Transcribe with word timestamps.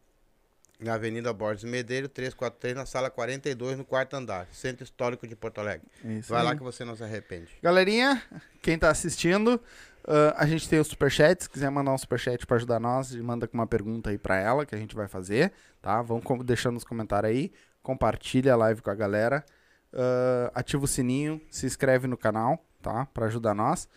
Na 0.81 0.95
Avenida 0.95 1.33
Borges 1.33 1.65
Medeiros, 1.65 2.09
343, 2.13 2.77
na 2.77 2.87
sala 2.87 3.11
42, 3.11 3.77
no 3.77 3.85
quarto 3.85 4.15
andar, 4.15 4.47
Centro 4.53 4.85
Histórico 4.85 5.27
de 5.27 5.35
Porto 5.35 5.59
Alegre. 5.61 5.85
Isso 6.05 6.31
Vai 6.31 6.41
aí. 6.41 6.47
lá 6.47 6.55
que 6.57 6.63
você 6.63 6.85
não 6.85 6.95
se 6.95 7.03
arrepende. 7.03 7.49
Galerinha, 7.61 8.23
quem 8.63 8.79
tá 8.79 8.89
assistindo, 8.89 9.61
ah, 10.07 10.35
a 10.37 10.47
gente 10.47 10.69
tem 10.69 10.79
o 10.79 10.85
superchat. 10.85 11.43
Se 11.43 11.51
quiser 11.51 11.69
mandar 11.71 11.93
um 11.93 11.99
superchat 11.99 12.47
pra 12.47 12.57
ajudar 12.59 12.79
nós, 12.79 13.13
manda 13.17 13.49
com 13.49 13.59
uma 13.59 13.67
pergunta 13.67 14.11
aí 14.11 14.19
pra 14.19 14.37
ela 14.39 14.65
que 14.65 14.73
a 14.75 14.79
gente 14.79 14.95
vai 14.95 15.09
fazer, 15.09 15.53
tá? 15.83 16.01
Vão 16.01 16.23
deixando 16.45 16.75
nos 16.75 16.85
comentários 16.85 17.33
aí. 17.33 17.53
Compartilha 17.83 18.53
a 18.53 18.57
live 18.57 18.81
com 18.81 18.91
a 18.91 18.95
galera. 18.95 19.45
ah, 19.93 20.53
ativa 20.55 20.85
o 20.85 20.89
sininho, 20.89 21.41
se 21.51 21.67
inscreve 21.67 22.07
no 22.07 22.17
canal, 22.17 22.65
tá? 22.81 23.05
Pra 23.07 23.27
ajudar 23.27 23.53
nós. 23.53 23.89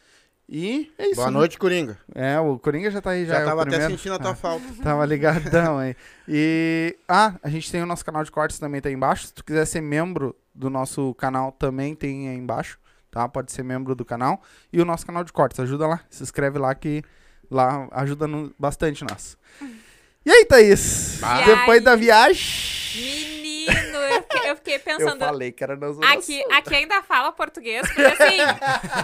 E 0.53 0.91
é 0.97 1.05
isso. 1.07 1.15
Boa 1.15 1.27
né? 1.27 1.33
noite, 1.37 1.57
Coringa. 1.57 1.97
É, 2.13 2.37
o 2.37 2.59
Coringa 2.59 2.91
já 2.91 2.99
tá 3.01 3.11
aí, 3.11 3.25
já, 3.25 3.35
Já, 3.35 3.39
é 3.39 3.43
o 3.43 3.45
tava 3.47 3.61
até 3.61 3.69
primeiro. 3.71 3.93
sentindo 3.97 4.15
a 4.15 4.19
tua 4.19 4.31
Ah, 4.31 4.35
falta. 4.35 4.65
Tava 4.83 5.05
ligadão 5.05 5.77
aí. 5.77 5.95
E. 6.27 6.97
Ah, 7.07 7.35
a 7.41 7.49
gente 7.49 7.71
tem 7.71 7.81
o 7.81 7.85
nosso 7.85 8.03
canal 8.03 8.21
de 8.21 8.29
cortes 8.31 8.59
também 8.59 8.81
tá 8.81 8.89
aí 8.89 8.95
embaixo. 8.95 9.27
Se 9.27 9.33
tu 9.33 9.45
quiser 9.45 9.63
ser 9.65 9.79
membro 9.79 10.35
do 10.53 10.69
nosso 10.69 11.13
canal, 11.15 11.53
também 11.53 11.95
tem 11.95 12.27
aí 12.27 12.35
embaixo. 12.35 12.77
Tá? 13.09 13.29
Pode 13.29 13.49
ser 13.53 13.63
membro 13.63 13.95
do 13.95 14.03
canal. 14.03 14.41
E 14.73 14.81
o 14.81 14.85
nosso 14.85 15.05
canal 15.05 15.23
de 15.23 15.31
cortes. 15.31 15.57
Ajuda 15.57 15.87
lá. 15.87 16.01
Se 16.09 16.21
inscreve 16.21 16.59
lá 16.59 16.75
que 16.75 17.01
lá 17.49 17.87
ajuda 17.91 18.27
no- 18.27 18.53
bastante 18.59 19.05
nós. 19.09 19.37
E 20.25 20.29
aí, 20.31 20.45
Thaís? 20.45 21.21
Depois 21.45 21.81
da 21.81 21.95
viagem. 21.95 23.30
Eu 24.11 24.21
fiquei, 24.23 24.49
eu 24.51 24.55
fiquei 24.55 24.75
Eu 24.75 24.79
pensando. 24.79 25.19
falei 25.19 25.51
que 25.51 25.63
era 25.63 25.75
na 25.75 25.91
zona 25.91 26.11
Aqui, 26.13 26.43
aqui 26.51 26.75
ainda 26.75 27.01
fala 27.03 27.31
português, 27.31 27.81
porque 27.87 28.01
assim, 28.01 28.37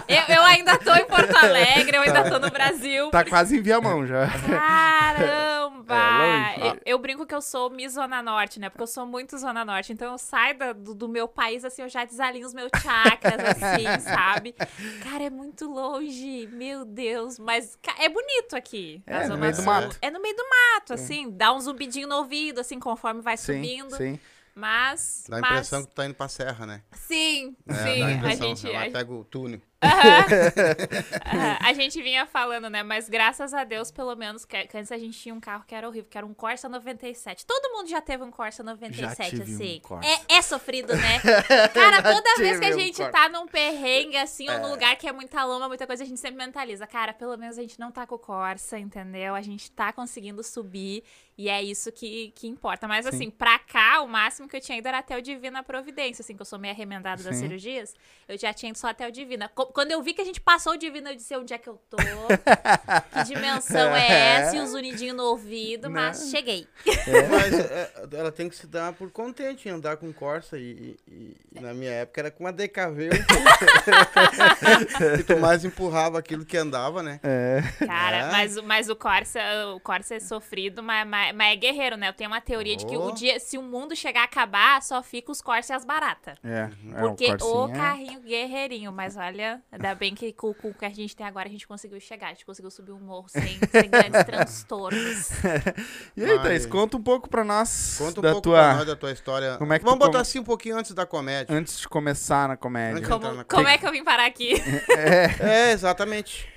eu, 0.08 0.36
eu 0.36 0.42
ainda 0.42 0.78
tô 0.78 0.94
em 0.94 1.04
Porto 1.06 1.36
Alegre, 1.36 1.96
eu 1.96 2.02
ainda 2.02 2.30
tô 2.30 2.38
no 2.38 2.50
Brasil. 2.50 3.10
Tá 3.10 3.24
quase 3.24 3.56
em 3.58 3.62
Viamão 3.62 4.06
já. 4.06 4.26
Caramba! 4.28 5.94
É, 5.96 6.58
longe. 6.58 6.68
eu, 6.86 6.94
eu 6.94 6.98
brinco 6.98 7.26
que 7.26 7.34
eu 7.34 7.40
sou 7.40 7.70
Miss 7.70 7.92
Zona 7.94 8.22
Norte, 8.22 8.60
né? 8.60 8.68
Porque 8.68 8.82
eu 8.82 8.86
sou 8.86 9.06
muito 9.06 9.36
Zona 9.38 9.64
Norte. 9.64 9.92
Então 9.92 10.12
eu 10.12 10.18
saio 10.18 10.56
da- 10.58 10.72
do, 10.72 10.94
do 10.94 11.08
meu 11.08 11.26
país, 11.26 11.64
assim, 11.64 11.82
eu 11.82 11.88
já 11.88 12.04
desalinho 12.04 12.46
os 12.46 12.54
meus 12.54 12.70
chakras, 12.82 13.34
assim, 13.40 13.84
sabe? 14.02 14.54
Cara, 15.02 15.24
é 15.24 15.30
muito 15.30 15.66
longe, 15.70 16.48
meu 16.52 16.84
Deus. 16.84 17.38
Mas 17.38 17.78
é 17.98 18.08
bonito 18.08 18.54
aqui. 18.54 19.02
na 19.06 19.16
É, 19.16 19.20
no 19.22 19.26
Zona 19.28 19.40
meio 19.40 19.52
do 19.52 19.56
Sul. 19.56 19.64
mato. 19.64 19.96
É 20.02 20.10
no 20.10 20.20
meio 20.20 20.36
do 20.36 20.44
mato, 20.48 20.94
assim. 20.94 21.30
Dá 21.30 21.52
um 21.52 21.60
zumbidinho 21.60 22.08
no 22.08 22.16
ouvido, 22.16 22.60
assim, 22.60 22.78
conforme 22.78 23.20
vai 23.20 23.36
Sim, 23.36 23.54
subindo. 23.54 23.96
sim. 23.96 24.18
Mas. 24.58 25.24
Dá 25.28 25.36
a 25.38 25.40
mas- 25.40 25.50
impressão 25.52 25.82
que 25.84 25.88
tu 25.90 25.94
tá 25.94 26.04
indo 26.04 26.14
pra 26.14 26.28
serra, 26.28 26.66
né? 26.66 26.82
Sim, 26.92 27.56
É, 27.68 27.74
sim. 27.74 28.00
dá 28.00 28.06
a 28.06 28.08
A 28.08 28.12
impressão. 28.12 28.56
gente. 28.56 28.74
Ela 28.74 28.86
a- 28.86 28.90
pega 28.90 29.12
o 29.12 29.24
túnel. 29.24 29.60
Aham, 29.80 30.26
a 31.60 31.72
gente 31.72 32.02
vinha 32.02 32.26
falando, 32.26 32.68
né? 32.68 32.82
Mas 32.82 33.08
graças 33.08 33.54
a 33.54 33.62
Deus, 33.62 33.92
pelo 33.92 34.14
menos, 34.16 34.44
que, 34.44 34.66
que 34.66 34.76
antes 34.76 34.90
a 34.90 34.98
gente 34.98 35.16
tinha 35.18 35.32
um 35.32 35.38
carro 35.38 35.62
que 35.66 35.72
era 35.74 35.86
horrível, 35.88 36.10
que 36.10 36.18
era 36.18 36.26
um 36.26 36.34
Corsa 36.34 36.68
97. 36.68 37.46
Todo 37.46 37.72
mundo 37.72 37.88
já 37.88 38.00
teve 38.00 38.24
um 38.24 38.30
Corsa 38.32 38.62
97, 38.64 39.30
tive 39.30 39.52
um 39.52 39.54
assim. 39.54 39.80
Corsa. 39.82 40.08
é, 40.28 40.36
é 40.38 40.42
sofrido, 40.42 40.92
né? 40.96 41.20
Cara, 41.72 42.02
toda 42.02 42.36
vez 42.38 42.58
que 42.58 42.66
a 42.66 42.70
um 42.70 42.78
gente 42.78 42.96
Corsa. 42.96 43.12
tá 43.12 43.28
num 43.28 43.46
perrengue, 43.46 44.16
assim, 44.16 44.48
ou 44.50 44.58
num 44.58 44.70
lugar 44.70 44.96
que 44.96 45.06
é 45.06 45.12
muita 45.12 45.44
lama, 45.44 45.68
muita 45.68 45.86
coisa, 45.86 46.02
a 46.02 46.06
gente 46.06 46.18
sempre 46.18 46.44
mentaliza. 46.44 46.84
Cara, 46.86 47.12
pelo 47.12 47.36
menos 47.36 47.56
a 47.56 47.60
gente 47.62 47.78
não 47.78 47.92
tá 47.92 48.04
com 48.06 48.16
o 48.16 48.18
Corsa, 48.18 48.78
entendeu? 48.80 49.34
A 49.36 49.42
gente 49.42 49.70
tá 49.70 49.92
conseguindo 49.92 50.42
subir. 50.42 51.04
E 51.38 51.48
é 51.48 51.62
isso 51.62 51.92
que, 51.92 52.32
que 52.34 52.48
importa. 52.48 52.88
Mas, 52.88 53.06
assim, 53.06 53.30
pra 53.30 53.60
cá, 53.60 54.00
o 54.02 54.08
máximo 54.08 54.48
que 54.48 54.56
eu 54.56 54.60
tinha 54.60 54.76
ido 54.76 54.88
era 54.88 54.98
até 54.98 55.16
o 55.16 55.22
Divina 55.22 55.62
Providência, 55.62 56.20
assim, 56.20 56.34
que 56.34 56.42
eu 56.42 56.46
sou 56.46 56.58
meio 56.58 56.74
arremendada 56.74 57.22
das 57.22 57.36
Sim. 57.36 57.42
cirurgias. 57.42 57.94
Eu 58.26 58.36
já 58.36 58.52
tinha 58.52 58.70
ido 58.70 58.76
só 58.78 58.88
até 58.88 59.06
o 59.06 59.12
Divina. 59.12 59.48
Co- 59.54 59.66
Quando 59.66 59.92
eu 59.92 60.02
vi 60.02 60.14
que 60.14 60.20
a 60.20 60.24
gente 60.24 60.40
passou 60.40 60.72
o 60.72 60.76
Divina, 60.76 61.12
eu 61.12 61.16
disse 61.16 61.36
onde 61.36 61.54
é 61.54 61.58
que 61.58 61.68
eu 61.68 61.80
tô, 61.88 61.96
que 63.12 63.22
dimensão 63.24 63.94
é 63.94 64.08
essa, 64.40 64.56
e 64.56 64.60
os 64.60 64.74
unidinhos 64.74 65.16
no 65.16 65.22
ouvido, 65.26 65.88
mas 65.88 66.28
cheguei. 66.30 66.66
Mas 67.30 67.58
é, 67.60 67.92
ela 68.12 68.32
tem 68.32 68.48
que 68.48 68.56
se 68.56 68.66
dar 68.66 68.92
por 68.92 69.10
contente 69.12 69.68
em 69.68 69.72
andar 69.72 69.96
com 69.96 70.12
Corsa 70.12 70.58
e, 70.58 70.96
e- 71.06 71.36
e 71.54 71.60
na 71.60 71.72
minha 71.72 71.90
época 71.92 72.20
era 72.20 72.30
com 72.32 72.42
uma 72.44 72.52
DKV. 72.52 73.10
e 75.20 75.24
tu 75.24 75.36
mais 75.38 75.64
empurrava 75.64 76.18
aquilo 76.18 76.44
que 76.44 76.56
andava, 76.56 77.02
né? 77.02 77.20
É. 77.22 77.60
Cara, 77.86 78.16
É? 78.18 78.30
mas, 78.32 78.56
mas 78.62 78.88
o 78.88 78.96
Corsa, 78.96 79.40
o 79.74 79.80
Corsa 79.80 80.14
é 80.16 80.20
sofrido, 80.20 80.82
mas, 80.82 81.06
mas, 81.06 81.27
mas 81.32 81.52
é 81.52 81.56
guerreiro, 81.56 81.96
né? 81.96 82.08
Eu 82.08 82.12
tenho 82.12 82.30
uma 82.30 82.40
teoria 82.40 82.76
de 82.76 82.84
que 82.86 82.96
Oh. 82.96 83.06
o 83.08 83.12
dia, 83.14 83.38
se 83.40 83.56
o 83.58 83.62
mundo 83.62 83.94
chegar 83.96 84.22
a 84.22 84.24
acabar, 84.24 84.82
só 84.82 85.02
fica 85.02 85.30
os 85.32 85.40
Corsa 85.40 85.72
e 85.72 85.76
as 85.76 85.84
baratas. 85.84 86.36
É, 86.44 86.70
é 86.94 87.00
Porque 87.00 87.26
o, 87.32 87.38
Corsinha 87.38 87.74
é- 87.74 87.78
carrinho 87.78 88.20
guerreirinho, 88.20 88.92
mas 88.92 89.16
olha, 89.16 89.62
ainda 89.70 89.94
bem 89.94 90.14
que 90.14 90.32
com, 90.32 90.52
com 90.54 90.68
o 90.70 90.74
que 90.74 90.84
a 90.84 90.90
gente 90.90 91.14
tem 91.16 91.26
agora 91.26 91.48
a 91.48 91.50
gente 91.50 91.66
conseguiu 91.66 92.00
chegar, 92.00 92.26
a 92.26 92.30
gente 92.30 92.44
conseguiu 92.46 92.70
subir 92.70 92.92
um 92.92 93.00
morro 93.00 93.28
sem, 93.28 93.58
sem 93.70 93.88
grandes 93.90 94.24
transtornos. 94.26 95.30
E 96.16 96.24
aí, 96.24 96.38
Thaís, 96.40 96.66
conta 96.66 96.96
um 96.96 97.02
pouco 97.02 97.28
pra 97.28 97.44
nós 97.44 97.96
Conta 97.98 98.20
um 98.20 98.22
da 98.22 98.30
pouco 98.32 98.42
tua. 98.42 98.58
pra 98.58 98.74
nós 98.74 98.86
da 98.86 98.96
tua 98.96 99.12
história. 99.12 99.56
Como 99.56 99.72
é 99.72 99.78
que 99.78 99.84
Vamos 99.84 99.98
botar 100.00 100.12
come- 100.12 100.22
assim 100.22 100.38
um 100.40 100.44
pouquinho 100.44 100.76
antes 100.76 100.92
da 100.92 101.06
comédia. 101.06 101.54
Antes 101.54 101.78
de 101.78 101.88
começar 101.88 102.48
na 102.48 102.56
comédia. 102.56 103.06
Como, 103.06 103.32
na 103.32 103.44
como 103.44 103.68
é 103.68 103.78
que 103.78 103.86
eu 103.86 103.92
vim 103.92 104.02
parar 104.04 104.26
aqui? 104.26 104.54
É, 105.40 105.70
exatamente. 105.72 106.48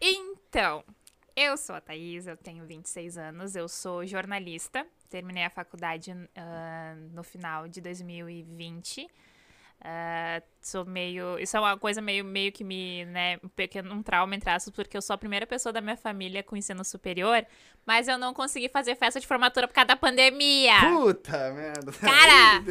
Então, 0.00 0.84
eu 1.34 1.56
sou 1.56 1.74
a 1.74 1.80
Thaís, 1.80 2.26
eu 2.26 2.36
tenho 2.36 2.64
26 2.66 3.16
anos, 3.16 3.56
eu 3.56 3.68
sou 3.68 4.06
jornalista, 4.06 4.86
terminei 5.08 5.44
a 5.44 5.50
faculdade 5.50 6.12
ah, 6.36 6.94
no 7.12 7.22
final 7.22 7.68
de 7.68 7.80
2020. 7.80 9.08
Ah, 9.84 10.40
sou 10.60 10.84
meio. 10.84 11.38
Isso 11.40 11.56
é 11.56 11.60
uma 11.60 11.76
coisa 11.76 12.00
meio, 12.00 12.24
meio 12.24 12.52
que 12.52 12.62
me. 12.62 13.04
né, 13.06 13.38
um 13.42 13.48
pequeno 13.48 13.92
um 13.92 14.00
trauma, 14.02 14.34
entre 14.36 14.48
aspas, 14.48 14.72
porque 14.72 14.96
eu 14.96 15.02
sou 15.02 15.14
a 15.14 15.18
primeira 15.18 15.44
pessoa 15.46 15.72
da 15.72 15.80
minha 15.80 15.96
família 15.96 16.40
com 16.42 16.56
ensino 16.56 16.84
superior, 16.84 17.44
mas 17.84 18.06
eu 18.06 18.16
não 18.16 18.32
consegui 18.32 18.68
fazer 18.68 18.94
festa 18.94 19.18
de 19.18 19.26
formatura 19.26 19.66
por 19.66 19.74
causa 19.74 19.88
da 19.88 19.96
pandemia. 19.96 20.74
Puta 20.82 21.52
merda. 21.52 21.90
Cara! 21.98 22.62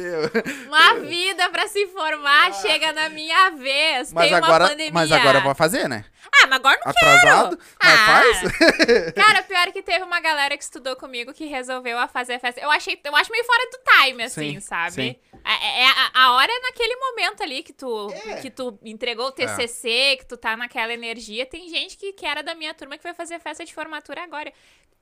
Uma 0.66 0.94
vida 1.00 1.50
pra 1.50 1.68
se 1.68 1.86
formar 1.88 2.54
chega 2.54 2.92
na 2.94 3.10
minha 3.10 3.50
vez. 3.50 4.10
Mas 4.10 4.28
Tem 4.30 4.38
uma 4.38 4.46
agora, 4.46 4.68
pandemia. 4.68 4.92
mas 4.94 5.12
agora 5.12 5.38
eu 5.38 5.42
vou 5.42 5.54
fazer, 5.54 5.88
né? 5.88 6.04
Ah, 6.34 6.46
mas 6.46 6.52
agora 6.52 6.80
não 6.82 6.90
Atrasado, 6.90 7.58
mas 7.82 7.92
Ah. 8.00 8.06
faz. 8.06 9.12
Cara, 9.14 9.42
pior 9.42 9.70
que 9.70 9.82
teve 9.82 10.02
uma 10.02 10.20
galera 10.20 10.56
que 10.56 10.64
estudou 10.64 10.96
comigo 10.96 11.34
que 11.34 11.44
resolveu 11.44 11.98
a 11.98 12.08
fazer 12.08 12.38
festa. 12.38 12.58
Eu 12.60 12.70
achei, 12.70 12.98
eu 13.04 13.14
acho 13.14 13.30
meio 13.30 13.44
fora 13.44 13.70
do 13.70 13.78
time, 14.02 14.22
assim, 14.22 14.54
Sim, 14.54 14.60
sabe? 14.60 14.92
sim. 14.92 15.16
É, 15.44 15.82
é 15.82 15.86
a, 15.88 16.10
a 16.26 16.32
hora 16.34 16.50
é 16.50 16.60
naquele 16.60 16.94
momento 17.10 17.42
ali 17.42 17.62
que 17.62 17.72
tu, 17.72 18.10
É. 18.26 18.40
que 18.40 18.50
tu 18.50 18.78
entregou 18.84 19.26
o 19.26 19.32
TCC, 19.32 20.16
que 20.18 20.26
tu 20.26 20.36
tá 20.36 20.56
naquela 20.56 20.92
energia. 20.92 21.44
Tem 21.46 21.68
gente 21.68 21.96
que, 21.96 22.12
que 22.12 22.24
era 22.26 22.42
da 22.42 22.54
minha 22.54 22.72
turma 22.74 22.96
que 22.96 23.02
vai 23.02 23.14
fazer 23.14 23.38
festa 23.40 23.64
de 23.64 23.74
formatura 23.74 24.22
agora. 24.22 24.52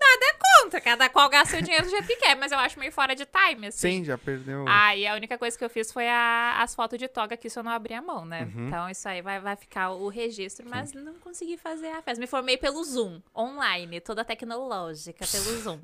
Nada 0.03 0.39
contra, 0.63 0.81
cada 0.81 1.11
qual 1.11 1.29
gasta 1.29 1.59
o 1.59 1.63
dinheiro 1.63 1.85
do 1.85 1.91
jeito 1.91 2.07
que 2.07 2.17
quer, 2.17 2.35
mas 2.35 2.51
eu 2.51 2.59
acho 2.59 2.79
meio 2.79 2.91
fora 2.91 3.15
de 3.15 3.27
time, 3.27 3.67
assim. 3.67 3.99
Sim, 3.99 4.05
já 4.05 4.17
perdeu. 4.17 4.65
Ah, 4.67 4.97
e 4.97 5.07
a 5.07 5.15
única 5.15 5.37
coisa 5.37 5.59
que 5.59 5.63
eu 5.63 5.69
fiz 5.69 5.93
foi 5.93 6.09
a- 6.09 6.57
as 6.63 6.75
fotos 6.75 6.99
de 6.99 7.07
toga, 7.07 7.37
que 7.37 7.49
isso 7.49 7.59
eu 7.59 7.63
não 7.63 7.71
abri 7.71 7.93
a 7.93 8.01
mão, 8.01 8.25
né? 8.25 8.45
Uhum. 8.55 8.67
Então 8.67 8.89
isso 8.89 9.07
aí 9.07 9.21
vai, 9.21 9.39
vai 9.41 9.57
ficar 9.57 9.91
o 9.91 10.09
registro, 10.09 10.67
mas 10.67 10.95
não 10.95 11.13
consegui 11.19 11.59
fazer 11.59 11.89
a 11.89 12.01
festa. 12.01 12.19
Me 12.19 12.27
formei 12.27 12.57
pelo 12.57 12.83
Zoom, 12.83 13.21
online, 13.37 14.01
toda 14.01 14.25
tecnológica, 14.25 15.27
pelo 15.27 15.59
Zoom. 15.61 15.81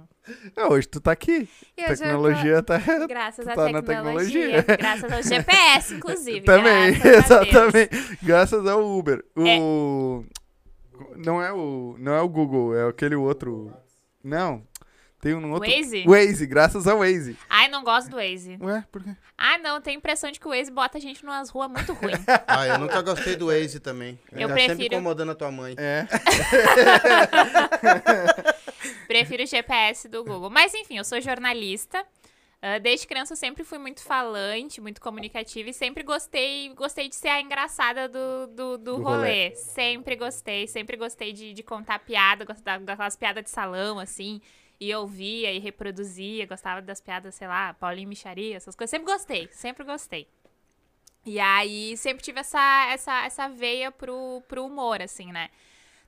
Ah, 0.57 0.69
hoje 0.69 0.89
tu 0.89 1.01
tá 1.01 1.13
aqui. 1.13 1.49
Eu 1.77 1.87
tô- 1.87 1.95
Tecnologia 1.97 2.63
tá. 2.63 2.79
Graças 3.09 3.45
tu 3.45 3.51
à 3.51 3.55
tá 3.55 3.69
na 3.71 3.83
tecnologia. 3.83 4.63
tecnologia. 4.63 4.77
Graças 4.77 5.13
ao 5.13 5.23
GPS, 5.23 5.95
inclusive. 5.95 6.41
Também, 6.47 6.99
graças 6.99 7.31
exatamente. 7.49 8.19
Graças 8.23 8.67
ao 8.67 8.85
Uber. 8.99 9.25
É. 9.37 9.59
O. 9.61 10.25
Não 11.17 11.43
é 11.43 11.53
o. 11.53 11.95
Não 11.99 12.13
é 12.15 12.21
o 12.21 12.29
Google, 12.29 12.75
é 12.77 12.89
aquele 12.89 13.15
outro. 13.15 13.73
Não. 14.25 14.63
Tem 15.21 15.35
um 15.35 15.51
outro. 15.53 15.69
Waze? 15.69 16.05
Waze, 16.07 16.47
graças 16.47 16.87
ao 16.87 16.99
Waze. 16.99 17.37
Ai, 17.49 17.69
não 17.69 17.83
gosto 17.83 18.11
do 18.11 18.17
Waze. 18.17 18.59
Ué, 18.61 18.85
por 18.93 19.03
quê? 19.03 19.11
Ai, 19.37 19.59
não, 19.59 19.81
tenho 19.81 19.97
a 19.97 19.99
impressão 19.99 20.31
de 20.31 20.39
que 20.39 20.47
o 20.47 20.51
Waze 20.51 20.71
bota 20.71 20.99
a 20.99 21.01
gente 21.01 21.25
numas 21.25 21.49
ruas 21.49 21.71
muito 21.71 21.93
ruins. 21.95 22.19
Ah, 22.47 22.67
eu 22.67 22.79
nunca 22.79 23.01
gostei 23.03 23.35
do 23.35 23.47
Waze 23.47 23.81
também. 23.81 24.19
Eu 24.33 24.47
tá 24.49 24.55
sempre 24.55 24.75
prefiro- 24.77 24.95
incomodando 24.95 25.33
a 25.33 25.35
tua 25.35 25.51
mãe. 25.51 25.75
É. 25.79 26.07
Prefiro 29.07 29.43
o 29.43 29.47
GPS 29.47 30.09
do 30.09 30.25
Google. 30.25 30.51
Mas 30.51 30.75
enfim, 30.75 30.99
eu 30.99 31.05
sou 31.05 31.21
jornalista. 31.21 32.07
Ah, 32.61 32.79
desde 32.79 33.07
criança 33.07 33.35
eu 33.35 33.37
sempre 33.37 33.63
fui 33.63 33.79
muito 33.79 34.03
falante, 34.03 34.81
muito 34.81 35.01
comunicativa 35.01 35.71
e 35.71 35.73
sempre 35.73 36.03
gostei, 36.03 36.73
gostei 36.75 37.09
de 37.09 37.15
ser 37.15 37.29
a 37.29 37.41
engraçada 37.41 38.09
do, 38.09 38.47
do, 38.49 38.79
do 38.79 38.97
Do 38.97 39.03
rolê. 39.03 39.55
Sempre 39.55 40.17
gostei, 40.17 40.67
sempre 40.67 40.97
gostei 40.97 41.33
de, 41.33 41.53
de 41.53 41.63
contar 41.63 42.01
piada, 42.01 42.45
gostava 42.45 42.83
daquelas 42.83 43.17
piadas 43.17 43.45
de 43.45 43.51
salão, 43.51 43.99
assim. 43.99 44.41
E 44.81 44.95
ouvia 44.95 45.53
e 45.53 45.59
reproduzia, 45.59 46.45
gostava 46.45 46.83
das 46.83 47.01
piadas, 47.01 47.35
sei 47.35 47.47
lá, 47.47 47.73
Paulinho 47.75 48.09
Micharia, 48.09 48.57
essas 48.57 48.75
coisas. 48.75 48.91
Sempre 48.91 49.13
gostei, 49.13 49.49
sempre 49.53 49.85
gostei. 49.85 50.29
E 51.25 51.39
aí 51.41 51.97
sempre 51.97 52.23
tive 52.23 52.41
essa, 52.41 52.89
essa, 52.91 53.25
essa 53.25 53.49
veia 53.49 53.91
pro, 53.91 54.43
pro 54.49 54.65
humor, 54.65 55.01
assim, 55.01 55.31
né? 55.33 55.51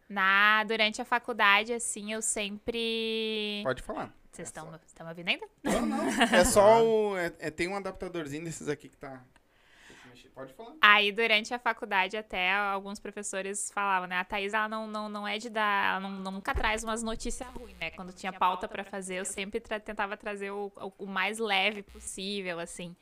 Na, 0.09 0.65
durante 0.65 1.03
a 1.03 1.05
faculdade, 1.05 1.73
assim, 1.73 2.13
eu 2.13 2.23
sempre. 2.23 3.61
Pode 3.63 3.83
falar. 3.83 4.13
Vocês 4.33 4.49
estão 4.49 4.73
estão 4.87 5.05
me 5.07 5.11
ouvindo 5.13 5.29
ainda? 5.29 5.47
Não, 5.65 5.85
não. 5.87 5.99
É 6.33 6.45
só 6.45 6.83
o. 6.85 7.17
é- 7.17 7.33
é- 7.39 7.51
tem 7.51 7.69
um 7.69 7.77
adaptadorzinho 7.77 8.45
desses 8.45 8.69
aqui 8.69 8.89
que 8.89 8.97
tá. 8.97 9.23
Pode 10.35 10.53
falar. 10.55 10.73
Aí, 10.81 11.11
durante 11.11 11.53
a 11.53 11.59
faculdade, 11.59 12.17
até 12.17 12.53
alguns 12.53 13.01
professores 13.01 13.73
falavam, 13.73 14.07
né? 14.09 14.19
A 14.19 14.25
Thaís, 14.25 14.55
ela 14.55 14.69
não, 14.69 14.87
não, 14.87 15.09
não 15.09 15.27
é 15.27 15.37
de 15.37 15.51
dar. 15.51 15.97
Ela 15.97 16.01
não, 16.09 16.31
nunca 16.33 16.55
traz 16.55 16.85
umas 16.85 17.03
notícias 17.03 17.49
ruins, 17.49 17.77
né? 17.81 17.91
Quando 17.91 18.13
tinha 18.13 18.33
pauta 18.33 18.69
pra 18.69 18.85
fazer, 18.85 19.17
eu 19.17 19.25
sempre 19.25 19.59
tra- 19.59 19.81
tentava 19.81 20.17
trazer 20.17 20.53
o, 20.53 20.71
o, 20.77 20.93
o 21.05 21.07
mais 21.07 21.39
leve 21.41 21.83
possível, 21.83 22.61
assim. 22.61 22.95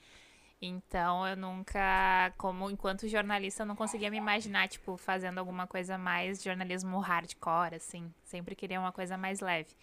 Então, 0.61 1.26
eu 1.29 1.37
nunca, 1.37 2.32
como 2.38 2.70
enquanto 2.70 3.06
jornalista, 3.08 3.62
eu 3.62 3.67
não 3.67 3.76
conseguia 3.76 4.11
me 4.11 4.17
imaginar, 4.17 4.69
tipo, 4.69 4.97
fazendo 4.97 5.38
alguma 5.38 5.67
coisa 5.67 5.99
mais 5.99 6.43
jornalismo 6.43 6.99
hardcore, 6.99 7.75
assim. 7.75 8.12
Sempre 8.25 8.55
queria 8.55 8.81
uma 8.81 8.93
coisa 8.93 9.19
mais 9.19 9.41
leve. 9.41 9.75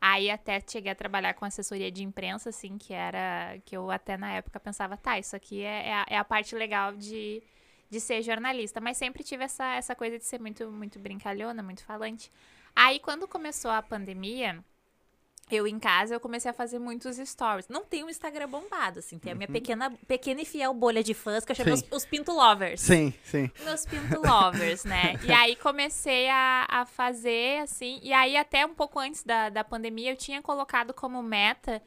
Aí 0.00 0.30
até 0.30 0.60
cheguei 0.66 0.92
a 0.92 0.94
trabalhar 0.94 1.34
com 1.34 1.44
assessoria 1.44 1.90
de 1.90 2.02
imprensa, 2.02 2.50
assim, 2.50 2.78
que 2.78 2.92
era. 2.94 3.58
que 3.64 3.76
eu 3.76 3.90
até 3.90 4.16
na 4.16 4.32
época 4.32 4.60
pensava, 4.60 4.96
tá, 4.96 5.18
isso 5.18 5.36
aqui 5.36 5.62
é, 5.62 5.88
é, 5.88 5.94
a, 5.94 6.06
é 6.10 6.16
a 6.18 6.24
parte 6.24 6.54
legal 6.54 6.94
de, 6.94 7.42
de 7.90 8.00
ser 8.00 8.22
jornalista. 8.22 8.80
Mas 8.80 8.96
sempre 8.96 9.22
tive 9.24 9.44
essa, 9.44 9.74
essa 9.76 9.94
coisa 9.94 10.18
de 10.18 10.24
ser 10.24 10.40
muito, 10.40 10.70
muito 10.70 10.98
brincalhona, 10.98 11.62
muito 11.62 11.84
falante. 11.84 12.30
Aí 12.74 13.00
quando 13.00 13.28
começou 13.28 13.70
a 13.70 13.82
pandemia, 13.82 14.64
eu 15.50 15.66
em 15.66 15.78
casa 15.78 16.14
eu 16.14 16.20
comecei 16.20 16.50
a 16.50 16.54
fazer 16.54 16.78
muitos 16.78 17.16
stories. 17.16 17.68
Não 17.68 17.84
tem 17.84 18.02
um 18.02 18.10
Instagram 18.10 18.48
bombado, 18.48 18.98
assim, 18.98 19.18
tem 19.18 19.32
a 19.32 19.34
minha 19.34 19.48
pequena, 19.48 19.90
pequena 20.06 20.42
e 20.42 20.44
fiel 20.44 20.74
bolha 20.74 21.02
de 21.02 21.14
fãs, 21.14 21.44
que 21.44 21.52
eu 21.52 21.56
chamo 21.56 21.72
os, 21.72 21.84
os 21.90 22.04
Pinto 22.04 22.32
Lovers 22.32 22.80
Sim, 22.80 23.14
sim. 23.24 23.50
meus 23.64 23.86
Pinto 23.86 24.20
Lovers, 24.20 24.84
né? 24.84 25.14
E 25.26 25.32
aí 25.32 25.56
comecei 25.56 26.28
a, 26.28 26.66
a 26.68 26.86
fazer, 26.86 27.60
assim. 27.60 27.98
E 28.02 28.12
aí, 28.12 28.36
até 28.36 28.64
um 28.64 28.74
pouco 28.74 28.98
antes 28.98 29.22
da, 29.24 29.48
da 29.48 29.64
pandemia, 29.64 30.12
eu 30.12 30.16
tinha 30.16 30.40
colocado 30.40 30.94
como 30.94 31.22
meta 31.22 31.82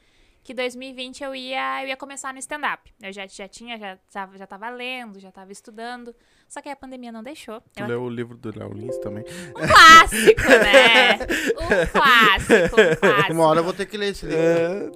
que 0.49 0.53
2020 0.55 1.23
eu 1.23 1.35
ia, 1.35 1.83
eu 1.83 1.89
ia 1.89 1.95
começar 1.95 2.33
no 2.33 2.39
stand-up. 2.39 2.91
Eu 2.99 3.13
já, 3.13 3.27
já 3.27 3.47
tinha, 3.47 3.77
já 3.77 3.99
tava, 4.11 4.35
já 4.35 4.47
tava 4.47 4.67
lendo, 4.71 5.19
já 5.19 5.31
tava 5.31 5.51
estudando. 5.51 6.15
Só 6.47 6.59
que 6.59 6.67
aí 6.67 6.73
a 6.73 6.75
pandemia 6.75 7.11
não 7.11 7.21
deixou. 7.21 7.61
Tu 7.61 7.83
Eu- 7.83 7.85
leu 7.87 8.01
o 8.01 8.09
livro 8.09 8.35
do 8.35 8.57
Léo 8.57 8.73
Lins 8.73 8.97
também. 8.97 9.23
um 9.49 9.67
clássico, 9.67 10.41
né? 10.49 11.13
Um 11.53 11.85
clássico, 11.93 12.81
um 12.81 12.95
clássico. 12.95 13.33
Uma 13.33 13.45
hora 13.45 13.59
eu 13.59 13.63
vou 13.63 13.73
ter 13.73 13.85
que 13.85 13.95
ler 13.95 14.07
esse 14.07 14.25
livro. 14.25 14.41
É. 14.41 14.89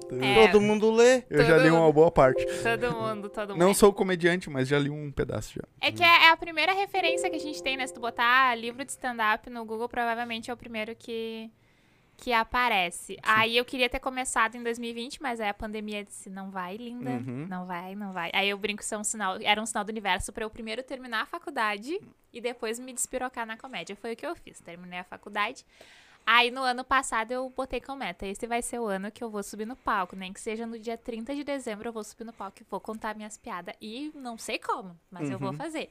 Todo 0.48 0.60
mundo 0.60 0.90
lê. 0.90 1.22
Eu 1.30 1.44
já 1.44 1.56
li 1.58 1.70
uma 1.70 1.92
boa 1.92 2.10
parte. 2.10 2.44
Todo 2.44 2.90
mundo, 2.92 3.28
todo 3.28 3.50
mundo. 3.50 3.60
Não 3.60 3.72
sou 3.72 3.92
comediante, 3.92 4.50
mas 4.50 4.66
já 4.66 4.76
li 4.76 4.90
um 4.90 5.12
pedaço 5.12 5.54
já. 5.54 5.62
É 5.80 5.92
que 5.92 6.02
é, 6.02 6.24
é 6.24 6.30
a 6.30 6.36
primeira 6.36 6.72
referência 6.72 7.30
que 7.30 7.36
a 7.36 7.40
gente 7.40 7.62
tem, 7.62 7.76
né? 7.76 7.86
Se 7.86 7.94
tu 7.94 8.00
botar 8.00 8.56
livro 8.56 8.84
de 8.84 8.90
stand-up 8.90 9.48
no 9.48 9.64
Google, 9.64 9.88
provavelmente 9.88 10.50
é 10.50 10.52
o 10.52 10.56
primeiro 10.56 10.96
que, 10.96 11.48
que 12.16 12.32
aparece. 12.32 13.18
Aí 13.22 13.56
eu 13.56 13.64
queria 13.64 13.88
ter 13.88 13.98
começado 13.98 14.54
em 14.56 14.62
2020, 14.62 15.20
mas 15.20 15.40
aí 15.40 15.48
a 15.48 15.54
pandemia 15.54 16.04
disse, 16.04 16.30
não 16.30 16.50
vai, 16.50 16.76
linda. 16.76 17.10
Uhum. 17.10 17.46
Não 17.48 17.66
vai, 17.66 17.94
não 17.94 18.12
vai. 18.12 18.30
Aí 18.32 18.48
eu 18.48 18.58
brinco 18.58 18.82
que 18.86 18.94
é 18.94 18.98
um 18.98 19.04
sinal, 19.04 19.36
era 19.42 19.60
um 19.60 19.66
sinal 19.66 19.84
do 19.84 19.90
universo 19.90 20.32
pra 20.32 20.44
eu 20.44 20.50
primeiro 20.50 20.82
terminar 20.82 21.22
a 21.22 21.26
faculdade 21.26 21.98
e 22.32 22.40
depois 22.40 22.78
me 22.78 22.92
despirocar 22.92 23.46
na 23.46 23.56
comédia. 23.56 23.96
Foi 23.96 24.12
o 24.12 24.16
que 24.16 24.26
eu 24.26 24.34
fiz. 24.36 24.60
Terminei 24.60 24.98
a 24.98 25.04
faculdade. 25.04 25.64
Aí 26.26 26.50
no 26.50 26.62
ano 26.62 26.82
passado 26.82 27.32
eu 27.32 27.50
botei 27.50 27.80
como 27.80 27.98
meta. 27.98 28.26
Esse 28.26 28.46
vai 28.46 28.62
ser 28.62 28.78
o 28.78 28.86
ano 28.86 29.10
que 29.10 29.22
eu 29.22 29.28
vou 29.28 29.42
subir 29.42 29.66
no 29.66 29.76
palco. 29.76 30.16
Nem 30.16 30.32
que 30.32 30.40
seja 30.40 30.66
no 30.66 30.78
dia 30.78 30.96
30 30.96 31.34
de 31.34 31.44
dezembro 31.44 31.88
eu 31.88 31.92
vou 31.92 32.02
subir 32.02 32.24
no 32.24 32.32
palco 32.32 32.58
e 32.60 32.66
vou 32.70 32.80
contar 32.80 33.14
minhas 33.14 33.36
piadas. 33.36 33.74
E 33.80 34.10
não 34.14 34.38
sei 34.38 34.58
como, 34.58 34.98
mas 35.10 35.28
eu 35.28 35.38
vou 35.38 35.52
fazer. 35.52 35.90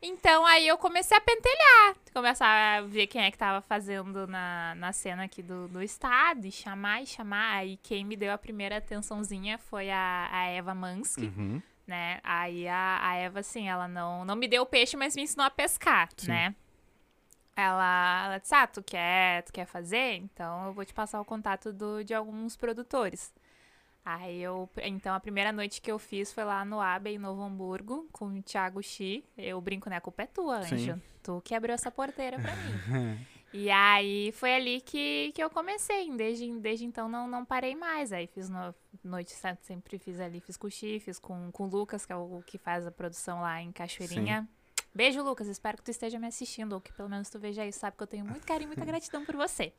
Então 0.00 0.46
aí 0.46 0.66
eu 0.68 0.78
comecei 0.78 1.16
a 1.16 1.20
pentelhar. 1.20 1.96
Começar 2.12 2.78
a 2.78 2.80
ver 2.82 3.06
quem 3.08 3.22
é 3.24 3.30
que 3.30 3.38
tava 3.38 3.60
fazendo 3.60 4.26
na, 4.26 4.74
na 4.76 4.92
cena 4.92 5.24
aqui 5.24 5.42
do, 5.42 5.66
do 5.68 5.82
estado. 5.82 6.46
E 6.46 6.52
chamar 6.52 7.02
e 7.02 7.06
chamar. 7.06 7.56
Aí 7.56 7.76
quem 7.82 8.04
me 8.04 8.16
deu 8.16 8.32
a 8.32 8.38
primeira 8.38 8.76
atençãozinha 8.78 9.58
foi 9.58 9.90
a, 9.90 10.28
a 10.30 10.46
Eva 10.46 10.74
Mansky 10.74 11.26
Uhum. 11.26 11.60
né? 11.86 12.20
Aí 12.22 12.68
a, 12.68 12.98
a 13.02 13.14
Eva, 13.16 13.40
assim, 13.40 13.68
ela 13.68 13.88
não, 13.88 14.24
não 14.24 14.36
me 14.36 14.46
deu 14.46 14.62
o 14.62 14.66
peixe, 14.66 14.96
mas 14.96 15.16
me 15.16 15.22
ensinou 15.22 15.46
a 15.46 15.50
pescar, 15.50 16.08
Sim. 16.16 16.28
né? 16.28 16.54
Ela, 17.56 18.22
ela 18.26 18.38
disse, 18.38 18.54
ah, 18.54 18.68
tu 18.68 18.80
quer, 18.80 19.42
tu 19.42 19.52
quer 19.52 19.66
fazer? 19.66 20.14
Então 20.14 20.66
eu 20.66 20.72
vou 20.72 20.84
te 20.84 20.94
passar 20.94 21.20
o 21.20 21.24
contato 21.24 21.72
do, 21.72 22.04
de 22.04 22.14
alguns 22.14 22.56
produtores. 22.56 23.32
Aí 24.10 24.40
eu, 24.40 24.66
então 24.82 25.14
a 25.14 25.20
primeira 25.20 25.52
noite 25.52 25.82
que 25.82 25.92
eu 25.92 25.98
fiz 25.98 26.32
foi 26.32 26.42
lá 26.42 26.64
no 26.64 26.80
Abe, 26.80 27.10
em 27.10 27.18
Novo 27.18 27.42
Hamburgo, 27.42 28.08
com 28.10 28.26
o 28.26 28.42
Thiago 28.42 28.82
Xi. 28.82 29.22
Eu 29.36 29.60
brinco, 29.60 29.90
né? 29.90 29.96
A 29.96 30.00
culpa 30.00 30.22
é 30.22 30.26
tua, 30.26 30.62
Sim. 30.62 30.76
Anjo. 30.76 31.02
Tu 31.22 31.42
que 31.44 31.54
abriu 31.54 31.74
essa 31.74 31.90
porteira 31.90 32.38
pra 32.38 32.56
mim. 32.56 33.26
E 33.50 33.70
aí 33.70 34.30
foi 34.32 34.54
ali 34.54 34.82
que, 34.82 35.32
que 35.34 35.42
eu 35.42 35.48
comecei. 35.48 36.14
Desde, 36.14 36.52
desde 36.60 36.84
então 36.84 37.08
não, 37.08 37.26
não 37.26 37.46
parei 37.46 37.74
mais. 37.74 38.12
Aí 38.12 38.26
fiz 38.26 38.50
no, 38.50 38.74
noite 39.02 39.32
sempre, 39.32 39.64
sempre 39.64 39.98
fiz 39.98 40.20
ali, 40.20 40.38
fiz 40.38 40.54
com 40.58 40.66
o 40.66 40.70
Xi, 40.70 41.00
fiz 41.00 41.18
com, 41.18 41.50
com 41.50 41.64
o 41.64 41.66
Lucas, 41.66 42.04
que 42.04 42.12
é 42.12 42.16
o 42.16 42.42
que 42.46 42.58
faz 42.58 42.86
a 42.86 42.90
produção 42.90 43.40
lá 43.40 43.62
em 43.62 43.72
Cachoeirinha. 43.72 44.46
Beijo, 44.94 45.22
Lucas. 45.22 45.46
Espero 45.46 45.78
que 45.78 45.82
tu 45.82 45.90
esteja 45.90 46.18
me 46.18 46.26
assistindo, 46.26 46.74
ou 46.74 46.80
que 46.82 46.92
pelo 46.92 47.08
menos 47.08 47.30
tu 47.30 47.38
veja 47.38 47.64
isso. 47.64 47.78
Sabe 47.78 47.96
que 47.96 48.02
eu 48.02 48.06
tenho 48.06 48.26
muito 48.26 48.46
carinho 48.46 48.66
e 48.66 48.68
muita 48.68 48.84
gratidão 48.84 49.24
por 49.24 49.34
você. 49.34 49.72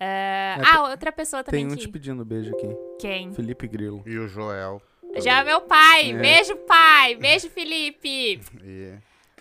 Ah, 0.00 0.56
É, 0.58 0.62
ah, 0.64 0.82
outra 0.88 1.12
pessoa 1.12 1.44
também 1.44 1.66
Tem 1.66 1.72
um 1.72 1.76
que... 1.76 1.82
te 1.82 1.88
pedindo 1.88 2.24
beijo 2.24 2.52
aqui. 2.54 2.68
Quem? 2.98 3.32
Felipe 3.34 3.68
Grilo. 3.68 4.02
E 4.06 4.18
o 4.18 4.26
Joel. 4.26 4.80
Já 5.16 5.44
meu 5.44 5.60
pai. 5.60 6.12
É. 6.12 6.14
Beijo, 6.18 6.56
pai. 6.56 7.16
Beijo, 7.20 7.50
Felipe. 7.50 8.40
E... 8.64 8.94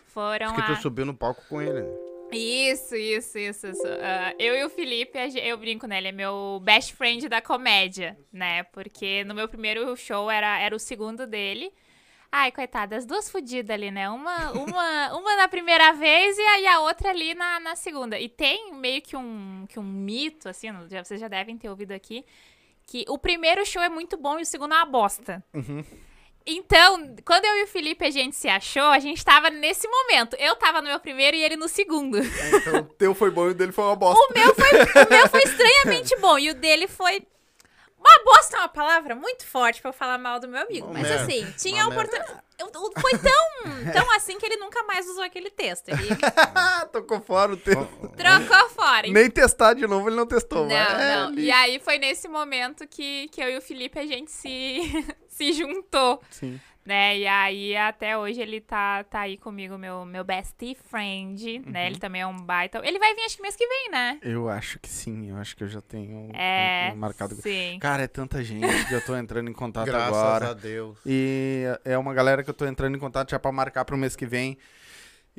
Foram 0.08 0.48
Acho 0.48 0.56
que 0.56 0.62
a... 0.62 0.76
tu 0.76 0.82
subiu 0.82 1.06
no 1.06 1.14
palco 1.14 1.42
com 1.48 1.62
ele. 1.62 1.82
né? 1.82 1.88
Isso, 2.32 2.96
isso, 2.96 3.38
isso. 3.38 3.68
isso. 3.68 3.88
Ah, 4.02 4.34
eu 4.38 4.56
e 4.56 4.64
o 4.64 4.70
Felipe, 4.70 5.18
eu 5.42 5.58
brinco, 5.58 5.88
né? 5.88 5.98
Ele 5.98 6.10
é 6.10 6.12
meu 6.12 6.60
best 6.64 6.94
friend 6.94 7.28
da 7.28 7.42
comédia, 7.42 8.18
né? 8.32 8.64
Porque 8.64 9.24
no 9.24 9.34
meu 9.34 9.48
primeiro 9.48 9.96
show 9.96 10.30
era, 10.30 10.60
era 10.60 10.76
o 10.76 10.80
segundo 10.80 11.26
dele. 11.26 11.72
Ai, 12.32 12.52
coitada, 12.52 12.96
as 12.96 13.06
duas 13.08 13.30
fodidas 13.30 13.72
ali, 13.74 13.90
né? 13.90 14.08
Uma, 14.10 14.52
uma, 14.52 15.14
uma 15.18 15.36
na 15.36 15.48
primeira 15.48 15.94
vez 15.94 16.38
e 16.38 16.42
a, 16.42 16.60
e 16.62 16.68
a 16.68 16.80
outra 16.82 17.10
ali 17.10 17.34
na, 17.34 17.60
na 17.60 17.76
segunda. 17.76 18.20
E 18.20 18.30
tem 18.30 18.74
meio 18.76 19.02
que 19.02 19.16
um, 19.18 19.66
que 19.68 19.80
um 19.80 19.84
mito, 19.84 20.48
assim, 20.48 20.68
já- 20.90 21.04
vocês 21.04 21.20
já 21.20 21.28
devem 21.28 21.58
ter 21.58 21.70
ouvido 21.70 21.92
aqui, 21.92 22.24
que 22.86 23.04
o 23.08 23.18
primeiro 23.18 23.66
show 23.66 23.82
é 23.82 23.90
muito 23.90 24.16
bom 24.18 24.38
e 24.40 24.44
o 24.44 24.46
segundo 24.46 24.74
é 24.74 24.78
uma 24.78 24.86
bosta. 24.86 25.44
Então, 26.46 27.16
quando 27.26 27.46
eu 27.46 27.58
e 27.58 27.64
o 27.64 27.68
Felipe 27.68 28.06
a 28.06 28.10
gente 28.10 28.36
se 28.36 28.48
achou, 28.48 28.84
a 28.90 28.98
gente 29.00 29.24
tava 29.24 29.50
nesse 29.50 29.88
momento. 29.88 30.36
Eu 30.40 30.56
tava 30.56 30.82
no 30.82 30.88
meu 30.88 31.00
primeiro 31.00 31.36
e 31.38 31.44
ele 31.44 31.56
no 31.56 31.68
segundo. 31.68 32.18
Então 32.18 32.80
o 32.80 32.84
teu 32.84 33.14
foi 33.14 33.30
bom 33.30 33.48
e 33.48 33.52
o 33.52 33.54
dele 33.54 33.72
foi 33.72 33.84
uma 33.84 33.96
bosta. 33.98 34.20
O 34.24 34.34
meu 34.34 34.56
foi, 34.56 34.70
o 34.72 35.10
meu 35.10 35.28
foi 35.30 35.42
estranhamente 35.46 36.16
bom 36.20 36.40
e 36.40 36.50
o 36.50 36.56
dele 36.56 36.88
foi. 36.88 37.22
Uma 38.10 38.24
bosta 38.24 38.58
é 38.58 38.60
uma 38.62 38.68
palavra 38.70 39.16
muito 39.16 39.46
forte 39.46 39.82
pra 39.82 39.90
eu 39.90 39.94
falar 39.94 40.18
mal 40.18 40.40
do 40.40 40.48
meu 40.48 40.62
amigo. 40.62 40.88
Uma 40.88 40.94
mas 41.00 41.08
merda. 41.10 41.24
assim, 41.24 41.54
tinha 41.58 41.84
a 41.84 41.88
Uma 41.88 41.96
merda. 41.96 42.16
oportunidade. 42.18 42.50
Foi 43.00 43.12
tão, 43.18 43.94
tão 43.94 44.16
assim 44.16 44.38
que 44.38 44.46
ele 44.46 44.58
nunca 44.58 44.84
mais 44.84 45.08
usou 45.08 45.24
aquele 45.24 45.50
texto. 45.50 45.90
Ele 45.90 46.10
Ah, 46.56 46.86
tocou 46.92 47.22
fora 47.22 47.54
o 47.54 47.58
teu. 47.58 47.86
trocou 48.18 48.70
fora. 48.72 49.08
Nem 49.08 49.30
testar 49.32 49.74
de 49.76 49.88
novo 49.88 50.10
ele 50.10 50.18
não 50.18 50.26
testou. 50.28 50.66
Não, 50.68 50.76
mas 50.76 51.00
é 51.00 51.16
não. 51.16 51.34
E 51.36 51.50
aí 51.52 51.80
foi 51.80 51.98
nesse 51.98 52.28
momento 52.28 52.86
que, 52.88 53.30
que 53.30 53.42
eu 53.42 53.50
e 53.50 53.58
o 53.58 53.62
Felipe 53.62 53.98
a 53.98 54.06
gente 54.06 54.30
se, 54.32 55.06
se 55.30 55.54
juntou. 55.54 56.22
Sim. 56.32 56.60
Né? 56.86 57.18
E 57.18 57.28
aí, 57.28 57.76
até 57.78 58.18
hoje, 58.18 58.42
ele 58.42 58.60
tá, 58.62 59.04
tá 59.04 59.22
aí 59.22 59.38
comigo, 59.38 59.78
meu, 59.78 60.06
meu 60.06 60.24
bestie 60.24 60.76
friend, 60.90 61.60
né? 61.66 61.82
Uhum. 61.84 61.88
Ele 61.88 62.00
também 62.00 62.22
é 62.22 62.28
um 62.28 62.38
baita. 62.38 62.82
Ele 62.84 62.98
vai 63.00 63.14
vir 63.14 63.22
acho 63.26 63.36
que 63.36 63.42
mês 63.42 63.56
que 63.56 63.68
vem, 63.68 63.92
né? 63.92 64.20
Eu 64.22 64.50
acho 64.50 64.80
que 64.80 64.90
sim, 64.90 65.30
eu 65.30 65.38
acho 65.38 65.56
que 65.56 65.64
eu 65.64 65.68
já 65.68 65.82
tenho 65.82 66.32
É. 66.34 66.94
marcado. 66.96 67.36
Sim. 67.36 67.78
Cara, 67.80 68.04
é 68.04 68.08
tanta 68.08 68.44
gente 68.44 68.86
que 68.88 68.94
eu 68.94 69.06
tô 69.06 69.16
entrando 69.16 69.50
em 69.50 69.54
contato 69.54 69.86
Graças 69.86 70.08
agora. 70.18 70.50
a 70.50 70.54
Deus. 70.54 70.98
E 71.06 71.64
é 71.86 71.98
uma 71.98 72.14
galera 72.14 72.44
que 72.44 72.50
eu 72.50 72.54
tô 72.54 72.66
entrando 72.66 72.96
em 72.96 73.00
contato 73.00 73.30
já 73.32 73.40
pra 73.40 73.52
marcar 73.52 73.86
pro 73.86 73.98
mês 73.98 74.16
que 74.16 74.26
vem. 74.26 74.58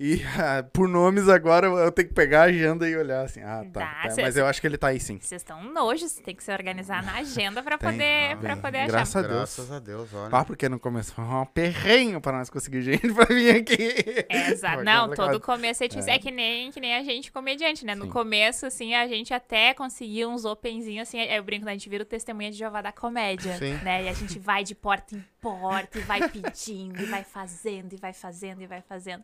E 0.02 0.22
ah, 0.38 0.62
por 0.72 0.88
nomes 0.88 1.28
agora 1.28 1.66
eu- 1.66 1.92
tenho 1.92 2.08
que 2.08 2.14
pegar 2.14 2.40
a 2.40 2.44
agenda 2.44 2.88
e 2.88 2.96
olhar 2.96 3.22
assim. 3.22 3.42
Ah, 3.42 3.62
tá. 3.70 3.80
Tá, 3.80 4.02
tá, 4.04 4.10
cê- 4.10 4.22
mas 4.22 4.34
eu 4.34 4.46
acho 4.46 4.58
que 4.58 4.66
ele 4.66 4.78
tá 4.78 4.88
aí 4.88 4.98
sim. 4.98 5.18
Vocês 5.20 5.42
estão 5.42 5.62
nojos, 5.62 6.10
você 6.12 6.22
tem 6.22 6.34
que 6.34 6.42
se 6.42 6.50
organizar 6.50 7.02
na 7.02 7.16
agenda 7.16 7.62
pra 7.62 7.76
Tem. 7.78 7.90
poder, 7.92 8.32
Ah, 8.32 8.36
pra 8.36 8.56
poder 8.56 8.78
achar. 8.78 8.90
Graças 8.92 9.16
a 9.16 9.20
Deus. 9.20 9.32
Graças 9.34 9.70
a 9.72 9.78
Deus, 9.78 10.14
olha. 10.14 10.30
Ah, 10.34 10.42
porque 10.42 10.70
no 10.70 10.80
começo 10.80 11.12
foi 11.12 11.22
um 11.22 11.44
perrenho 11.44 12.18
pra 12.18 12.32
nós 12.32 12.48
conseguir 12.48 12.80
gente 12.80 13.06
pra 13.12 13.26
vir 13.26 13.54
aqui. 13.54 14.24
É, 14.28 14.50
Exato. 14.52 14.82
Não, 14.84 15.10
todo 15.10 15.38
começo 15.38 15.84
é. 15.84 15.86
É. 15.94 16.14
É, 16.14 16.18
que, 16.18 16.30
nem, 16.30 16.70
que 16.72 16.80
nem 16.80 16.96
a 16.96 17.02
gente 17.04 17.30
comediante, 17.30 17.84
né? 17.84 17.94
No 17.94 18.04
Sim. 18.06 18.10
começo, 18.10 18.64
assim, 18.64 18.94
a 18.94 19.06
gente 19.06 19.34
até 19.34 19.74
conseguia 19.74 20.26
uns 20.26 20.46
openzinhos, 20.46 21.08
assim, 21.08 21.20
eu 21.20 21.42
brinco, 21.42 21.66
né? 21.66 21.72
a 21.72 21.74
gente 21.74 21.90
vira 21.90 22.04
o 22.04 22.06
testemunha 22.06 22.50
de 22.50 22.56
Jeová 22.56 22.80
da 22.80 22.90
comédia, 22.90 23.54
Sim. 23.58 23.74
né? 23.82 24.04
E 24.04 24.08
a 24.08 24.14
gente 24.14 24.38
vai 24.38 24.64
de 24.64 24.74
porta 24.74 25.14
em 25.14 25.22
porta 25.42 25.98
e 25.98 26.02
vai 26.02 26.26
pedindo, 26.26 27.02
e 27.02 27.04
vai 27.04 27.22
fazendo, 27.22 27.92
e 27.92 27.96
vai 27.96 28.14
fazendo, 28.14 28.62
e 28.62 28.66
vai 28.66 28.80
fazendo. 28.80 29.22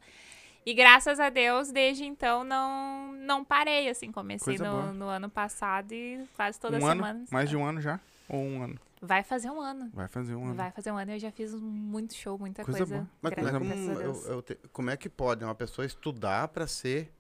E 0.66 0.74
graças 0.74 1.20
a 1.20 1.30
Deus, 1.30 1.70
desde 1.70 2.04
então, 2.04 2.42
não, 2.42 3.12
não 3.12 3.44
parei, 3.44 3.88
assim. 3.88 4.10
Comecei 4.10 4.58
no, 4.58 4.92
no 4.92 5.06
ano 5.06 5.30
passado 5.30 5.92
e 5.92 6.24
quase 6.34 6.58
toda 6.58 6.76
um 6.76 6.80
semana. 6.80 7.10
ano? 7.10 7.24
Mais 7.30 7.48
de 7.48 7.56
um 7.56 7.64
ano 7.64 7.80
já? 7.80 8.00
Ou 8.28 8.40
um 8.40 8.62
ano? 8.64 8.76
Vai 9.00 9.22
fazer 9.22 9.48
um 9.48 9.60
ano. 9.60 9.88
Vai 9.94 10.08
fazer 10.08 10.34
um 10.34 10.44
ano. 10.44 10.54
Vai 10.56 10.72
fazer 10.72 10.90
um 10.90 10.96
ano 10.98 11.12
e 11.12 11.14
eu 11.14 11.18
já 11.20 11.30
fiz 11.30 11.54
muito 11.54 12.14
show, 12.16 12.36
muita 12.36 12.64
Coisa 12.64 12.80
coisa. 12.84 13.08
Mas 13.22 13.32
como 13.34 13.72
é, 13.72 14.04
eu- 14.04 14.22
eu 14.26 14.42
te- 14.42 14.58
como 14.72 14.90
é 14.90 14.96
que 14.96 15.08
pode 15.08 15.44
uma 15.44 15.54
pessoa 15.54 15.86
estudar 15.86 16.48
pra 16.48 16.66
ser 16.66 17.12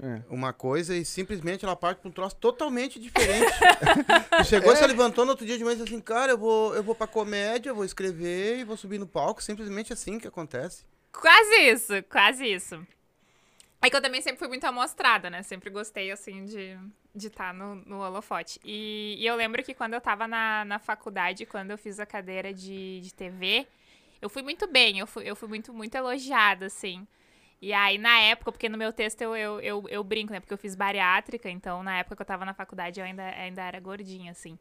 É. 0.00 0.22
uma 0.30 0.52
coisa 0.52 0.94
e 0.94 1.04
simplesmente 1.04 1.64
ela 1.64 1.74
parte 1.74 1.98
pra 1.98 2.08
um 2.08 2.12
troço 2.12 2.36
totalmente 2.36 3.00
diferente? 3.00 3.50
Chegou, 4.46 4.76
se 4.76 4.86
levantou 4.86 5.24
no 5.24 5.32
outro 5.32 5.44
dia 5.44 5.58
de 5.58 5.64
manhã 5.64 5.74
e 5.74 5.78
disse 5.78 5.92
assim, 5.92 6.00
cara, 6.00 6.32
eu 6.32 6.38
vou, 6.38 6.72
eu 6.76 6.84
vou 6.84 6.94
pra 6.94 7.08
comédia, 7.08 7.70
eu 7.70 7.74
vou 7.74 7.84
escrever 7.84 8.58
e 8.58 8.64
vou 8.64 8.76
subir 8.76 8.98
no 8.98 9.06
palco. 9.08 9.42
Simplesmente 9.42 9.92
assim 9.92 10.20
que 10.20 10.28
acontece. 10.28 10.84
Quase 11.12 11.54
isso, 11.70 12.02
quase 12.04 12.46
isso. 12.46 12.86
É 13.82 13.90
que 13.90 13.96
eu 13.96 14.02
também 14.02 14.20
sempre 14.22 14.38
fui 14.38 14.48
muito 14.48 14.64
amostrada, 14.64 15.30
né? 15.30 15.42
Sempre 15.42 15.70
gostei, 15.70 16.10
assim, 16.10 16.44
de 16.44 16.78
de 17.14 17.26
estar 17.26 17.52
no, 17.52 17.76
no 17.76 18.00
holofote. 18.00 18.60
E, 18.64 19.16
e 19.18 19.26
eu 19.26 19.34
lembro 19.36 19.62
que 19.62 19.74
quando 19.74 19.94
eu 19.94 20.00
tava 20.00 20.28
na, 20.28 20.64
na 20.64 20.78
faculdade, 20.78 21.46
quando 21.46 21.70
eu 21.70 21.78
fiz 21.78 21.98
a 21.98 22.06
cadeira 22.06 22.52
de, 22.54 23.00
de 23.00 23.12
TV, 23.14 23.66
eu 24.22 24.28
fui 24.28 24.42
muito 24.42 24.66
bem, 24.66 24.98
eu 24.98 25.06
fui, 25.06 25.28
eu 25.28 25.34
fui 25.36 25.48
muito, 25.48 25.72
muito 25.72 25.94
elogiada, 25.94 26.66
assim. 26.66 27.06
E 27.60 27.72
aí, 27.72 27.98
na 27.98 28.20
época, 28.20 28.52
porque 28.52 28.68
no 28.68 28.78
meu 28.78 28.92
texto 28.92 29.20
eu, 29.22 29.36
eu, 29.36 29.60
eu, 29.60 29.84
eu 29.88 30.04
brinco, 30.04 30.32
né? 30.32 30.40
Porque 30.40 30.54
eu 30.54 30.58
fiz 30.58 30.74
bariátrica, 30.74 31.50
então 31.50 31.82
na 31.82 31.98
época 31.98 32.16
que 32.16 32.22
eu 32.22 32.26
tava 32.26 32.44
na 32.44 32.54
faculdade 32.54 33.00
eu 33.00 33.06
ainda, 33.06 33.24
ainda 33.24 33.62
era 33.62 33.80
gordinha, 33.80 34.30
assim. 34.32 34.58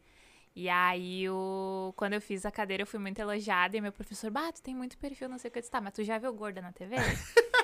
E 0.55 0.67
aí, 0.67 1.29
o... 1.29 1.93
quando 1.95 2.13
eu 2.13 2.21
fiz 2.21 2.45
a 2.45 2.51
cadeira, 2.51 2.83
eu 2.83 2.87
fui 2.87 2.99
muito 2.99 3.19
elogiada. 3.19 3.77
E 3.77 3.81
meu 3.81 3.91
professor, 3.91 4.29
bah, 4.29 4.51
tu 4.51 4.61
tem 4.61 4.75
muito 4.75 4.97
perfil, 4.97 5.29
não 5.29 5.37
sei 5.37 5.49
o 5.49 5.51
que. 5.51 5.59
Eu 5.59 5.61
disse, 5.61 5.71
tá, 5.71 5.79
mas 5.79 5.93
tu 5.93 6.03
já 6.03 6.17
viu 6.17 6.33
gorda 6.33 6.61
na 6.61 6.71
TV? 6.73 6.95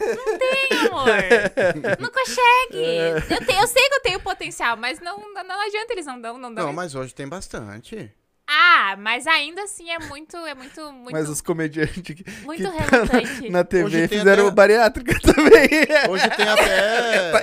não 0.00 0.38
tem, 0.38 0.78
amor. 0.88 2.00
Não 2.00 2.10
consegue. 2.10 3.32
Eu, 3.32 3.46
te- 3.46 3.54
eu 3.54 3.66
sei 3.66 3.88
que 3.88 3.94
eu 3.94 4.02
tenho 4.02 4.20
potencial, 4.20 4.76
mas 4.76 5.00
não, 5.00 5.18
não, 5.32 5.44
não 5.44 5.60
adianta, 5.66 5.92
eles 5.92 6.06
não 6.06 6.20
dão, 6.20 6.36
não 6.38 6.52
dão. 6.52 6.66
Não, 6.66 6.72
mas 6.72 6.94
hoje 6.94 7.14
tem 7.14 7.28
bastante. 7.28 8.12
Ah, 8.54 8.96
mas 8.98 9.26
ainda 9.26 9.62
assim 9.62 9.90
é 9.90 9.98
muito, 9.98 10.36
é 10.36 10.54
muito, 10.54 10.92
muito, 10.92 11.12
Mas 11.12 11.28
os 11.28 11.40
comediantes 11.40 12.02
que, 12.02 12.22
muito 12.44 12.70
que 12.70 12.78
relutante. 12.78 13.48
na 13.50 13.64
TV 13.64 13.84
Hoje 13.84 14.08
tem 14.08 14.18
fizeram 14.18 14.46
até- 14.48 14.54
bariátrica 14.54 15.18
também. 15.24 15.68
Hoje 16.10 16.30
tem 16.36 16.48
até. 16.48 17.32
Tá 17.32 17.40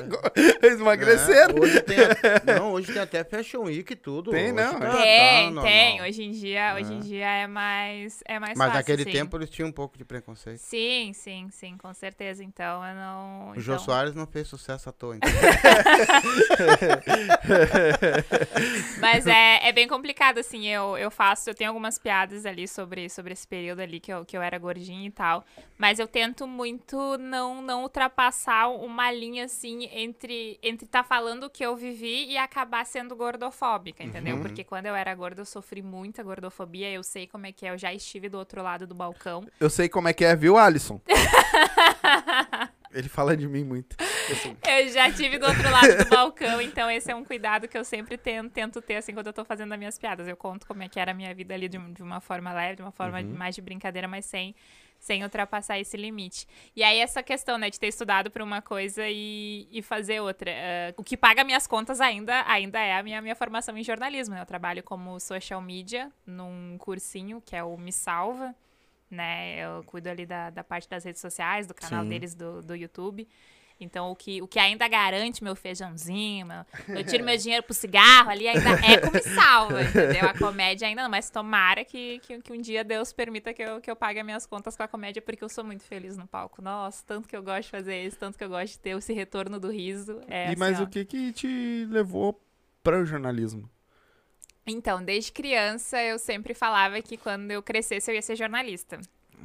Eles 0.61 0.79
emagreceram. 0.79 1.55
né? 1.55 1.61
Hoje 1.61 1.81
tem 1.81 1.97
a- 1.99 2.59
Não, 2.59 2.71
hoje 2.73 2.91
tem 2.93 3.01
até 3.01 3.23
Fashion 3.23 3.63
Week 3.63 3.91
e 3.91 3.95
tudo. 3.95 4.29
Tem, 4.31 4.45
Hoje 4.45 4.53
não, 4.53 4.79
tá- 4.79 5.05
é. 5.05 5.51
tá 5.51 5.61
Tem, 5.61 5.63
tem. 5.63 6.01
Hoje 6.03 6.23
em 6.23 6.31
dia, 6.31 6.75
hoje 6.75 6.93
em 6.93 6.97
É. 6.97 7.01
dia 7.01 7.25
é 7.27 7.47
mais, 7.47 8.19
é 8.27 8.39
mais 8.39 8.57
Mas 8.57 8.67
fácil, 8.67 8.79
naquele 8.79 9.03
sim. 9.03 9.11
tempo 9.11 9.37
eles 9.37 9.49
tinham 9.49 9.69
um 9.69 9.71
pouco 9.71 9.97
de 9.97 10.05
preconceito. 10.05 10.59
Sim, 10.59 11.11
sim, 11.15 11.47
sim, 11.51 11.75
com 11.77 11.91
certeza. 11.93 12.43
Então 12.43 12.85
eu 12.85 12.95
não. 12.95 13.49
O 13.51 13.59
Jô 13.59 13.73
então... 13.73 13.85
Soares 13.85 14.13
não 14.13 14.27
fez 14.27 14.47
sucesso 14.47 14.89
à 14.89 14.91
toa, 14.91 15.15
então. 15.15 15.29
Mas 18.99 19.25
é, 19.27 19.67
é 19.67 19.71
bem 19.71 19.87
complicado, 19.87 20.39
assim, 20.39 20.67
eu, 20.67 20.97
eu 21.00 21.12
faço, 21.12 21.50
eu 21.50 21.56
tenho 21.56 21.70
algumas 21.70 21.98
piadas 21.98 22.46
ali 22.46 22.68
sobre, 22.68 23.10
sobre 23.10 23.34
esse 23.34 23.48
período 23.48 23.79
ali 23.79 24.00
que 24.00 24.12
eu, 24.12 24.25
que 24.25 24.38
eu 24.38 24.41
era 24.41 24.58
gordinha 24.58 25.08
e 25.08 25.12
tal, 25.12 25.44
mas 25.77 26.00
eu 26.00 26.08
tento 26.08 26.48
muito 26.48 27.18
não, 27.18 27.62
não 27.62 27.84
ultrapassar 27.84 28.70
uma 28.70 29.12
linha, 29.12 29.46
assim, 29.46 29.89
entre 29.91 30.60
entre 30.62 30.88
tá 30.88 31.03
falando 31.03 31.44
o 31.46 31.50
que 31.50 31.65
eu 31.65 31.75
vivi 31.75 32.27
e 32.27 32.38
acabar 32.38 32.86
sendo 32.86 33.15
gordofóbica, 33.15 34.03
entendeu? 34.03 34.36
Uhum. 34.36 34.41
Porque 34.41 34.63
quando 34.63 34.86
eu 34.86 34.96
era 34.96 35.13
gorda, 35.15 35.41
eu 35.41 35.46
sofri 35.46 35.82
muita 35.82 36.22
gordofobia, 36.24 36.89
eu 36.91 37.03
sei 37.03 37.27
como 37.27 37.46
é 37.46 37.51
que 37.51 37.65
é, 37.65 37.72
eu 37.72 37.77
já 37.77 37.94
estive 37.94 38.29
do 38.29 38.38
outro 38.38 38.62
lado 38.62 38.86
do 38.86 38.96
balcão. 38.96 39.46
Eu 39.60 39.70
sei 39.70 39.89
como 39.89 40.08
é 40.08 40.13
que 40.13 40.25
é, 40.25 40.36
viu, 40.36 40.58
Alisson? 40.58 41.00
Ele 42.91 43.08
fala 43.08 43.38
de 43.38 43.48
mim 43.48 43.63
muito. 43.63 43.96
Eu 44.67 44.89
já 44.89 45.12
tive 45.12 45.38
do 45.38 45.46
outro 45.46 45.69
lado 45.69 45.98
do 45.98 46.10
balcão, 46.10 46.62
então 46.62 46.89
esse 46.89 47.12
é 47.12 47.15
um 47.15 47.24
cuidado 47.24 47.67
que 47.67 47.77
eu 47.77 47.84
sempre 47.84 48.17
tento, 48.17 48.51
tento 48.51 48.81
ter, 48.81 48.98
assim, 48.98 49.13
quando 49.13 49.27
eu 49.27 49.34
tô 49.34 49.43
fazendo 49.43 49.72
as 49.72 49.79
minhas 49.79 49.98
piadas. 49.98 50.27
Eu 50.27 50.38
conto 50.38 50.67
como 50.67 50.84
é 50.84 50.89
que 50.89 51.00
era 51.00 51.12
a 51.12 51.13
minha 51.13 51.34
vida 51.34 51.53
ali 51.53 51.67
de, 51.67 51.77
de 51.77 52.01
uma 52.01 52.19
forma 52.19 52.53
leve, 52.53 52.77
de 52.77 52.81
uma 52.81 52.91
forma 52.91 53.22
mais 53.22 53.55
de 53.55 53.62
brincadeira, 53.62 54.08
mas 54.08 54.25
sem, 54.25 54.55
sem 55.00 55.24
ultrapassar 55.24 55.79
esse 55.79 55.98
limite. 55.98 56.48
E 56.75 56.84
aí, 56.84 57.00
essa 57.00 57.24
questão, 57.24 57.58
né, 57.58 57.69
de 57.69 57.79
ter 57.79 57.88
estudado 57.88 58.29
por 58.29 58.41
uma 58.41 58.62
coisa 58.62 59.03
e, 59.08 59.67
e 59.72 59.81
fazer 59.81 60.19
outra. 60.19 60.51
Ah, 60.51 60.93
o 60.98 61.03
que 61.03 61.17
paga 61.17 61.43
minhas 61.43 61.65
contas 61.65 62.01
ainda, 62.01 62.43
ainda 62.48 62.79
é 62.79 62.98
a 62.98 63.03
minha, 63.03 63.22
minha 63.22 63.36
formação 63.36 63.77
em 63.77 63.84
jornalismo, 63.84 64.36
né? 64.36 64.41
Eu 64.41 64.46
trabalho 64.46 64.84
como 64.84 65.19
social 65.19 65.62
media 65.62 66.12
num 66.25 66.77
cursinho 66.77 67.41
que 67.41 67.55
é 67.55 67.63
o 67.63 67.77
Me 67.77 67.91
Salva, 67.91 68.55
né? 69.09 69.57
Eu 69.59 69.83
cuido 69.83 70.09
ali 70.09 70.25
da, 70.25 70.49
da 70.49 70.63
parte 70.63 70.87
das 70.89 71.03
redes 71.03 71.21
sociais, 71.21 71.67
do 71.67 71.73
canal 71.73 72.03
Sim. 72.03 72.09
deles 72.09 72.35
do, 72.35 72.61
do 72.61 72.75
YouTube. 72.75 73.27
Então, 73.81 74.11
o 74.11 74.15
que, 74.15 74.41
o 74.41 74.47
que 74.47 74.59
ainda 74.59 74.85
garante 74.89 75.41
meu 75.41 75.55
feijãozinho, 75.55 76.45
meu- 76.45 76.65
eu 76.89 77.01
tiro 77.01 77.23
meu 77.23 77.37
dinheiro 77.37 77.63
pro 77.63 77.73
cigarro 77.73 78.29
ali, 78.29 78.45
ainda 78.45 78.71
é 78.85 78.97
como 78.97 79.13
me 79.13 79.21
salva, 79.21 79.81
entendeu? 79.81 80.25
A 80.27 80.37
comédia 80.37 80.85
ainda 80.85 81.03
não, 81.03 81.09
mas 81.09 81.29
tomara 81.29 81.85
que, 81.85 82.19
que, 82.19 82.41
que 82.41 82.51
um 82.51 82.59
dia 82.59 82.83
Deus 82.83 83.13
permita 83.13 83.53
que 83.53 83.63
eu, 83.63 83.79
que 83.79 83.89
eu 83.89 83.95
pague 83.95 84.19
as 84.19 84.25
minhas 84.25 84.45
contas 84.45 84.75
com 84.75 84.83
a 84.83 84.87
comédia, 84.89 85.21
porque 85.21 85.41
eu 85.41 85.47
sou 85.47 85.63
muito 85.63 85.83
feliz 85.83 86.17
no 86.17 86.27
palco. 86.27 86.61
Nossa, 86.61 87.01
tanto 87.07 87.25
que 87.29 87.35
eu 87.37 87.41
gosto 87.41 87.63
de 87.63 87.69
fazer 87.69 88.03
isso, 88.05 88.17
tanto 88.17 88.37
que 88.37 88.43
eu 88.43 88.49
gosto 88.49 88.73
de 88.73 88.79
ter 88.79 88.97
esse 88.97 89.13
retorno 89.13 89.57
do 89.57 89.71
riso. 89.71 90.19
É, 90.27 90.47
e 90.47 90.47
assim, 90.49 90.59
mas 90.59 90.81
ó. 90.81 90.83
o 90.83 90.87
que 90.87 91.05
que 91.05 91.31
te 91.31 91.87
levou 91.89 92.37
para 92.83 92.99
o 92.99 93.05
jornalismo? 93.05 93.69
Então, 94.69 95.03
desde 95.03 95.31
criança, 95.31 96.01
eu 96.01 96.19
sempre 96.19 96.53
falava 96.53 97.01
que 97.01 97.17
quando 97.17 97.51
eu 97.51 97.61
crescesse, 97.61 98.09
eu 98.09 98.15
ia 98.15 98.21
ser 98.21 98.35
jornalista. 98.35 98.99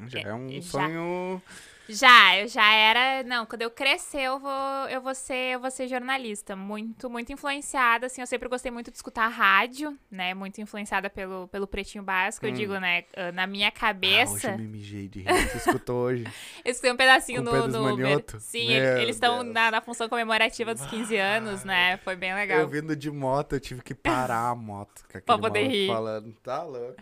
Já 0.07 0.21
é 0.21 0.35
um 0.35 0.51
já. 0.51 0.63
sonho. 0.63 1.43
Já, 1.89 2.39
eu 2.39 2.49
já 2.49 2.73
era. 2.75 3.23
Não, 3.25 3.45
quando 3.45 3.63
eu 3.63 3.71
crescer, 3.71 4.23
eu 4.23 4.39
vou, 4.39 4.89
eu 4.89 5.01
vou 5.03 5.15
ser, 5.15 5.55
eu 5.55 5.61
vou 5.61 5.71
ser 5.71 5.87
jornalista. 5.87 6.57
Muito, 6.57 7.11
muito 7.11 7.33
influenciada, 7.33 8.07
assim. 8.07 8.21
Eu 8.23 8.27
sempre 8.27 8.49
gostei 8.49 8.71
muito 8.71 8.91
de 8.91 8.97
escutar 8.97 9.29
rádio, 9.29 9.97
né? 10.11 10.33
Muito 10.33 10.61
influenciada 10.61 11.11
pelo, 11.11 11.47
pelo 11.49 11.67
pretinho 11.67 12.03
básico. 12.03 12.47
Eu 12.47 12.51
Hum. 12.51 12.55
digo, 12.55 12.79
né? 12.79 13.05
ah, 13.17 13.33
Na 13.33 13.47
minha 13.47 13.69
Ah, 13.69 13.71
hoje 13.71 13.79
cabeça. 13.81 14.51
eu 14.53 14.59
me 14.59 14.67
mijei 14.67 15.09
de 15.09 15.21
rir. 15.21 15.49
Você 15.51 15.59
escutou 15.59 15.97
hoje? 16.05 16.25
eu 16.65 16.71
escutei 16.71 16.93
um 16.93 16.97
pedacinho 16.97 17.45
Com 17.45 17.51
no. 17.53 17.67
No 17.69 17.77
Esmanioto? 17.89 18.41
Sim, 18.41 18.67
Meu 18.69 18.77
ele- 18.77 19.03
eles 19.03 19.17
estão 19.17 19.43
na, 19.43 19.71
na 19.71 19.81
função 19.81 20.09
comemorativa 20.09 20.75
dos 20.75 20.87
15 20.87 21.17
anos, 21.17 21.65
né? 21.65 21.99
Foi 21.99 22.17
bem 22.17 22.35
legal. 22.35 22.61
Eu 22.61 22.69
vindo 22.69 22.97
de 22.97 23.11
moto, 23.11 23.55
eu 23.57 23.61
tive 23.61 23.83
que 23.83 23.95
parar 23.95 24.49
a 24.51 24.55
moto. 24.55 25.05
Com 25.13 25.21
Pra 25.21 25.39
poder 25.39 25.67
rir. 25.69 25.87
Falando, 25.89 26.33
tá 26.43 26.63
louco. 26.63 26.97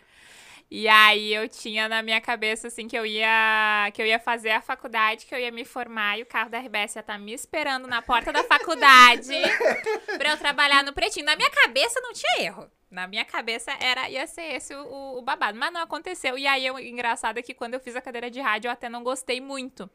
E 0.74 0.88
aí 0.88 1.34
eu 1.34 1.46
tinha 1.50 1.86
na 1.86 2.00
minha 2.02 2.18
cabeça 2.18 2.68
assim 2.68 2.88
que 2.88 2.96
eu 2.96 3.04
ia 3.04 3.90
que 3.92 4.00
eu 4.00 4.06
ia 4.06 4.18
fazer 4.18 4.52
a 4.52 4.62
faculdade, 4.62 5.26
que 5.26 5.34
eu 5.34 5.38
ia 5.38 5.52
me 5.52 5.66
formar 5.66 6.18
e 6.18 6.22
o 6.22 6.26
carro 6.26 6.48
da 6.48 6.58
RBS 6.58 6.96
ia 6.96 7.00
estar 7.00 7.18
me 7.18 7.34
esperando 7.34 7.86
na 7.86 8.00
porta 8.00 8.32
da 8.32 8.42
faculdade 8.42 9.34
pra 10.16 10.30
eu 10.30 10.38
trabalhar 10.38 10.82
no 10.82 10.94
pretinho. 10.94 11.26
Na 11.26 11.36
minha 11.36 11.50
cabeça 11.50 12.00
não 12.00 12.14
tinha 12.14 12.46
erro. 12.46 12.70
Na 12.90 13.06
minha 13.06 13.22
cabeça 13.22 13.70
era 13.78 14.08
ia 14.08 14.26
ser 14.26 14.54
esse 14.54 14.74
o, 14.74 15.18
o 15.18 15.20
babado, 15.20 15.58
mas 15.58 15.70
não 15.70 15.82
aconteceu. 15.82 16.38
E 16.38 16.46
aí 16.46 16.70
o 16.70 16.78
engraçado 16.78 17.36
é 17.36 17.42
que 17.42 17.52
quando 17.52 17.74
eu 17.74 17.80
fiz 17.80 17.94
a 17.94 18.00
cadeira 18.00 18.30
de 18.30 18.40
rádio 18.40 18.68
eu 18.68 18.72
até 18.72 18.88
não 18.88 19.04
gostei 19.04 19.42
muito. 19.42 19.90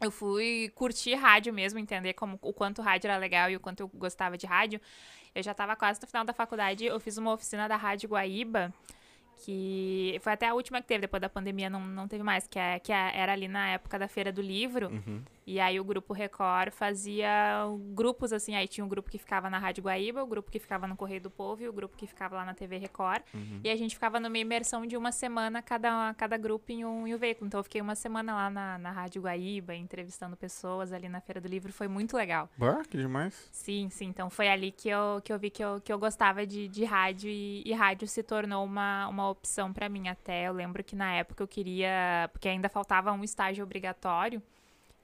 Eu 0.00 0.10
fui 0.10 0.72
curtir 0.74 1.14
rádio 1.14 1.54
mesmo, 1.54 1.78
entender 1.78 2.12
como, 2.14 2.40
o 2.42 2.52
quanto 2.52 2.82
rádio 2.82 3.06
era 3.06 3.18
legal 3.18 3.48
e 3.50 3.54
o 3.54 3.60
quanto 3.60 3.84
eu 3.84 3.88
gostava 3.94 4.36
de 4.36 4.46
rádio. 4.46 4.80
Eu 5.32 5.44
já 5.44 5.52
estava 5.52 5.76
quase 5.76 6.00
no 6.02 6.08
final 6.08 6.24
da 6.24 6.32
faculdade, 6.32 6.86
eu 6.86 6.98
fiz 6.98 7.16
uma 7.18 7.32
oficina 7.32 7.68
da 7.68 7.76
Rádio 7.76 8.08
Guaíba, 8.08 8.74
que 9.44 10.18
foi 10.22 10.32
até 10.32 10.46
a 10.48 10.54
última 10.54 10.80
que 10.80 10.88
teve, 10.88 11.02
depois 11.02 11.20
da 11.20 11.28
pandemia 11.28 11.68
não, 11.70 11.80
não 11.86 12.08
teve 12.08 12.22
mais, 12.22 12.46
que, 12.46 12.58
é, 12.58 12.78
que 12.78 12.92
é- 12.92 13.12
era 13.16 13.32
ali 13.32 13.48
na 13.48 13.68
época 13.70 13.98
da 13.98 14.08
Feira 14.08 14.32
do 14.32 14.40
Livro. 14.42 14.88
E 15.46 15.60
aí 15.60 15.78
o 15.78 15.84
Grupo 15.84 16.12
Record 16.12 16.72
fazia 16.72 17.64
grupos 17.94 18.32
assim, 18.32 18.56
aí 18.56 18.66
tinha 18.66 18.84
um 18.84 18.88
grupo 18.88 19.08
que 19.08 19.16
ficava 19.16 19.48
na 19.48 19.58
Rádio 19.58 19.84
Guaíba, 19.84 20.20
o 20.22 20.26
grupo 20.26 20.50
que 20.50 20.58
ficava 20.58 20.88
no 20.88 20.96
Correio 20.96 21.20
do 21.20 21.30
Povo 21.30 21.62
e 21.62 21.68
o 21.68 21.72
grupo 21.72 21.96
que 21.96 22.04
ficava 22.06 22.34
lá 22.34 22.44
na 22.44 22.52
TV 22.52 22.78
Record. 22.78 23.22
E 23.62 23.70
a 23.70 23.76
gente 23.76 23.94
ficava 23.94 24.18
numa 24.18 24.36
imersão 24.38 24.84
de 24.84 24.96
uma 24.96 25.12
semana, 25.12 25.62
cada, 25.62 26.12
cada 26.14 26.36
grupo 26.36 26.72
em 26.72 26.84
um, 26.84 27.06
em 27.06 27.14
um 27.14 27.18
veículo. 27.18 27.46
Então 27.46 27.60
eu 27.60 27.64
fiquei 27.64 27.80
uma 27.80 27.94
semana 27.94 28.34
lá 28.34 28.50
na, 28.50 28.78
na 28.78 28.90
Rádio 28.90 29.22
Guaíba, 29.22 29.74
entrevistando 29.74 30.36
pessoas 30.36 30.92
ali 30.92 31.08
na 31.08 31.20
Feira 31.20 31.40
do 31.40 31.46
Livro, 31.46 31.72
foi 31.72 31.86
muito 31.86 32.16
legal. 32.16 32.48
Bah, 32.58 32.82
que 32.82 32.96
demais. 32.96 33.48
Sim, 33.52 33.88
sim. 33.88 34.06
Então 34.06 34.28
foi 34.28 34.48
ali 34.48 34.72
que 34.72 34.88
eu, 34.88 35.20
que 35.22 35.32
eu 35.32 35.38
vi 35.38 35.50
que 35.50 35.62
eu, 35.62 35.80
que 35.80 35.92
eu 35.92 35.98
gostava 35.98 36.44
de, 36.44 36.66
de 36.66 36.84
rádio 36.84 37.30
e, 37.30 37.62
e 37.64 37.72
rádio 37.72 38.08
se 38.08 38.22
tornou 38.22 38.64
uma, 38.64 39.06
uma 39.06 39.30
opção 39.30 39.72
pra 39.72 39.88
mim 39.88 40.08
até. 40.08 40.48
Eu 40.48 40.52
lembro 40.52 40.82
que 40.82 40.96
na 40.96 41.12
época 41.12 41.40
eu 41.40 41.46
queria, 41.46 42.28
porque 42.32 42.48
ainda 42.48 42.68
faltava 42.68 43.12
um 43.12 43.22
estágio 43.22 43.62
obrigatório. 43.62 44.42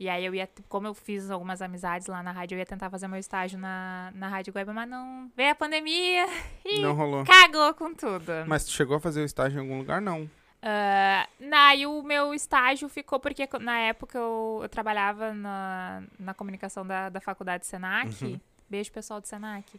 E 0.03 0.09
aí 0.09 0.25
eu 0.25 0.35
ia, 0.35 0.49
como 0.69 0.89
eu 0.89 0.95
fiz 0.95 1.31
algumas 1.31 1.63
amizades 1.63 2.09
lá 2.09 2.25
na 2.25 2.33
rádio, 2.33 2.57
eu 2.57 2.59
ia 2.59 2.67
tentar 2.67 2.91
fazer 2.91 3.07
meu 3.07 3.21
estágio 3.21 3.57
na, 3.57 4.11
na 4.17 4.27
Rádio 4.27 4.53
Guaíba, 4.53 4.73
mas 4.73 4.89
não. 4.89 5.31
Veio 5.37 5.53
a 5.53 5.55
pandemia 5.55 6.27
e 6.67 6.81
Não 6.81 6.93
rolou. 6.93 7.25
cagou 7.25 7.73
com 7.75 7.95
tudo. 7.95 8.33
Mas 8.49 8.65
tu 8.65 8.73
chegou 8.73 8.97
a 8.97 9.01
fazer 9.01 9.21
o 9.23 9.25
estágio 9.25 9.59
em 9.59 9.61
algum 9.61 9.79
lugar? 9.79 10.01
Não. 10.01 10.29
Ah, 10.61 11.29
Daí 11.39 11.87
o 11.87 12.03
meu 12.03 12.35
estágio 12.35 12.89
ficou 12.89 13.21
porque 13.21 13.49
na 13.61 13.79
época 13.79 14.19
eu, 14.19 14.59
eu 14.65 14.69
trabalhava 14.69 15.33
na, 15.33 16.03
na 16.19 16.35
comunicação 16.35 16.85
da, 16.85 17.09
da 17.09 17.21
faculdade 17.21 17.65
Senac. 17.65 18.41
Beijo, 18.69 18.91
pessoal 18.91 19.21
do 19.21 19.29
Senac. 19.29 19.79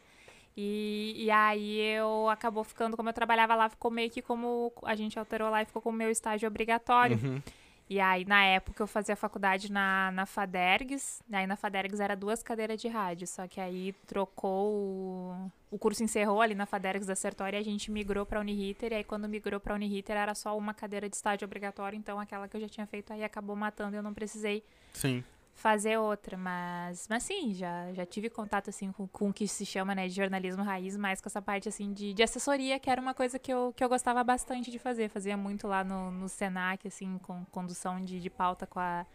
E, 0.56 1.16
e 1.18 1.32
aí 1.32 1.82
eu 1.82 2.30
acabou 2.30 2.64
ficando, 2.64 2.96
como 2.96 3.10
eu 3.10 3.14
trabalhava 3.14 3.56
lá, 3.56 3.68
ficou 3.68 3.92
meio 3.92 4.10
que 4.10 4.22
como 4.22 4.72
a 4.86 4.96
gente 4.96 5.20
alterou 5.20 5.50
lá 5.50 5.64
e 5.64 5.66
ficou 5.66 5.82
como 5.82 5.98
meu 5.98 6.10
estágio 6.10 6.48
obrigatório. 6.48 7.20
Uhum. 7.22 7.42
E 7.90 8.00
aí, 8.00 8.26
na 8.26 8.44
época, 8.44 8.82
eu 8.82 8.88
fazia 8.88 9.16
faculdade 9.16 9.72
na, 9.72 10.12
na 10.12 10.26
Fadergs. 10.26 11.22
Aí 11.32 11.46
na 11.46 11.56
Fadergs 11.56 12.00
era 12.00 12.16
duas 12.16 12.42
cadeiras 12.42 12.82
de 12.82 12.88
rádio. 12.88 13.28
Só 13.28 13.48
que 13.48 13.60
aí 13.60 13.94
trocou. 14.08 14.72
O, 14.72 15.52
o 15.72 15.78
curso 15.78 16.04
encerrou 16.04 16.42
ali 16.42 16.56
na 16.56 16.66
Fadergs 16.66 17.06
da 17.06 17.16
Sertória 17.16 17.58
e 17.58 17.60
a 17.60 17.64
gente 17.64 17.92
migrou 17.92 18.26
pra 18.26 18.40
Uniriter. 18.40 18.92
E 18.92 18.96
aí, 18.96 19.04
quando 19.04 19.28
migrou 19.28 19.60
pra 19.60 19.76
Uniriter, 19.76 20.16
era 20.16 20.34
só 20.34 20.58
uma 20.58 20.74
cadeira 20.74 21.10
de 21.10 21.16
estágio 21.16 21.46
obrigatório. 21.46 21.98
Então, 21.98 22.20
aquela 22.20 22.48
que 22.48 22.58
eu 22.58 22.62
já 22.62 22.70
tinha 22.70 22.88
feito 22.88 23.12
aí 23.12 23.24
acabou 23.24 23.56
matando 23.56 23.96
eu 23.96 24.04
não 24.04 24.14
precisei 24.14 24.64
Sim. 24.94 25.24
Fazer 25.56 25.98
outra. 25.98 26.38
Mas, 26.38 27.08
mas 27.10 27.24
sim, 27.24 27.54
já, 27.54 27.92
já 27.94 28.06
tive 28.06 28.30
contato, 28.30 28.70
assim, 28.70 28.92
com, 28.92 29.08
com 29.08 29.30
o 29.30 29.34
que 29.34 29.48
se 29.48 29.66
chama, 29.66 29.94
né, 29.96 30.08
de 30.08 30.16
jornalismo 30.16 30.64
raiz, 30.64 30.98
mais 30.98 31.22
com 31.22 31.30
essa 31.30 31.42
parte, 31.42 31.70
assim, 31.70 31.94
de, 31.94 32.14
de 32.14 32.24
assessoria, 32.24 32.80
que 32.80 32.90
era 32.90 33.00
uma 33.02 33.14
coisa 33.14 33.38
que 33.40 33.52
eu, 33.54 33.74
que 33.76 33.84
eu 33.84 33.90
gostava 33.90 34.24
bastante 34.24 34.70
de 34.72 34.80
fazer. 34.80 35.10
Fazia 35.10 35.38
muito 35.38 35.68
lá 35.68 35.84
no, 35.84 36.12
no 36.12 36.28
Senac, 36.28 36.88
assim, 36.88 37.18
com 37.20 37.46
condução 37.46 38.04
de, 38.04 38.20
de 38.20 38.30
pauta 38.30 38.66
com 38.68 38.80
a, 38.80 39.06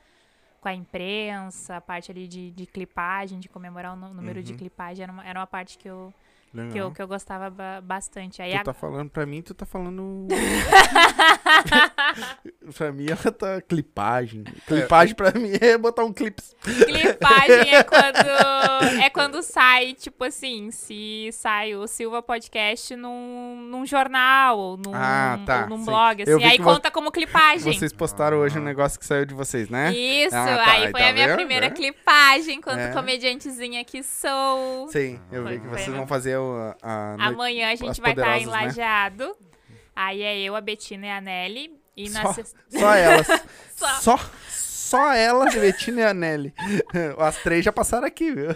com 0.60 0.68
a 0.68 0.74
imprensa, 0.74 1.76
a 1.76 1.80
parte 1.80 2.10
ali 2.10 2.26
de, 2.28 2.50
de 2.52 2.66
clipagem, 2.66 3.38
de 3.40 3.48
comemorar 3.48 3.92
o 3.94 4.14
número 4.14 4.42
de 4.42 4.54
clipagem, 4.54 5.02
era 5.04 5.12
uma, 5.12 5.24
era 5.26 5.38
uma 5.40 5.46
parte 5.46 5.76
que 5.78 5.88
eu, 5.88 6.12
Legal. 6.52 6.72
que 6.72 6.78
eu, 6.78 6.90
que 6.92 7.02
eu 7.02 7.08
gostava 7.08 7.50
ba- 7.50 7.80
bastante. 7.80 8.40
Aí 8.42 8.52
Tu 8.52 8.56
a- 8.58 8.64
tá 8.64 8.74
falando 8.74 9.10
pra 9.10 9.26
mim, 9.26 9.42
tu 9.42 9.54
tá 9.54 9.66
falando. 9.66 10.26
pra 12.76 12.92
mim, 12.92 13.06
ela 13.08 13.32
tá. 13.32 13.60
Clipagem. 13.62 14.44
Clipagem 14.66 15.14
pra 15.14 15.32
mim 15.32 15.52
é 15.60 15.76
botar 15.78 16.04
um 16.04 16.12
clipe. 16.12 16.42
Clipagem 16.62 17.74
é 17.74 17.82
quando 17.82 18.28
é 19.02 19.10
quando 19.10 19.42
sai, 19.42 19.94
tipo 19.94 20.24
assim, 20.24 20.70
se 20.70 21.30
sai 21.32 21.74
o 21.74 21.86
Silva 21.86 22.22
Podcast 22.22 22.94
num, 22.96 23.56
num 23.70 23.86
jornal 23.86 24.58
ou 24.58 24.76
num, 24.76 24.92
Ah, 24.94 25.38
tá, 25.46 25.62
ou 25.62 25.68
num 25.76 25.84
blog, 25.84 26.22
assim, 26.22 26.44
aí 26.44 26.58
conta 26.58 26.90
como 26.90 27.10
clipagem. 27.12 27.72
Vocês 27.72 27.92
postaram 27.92 28.38
hoje 28.38 28.58
um 28.58 28.62
negócio 28.62 28.98
que 28.98 29.06
saiu 29.06 29.24
de 29.24 29.34
vocês, 29.34 29.68
né? 29.68 29.92
Isso, 29.94 30.34
Ah, 30.36 30.44
tá, 30.64 30.72
aí 30.72 30.90
foi 30.90 31.00
tá 31.00 31.08
a 31.08 31.12
minha 31.12 31.26
vendo, 31.26 31.36
primeira 31.36 31.68
né? 31.68 31.74
clipagem, 31.74 32.56
enquanto 32.58 32.78
É. 32.78 32.92
comediantezinha 32.92 33.84
que 33.84 34.02
sou. 34.02 34.88
Sim, 34.88 35.20
eu 35.30 35.42
Foi- 35.42 35.52
vi 35.54 35.60
que 35.60 35.66
vocês 35.68 35.88
a 35.88 35.92
vão 35.96 36.06
fazer 36.06 36.36
o, 36.38 36.74
a 36.82 37.16
noite- 37.16 37.22
Amanhã 37.34 37.70
a 37.70 37.74
gente 37.74 38.00
vai 38.00 38.10
estar 38.12 38.38
em 38.38 38.44
poderosas, 38.44 38.46
né? 38.52 38.66
Lajeado. 38.66 39.36
Aí 39.94 40.22
é 40.22 40.38
eu, 40.40 40.54
a 40.54 40.60
Betina 40.60 41.06
e 41.06 41.10
a 41.10 41.20
Nelly. 41.20 41.77
E 41.98 42.08
na 42.10 42.22
Só, 42.22 42.32
sexta- 42.32 42.58
só 42.70 42.94
elas. 42.94 43.26
Só. 43.76 44.00
só. 44.00 44.20
Só 44.88 45.12
elas, 45.12 45.54
Betina 45.54 46.00
e 46.00 46.04
a 46.04 46.14
Nelly. 46.14 46.54
As 47.18 47.36
três 47.42 47.64
já 47.64 47.70
passaram 47.72 48.06
aqui, 48.06 48.32
viu? 48.32 48.50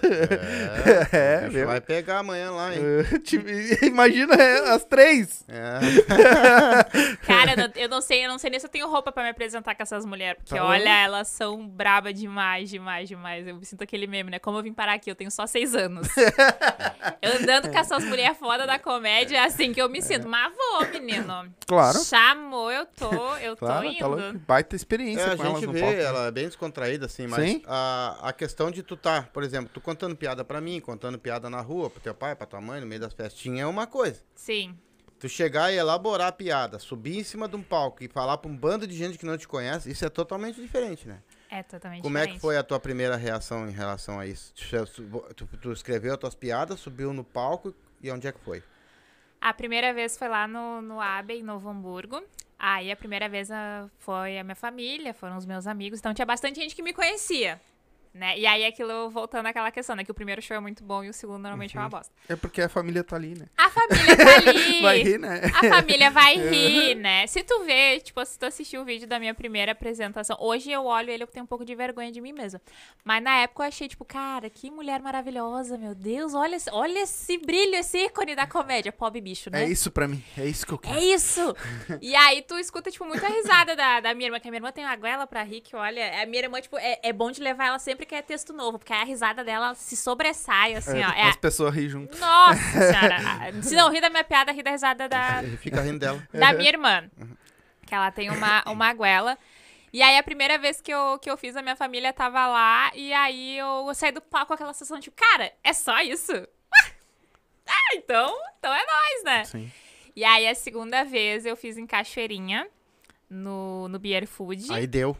É, 1.13 1.43
É, 1.45 1.49
viu? 1.49 1.67
vai 1.67 1.81
pegar 1.81 2.19
amanhã 2.21 2.51
lá, 2.51 2.75
hein? 2.75 2.81
Tive- 3.23 3.79
Imagina 3.83 4.35
é, 4.35 4.71
as 4.75 4.85
três. 4.85 5.45
É. 5.49 5.79
Cara, 7.27 7.53
eu 7.53 7.57
não, 7.57 7.71
eu 7.77 7.89
não 7.89 8.01
sei, 8.01 8.25
eu 8.25 8.29
não 8.29 8.39
sei 8.39 8.51
nem 8.51 8.59
se 8.61 8.67
eu 8.67 8.71
tenho 8.71 8.89
roupa 8.89 9.13
pra 9.13 9.23
me 9.23 9.29
apresentar 9.31 9.75
com 9.75 9.83
essas 9.83 10.05
mulheres. 10.05 10.39
Porque, 10.43 10.55
Tá 10.59 10.65
olha, 10.65 10.89
elas 11.05 11.29
são 11.29 11.67
braba 11.69 12.13
demais, 12.13 12.71
demais, 12.71 13.09
demais. 13.09 13.47
Eu 13.47 13.57
me 13.57 13.65
sinto 13.65 13.83
aquele 13.85 14.07
meme, 14.07 14.31
né? 14.31 14.39
Como 14.39 14.59
eu 14.59 14.63
vim 14.63 14.73
parar 14.73 14.95
aqui, 14.95 15.11
eu 15.11 15.15
tenho 15.15 15.31
só 15.31 15.47
seis 15.47 15.75
anos. 15.75 16.09
Andando 17.23 17.71
com 17.71 17.79
essas 17.79 18.05
mulheres 18.05 18.37
foda 18.39 18.67
da 18.67 18.79
comédia, 18.79 19.37
é 19.37 19.45
assim 19.45 19.73
que 19.73 19.81
eu 19.81 19.89
me 19.89 20.01
sinto. 20.03 20.29
Mas 20.29 20.53
vou, 20.55 20.89
menino. 21.01 21.47
Claro. 21.67 21.99
Chamou, 22.05 22.71
eu 22.71 22.87
tô, 22.87 23.37
eu 23.37 23.57
tô 23.57 23.67
Claro, 23.67 23.85
indo. 23.87 23.99
tá. 24.17 24.39
Baita 24.47 24.77
experiência 24.77 25.23
É, 25.23 25.33
a 25.33 25.37
com 25.37 25.45
elas 25.45 25.55
gente 25.61 25.67
no 25.67 25.73
vê, 25.73 25.81
palco. 25.81 25.97
Ela 26.23 26.29
é 26.29 26.33
bem 26.33 26.47
descontraída, 26.47 27.07
assim, 27.07 27.27
mas 27.27 27.43
Sim. 27.51 27.63
a, 27.67 28.19
a 28.29 28.33
questão 28.33 28.71
de 28.71 28.83
tu 28.83 28.97
tá, 28.97 29.23
por 29.23 29.43
exemplo, 29.43 29.71
tu 29.73 29.81
contando 29.81 30.17
piada 30.17 30.45
pra 30.45 30.61
mim, 30.61 30.81
contando 30.81 31.19
piada 31.19 31.51
na 31.51 31.61
rua, 31.61 31.91
pro 31.91 32.01
teu 32.01 32.15
pai, 32.15 32.35
pra 32.35 32.47
tua 32.47 32.61
mãe, 32.61 32.81
no 32.81 32.87
meio 32.87 33.01
das 33.01 33.13
festinhas, 33.13 33.61
é 33.61 33.67
uma 33.67 33.87
coisa. 33.87 34.21
Sim. 34.35 34.79
Tu 35.19 35.29
chegar 35.29 35.73
e 35.73 35.77
elaborar 35.77 36.29
a 36.29 36.33
piada, 36.33 36.79
subir 36.81 37.19
em 37.19 37.23
cima 37.23 37.47
de 37.49 37.55
um 37.55 37.63
palco 37.63 38.03
e 38.03 38.09
falar 38.09 38.39
pra 38.39 38.51
um 38.51 38.57
bando 38.57 38.87
de 38.87 38.95
gente 38.97 39.17
que 39.19 39.25
não 39.27 39.39
te 39.39 39.47
conhece, 39.47 39.91
isso 39.91 40.05
é 40.05 40.09
totalmente 40.09 40.61
diferente, 40.61 41.07
né? 41.07 41.21
É 41.49 41.63
totalmente 41.63 42.03
Como 42.03 42.17
é 42.17 42.23
diferente. 42.23 42.35
que 42.37 42.41
foi 42.41 42.57
a 42.57 42.63
tua 42.63 42.81
primeira 42.81 43.15
reação 43.15 43.69
em 43.69 43.73
relação 43.73 44.19
a 44.19 44.27
isso? 44.27 44.53
Tu, 44.55 45.35
tu- 45.37 45.47
tu 45.59 45.73
escreveu 45.73 46.15
as 46.15 46.19
tuas 46.19 46.35
piadas, 46.35 46.81
subiu 46.81 47.13
no 47.13 47.23
palco 47.23 47.73
e 48.03 48.11
onde 48.11 48.27
é 48.27 48.33
que 48.33 48.41
foi? 48.41 48.63
A 49.41 49.53
primeira 49.53 49.93
vez 49.93 50.17
foi 50.17 50.29
lá 50.29 50.49
no, 50.49 50.81
no 50.81 51.01
ABE, 51.01 51.35
em 51.35 51.43
Novo 51.43 51.69
Hamburgo. 51.69 52.23
Aí 52.65 52.93
a 52.93 52.97
primeira 52.97 53.29
vez 53.29 53.51
ah, 53.51 53.91
foi 53.99 54.39
a 54.39 54.45
minha 54.45 54.55
família, 54.55 55.13
foram 55.13 55.37
os 55.37 55.45
meus 55.45 55.67
amigos. 55.67 55.99
Então 55.99 56.15
tinha 56.15 56.25
bastante 56.25 56.61
gente 56.61 56.77
que 56.77 56.83
me 56.83 56.93
conhecia. 56.93 57.61
Né? 58.15 58.39
E 58.39 58.47
aí 58.47 58.65
aquilo, 58.67 59.09
voltando 59.09 59.47
àquela 59.47 59.71
questão, 59.71 59.97
né? 59.97 60.05
Que 60.05 60.11
o 60.11 60.15
primeiro 60.15 60.43
show 60.43 60.55
é 60.55 60.61
muito 60.61 60.85
bom 60.85 61.03
e 61.03 61.09
o 61.09 61.15
segundo 61.15 61.39
normalmente 61.41 61.75
é 61.77 61.81
uma 61.81 61.89
bosta. 61.89 62.13
É 62.29 62.37
porque 62.37 62.61
a 62.61 62.69
família 62.69 63.03
tá 63.03 63.17
ali, 63.17 63.35
né? 63.39 63.47
A 63.57 63.71
família 63.71 64.17
tá 64.17 64.37
ali. 64.51 64.83
Vai 64.83 64.99
rir, 65.03 65.19
né? 65.19 65.41
A 65.47 65.69
família 65.77 66.11
vai 66.11 66.37
rir, 66.51 66.95
né? 66.95 67.27
Se 67.27 67.43
tu 67.43 67.65
vê, 67.65 68.01
tipo, 68.01 68.23
se 68.27 68.39
tu 68.39 68.45
assistir 68.45 68.77
o 68.77 68.85
vídeo 68.85 69.07
da 69.09 69.19
minha 69.19 69.33
primeira 69.33 69.73
apresentação, 69.73 70.37
hoje 70.41 70.71
eu 70.71 70.85
olho 70.85 71.09
ele, 71.11 71.23
eu 71.23 71.27
tenho 71.27 71.45
um 71.45 71.47
pouco 71.47 71.65
de 71.65 71.75
vergonha 71.75 72.13
de 72.13 72.21
mim 72.21 72.33
mesma. 72.33 72.61
Mas 73.03 73.23
na 73.23 73.39
época 73.39 73.63
eu 73.63 73.69
achei, 73.69 73.89
tipo, 73.89 74.05
cara, 74.05 74.51
que 74.51 74.71
mulher 74.71 75.01
maravilhosa, 75.01 75.79
meu 75.79 75.95
Deus, 75.95 76.35
olha, 76.35 76.57
esse- 76.57 76.71
olha 76.71 76.99
esse 76.99 77.39
brilho, 77.39 77.77
esse 77.77 77.97
ícone 77.97 78.35
da 78.37 78.47
comédia, 78.47 78.93
pobre 78.93 79.23
bicho, 79.23 79.49
né? 79.51 79.65
É 79.65 79.69
isso 79.69 79.91
pra 79.91 80.07
mim. 80.07 80.23
É 80.37 80.45
isso 80.45 80.67
que 80.67 80.73
eu 80.73 80.79
quero. 80.79 80.97
É 80.99 81.03
isso! 81.03 81.57
e 82.03 82.15
aí 82.15 82.43
tu 82.43 82.59
escuta, 82.59 82.91
tipo, 82.91 83.07
muita 83.07 83.27
risada 83.29 83.75
da, 83.75 84.01
da 84.01 84.13
minha 84.15 84.27
irmã, 84.27 84.39
que 84.39 84.49
a 84.49 84.51
minha 84.51 84.59
irmã 84.59 84.71
tem 84.71 84.85
uma 84.85 84.97
goela 84.97 85.27
pra 85.27 85.43
rir, 85.43 85.63
que 85.63 85.75
olha, 85.75 86.23
a 86.23 86.27
minha 86.27 86.43
irmã, 86.43 86.61
tipo, 86.61 86.77
é, 86.77 86.99
é 87.03 87.13
bom 87.13 87.31
de 87.31 87.41
levar 87.41 87.67
ela 87.69 87.79
sempre 87.79 88.02
que 88.07 88.15
é 88.15 88.23
texto 88.23 88.53
novo, 88.53 88.79
porque 88.79 88.93
a 88.93 89.05
risada 89.05 89.43
dela 89.45 89.75
se 89.75 89.97
sobressai, 89.97 90.75
assim, 90.75 90.99
É, 91.01 91.07
ó. 91.07 91.11
É, 91.11 91.23
As 91.29 91.37
pessoas 91.37 91.75
riem 91.75 91.89
junto. 91.89 92.19
Nossa 92.19 92.55
senhora! 92.73 93.17
Ah, 93.19 93.63
Se 93.63 93.75
não 93.75 93.91
rir 93.91 94.01
da 94.01 94.11
minha 94.11 94.25
piada, 94.25 94.53
ri 94.53 94.63
da 94.63 94.71
risada 94.71 95.09
da, 95.09 95.43
fica 95.59 95.81
rindo 95.81 95.99
dela. 95.99 96.27
da 96.33 96.53
minha 96.53 96.69
irmã. 96.71 97.11
Que 97.87 97.95
ela 97.95 98.11
tem 98.11 98.31
uma, 98.31 98.63
uma 98.67 98.93
goela. 98.95 99.39
E 99.93 100.01
aí, 100.03 100.17
a 100.17 100.23
primeira 100.23 100.57
vez 100.59 100.81
que 100.81 100.91
eu, 100.91 101.19
que 101.19 101.31
eu 101.31 101.37
fiz, 101.37 101.55
a 101.57 101.61
minha 101.63 101.77
família 101.77 102.13
tava 102.13 102.47
lá. 102.47 102.91
E 102.95 103.13
aí, 103.13 103.59
eu 103.59 103.93
saí 103.95 104.11
do 104.11 104.23
palco 104.23 104.47
com 104.49 104.55
aquela 104.55 104.73
sensação, 104.73 104.99
tipo, 105.01 105.15
cara, 105.17 105.53
é 105.63 105.73
só 105.75 106.01
isso? 106.01 106.33
ah, 107.69 107.95
então, 107.97 108.35
então 108.59 108.73
é 108.73 108.85
nóis, 108.87 109.25
né? 109.25 109.45
Sim. 109.45 109.73
E 110.17 110.25
aí, 110.25 110.49
a 110.49 110.55
segunda 110.55 111.05
vez, 111.05 111.45
eu 111.45 111.57
fiz 111.57 111.77
em 111.77 111.87
Cachoeirinha, 111.87 112.67
no, 113.29 113.89
no 113.89 113.99
Beer 113.99 114.27
Food. 114.27 114.73
Aí 114.73 114.87
deu. 114.87 115.17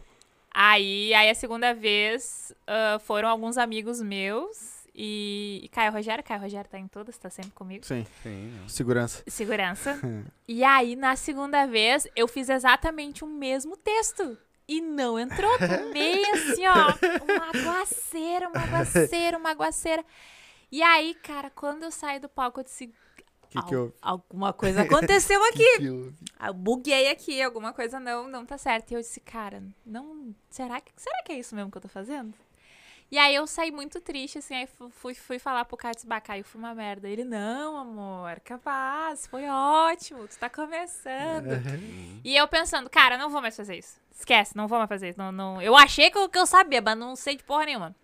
Aí, 0.53 1.13
aí 1.13 1.29
a 1.29 1.35
segunda 1.35 1.73
vez 1.73 2.53
ah, 2.67 2.99
foram 2.99 3.27
alguns 3.29 3.57
amigos 3.57 4.01
meus 4.01 4.83
E, 4.93 5.61
e 5.63 5.69
Caio 5.69 5.91
Rogério, 5.91 6.23
Caio 6.23 6.41
Rogério 6.41 6.69
tá 6.69 6.77
em 6.77 6.87
todas, 6.87 7.17
tá 7.17 7.29
sempre 7.29 7.51
comigo. 7.51 7.83
Sim. 7.85 8.05
Sim. 8.21 8.53
Segurança. 8.67 9.23
Segurança. 9.27 9.99
e 10.47 10.63
aí, 10.63 10.95
na 10.95 11.15
segunda 11.15 11.65
vez, 11.65 12.07
eu 12.15 12.27
fiz 12.27 12.49
exatamente 12.49 13.23
o 13.23 13.27
mesmo 13.27 13.75
texto. 13.75 14.37
E 14.67 14.79
não 14.79 15.19
entrou. 15.19 15.51
Tomei 15.57 16.23
assim, 16.31 16.65
ó. 16.67 16.93
Uma 17.23 17.49
aguaceira, 17.49 18.47
uma 18.47 18.61
aguaceira, 18.61 19.37
uma 19.37 19.49
aguaceira. 19.49 20.05
E 20.71 20.81
aí, 20.81 21.13
cara, 21.15 21.49
quando 21.49 21.83
eu 21.83 21.91
saí 21.91 22.19
do 22.19 22.29
palco, 22.29 22.59
eu 22.59 22.63
disse. 22.63 22.93
Que 23.53 23.61
que 23.67 23.75
"Al- 23.75 23.81
houve? 23.81 23.93
Alguma 24.01 24.53
coisa 24.53 24.81
aconteceu 24.83 25.43
aqui. 25.45 25.77
Que 25.79 25.89
houve? 25.89 26.13
Ah, 26.39 26.47
Eu 26.47 26.53
buguei 26.53 27.09
aqui, 27.09 27.41
alguma 27.41 27.71
coisa 27.73 27.99
não, 27.99 28.27
não 28.27 28.45
tá 28.45 28.57
certo. 28.57 28.91
E 28.91 28.93
eu 28.95 28.99
disse, 29.01 29.19
cara, 29.19 29.61
não. 29.85 30.33
Será 30.49 30.81
que, 30.81 30.91
será 30.97 31.21
que 31.23 31.31
é 31.31 31.39
isso 31.39 31.55
mesmo 31.55 31.71
que 31.71 31.77
eu 31.77 31.81
tô 31.81 31.87
fazendo? 31.87 32.33
E 33.11 33.17
aí 33.19 33.35
eu 33.35 33.45
saí 33.45 33.71
muito 33.71 34.01
triste, 34.01 34.39
assim, 34.39 34.55
aí 34.55 34.65
fu- 34.65 34.89
fui, 34.89 35.13
fui 35.13 35.37
falar 35.37 35.65
pro 35.65 35.77
Carlos 35.77 36.03
Bacai, 36.03 36.41
fui 36.41 36.57
uma 36.59 36.73
merda. 36.73 37.07
Ele, 37.07 37.23
não, 37.23 37.77
amor, 37.77 38.39
capaz, 38.39 39.27
foi 39.27 39.47
ótimo, 39.47 40.27
tu 40.27 40.35
tá 40.39 40.49
começando. 40.49 41.45
E 42.23 42.35
eu 42.35 42.47
pensando, 42.47 42.89
cara, 42.89 43.15
não 43.15 43.29
vou 43.29 43.39
mais 43.39 43.55
fazer 43.55 43.77
isso. 43.77 44.01
Esquece, 44.11 44.57
não 44.57 44.67
vou 44.67 44.79
mais 44.79 44.89
fazer 44.89 45.09
isso. 45.09 45.19
Não, 45.19 45.31
não... 45.31 45.61
Eu 45.61 45.77
achei 45.77 46.09
que 46.09 46.17
eu, 46.17 46.27
que 46.27 46.39
eu 46.39 46.47
sabia, 46.47 46.81
mas 46.81 46.97
não 46.97 47.15
sei 47.15 47.35
de 47.35 47.43
porra 47.43 47.65
nenhuma. 47.65 47.95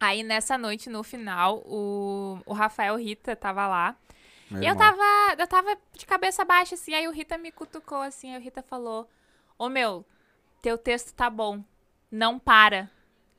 Aí 0.00 0.24
nessa 0.24 0.58
noite, 0.58 0.88
no 0.90 1.02
final, 1.04 1.58
o, 1.64 2.40
o 2.46 2.52
Rafael 2.52 2.96
Rita 2.96 3.36
tava 3.36 3.68
lá. 3.68 3.96
Meu 4.50 4.62
E 4.62 4.66
eu 4.66 4.76
tava, 4.76 5.02
eu 5.38 5.46
tava 5.46 5.76
de 5.96 6.06
cabeça 6.06 6.44
baixa, 6.44 6.74
assim, 6.74 6.94
aí 6.94 7.06
o 7.06 7.12
Rita 7.12 7.36
me 7.38 7.52
cutucou, 7.52 8.00
assim, 8.00 8.32
aí 8.32 8.38
o 8.38 8.42
Rita 8.42 8.62
falou, 8.62 9.08
ô 9.58 9.68
meu, 9.68 10.04
teu 10.62 10.76
texto 10.78 11.12
tá 11.14 11.28
bom, 11.30 11.62
não 12.10 12.38
para, 12.38 12.90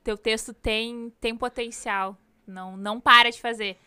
teu 0.04 0.16
texto 0.16 0.52
tem, 0.54 1.12
tem 1.20 1.36
potencial, 1.36 2.16
não, 2.46 2.76
não 2.76 3.00
para 3.00 3.30
de 3.30 3.40
fazer. 3.40 3.78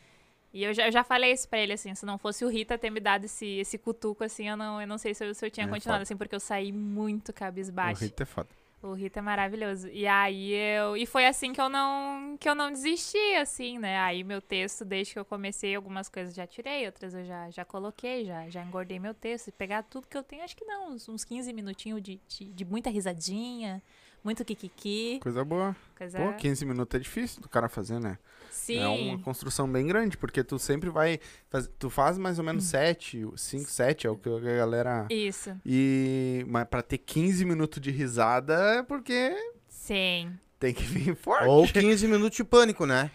E 0.53 0.63
eu 0.63 0.73
já, 0.73 0.85
eu 0.85 0.91
já 0.91 1.03
falei 1.03 1.31
isso 1.31 1.49
pra 1.49 1.57
ele, 1.59 1.73
assim, 1.73 1.95
se 1.95 2.05
não 2.05 2.17
fosse 2.17 2.45
o 2.45 2.47
Rita 2.49 2.77
ter 2.77 2.89
me 2.91 2.99
dado 2.99 3.25
esse, 3.25 3.45
esse 3.57 3.77
cutuco, 3.77 4.23
assim, 4.23 4.47
eu 4.49 4.55
não, 4.55 4.79
eu 4.79 4.87
não 4.87 4.97
sei 4.99 5.13
se 5.15 5.25
eu, 5.25 5.33
se 5.33 5.43
eu 5.45 5.49
tinha 5.49 5.65
É 5.65 5.69
continuado, 5.69 5.99
foda. 5.99 6.03
assim, 6.03 6.17
porque 6.17 6.35
eu 6.35 6.39
saí 6.39 6.71
muito 6.71 7.29
O 7.29 7.33
cabisbaixo. 7.33 8.03
Rita 8.03 8.23
é 8.23 8.25
foda. 8.25 8.49
O 8.83 8.93
Rita 8.93 9.19
é 9.19 9.21
maravilhoso. 9.21 9.87
E 9.87 10.05
aí 10.05 10.51
eu. 10.51 10.97
E 10.97 11.05
foi 11.05 11.25
assim 11.25 11.53
que 11.53 11.61
eu 11.61 11.69
não 11.69 12.35
que 12.37 12.49
eu 12.49 12.53
não 12.53 12.69
desisti, 12.69 13.35
assim, 13.35 13.79
né? 13.79 13.97
Aí 13.99 14.23
meu 14.25 14.41
texto, 14.41 14.83
desde 14.83 15.13
que 15.13 15.19
eu 15.19 15.23
comecei, 15.23 15.73
algumas 15.73 16.09
coisas 16.09 16.35
já 16.35 16.45
tirei, 16.45 16.85
outras 16.85 17.13
eu 17.13 17.23
já, 17.23 17.49
já 17.49 17.63
coloquei, 17.63 18.25
já, 18.25 18.49
já 18.49 18.61
engordei 18.61 18.99
meu 18.99 19.13
texto. 19.13 19.47
E 19.47 19.51
pegar 19.53 19.83
tudo 19.83 20.07
que 20.07 20.17
eu 20.17 20.23
tenho, 20.23 20.43
acho 20.43 20.55
que 20.55 20.65
não, 20.65 20.91
uns, 20.91 21.07
uns 21.07 21.23
15 21.23 21.53
minutinhos 21.53 22.01
de, 22.01 22.19
de, 22.27 22.45
de 22.45 22.65
muita 22.65 22.89
risadinha, 22.89 23.81
muito 24.23 24.43
kikiki. 24.45 25.19
Coisa 25.21 25.43
boa. 25.43 25.75
Coisa. 25.97 26.17
Pô, 26.17 26.33
15 26.33 26.65
minutos 26.65 26.95
é 26.95 26.99
difícil 26.99 27.41
do 27.41 27.49
cara 27.49 27.67
fazer, 27.67 27.99
né? 27.99 28.17
Sim. 28.51 28.79
É 28.79 28.87
uma 28.87 29.19
construção 29.19 29.69
bem 29.69 29.85
grande, 29.87 30.15
porque 30.17 30.43
tu 30.43 30.57
sempre 30.59 30.89
vai. 30.89 31.19
faz- 31.49 31.69
tu 31.79 31.89
faz 31.89 32.17
mais 32.17 32.37
ou 32.39 32.43
Hum. 32.43 32.47
menos 32.47 32.63
7, 32.65 33.25
5, 33.35 33.69
7, 33.69 34.07
é 34.07 34.09
o 34.09 34.15
que 34.15 34.29
a 34.29 34.39
galera. 34.39 35.07
Isso. 35.09 35.55
E. 35.65 36.45
Mas 36.47 36.65
pra 36.67 36.81
ter 36.81 36.99
15 36.99 37.43
minutos 37.45 37.81
de 37.81 37.91
risada 37.91 38.53
é 38.77 38.83
porque 38.83 39.35
Sim. 39.67 40.31
tem 40.59 40.73
que 40.73 40.83
vir 40.83 41.15
forte. 41.15 41.47
Ou 41.47 41.67
15 41.67 42.07
minutos 42.07 42.37
de 42.37 42.43
pânico, 42.43 42.85
né? 42.85 43.09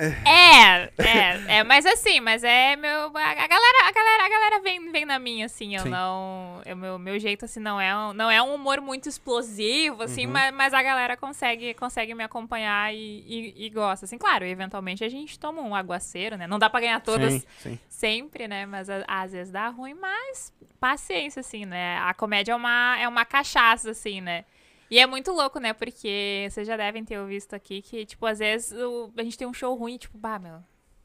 É, 0.00 0.90
é, 1.02 1.58
é, 1.58 1.64
mas 1.64 1.84
assim, 1.84 2.20
mas 2.20 2.44
é 2.44 2.76
meu. 2.76 3.06
A 3.06 3.10
galera, 3.10 3.88
a 3.88 3.92
galera, 3.92 4.24
a 4.24 4.28
galera 4.28 4.60
vem, 4.60 4.92
vem 4.92 5.04
na 5.04 5.18
minha, 5.18 5.46
assim, 5.46 5.74
eu 5.74 5.82
Sim. 5.82 5.90
não. 5.90 6.62
O 6.64 6.76
meu, 6.76 6.98
meu 6.98 7.18
jeito, 7.18 7.44
assim, 7.44 7.58
não 7.58 7.80
é, 7.80 7.96
um, 7.96 8.12
não 8.12 8.30
é 8.30 8.40
um 8.40 8.54
humor 8.54 8.80
muito 8.80 9.08
explosivo, 9.08 10.04
assim, 10.04 10.26
Uhum. 10.26 10.32
mas, 10.32 10.54
mas 10.54 10.74
a 10.74 10.82
galera 10.82 11.16
consegue, 11.16 11.74
consegue 11.74 12.14
me 12.14 12.22
acompanhar 12.22 12.94
e, 12.94 13.24
e, 13.56 13.66
e 13.66 13.70
gosta. 13.70 14.04
Assim, 14.06 14.18
claro, 14.18 14.44
eventualmente 14.44 15.02
a 15.02 15.08
gente 15.08 15.36
toma 15.38 15.60
um 15.62 15.74
aguaceiro, 15.74 16.36
né? 16.36 16.46
Não 16.46 16.58
dá 16.58 16.70
pra 16.70 16.80
ganhar 16.80 17.00
todas 17.00 17.32
Sim, 17.34 17.42
sim. 17.58 17.78
sempre, 17.88 18.46
né? 18.46 18.66
Mas 18.66 18.88
a- 18.88 19.04
às 19.08 19.32
vezes 19.32 19.52
dá 19.52 19.68
ruim, 19.68 19.94
mas 19.94 20.52
paciência, 20.78 21.40
assim, 21.40 21.64
né? 21.64 21.98
A 21.98 22.14
comédia 22.14 22.52
é 22.52 22.54
uma, 22.54 22.96
é 23.00 23.08
uma 23.08 23.24
cachaça, 23.24 23.90
assim, 23.90 24.20
né? 24.20 24.44
E 24.90 24.98
é 24.98 25.06
muito 25.06 25.32
louco, 25.32 25.58
né? 25.58 25.72
Porque 25.72 26.46
vocês 26.50 26.66
já 26.66 26.76
devem 26.76 27.04
ter 27.04 27.22
visto 27.26 27.54
aqui 27.54 27.82
que, 27.82 28.06
tipo, 28.06 28.24
às 28.26 28.38
vezes 28.38 28.72
o- 28.72 29.12
a 29.16 29.22
gente 29.22 29.36
tem 29.38 29.46
um 29.46 29.52
show 29.54 29.74
ruim 29.74 29.94
e, 29.94 29.98
tipo, 29.98 30.16
bah, 30.16 30.38
meu, 30.38 30.62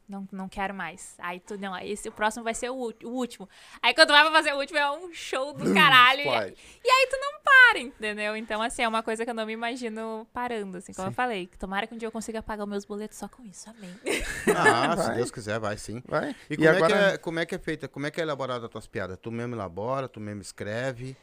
não, 0.07 0.27
não 0.31 0.47
quero 0.49 0.73
mais. 0.73 1.15
Aí 1.17 1.39
tu, 1.39 1.57
não, 1.57 1.77
esse 1.79 2.07
o 2.07 2.11
próximo 2.11 2.43
vai 2.43 2.53
ser 2.53 2.69
o, 2.69 2.75
o 2.75 3.07
último. 3.09 3.47
Aí 3.81 3.93
quando 3.93 4.09
vai 4.09 4.21
pra 4.23 4.31
fazer 4.31 4.53
o 4.53 4.57
último 4.57 4.77
é 4.79 4.91
um 4.91 5.13
show 5.13 5.53
do 5.53 5.73
caralho. 5.73 6.21
e, 6.21 6.25
e 6.25 6.89
aí 6.89 7.07
tu 7.09 7.17
não 7.19 7.33
para, 7.43 7.79
entendeu? 7.79 8.35
Então, 8.37 8.61
assim, 8.61 8.83
é 8.83 8.87
uma 8.87 9.01
coisa 9.03 9.23
que 9.25 9.29
eu 9.31 9.33
não 9.33 9.45
me 9.45 9.53
imagino 9.53 10.27
parando, 10.33 10.77
assim, 10.77 10.93
como 10.93 11.07
Sim. 11.07 11.11
eu 11.11 11.15
falei. 11.15 11.47
Tomara 11.59 11.87
que 11.87 11.93
um 11.93 11.97
dia 11.97 12.07
eu 12.07 12.11
consiga 12.11 12.41
pagar 12.43 12.63
os 12.63 12.69
meus 12.69 12.85
boletos 12.85 13.17
só 13.17 13.27
com 13.27 13.43
isso, 13.43 13.69
amém. 13.69 13.93
Ah, 14.55 14.95
se. 15.01 15.11
Deus 15.15 15.31
quiser, 15.31 15.59
vai 15.59 15.77
sim. 15.77 16.01
Vai. 16.07 16.35
E, 16.49 16.53
E, 16.53 16.57
como, 16.57 16.69
agora. 16.69 16.95
é 16.95 17.09
que 17.09 17.15
é, 17.15 17.17
como 17.17 17.39
é 17.39 17.45
que 17.45 17.55
é 17.55 17.59
feita? 17.59 17.87
Como 17.87 18.05
é 18.05 18.11
que 18.11 18.19
é 18.19 18.23
elaborada 18.23 18.65
as 18.65 18.71
tuas 18.71 18.87
piadas? 18.87 19.17
Tu 19.21 19.31
mesmo 19.31 19.55
elabora, 19.55 20.07
tu 20.07 20.19
mesmo 20.19 20.41
escreve? 20.41 21.15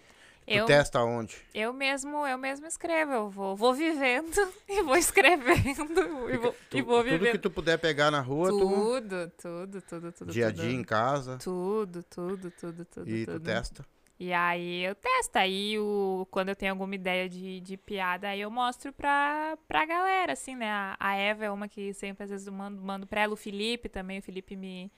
Tu 0.51 0.55
Eu, 0.57 0.67
testa 0.67 1.03
onde? 1.05 1.37
Eu 1.55 1.73
mesmo, 1.73 2.27
eu 2.27 2.37
mesmo 2.37 2.67
escrevo, 2.67 3.13
eu 3.13 3.31
vou, 3.31 3.55
vou 3.55 3.73
vivendo 3.73 4.35
e 4.69 4.83
vou 4.83 4.97
escrevendo 4.97 6.01
e 6.29 6.37
vou, 6.37 6.55
Tu- 6.69 6.79
e 6.79 6.83
vou 6.83 6.99
tudo 7.03 7.05
que 7.11 7.19
vivendo. 7.19 7.39
tu 7.41 7.51
puder 7.51 7.79
pegar 7.79 8.11
na 8.11 8.21
rua, 8.21 8.49
tu 8.51 8.59
Tudo, 8.59 9.33
tudo, 9.41 9.83
tudo, 9.83 10.13
tudo. 10.13 10.33
dia 10.33 10.49
a 10.49 10.51
tudo. 10.51 10.61
dia 10.63 10.73
em 10.73 10.83
casa 10.83 11.39
Tudo, 11.39 12.03
tudo, 12.03 12.51
tudo, 12.51 12.85
tudo, 12.85 13.09
e 13.09 13.25
tu 13.25 13.33
tudo. 13.33 13.45
testa. 13.45 13.87
E 14.19 14.33
aí 14.35 14.85
eu 14.85 14.95
testo, 14.95 15.37
aí 15.37 15.79
o, 15.79 16.27
quando 16.31 16.51
eu 16.51 16.57
tenho 16.57 16.73
alguma 16.73 16.95
ideia 16.95 17.27
de, 17.27 17.59
de 17.61 17.77
piada, 17.79 18.29
aí 18.29 18.41
eu 18.43 18.51
mostro 18.51 18.93
pra, 18.93 19.57
pra 19.67 19.87
galera, 19.87 20.35
assim, 20.35 20.55
né? 20.55 20.69
A, 20.71 20.97
a 21.01 21.15
Eva 21.17 21.47
é 21.47 21.51
uma 21.51 21.67
que 21.69 21.95
sempre, 21.95 22.25
às 22.25 22.31
vezes, 22.31 22.47
eu 22.47 22.53
mando, 22.53 22.83
mando 22.83 23.07
pra 23.07 23.23
ela, 23.23 23.33
o 23.33 23.37
Felipe 23.37 23.89
também, 23.89 24.19
o 24.19 24.23
Felipe 24.23 24.57
me, 24.57 24.93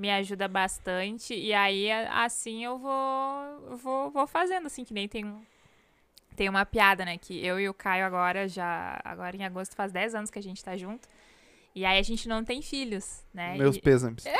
me 0.00 0.10
ajuda 0.10 0.48
bastante. 0.48 1.34
E 1.34 1.52
aí, 1.54 1.90
assim, 1.92 2.64
eu 2.64 2.78
vou, 2.78 3.76
vou, 3.78 4.10
vou 4.10 4.26
fazendo, 4.26 4.66
assim, 4.66 4.84
que 4.84 4.94
nem 4.94 5.08
tem 5.08 5.24
um- 5.26 5.42
Tem 6.36 6.48
uma 6.48 6.64
piada, 6.66 7.04
né? 7.04 7.18
Que 7.18 7.44
eu 7.44 7.60
e 7.60 7.68
o 7.68 7.74
Caio 7.74 8.06
agora 8.06 8.48
já. 8.48 9.00
Agora 9.04 9.36
em 9.36 9.44
agosto 9.44 9.74
faz 9.76 9.92
10 9.92 10.14
anos 10.14 10.30
que 10.30 10.38
a 10.38 10.42
gente 10.42 10.64
tá 10.64 10.76
junto. 10.76 11.08
E 11.74 11.84
aí 11.84 11.98
a 11.98 12.02
gente 12.02 12.28
não 12.28 12.44
tem 12.44 12.60
filhos, 12.60 13.24
né? 13.32 13.56
Meus 13.56 13.76
E- 13.76 13.80
pêsames. 13.80 14.24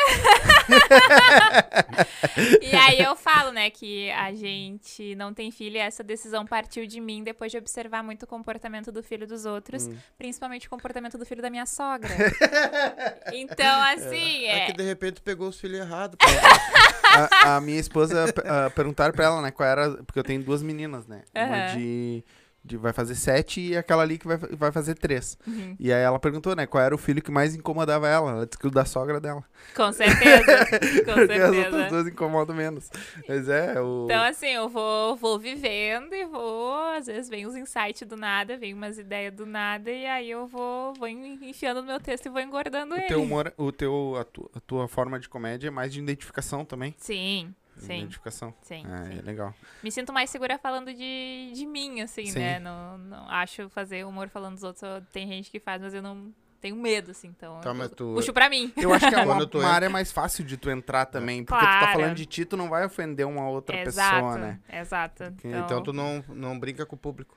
e 2.60 2.74
aí 2.74 3.00
eu 3.00 3.14
falo, 3.16 3.52
né, 3.52 3.70
que 3.70 4.10
a 4.10 4.32
gente 4.32 5.14
não 5.14 5.32
tem 5.32 5.50
filho 5.50 5.76
e 5.76 5.78
essa 5.78 6.02
decisão 6.02 6.44
partiu 6.46 6.86
de 6.86 7.00
mim 7.00 7.22
depois 7.22 7.52
de 7.52 7.58
observar 7.58 8.02
muito 8.02 8.24
o 8.24 8.26
comportamento 8.26 8.90
do 8.90 9.02
filho 9.02 9.26
dos 9.26 9.44
outros, 9.46 9.86
Hum. 9.86 9.96
principalmente 10.18 10.66
o 10.66 10.70
comportamento 10.70 11.16
do 11.16 11.24
filho 11.24 11.42
da 11.42 11.50
minha 11.50 11.66
sogra. 11.66 12.10
então, 13.32 13.82
assim, 13.82 14.44
É 14.46 14.60
é. 14.60 14.66
que 14.66 14.72
de 14.72 14.82
repente 14.82 15.20
pegou 15.20 15.48
os 15.48 15.60
filhos 15.60 15.78
errados. 15.80 16.16
a, 17.44 17.56
a 17.56 17.60
minha 17.60 17.78
esposa 17.78 18.24
uh, 18.26 18.70
perguntaram 18.74 19.12
pra 19.12 19.24
ela, 19.26 19.42
né, 19.42 19.50
qual 19.50 19.68
era. 19.68 19.90
Porque 20.04 20.18
eu 20.18 20.24
tenho 20.24 20.42
duas 20.42 20.62
meninas, 20.62 21.06
né? 21.06 21.22
Uma 21.34 21.44
Aham. 21.68 21.76
de, 21.76 22.24
de. 22.64 22.76
Vai 22.76 22.92
fazer 22.92 23.14
sete 23.14 23.60
e 23.60 23.76
aquela 23.76 24.02
ali 24.02 24.18
que 24.18 24.26
vai, 24.26 24.36
vai 24.36 24.72
fazer 24.72 24.94
três. 24.94 25.36
Uhum. 25.46 25.76
E 25.78 25.92
aí 25.92 26.02
ela 26.02 26.18
perguntou, 26.18 26.54
né, 26.56 26.66
qual 26.66 26.82
era 26.82 26.94
o 26.94 26.98
filho 26.98 27.22
que 27.22 27.30
mais 27.30 27.54
incomodava 27.54 28.08
ela. 28.08 28.30
Ela 28.32 28.46
disse 28.46 28.58
que 28.58 28.66
o 28.66 28.70
da 28.70 28.84
sogra 28.84 29.20
dela. 29.20 29.44
Com 29.74 29.92
certeza. 29.92 30.66
Com 31.04 31.12
Porque 31.26 31.32
as 31.32 31.48
outras 31.50 31.54
certeza. 31.72 31.88
duas 31.88 32.06
incomodam 32.08 32.54
menos. 32.56 32.90
Mas 33.28 33.48
é, 33.48 33.80
o. 33.80 34.04
Então, 34.06 34.22
assim, 34.24 34.48
eu 34.48 34.68
vou, 34.68 35.16
vou 35.16 35.38
vivendo 35.38 36.14
e 36.14 36.24
vou, 36.26 36.74
às 36.92 37.06
vezes 37.06 37.28
vem 37.28 37.46
uns 37.46 37.56
insights 37.56 38.06
do 38.06 38.16
nada, 38.16 38.56
vem 38.56 38.72
umas 38.74 38.98
ideias 38.98 39.32
do 39.34 39.46
nada, 39.46 39.90
e 39.90 40.06
aí 40.06 40.30
eu 40.30 40.46
vou, 40.46 40.94
vou 40.94 41.08
enfiando 41.08 41.80
no 41.80 41.86
meu 41.86 42.00
texto 42.00 42.26
e 42.26 42.28
vou 42.30 42.40
engordando 42.40 42.94
o 42.94 42.98
ele. 42.98 43.06
teu 43.06 43.22
humor, 43.22 43.52
o 43.56 43.70
teu, 43.72 44.16
a, 44.18 44.24
tu- 44.24 44.50
a 44.54 44.60
tua 44.60 44.88
forma 44.88 45.18
de 45.18 45.28
comédia 45.28 45.68
é 45.68 45.70
mais 45.70 45.92
de 45.92 46.00
identificação 46.00 46.64
também. 46.64 46.94
Sim, 46.98 47.54
sim, 47.80 47.98
Identificação. 47.98 48.54
sim. 48.62 48.82
É, 48.86 49.04
sim. 49.04 49.18
é 49.18 49.22
legal. 49.22 49.54
Me 49.82 49.90
sinto 49.90 50.12
mais 50.12 50.30
segura 50.30 50.58
falando 50.58 50.92
de, 50.94 51.52
de 51.54 51.66
mim, 51.66 52.00
assim, 52.00 52.26
Sim. 52.26 52.38
né? 52.38 52.58
Não, 52.58 52.98
não 52.98 53.28
acho 53.28 53.68
fazer 53.70 54.04
humor 54.06 54.28
falando 54.28 54.54
dos 54.54 54.62
outros. 54.62 54.82
Tem 55.12 55.26
gente 55.26 55.50
que 55.50 55.58
faz, 55.60 55.80
mas 55.82 55.92
eu 55.94 56.02
não 56.02 56.32
tenho 56.60 56.76
medo, 56.76 57.10
assim. 57.12 57.28
Então, 57.28 57.58
Tá, 57.60 57.70
eu 57.70 57.88
tu- 57.88 58.12
puxo 58.14 58.32
pra 58.32 58.50
mim. 58.50 58.72
Eu 58.76 58.92
acho 58.92 59.08
que 59.08 59.14
é 59.14 59.18
uma, 59.24 59.42
uma 59.44 59.68
área 59.68 59.88
mais 59.88 60.12
fácil 60.12 60.44
de 60.44 60.56
tu 60.56 60.70
entrar 60.70 61.06
também. 61.06 61.42
Porque 61.44 61.58
tu 61.64 61.68
tá 61.68 61.78
Claro. 61.80 61.98
falando 62.00 62.14
de 62.14 62.26
ti, 62.26 62.44
tu 62.44 62.56
não 62.56 62.68
vai 62.68 62.84
ofender 62.84 63.26
uma 63.26 63.48
outra 63.48 63.80
exato, 63.80 64.14
pessoa, 64.14 64.38
né? 64.38 64.60
exato. 64.70 65.24
Então, 65.24 65.60
Então 65.64 65.82
tu 65.82 65.92
não, 65.92 66.22
não 66.28 66.58
brinca 66.58 66.84
com 66.84 66.96
o 66.96 66.98
público. 66.98 67.36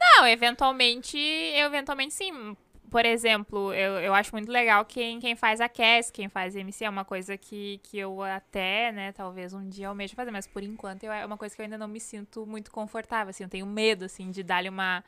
Não, 0.00 0.26
eventualmente, 0.26 1.16
eu 1.18 1.66
eventualmente 1.66 2.14
sim. 2.14 2.56
Por 2.90 3.04
exemplo, 3.04 3.72
eu, 3.74 3.98
eu 4.00 4.14
acho 4.14 4.34
muito 4.34 4.50
legal 4.50 4.82
quem, 4.84 5.20
quem 5.20 5.36
faz 5.36 5.60
a 5.60 5.68
cast, 5.68 6.10
quem 6.10 6.28
faz 6.28 6.56
MC, 6.56 6.84
é 6.84 6.88
uma 6.90 7.04
coisa 7.04 7.36
que, 7.36 7.78
que 7.82 7.98
eu 7.98 8.22
até, 8.22 8.90
né, 8.92 9.12
talvez 9.12 9.52
um 9.52 9.68
dia 9.68 9.88
almejo 9.88 10.14
fazer, 10.14 10.30
mas 10.30 10.46
por 10.46 10.62
enquanto 10.62 11.04
eu- 11.04 11.12
é 11.12 11.26
uma 11.26 11.36
coisa 11.36 11.54
que 11.54 11.60
eu 11.60 11.64
ainda 11.64 11.76
não 11.76 11.86
me 11.88 12.00
sinto 12.00 12.46
muito 12.46 12.70
confortável, 12.70 13.28
assim, 13.30 13.42
eu 13.44 13.48
tenho 13.48 13.66
medo, 13.66 14.06
assim, 14.06 14.30
de 14.30 14.42
dar-lhe 14.42 14.70
uma, 14.70 15.04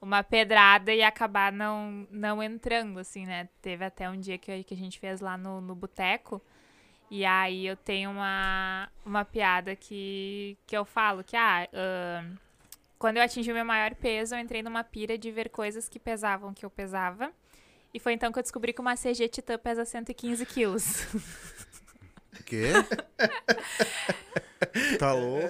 uma 0.00 0.22
pedrada 0.22 0.94
e 0.94 1.02
acabar 1.02 1.52
não, 1.52 2.06
não 2.10 2.42
entrando, 2.42 2.98
assim, 3.00 3.26
né. 3.26 3.48
Teve 3.62 3.84
até 3.84 4.08
um 4.10 4.18
dia 4.20 4.38
que, 4.38 4.64
que 4.64 4.74
a 4.74 4.76
gente 4.76 4.98
fez 5.00 5.20
lá 5.20 5.36
no, 5.36 5.60
no 5.60 5.74
boteco, 5.74 6.42
e 7.10 7.24
aí 7.24 7.66
eu 7.66 7.76
tenho 7.76 8.10
uma, 8.10 8.88
uma 9.04 9.24
piada 9.24 9.76
que, 9.76 10.58
que 10.66 10.76
eu 10.76 10.84
falo 10.84 11.24
que, 11.24 11.36
ah, 11.36 11.68
ahn, 11.72 12.36
quando 12.98 13.18
eu 13.18 13.22
atingi 13.22 13.50
o 13.50 13.54
meu 13.54 13.64
maior 13.64 13.94
peso, 13.94 14.34
eu 14.34 14.40
entrei 14.40 14.62
numa 14.62 14.82
pira 14.82 15.16
de 15.16 15.30
ver 15.30 15.48
coisas 15.48 15.88
que 15.88 15.98
pesavam 15.98 16.52
que 16.52 16.64
eu 16.64 16.70
pesava. 16.70 17.32
E 17.92 18.00
foi 18.00 18.12
então 18.12 18.30
que 18.32 18.38
eu 18.38 18.42
descobri 18.42 18.72
que 18.72 18.80
uma 18.80 18.96
CG 18.96 19.28
Titan 19.28 19.58
pesa 19.58 19.84
115 19.84 20.44
quilos. 20.44 21.06
O 22.48 22.50
quê? 22.50 22.72
tá 24.98 25.12
louco? 25.12 25.46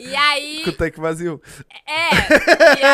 E 0.00 0.16
aí. 0.16 0.64
Com 0.64 0.70
o 0.70 0.72
tanque 0.76 0.98
vazio. 0.98 1.40
É. 1.86 2.10
E 2.80 2.84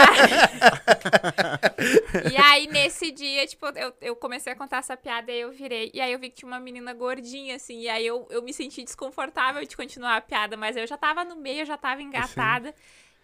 aí, 2.27 2.33
e 2.33 2.37
aí, 2.37 2.66
nesse 2.66 3.11
dia, 3.11 3.46
tipo, 3.46 3.64
eu, 3.68 3.94
eu 4.03 4.14
comecei 4.14 4.53
a 4.53 4.57
contar 4.57 4.79
essa 4.79 4.99
piada 4.99 5.33
e 5.33 5.40
eu 5.40 5.51
virei. 5.51 5.90
E 5.94 6.01
aí 6.01 6.12
eu 6.12 6.18
vi 6.18 6.29
que 6.29 6.37
tinha 6.37 6.49
uma 6.49 6.61
menina 6.61 6.92
gordinha, 6.92 7.57
assim. 7.57 7.81
E 7.81 7.88
aí 7.88 8.07
eu, 8.07 8.29
eu 8.31 8.42
me 8.42 8.53
senti 8.53 8.85
desconfortável 8.85 9.64
de 9.64 9.75
continuar 9.75 10.16
a 10.16 10.20
piada, 10.20 10.59
mas 10.59 10.77
eu 10.77 10.87
já 10.87 10.99
tava 10.99 11.25
no 11.25 11.37
meio, 11.37 11.61
eu 11.61 11.66
já 11.66 11.79
tava 11.79 12.03
engatada. 12.03 12.75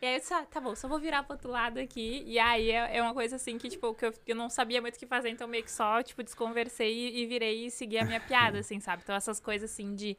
E 0.02 0.06
aí 0.06 0.14
eu 0.14 0.20
disse, 0.20 0.34
ah, 0.34 0.44
tá 0.44 0.60
bom, 0.60 0.74
só 0.74 0.88
vou 0.88 0.98
virar 0.98 1.22
pro 1.22 1.34
outro 1.34 1.48
lado 1.48 1.78
aqui. 1.78 2.24
E 2.26 2.36
aí 2.36 2.72
é, 2.72 2.96
é 2.96 3.00
uma 3.00 3.14
coisa 3.14 3.36
assim 3.36 3.56
que, 3.56 3.68
tipo, 3.68 3.94
que 3.94 4.04
eu, 4.06 4.12
eu 4.26 4.34
não 4.34 4.50
sabia 4.50 4.80
muito 4.82 4.96
o 4.96 4.98
que 4.98 5.06
fazer, 5.06 5.28
então 5.30 5.46
meio 5.46 5.62
que 5.62 5.70
só, 5.70 6.02
tipo, 6.02 6.24
desconversei 6.24 6.92
e, 6.92 7.22
e 7.22 7.26
virei 7.26 7.66
e 7.66 7.70
segui 7.70 7.96
a 7.98 8.04
minha 8.04 8.18
piada, 8.26 8.58
assim, 8.58 8.80
sabe? 8.80 9.02
Então 9.04 9.14
essas 9.14 9.38
coisas 9.38 9.70
assim 9.70 9.94
de, 9.94 10.18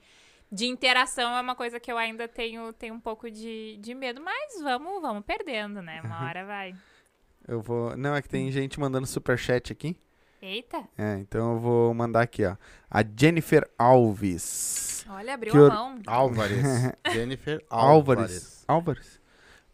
de 0.50 0.68
interação 0.68 1.36
é 1.36 1.42
uma 1.42 1.54
coisa 1.54 1.82
que 1.82 1.92
eu 1.92 1.98
ainda 1.98 2.30
tenho, 2.30 2.72
tenho 2.72 2.94
um 2.94 3.00
pouco 3.00 3.30
de, 3.30 3.76
de 3.82 3.94
medo, 3.94 4.22
mas 4.22 4.62
vamos, 4.62 5.02
vamos 5.02 5.26
perdendo, 5.26 5.82
né? 5.82 6.02
Uma 6.02 6.28
hora 6.28 6.46
vai. 6.46 6.74
Eu 7.46 7.60
vou. 7.62 7.98
Não, 7.98 8.16
é 8.16 8.22
que 8.22 8.30
tem 8.30 8.50
gente 8.54 8.80
mandando 8.80 9.06
superchat 9.06 9.70
aqui. 9.74 9.98
Eita, 10.42 10.82
É, 10.98 11.16
então 11.20 11.54
eu 11.56 11.60
vou 11.60 11.94
mandar 11.94 12.22
aqui, 12.22 12.46
ó. 12.46 12.56
A 12.90 13.02
Jennifer 13.04 13.70
Alves. 13.78 15.06
olha, 15.10 15.34
abriu 15.34 15.52
Que 15.52 15.58
a 15.58 15.62
or- 15.62 15.74
mão. 15.74 16.00
Álvares. 16.08 16.64
Jennifer 17.12 17.62
Álvares. 17.70 18.64
Álvares. 18.66 18.66
Álvares. 18.68 19.23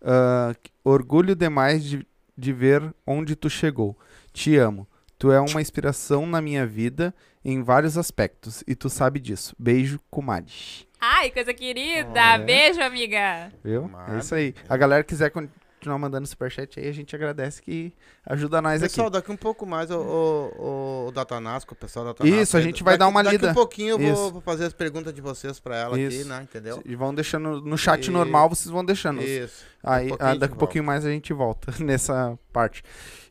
Ah, 0.01 0.53
orgulho 0.83 1.35
demais 1.35 1.83
de, 1.83 2.05
de 2.38 2.53
ver 2.53 2.93
onde 3.05 3.35
tu 3.35 3.49
chegou. 3.49 3.97
Te 4.33 4.55
amo. 4.57 4.88
Tu 5.17 5.31
é 5.31 5.39
uma 5.39 5.62
inspiração 5.62 6.25
na 6.25 6.41
minha 6.41 6.65
vida 6.65 7.13
em 7.43 7.62
vários 7.62 7.97
aspectos. 7.97 8.63
E 8.65 8.75
tu 8.75 8.89
sabe 8.89 9.19
disso. 9.19 9.55
Beijo, 9.59 9.99
comadre. 10.09 10.53
Ai, 11.01 11.29
coisa 11.31 11.53
querida! 11.53 12.09
Olha. 12.33 12.43
Beijo, 12.43 12.81
amiga! 12.81 13.51
Viu? 13.63 13.89
É 14.07 14.19
isso 14.19 14.35
aí. 14.35 14.53
A 14.67 14.75
galera 14.75 15.03
que 15.03 15.09
quiser 15.09 15.31
continuar 15.79 15.97
mandando 15.97 16.27
superchat 16.27 16.77
aí, 16.79 16.87
a 16.89 16.91
gente 16.91 17.15
agradece 17.15 17.61
que 17.61 17.93
ajuda 18.25 18.61
nós 18.61 18.81
Pessoal, 18.81 19.07
aqui. 19.07 19.13
daqui 19.13 19.31
um 19.31 19.37
pouco 19.37 19.65
mais 19.65 19.89
o, 19.89 19.97
o, 19.97 21.07
o 21.07 21.11
Datanasco, 21.11 21.73
o 21.73 21.77
pessoal 21.77 22.03
da 22.05 22.11
Datanasco. 22.11 22.41
Isso, 22.41 22.57
a 22.57 22.61
gente 22.61 22.83
vai 22.83 22.97
dar 22.97 23.07
uma 23.07 23.23
Daqui 23.23 23.37
lida. 23.37 23.51
um 23.51 23.53
pouquinho 23.53 23.99
eu 23.99 24.15
vou, 24.31 24.41
fazer 24.41 24.65
as 24.65 24.73
perguntas 24.73 25.13
de 25.13 25.21
vocês 25.21 25.57
pra 25.59 25.77
ela 25.77 25.95
aqui, 25.95 26.03
Isso. 26.07 26.27
né? 26.27 26.41
Entendeu? 26.43 26.81
E 26.85 26.95
vão 26.95 27.13
deixando 27.15 27.61
no 27.61 27.77
chat 27.77 28.05
E- 28.07 28.11
normal, 28.11 28.49
vocês 28.49 28.69
vão 28.69 28.83
deixando. 28.83 29.21
Isso. 29.21 29.63
Aí, 29.81 30.09
ah, 30.19 30.27
a 30.27 30.31
gente 30.31 30.39
daqui 30.41 30.51
volta. 30.53 30.55
pouquinho 30.55 30.83
mais 30.83 31.05
a 31.05 31.09
gente 31.09 31.31
volta 31.31 31.73
nessa 31.81 32.37
parte. 32.51 32.83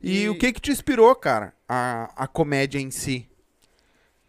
E, 0.02 0.22
E- 0.22 0.28
o 0.30 0.38
que 0.38 0.50
que 0.52 0.60
te 0.60 0.70
inspirou, 0.70 1.14
cara? 1.14 1.52
A, 1.68 2.10
a 2.16 2.26
comédia 2.26 2.78
em 2.78 2.90
si? 2.90 3.28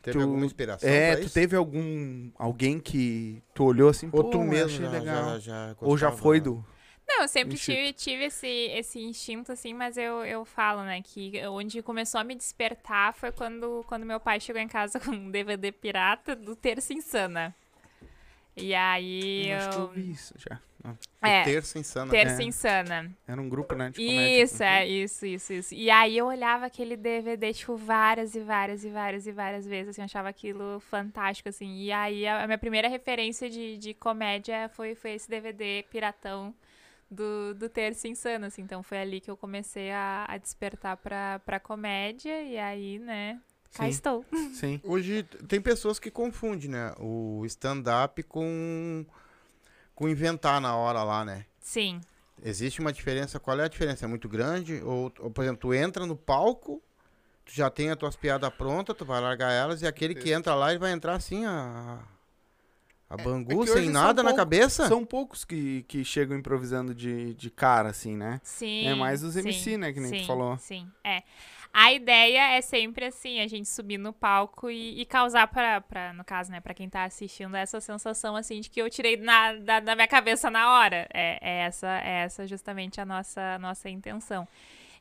Teve 0.01 0.17
Tu- 0.17 0.23
alguma 0.23 0.45
inspiração 0.45 0.89
É, 0.89 1.15
tu 1.17 1.29
teve 1.29 1.55
algum 1.55 2.32
alguém 2.38 2.79
que 2.79 3.41
tu 3.53 3.63
olhou 3.65 3.89
assim, 3.89 4.10
Ou 4.12 4.23
tu 4.25 4.41
mesmo 4.41 4.84
já, 4.86 4.89
legal. 4.89 5.23
já, 5.32 5.39
já 5.39 5.75
Ou 5.82 5.97
já 5.97 6.12
foi 6.12 6.38
né? 6.38 6.43
do 6.45 6.65
Não, 7.10 7.24
eu 7.24 7.28
sempre 7.28 7.58
tive, 7.58 7.91
tive 7.91 8.26
esse, 8.26 8.48
esse 8.48 9.00
instinto, 9.02 9.52
assim, 9.52 9.74
mas 9.74 9.98
eu, 9.98 10.24
eu 10.24 10.45
falo, 10.45 10.84
né, 10.84 11.02
que 11.02 11.43
onde 11.48 11.82
começou 11.82 12.22
a 12.22 12.24
me 12.24 12.36
despertar 12.36 13.15
foi 13.15 13.32
quando, 13.32 13.84
quando 13.88 14.06
meu 14.06 14.19
pai 14.19 14.39
chegou 14.39 14.62
em 14.62 14.67
casa 14.67 15.00
com 15.02 15.10
um 15.10 15.32
DVD 15.32 15.72
pirata 15.72 16.36
do 16.36 16.56
Terça 16.56 16.93
Insana. 16.93 17.54
E 18.56 18.76
aí 18.76 19.50
Eu 19.50 19.58
acho 19.58 19.69
que 19.69 19.76
eu 19.76 19.82
eu... 19.82 19.88
vi 19.89 20.12
isso 20.12 20.36
já. 20.38 20.60
Ah, 21.22 21.30
É, 21.30 21.43
Terça 21.43 21.80
Insana. 21.80 22.12
Terça 22.12 22.43
É. 22.43 22.45
Insana. 22.45 23.12
Era 23.28 23.41
um 23.41 23.50
grupo, 23.50 23.74
né, 23.74 23.89
de 23.89 23.95
comédia. 23.95 24.43
Isso, 24.43 24.63
é, 24.63 24.88
isso, 24.88 25.26
isso, 25.26 25.54
isso. 25.54 25.74
E 25.74 25.89
aí 25.89 26.15
eu 26.15 26.28
olhava 26.28 26.67
aquele 26.67 26.95
DVD, 26.95 27.52
tipo, 27.54 27.76
várias 27.76 28.36
e 28.36 28.39
várias 28.39 28.86
e 28.86 28.89
várias 28.89 29.26
e 29.26 29.32
várias 29.32 29.65
vezes, 29.65 29.89
assim, 29.89 30.02
eu 30.02 30.06
achava 30.06 30.30
aquilo 30.30 30.80
fantástico, 30.80 31.50
assim. 31.50 31.76
E 31.76 31.91
aí 31.91 32.28
a, 32.28 32.43
a 32.43 32.45
minha 32.45 32.58
primeira 32.58 32.88
referência 32.88 33.50
de, 33.50 33.78
de 33.78 33.95
comédia 33.95 34.69
foi, 34.76 34.93
foi 34.93 35.13
esse 35.13 35.28
DVD 35.28 35.84
piratão 35.89 36.54
do, 37.10 37.54
do 37.56 37.69
Terça 37.69 38.08
Insano, 38.08 38.45
assim. 38.45 38.62
Então 38.62 38.84
foi 38.84 39.00
ali 39.00 39.19
que 39.19 39.30
eu 39.32 39.38
comecei 39.38 39.91
a, 39.91 40.26
a 40.28 40.38
despertar 40.38 40.98
pra, 40.98 41.39
pra 41.39 41.60
comédia, 41.60 42.41
e 42.43 42.58
aí, 42.58 43.00
né, 43.00 43.39
cá 43.74 43.84
Sim. 43.84 43.89
estou. 43.89 44.26
Sim. 44.54 44.80
Hoje 44.86 45.24
tem 45.48 45.60
pessoas 45.60 46.00
que 46.00 46.12
confundem, 46.12 46.69
né? 46.69 46.93
O 47.00 47.43
stand-up 47.45 48.22
com, 48.24 49.06
com 49.95 50.08
inventar 50.08 50.62
na 50.62 50.76
hora 50.76 51.04
lá, 51.04 51.26
né? 51.26 51.45
Sim. 51.60 52.02
Existe 52.43 52.80
uma 52.80 52.93
diferença. 52.93 53.39
Qual 53.39 53.60
é 53.60 53.65
a 53.65 53.67
diferença? 53.67 54.06
É 54.06 54.08
muito 54.08 54.30
grande? 54.30 54.82
Ou, 54.84 55.12
ou, 55.19 55.32
por 55.32 55.43
exemplo, 55.43 55.60
tu 55.62 55.74
entra 55.74 56.06
no 56.06 56.15
palco, 56.15 56.82
tu 57.45 57.54
já 57.54 57.69
tem 57.69 57.89
as 57.89 57.98
tuas 57.98 58.15
piadas 58.15 58.54
prontas, 58.54 58.95
tu 58.95 59.06
vai 59.06 59.19
largar 59.19 59.52
elas, 59.52 59.82
e 59.82 59.88
aquele 59.88 60.15
que 60.15 60.32
entra 60.32 60.56
lá, 60.56 60.69
ele 60.69 60.80
vai 60.80 60.91
entrar 60.91 61.15
assim, 61.15 61.45
a, 61.45 62.00
a 63.10 63.17
bangu, 63.17 63.52
é 63.52 63.65
que 63.65 63.72
hoje 63.72 63.84
sem 63.86 63.89
nada 63.89 64.22
na 64.22 64.30
poucos- 64.30 64.36
cabeça? 64.38 64.88
São 64.88 65.04
poucos 65.06 65.43
que, 65.43 65.84
que 65.88 66.06
chegam 66.06 66.38
improvisando 66.38 66.93
de, 66.93 67.34
de 67.34 67.50
cara, 67.50 67.89
assim, 67.89 68.15
né? 68.15 68.39
Sim. 68.43 68.86
É 68.88 68.93
mais 68.93 69.24
os 69.24 69.36
MC, 69.36 69.72
sim, 69.72 69.78
né, 69.78 69.91
que 69.91 70.00
nem 70.00 70.12
tu 70.12 70.19
sim, 70.19 70.26
falou. 70.26 70.58
Sim, 70.58 70.88
é. 71.04 71.24
A 71.72 71.93
ideia 71.93 72.58
é 72.58 72.62
sempre 72.62 73.06
assim, 73.06 73.39
a 73.41 73.48
gente 73.48 73.69
subir 73.69 74.00
no 74.00 74.12
palco 74.12 74.72
e, 74.72 75.00
e 75.02 75.06
causar 75.06 75.48
pra, 75.48 75.80
pra, 75.82 76.13
no 76.13 76.24
caso, 76.24 76.52
né, 76.52 76.60
pra 76.60 76.74
quem 76.74 76.89
tá 76.89 77.04
assistindo, 77.04 77.56
essa 77.56 77.80
sensação, 77.80 78.36
assim, 78.36 78.60
de 78.60 78.69
que 78.72 78.82
eu 78.82 78.89
tirei 78.89 79.17
na, 79.17 79.54
da, 79.54 79.80
da 79.80 79.95
minha 79.95 80.08
cabeça 80.08 80.50
na 80.50 80.72
hora. 80.80 81.08
É, 81.13 81.38
é 81.41 81.60
essa, 81.65 81.88
é 82.04 82.24
essa 82.24 82.48
justamente 82.48 83.00
a 83.00 83.06
nossa, 83.06 83.56
a 83.56 83.60
nossa 83.60 83.88
intenção. 83.89 84.48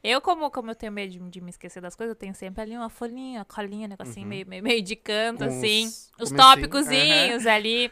Eu, 0.03 0.21
como, 0.21 0.51
como 0.51 0.71
eu 0.71 0.75
tenho 0.75 0.93
medo 0.93 1.11
de, 1.13 1.19
de 1.19 1.41
me 1.41 1.51
esquecer 1.51 1.81
das 1.81 1.97
coisas, 1.97 2.15
eu 2.15 2.19
tenho 2.19 2.35
sempre 2.35 2.63
ali 2.63 2.77
uma 2.77 2.89
folhinha, 2.89 3.45
colinha, 3.45 3.87
um 3.87 3.91
negocinho 3.91 4.27
meio, 4.27 4.47
meio, 4.47 4.63
meio 4.63 4.83
de 4.83 4.95
canto, 4.95 5.39
Com 5.39 5.45
assim. 5.45 5.93
os 6.21 6.31
tópicozinhos 6.31 7.47
ali. 7.47 7.91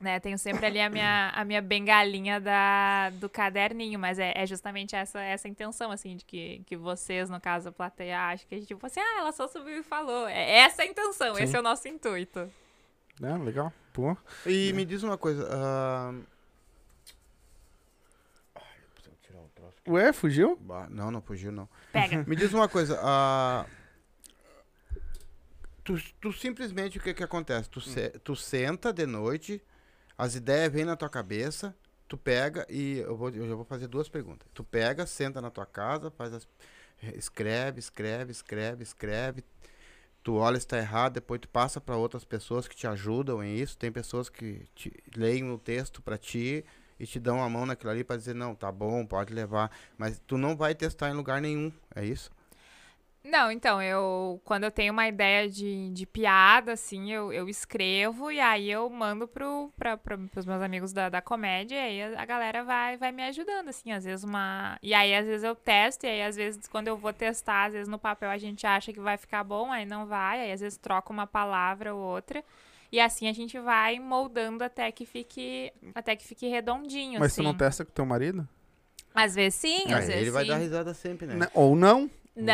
Né, 0.00 0.20
tenho 0.20 0.36
sempre 0.36 0.66
ali 0.66 0.80
a 0.80 0.90
minha, 0.90 1.30
a 1.30 1.44
minha 1.46 1.62
bengalinha 1.62 2.38
da, 2.38 3.08
do 3.10 3.28
caderninho, 3.28 3.98
mas 3.98 4.18
é, 4.18 4.32
é 4.36 4.44
justamente 4.44 4.94
essa, 4.94 5.18
essa 5.22 5.48
intenção, 5.48 5.90
assim, 5.90 6.16
de 6.16 6.24
que, 6.26 6.62
que 6.66 6.76
vocês, 6.76 7.30
no 7.30 7.40
caso, 7.40 7.70
a 7.70 7.72
plateia, 7.72 8.20
acham 8.20 8.46
que 8.46 8.54
a 8.54 8.58
gente, 8.58 8.66
tipo 8.66 8.84
assim, 8.84 9.00
ah, 9.00 9.20
ela 9.20 9.32
só 9.32 9.46
subiu 9.48 9.78
e 9.78 9.82
falou. 9.82 10.28
É 10.28 10.58
essa 10.58 10.82
a 10.82 10.86
intenção, 10.86 11.34
Sim. 11.36 11.44
esse 11.44 11.56
é 11.56 11.58
o 11.58 11.62
nosso 11.62 11.88
intuito. 11.88 12.40
É, 13.22 13.36
legal. 13.38 13.72
Pô. 13.94 14.14
E 14.44 14.72
me 14.74 14.84
diz 14.84 15.02
uma 15.04 15.16
coisa. 15.16 15.48
ah, 15.50 16.12
Ai, 18.56 18.62
eu 18.82 18.88
preciso 18.94 19.16
tirar 19.22 19.40
o 19.40 19.48
troço. 19.54 19.73
Ué, 19.86 20.12
fugiu? 20.12 20.56
Bah, 20.56 20.88
Não, 20.90 21.10
não 21.10 21.20
fugiu, 21.20 21.52
não. 21.52 21.68
Pega. 21.92 22.24
Me 22.28 22.34
diz 22.36 22.52
uma 22.54 22.68
coisa. 22.68 22.98
ah, 23.02 23.66
tu, 25.82 25.94
tu 26.20 26.32
simplesmente 26.32 26.98
o 26.98 27.00
que 27.02 27.12
que 27.14 27.22
acontece? 27.22 27.68
Tu, 27.68 27.80
se- 27.80 28.10
tu 28.22 28.34
senta 28.34 28.92
de 28.92 29.06
noite, 29.06 29.62
as 30.16 30.34
ideias 30.34 30.72
vêm 30.72 30.84
na 30.84 30.96
tua 30.96 31.08
cabeça, 31.10 31.76
tu 32.08 32.16
pega 32.16 32.66
e 32.68 32.98
eu, 32.98 33.16
vou, 33.16 33.28
eu 33.30 33.46
já 33.48 33.54
vou 33.54 33.64
fazer 33.64 33.86
duas 33.88 34.08
perguntas. 34.08 34.48
Tu 34.54 34.64
pega, 34.64 35.06
senta 35.06 35.40
na 35.40 35.50
tua 35.50 35.66
casa, 35.66 36.10
faz 36.10 36.32
as, 36.32 36.48
escreve, 37.14 37.78
escreve, 37.78 38.30
escreve, 38.32 38.82
escreve. 38.82 39.44
Tu 40.22 40.34
olha 40.34 40.58
se 40.58 40.66
tá 40.66 40.78
errado, 40.78 41.14
depois 41.14 41.38
tu 41.38 41.48
passa 41.48 41.78
para 41.78 41.96
outras 41.96 42.24
pessoas 42.24 42.66
que 42.66 42.74
te 42.74 42.86
ajudam 42.86 43.44
em 43.44 43.56
isso. 43.58 43.76
Tem 43.76 43.92
pessoas 43.92 44.30
que 44.30 44.64
te, 44.74 44.90
leem 45.14 45.50
o 45.52 45.58
texto 45.58 46.00
para 46.00 46.16
ti 46.16 46.64
e 46.98 47.06
te 47.06 47.18
dão 47.18 47.42
a 47.42 47.48
mão 47.48 47.66
naquilo 47.66 47.90
ali 47.90 48.04
para 48.04 48.16
dizer 48.16 48.34
não, 48.34 48.54
tá 48.54 48.70
bom, 48.70 49.04
pode 49.06 49.32
levar, 49.32 49.70
mas 49.98 50.20
tu 50.26 50.38
não 50.38 50.56
vai 50.56 50.74
testar 50.74 51.10
em 51.10 51.14
lugar 51.14 51.40
nenhum, 51.40 51.72
é 51.94 52.04
isso? 52.04 52.30
Não, 53.24 53.50
então, 53.50 53.80
eu. 53.80 54.38
Quando 54.44 54.64
eu 54.64 54.70
tenho 54.70 54.92
uma 54.92 55.08
ideia 55.08 55.48
de, 55.48 55.88
de 55.90 56.04
piada, 56.04 56.74
assim, 56.74 57.10
eu, 57.10 57.32
eu 57.32 57.48
escrevo 57.48 58.30
e 58.30 58.38
aí 58.38 58.70
eu 58.70 58.88
mando 58.90 59.26
pro, 59.26 59.72
pra, 59.78 59.96
pra, 59.96 60.18
pros 60.18 60.44
meus 60.44 60.60
amigos 60.60 60.92
da, 60.92 61.08
da 61.08 61.22
comédia 61.22 61.74
e 61.74 62.02
aí 62.02 62.14
a, 62.16 62.24
galera 62.26 62.62
vai, 62.62 62.98
vai 62.98 63.10
me 63.12 63.22
ajudando, 63.24 63.70
assim, 63.70 63.92
às 63.92 64.04
vezes 64.04 64.24
uma. 64.24 64.78
E 64.82 64.92
aí, 64.92 65.14
às 65.14 65.24
vezes, 65.24 65.42
eu 65.42 65.54
testo, 65.56 66.04
e 66.04 66.08
aí, 66.10 66.22
às 66.22 66.36
vezes, 66.36 66.68
quando 66.68 66.88
eu 66.88 66.98
vou 66.98 67.14
testar, 67.14 67.64
às 67.64 67.72
vezes 67.72 67.88
no 67.88 67.98
papel 67.98 68.28
a 68.28 68.36
gente 68.36 68.66
acha 68.66 68.92
que 68.92 69.00
vai 69.00 69.16
ficar 69.16 69.42
bom, 69.42 69.72
aí 69.72 69.86
não 69.86 70.06
vai, 70.06 70.40
aí 70.42 70.52
às 70.52 70.60
vezes 70.60 70.76
troca 70.76 71.10
uma 71.10 71.26
palavra 71.26 71.94
ou 71.94 72.00
outra. 72.02 72.44
E 72.94 73.00
assim 73.00 73.28
a 73.28 73.32
gente 73.32 73.58
vai 73.58 73.98
moldando 73.98 74.62
até 74.62 74.92
que 74.92 75.04
fique, 75.04 75.72
até 75.96 76.14
que 76.14 76.24
fique 76.24 76.46
redondinho, 76.46 77.18
Mas 77.18 77.32
assim. 77.32 77.42
tu 77.42 77.44
não 77.44 77.52
testa 77.52 77.84
com 77.84 77.90
teu 77.90 78.06
marido? 78.06 78.46
Às 79.12 79.34
vezes 79.34 79.56
sim, 79.56 79.82
Ah, 79.88 79.98
às 79.98 80.06
vezes 80.06 80.22
ele 80.22 80.30
vai 80.30 80.44
sim. 80.44 80.50
dar 80.50 80.58
risada 80.58 80.94
sempre, 80.94 81.26
né? 81.26 81.34
Né? 81.34 81.48
Ou 81.54 81.74
não? 81.74 82.08
Não. 82.36 82.52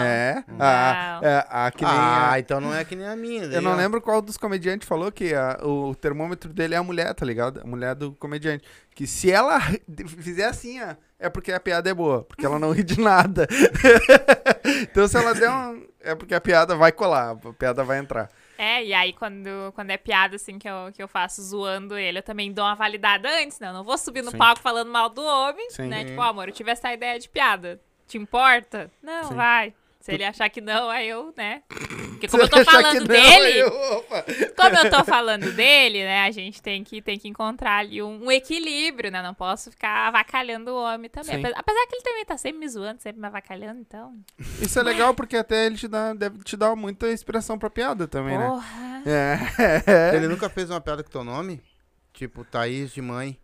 é. 0.00 0.42
Não. 0.48 0.56
Ah, 0.58 1.20
é, 1.22 1.46
ah, 1.50 1.70
que 1.70 1.84
nem 1.84 1.92
ah, 1.94 2.30
a- 2.32 2.38
então 2.38 2.58
não 2.58 2.74
é 2.74 2.86
que 2.86 2.96
nem 2.96 3.06
a 3.06 3.14
minha. 3.14 3.44
Eu 3.44 3.60
não 3.60 3.72
ó. 3.72 3.76
lembro 3.76 4.00
qual 4.00 4.22
dos 4.22 4.38
comediantes 4.38 4.88
falou 4.88 5.12
que 5.12 5.34
a- 5.34 5.58
o 5.62 5.94
termômetro 5.94 6.54
dele 6.54 6.74
é 6.74 6.78
a 6.78 6.82
mulher, 6.82 7.12
tá 7.14 7.26
ligado? 7.26 7.60
A 7.62 7.66
mulher 7.66 7.94
do 7.94 8.12
comediante. 8.12 8.64
Que 8.94 9.06
se 9.06 9.30
ela 9.30 9.58
fizer 10.20 10.46
assim, 10.46 10.82
ó, 10.82 10.96
é 11.18 11.28
porque 11.28 11.52
a 11.52 11.60
piada 11.60 11.90
é 11.90 11.94
boa, 11.94 12.24
porque 12.24 12.46
ela 12.46 12.58
não 12.58 12.72
ri 12.72 12.82
de 12.82 12.98
nada. 12.98 13.46
então 14.82 15.06
se 15.06 15.16
ela 15.18 15.34
der 15.34 15.50
um. 15.50 15.86
É 16.00 16.14
porque 16.14 16.34
a 16.34 16.40
piada 16.40 16.74
vai 16.76 16.92
colar, 16.92 17.32
a 17.44 17.52
piada 17.52 17.84
vai 17.84 17.98
entrar. 17.98 18.30
É, 18.58 18.84
e 18.84 18.94
aí 18.94 19.12
quando, 19.12 19.72
quando 19.74 19.90
é 19.90 19.96
piada, 19.96 20.36
assim, 20.36 20.58
que 20.58 20.68
eu, 20.68 20.92
que 20.94 21.02
eu 21.02 21.08
faço 21.08 21.42
zoando 21.42 21.96
ele, 21.96 22.18
eu 22.18 22.22
também 22.22 22.52
dou 22.52 22.64
uma 22.64 22.74
validada 22.74 23.28
antes, 23.42 23.58
né? 23.60 23.68
Eu 23.68 23.72
não 23.72 23.84
vou 23.84 23.98
subir 23.98 24.22
no 24.22 24.30
Sim. 24.30 24.38
palco 24.38 24.60
falando 24.60 24.90
mal 24.90 25.08
do 25.08 25.22
homem, 25.22 25.70
Sim. 25.70 25.88
né? 25.88 26.04
Tipo, 26.04 26.20
ó, 26.20 26.24
amor, 26.24 26.48
eu 26.48 26.54
tive 26.54 26.70
essa 26.70 26.92
ideia 26.92 27.18
de 27.18 27.28
piada. 27.28 27.80
Te 28.06 28.16
importa? 28.18 28.90
Não, 29.02 29.24
Sim. 29.24 29.34
vai. 29.34 29.74
Se 30.00 30.12
ele 30.12 30.24
achar 30.24 30.48
que 30.48 30.60
não, 30.60 30.88
aí 30.88 31.08
eu, 31.08 31.34
né? 31.36 31.62
Porque 32.16 32.28
como 32.28 32.42
eu 32.42 32.48
tô 32.48 32.64
falando 32.64 33.00
não, 33.00 33.06
dele, 33.06 33.58
eu- 33.60 33.70
como 34.56 34.76
eu 34.76 34.90
tô 34.90 35.04
falando 35.04 35.52
dele, 35.52 36.02
né? 36.04 36.24
A 36.24 36.30
gente 36.30 36.62
tem 36.62 36.82
que, 36.82 37.00
tem 37.02 37.18
que 37.18 37.28
encontrar 37.28 37.78
ali 37.78 38.02
um, 38.02 38.24
um 38.24 38.30
equilíbrio, 38.32 39.10
né? 39.10 39.22
Não 39.22 39.34
posso 39.34 39.70
ficar 39.70 40.08
avacalhando 40.08 40.70
o 40.72 40.76
homem 40.82 41.10
também. 41.10 41.36
Apesar, 41.36 41.58
apesar 41.58 41.86
que 41.86 41.96
ele 41.96 42.02
também 42.02 42.24
tá 42.24 42.36
sempre 42.36 42.58
me 42.58 42.68
zoando, 42.68 43.02
sempre 43.02 43.20
me 43.20 43.26
avacalhando, 43.26 43.80
então. 43.80 44.14
Isso 44.60 44.78
é 44.78 44.82
legal 44.82 45.14
porque 45.14 45.36
até 45.36 45.66
ele 45.66 45.76
te 45.76 45.86
dá, 45.88 46.14
deve 46.14 46.38
te 46.38 46.56
dar 46.56 46.74
muita 46.74 47.10
inspiração 47.12 47.58
pra 47.58 47.68
piada 47.70 48.08
também, 48.08 48.38
né? 48.38 48.46
Porra. 48.46 49.02
É. 49.06 50.16
Ele 50.16 50.28
nunca 50.28 50.48
fez 50.48 50.70
uma 50.70 50.80
piada 50.80 51.02
com 51.04 51.10
teu 51.10 51.22
nome? 51.24 51.60
Tipo, 52.12 52.44
Thaís 52.44 52.92
de 52.92 53.02
mãe. 53.02 53.38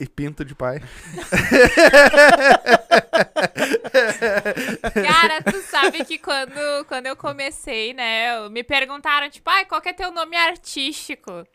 E 0.00 0.06
pinto 0.08 0.44
de 0.44 0.54
pai. 0.54 0.80
Cara, 5.04 5.42
tu 5.42 5.60
sabe 5.62 6.04
que 6.04 6.18
quando, 6.18 6.84
quando 6.86 7.06
eu 7.06 7.16
comecei, 7.16 7.92
né, 7.94 8.48
me 8.48 8.62
perguntaram, 8.64 9.28
tipo, 9.30 9.48
ai, 9.48 9.64
qual 9.64 9.80
que 9.80 9.88
é 9.88 9.92
teu 9.92 10.10
nome 10.10 10.36
artístico? 10.36 11.46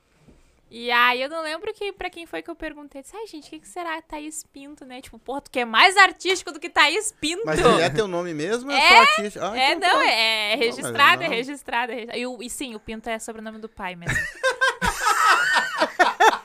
E 0.69 0.91
aí 0.91 1.21
eu 1.21 1.29
não 1.29 1.41
lembro 1.43 1.73
que, 1.73 1.93
pra 1.93 2.09
quem 2.09 2.25
foi 2.25 2.41
que 2.41 2.49
eu 2.49 2.55
perguntei. 2.55 3.01
Disse, 3.01 3.15
ai, 3.15 3.25
gente, 3.25 3.47
o 3.47 3.49
que, 3.51 3.59
que 3.59 3.67
será 3.69 4.01
Thaís 4.01 4.43
Pinto, 4.43 4.83
né? 4.85 4.99
Tipo, 4.99 5.17
porra, 5.17 5.39
tu 5.39 5.49
que 5.49 5.59
é 5.59 5.65
mais 5.65 5.95
artístico 5.95 6.51
do 6.51 6.59
que 6.59 6.69
Thaís 6.69 7.13
Pinto. 7.21 7.43
Mas 7.45 7.57
ele 7.57 7.81
é 7.81 7.87
teu 7.89 8.05
nome 8.05 8.33
mesmo? 8.33 8.69
ou 8.69 8.75
É, 8.77 8.87
só 8.89 8.95
artista? 9.21 9.49
Ah, 9.51 9.57
É, 9.57 9.71
então 9.71 9.89
não, 9.89 9.99
tá. 10.05 10.11
é, 10.11 10.51
é 10.51 10.55
registrado, 10.55 11.23
é 11.23 11.25
é 11.25 11.29
não. 11.29 11.35
registrado. 11.35 11.91
É 11.93 11.95
registrado. 11.95 12.17
E, 12.19 12.27
o- 12.27 12.43
e 12.43 12.49
sim, 12.49 12.75
o 12.75 12.81
Pinto 12.81 13.09
é 13.09 13.17
sobrenome 13.17 13.59
do 13.59 13.69
pai 13.69 13.95
mesmo. 13.95 14.13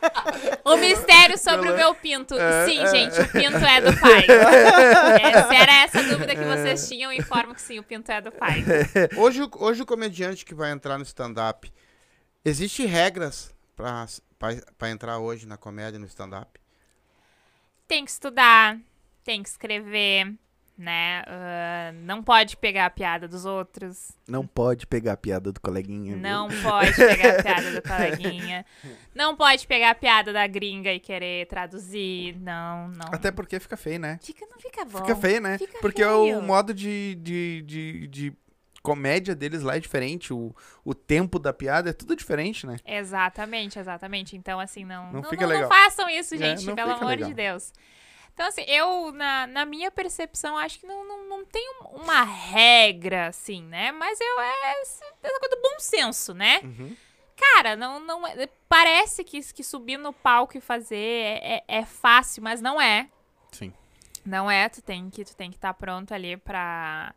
o 0.64 0.76
mistério 0.76 1.38
sobre 1.38 1.70
o 1.70 1.76
meu 1.76 1.94
Pinto. 1.94 2.34
Sim, 2.66 2.86
gente, 2.88 3.20
o 3.20 3.28
Pinto 3.28 3.56
é 3.58 3.80
do 3.80 3.98
pai. 4.00 4.26
É, 5.22 5.42
se 5.44 5.54
era 5.54 5.72
essa 5.84 6.02
dúvida 6.02 6.34
que 6.34 6.44
vocês 6.44 6.88
tinham, 6.88 7.12
eu 7.12 7.18
informo 7.18 7.54
que 7.54 7.62
sim, 7.62 7.78
o 7.78 7.82
Pinto 7.82 8.10
é 8.10 8.20
do 8.20 8.32
pai. 8.32 8.64
Hoje, 9.16 9.42
o- 9.42 9.50
hoje 9.58 9.82
o 9.82 9.86
comediante 9.86 10.44
que 10.44 10.54
vai 10.54 10.70
entrar 10.72 10.98
no 10.98 11.04
stand-up, 11.04 11.72
existe 12.44 12.84
regras 12.86 13.54
pra 13.76 14.90
entrar 14.90 15.18
hoje 15.18 15.46
na 15.46 15.56
comédia, 15.56 15.98
no 15.98 16.06
stand-up? 16.06 16.60
Tem 17.86 18.04
que 18.04 18.10
estudar, 18.10 18.78
tem 19.24 19.42
que 19.42 19.48
escrever, 19.48 20.32
né? 20.76 21.22
Ah, 21.26 21.92
não 21.94 22.22
pode 22.22 22.56
pegar 22.56 22.86
a 22.86 22.90
piada 22.90 23.28
dos 23.28 23.44
outros. 23.44 24.12
Não 24.26 24.46
pode 24.46 24.86
pegar 24.86 25.12
a 25.12 25.16
piada 25.16 25.52
do 25.52 25.60
coleguinha. 25.60 26.14
viu? 26.14 26.22
Não 26.22 26.48
pode 26.62 26.94
pegar 26.94 27.38
a 27.38 27.42
piada 27.42 27.72
do 27.72 27.82
coleguinha. 27.88 28.66
Não 29.14 29.36
pode 29.36 29.66
pegar 29.66 29.90
a 29.90 29.94
piada 29.94 30.32
da 30.32 30.46
gringa 30.46 30.92
e 30.92 30.98
querer 30.98 31.46
traduzir. 31.46 32.36
Não, 32.40 32.88
não. 32.88 33.06
Até 33.12 33.30
porque 33.30 33.60
fica 33.60 33.76
feio, 33.76 34.00
né? 34.00 34.18
Fica, 34.22 34.46
não 34.50 34.58
fica 34.58 34.84
bom. 34.84 34.98
Fica 34.98 35.14
feio, 35.16 35.40
né? 35.40 35.58
Fica 35.58 35.78
porque 35.80 36.02
feio. 36.02 36.38
o 36.38 36.42
modo 36.42 36.72
de, 36.74 37.14
de, 37.16 37.62
de, 37.66 38.06
de 38.08 38.32
comédia 38.82 39.34
deles 39.36 39.62
lá 39.62 39.76
é 39.76 39.80
diferente. 39.80 40.32
O, 40.32 40.54
o 40.84 40.94
tempo 40.94 41.38
da 41.38 41.52
piada 41.52 41.90
é 41.90 41.92
tudo 41.92 42.16
diferente, 42.16 42.66
né? 42.66 42.78
Exatamente, 42.84 43.78
exatamente. 43.78 44.36
Então, 44.36 44.58
assim, 44.58 44.84
não. 44.84 45.04
Não 45.12 45.20
Não, 45.20 45.30
fica 45.30 45.42
não- 45.46 45.52
não 45.52 45.60
legal. 45.62 45.68
façam 45.70 46.08
isso, 46.08 46.34
É, 46.34 46.38
gente, 46.38 46.66
não 46.66 46.74
pelo 46.74 46.92
amor 46.92 47.10
legal. 47.10 47.28
de 47.28 47.34
Deus. 47.34 47.72
Então, 48.34 48.46
assim, 48.46 48.62
eu, 48.66 49.12
na, 49.12 49.46
na 49.46 49.64
minha 49.66 49.90
percepção, 49.90 50.56
acho 50.56 50.80
que 50.80 50.86
não, 50.86 51.06
não, 51.06 51.28
não 51.28 51.44
tem 51.44 51.62
um- 51.82 51.96
uma 52.02 52.22
regra, 52.22 53.26
assim, 53.28 53.62
né? 53.62 53.92
Mas 53.92 54.18
eu 54.20 54.40
é 54.40 54.80
essa 54.80 55.04
coisa 55.20 55.38
do 55.50 55.60
bom 55.62 55.78
senso, 55.78 56.32
né? 56.32 56.60
Uhum. 56.64 56.96
Cara, 57.36 57.76
não, 57.76 58.00
não 58.00 58.26
é- 58.26 58.48
parece 58.68 59.22
que, 59.24 59.40
que 59.52 59.62
subir 59.62 59.98
no 59.98 60.12
palco 60.12 60.56
e 60.56 60.60
fazer 60.60 60.96
é, 60.96 61.54
é- 61.56 61.64
é 61.78 61.84
fácil, 61.84 62.42
mas 62.42 62.60
não 62.60 62.80
é. 62.80 63.08
Sim. 63.52 63.72
Não 64.24 64.50
é, 64.50 64.68
tu 64.68 64.80
tem 64.80 65.10
que 65.10 65.24
tu 65.24 65.36
tem 65.36 65.50
que 65.50 65.56
estar 65.56 65.74
pronto 65.74 66.12
ali 66.14 66.36
pra. 66.36 67.14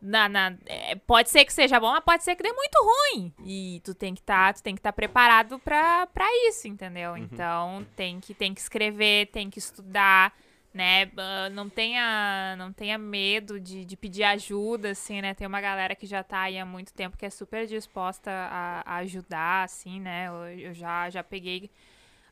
Na, 0.00 0.28
na- 0.28 0.56
é, 0.66 0.96
pode 0.96 1.30
ser 1.30 1.44
que 1.44 1.52
seja 1.52 1.78
bom, 1.78 1.90
mas 1.92 2.02
pode 2.04 2.24
ser 2.24 2.34
que 2.34 2.42
dê 2.42 2.52
muito 2.52 2.76
ruim. 2.82 3.32
E 3.44 3.80
tu 3.84 3.94
tem 3.94 4.14
que 4.14 4.20
estar, 4.20 4.52
tu 4.52 4.62
tem 4.62 4.74
que 4.74 4.80
estar 4.80 4.92
preparado 4.92 5.58
pra, 5.60 6.06
pra 6.08 6.26
isso, 6.48 6.66
entendeu? 6.66 7.16
Então 7.16 7.86
tem 7.94 8.18
que, 8.18 8.34
tem 8.34 8.52
que 8.52 8.60
escrever, 8.60 9.26
tem 9.28 9.48
que 9.48 9.60
estudar, 9.60 10.34
né? 10.74 11.08
Ah, 11.16 11.48
não 11.50 11.68
tenha, 11.68 12.56
não 12.58 12.72
tenha 12.72 12.98
medo 12.98 13.60
de, 13.60 13.84
de 13.84 13.96
pedir 13.96 14.24
ajuda, 14.24 14.90
assim, 14.90 15.20
né? 15.22 15.34
Tem 15.34 15.46
uma 15.46 15.60
galera 15.60 15.94
que 15.94 16.04
já 16.06 16.24
tá 16.24 16.40
aí 16.40 16.58
há 16.58 16.66
muito 16.66 16.92
tempo 16.92 17.16
que 17.16 17.24
é 17.26 17.30
super 17.30 17.64
disposta 17.68 18.28
a, 18.30 18.82
a 18.84 18.96
ajudar, 18.96 19.62
assim, 19.64 20.00
né? 20.00 20.26
Eu, 20.26 20.58
eu 20.68 20.74
já, 20.74 21.08
já 21.10 21.22
peguei 21.22 21.70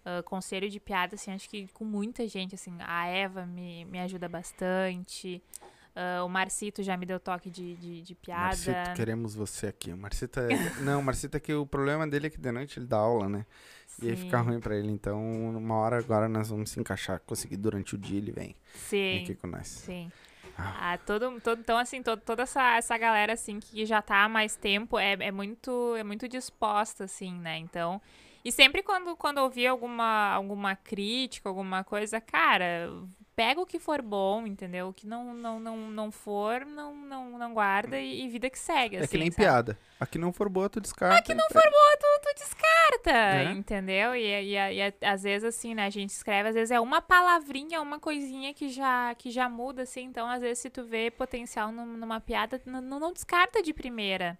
ah, 0.05 0.25
conselho 0.25 0.69
de 0.69 0.81
piada, 0.81 1.15
assim, 1.15 1.31
acho 1.33 1.49
que 1.49 1.69
com 1.69 1.85
muita 1.85 2.27
gente, 2.27 2.55
assim, 2.57 2.77
a 2.81 3.07
Eva 3.07 3.47
me, 3.47 3.85
me 3.85 4.01
ajuda 4.01 4.29
bastante, 4.29 5.41
ah, 5.95 6.25
o 6.25 6.29
Marcito 6.29 6.83
já 6.83 6.97
me 6.97 7.05
deu 7.05 7.19
toque 7.19 7.51
de, 7.51 7.75
de, 7.77 8.03
de 8.03 8.15
piada. 8.15 8.45
Marcito, 8.47 8.95
queremos 8.95 9.35
você 9.35 9.69
aqui. 9.69 9.93
O 9.93 9.97
Marcito 9.97 10.41
é... 10.41 10.49
Não, 10.81 11.01
o 11.01 11.03
Marcito 11.03 11.37
é 11.37 11.41
que 11.41 11.53
o 11.53 11.67
problema 11.67 12.07
dele 12.07 12.29
é 12.29 12.31
que 12.31 12.39
de 12.39 12.53
noite 12.53 12.79
ele 12.79 12.87
dá 12.87 12.99
aula, 12.99 13.29
né? 13.29 13.47
E 14.01 14.09
aí 14.09 14.17
Sim, 14.17 14.23
fica 14.25 14.41
ruim 14.41 14.61
pra 14.61 14.77
ele. 14.77 14.91
Então, 14.91 15.21
uma 15.57 15.77
hora 15.77 15.99
agora 15.99 16.29
nós 16.29 16.49
vamos 16.49 16.71
se 16.71 16.81
encaixar. 16.81 17.21
Conseguir 17.21 17.57
durante 17.57 17.95
o 17.95 17.99
dia 17.99 18.19
ele 18.19 18.33
vem. 18.33 18.47
Vem 18.47 18.57
Sim, 18.75 19.23
aqui 19.25 19.35
com 19.35 19.47
nós. 19.47 19.67
sim. 19.67 20.11
Ah. 20.57 20.93
Ah, 20.93 20.99
todo, 20.99 21.41
todo, 21.41 21.59
então, 21.59 21.79
assim, 21.79 22.03
todo, 22.03 22.21
toda 22.21 22.43
essa, 22.43 22.77
essa 22.77 22.99
galera, 22.99 23.33
assim, 23.33 23.59
que 23.59 23.87
já 23.87 24.03
tá 24.03 24.25
há 24.25 24.29
mais 24.29 24.57
tempo 24.57 24.99
é, 24.99 25.13
é, 25.19 25.33
muito, 25.33 25.97
é 25.97 26.05
muito 26.05 26.29
disposta, 26.29 27.05
assim, 27.05 27.33
né? 27.33 27.57
Então, 27.59 28.01
e 28.45 28.53
sempre 28.53 28.83
quando, 28.83 29.17
quando 29.17 29.39
eu 29.39 29.45
ouvir 29.45 29.67
alguma, 29.67 30.33
alguma 30.33 30.77
crítica, 30.77 31.49
alguma 31.49 31.83
coisa, 31.83 32.21
cara, 32.21 32.91
pega 33.41 33.59
o 33.59 33.65
que 33.65 33.79
for 33.79 34.03
bom, 34.03 34.47
entendeu? 34.47 34.89
O 34.89 34.93
que 34.93 35.07
não, 35.07 35.33
não, 35.33 35.59
não, 35.59 35.77
não 35.91 36.11
for, 36.13 36.67
não, 36.67 36.95
não, 36.95 37.39
não 37.39 37.55
guarda 37.55 37.99
e, 37.99 38.25
e 38.25 38.29
vida 38.29 38.51
que 38.51 38.59
segue, 38.59 38.97
É 38.97 38.99
assim, 39.01 39.09
que 39.09 39.17
nem 39.19 39.31
sabe? 39.31 39.43
piada. 39.43 39.79
Aqui 39.99 40.19
não 40.19 40.31
for 40.31 40.49
boa, 40.51 40.69
tu 40.69 40.79
descarta. 40.79 41.17
Aqui 41.17 41.33
não 41.33 41.47
for 41.49 41.63
boa, 41.63 41.97
tu, 41.99 42.21
tu 42.23 42.35
descarta, 42.35 43.11
É. 43.11 43.45
entendeu? 43.53 44.15
E, 44.15 44.21
e, 44.27 44.57
e, 44.59 44.79
e 44.79 44.95
às 45.07 45.23
vezes, 45.23 45.45
assim, 45.49 45.75
né, 45.75 45.87
a 45.87 45.91
gente 45.91 46.11
escreve, 46.11 46.51
às 46.51 46.55
vezes 46.55 46.71
é 46.71 46.79
uma 46.79 47.01
palavrinha, 47.01 47.81
uma 47.81 47.99
coisinha 47.99 48.53
que 48.53 48.69
já, 48.69 49.15
que 49.15 49.31
já 49.31 49.49
muda, 49.49 49.83
assim. 49.85 50.03
Então, 50.03 50.29
às 50.29 50.43
vezes, 50.43 50.59
se 50.59 50.69
tu 50.69 50.85
vê 50.85 51.11
potencial 51.11 51.73
num- 51.73 51.97
numa 51.97 52.21
piada, 52.21 52.61
não, 52.67 52.83
não 52.83 53.11
descarta 53.13 53.63
de 53.63 53.73
primeira, 53.73 54.39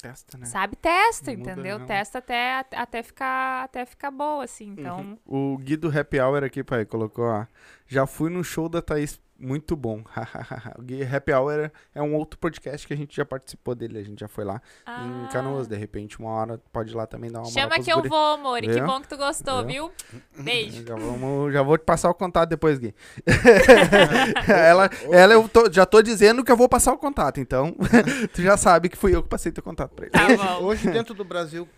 Testa, 0.00 0.38
né? 0.38 0.46
sabe? 0.46 0.76
Testa, 0.76 1.30
muda 1.30 1.52
entendeu? 1.52 1.78
não. 1.78 1.86
Testa 1.86 2.18
até, 2.18 2.64
até, 2.72 3.02
ficar, 3.02 3.64
até 3.64 3.84
ficar 3.84 4.10
boa, 4.10 4.44
assim. 4.44 4.74
Então, 4.76 5.18
O 5.26 5.58
Gui 5.58 5.76
do 5.76 5.88
Happy 5.88 6.18
Hour 6.18 6.42
aqui, 6.42 6.64
pai, 6.64 6.84
colocou, 6.84 7.24
ó. 7.26 7.46
Já 7.86 8.06
fui 8.06 8.30
no 8.30 8.42
show 8.42 8.68
da 8.68 8.80
Thaís, 8.80 9.20
muito 9.40 9.74
bom. 9.74 10.04
o 10.78 10.82
Gui 10.82 11.02
Happy 11.02 11.32
Hour 11.32 11.70
é 11.94 12.02
um 12.02 12.14
outro 12.14 12.38
podcast 12.38 12.86
que 12.86 12.92
a 12.92 12.96
gente 12.96 13.16
já 13.16 13.24
participou 13.24 13.74
dele, 13.74 13.98
a 13.98 14.02
gente 14.02 14.20
já 14.20 14.28
foi 14.28 14.44
lá 14.44 14.60
em 14.86 15.24
ah, 15.24 15.28
Canoas, 15.32 15.66
de 15.66 15.76
repente, 15.76 16.18
uma 16.18 16.30
hora 16.30 16.60
pode 16.72 16.92
ir 16.92 16.94
lá 16.94 17.06
também 17.06 17.30
dar 17.30 17.40
uma 17.40 17.50
Chama 17.50 17.80
que 17.80 17.90
eu 17.90 18.02
vou, 18.02 18.34
amor. 18.34 18.60
Que 18.60 18.70
Viu? 18.70 18.86
bom 18.86 19.00
que 19.00 19.08
tu 19.08 19.16
gostou, 19.16 19.64
viu? 19.64 19.90
Beijo. 20.38 20.84
Já, 20.86 20.94
vamos, 20.94 21.52
já 21.52 21.62
vou 21.62 21.78
te 21.78 21.84
passar 21.84 22.10
o 22.10 22.14
contato 22.14 22.50
depois, 22.50 22.78
Gui. 22.78 22.94
ela, 24.48 24.90
ela 25.10 25.32
eu 25.32 25.48
tô- 25.48 25.70
já 25.72 25.86
tô 25.86 26.02
dizendo 26.02 26.44
que 26.44 26.52
eu 26.52 26.56
vou 26.56 26.68
passar 26.68 26.92
o 26.92 26.98
contato, 26.98 27.40
então 27.40 27.74
tu 28.34 28.42
já 28.42 28.56
sabe 28.56 28.88
que 28.88 28.96
fui 28.96 29.14
eu 29.14 29.22
que 29.22 29.28
passei 29.28 29.50
teu 29.50 29.62
contato 29.62 29.92
pra 29.94 30.06
ele. 30.06 30.36
Tá 30.36 30.58
hoje 30.58 30.90
dentro 30.90 31.14
do 31.14 31.24
Brasil, 31.24 31.68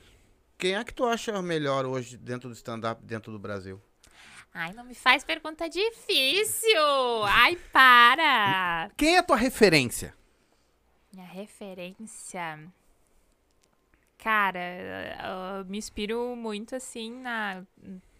quem 0.58 0.74
é 0.74 0.84
que 0.84 0.92
tu 0.92 1.04
acha 1.04 1.40
melhor 1.42 1.86
hoje 1.86 2.16
dentro 2.16 2.48
do 2.48 2.54
stand-up, 2.54 3.04
dentro 3.04 3.32
do 3.32 3.38
Brasil? 3.38 3.80
Ai, 4.54 4.72
não 4.74 4.84
me 4.84 4.94
faz 4.94 5.24
pergunta 5.24 5.68
difícil. 5.68 6.78
Ai, 7.24 7.56
para. 7.72 8.90
Quem 8.96 9.16
é 9.16 9.18
a 9.18 9.22
tua 9.22 9.36
referência? 9.36 10.14
Minha 11.14 11.26
referência. 11.26 12.60
Cara, 14.18 14.60
eu 15.58 15.64
me 15.64 15.78
inspiro 15.78 16.36
muito 16.36 16.76
assim 16.76 17.10
na 17.12 17.62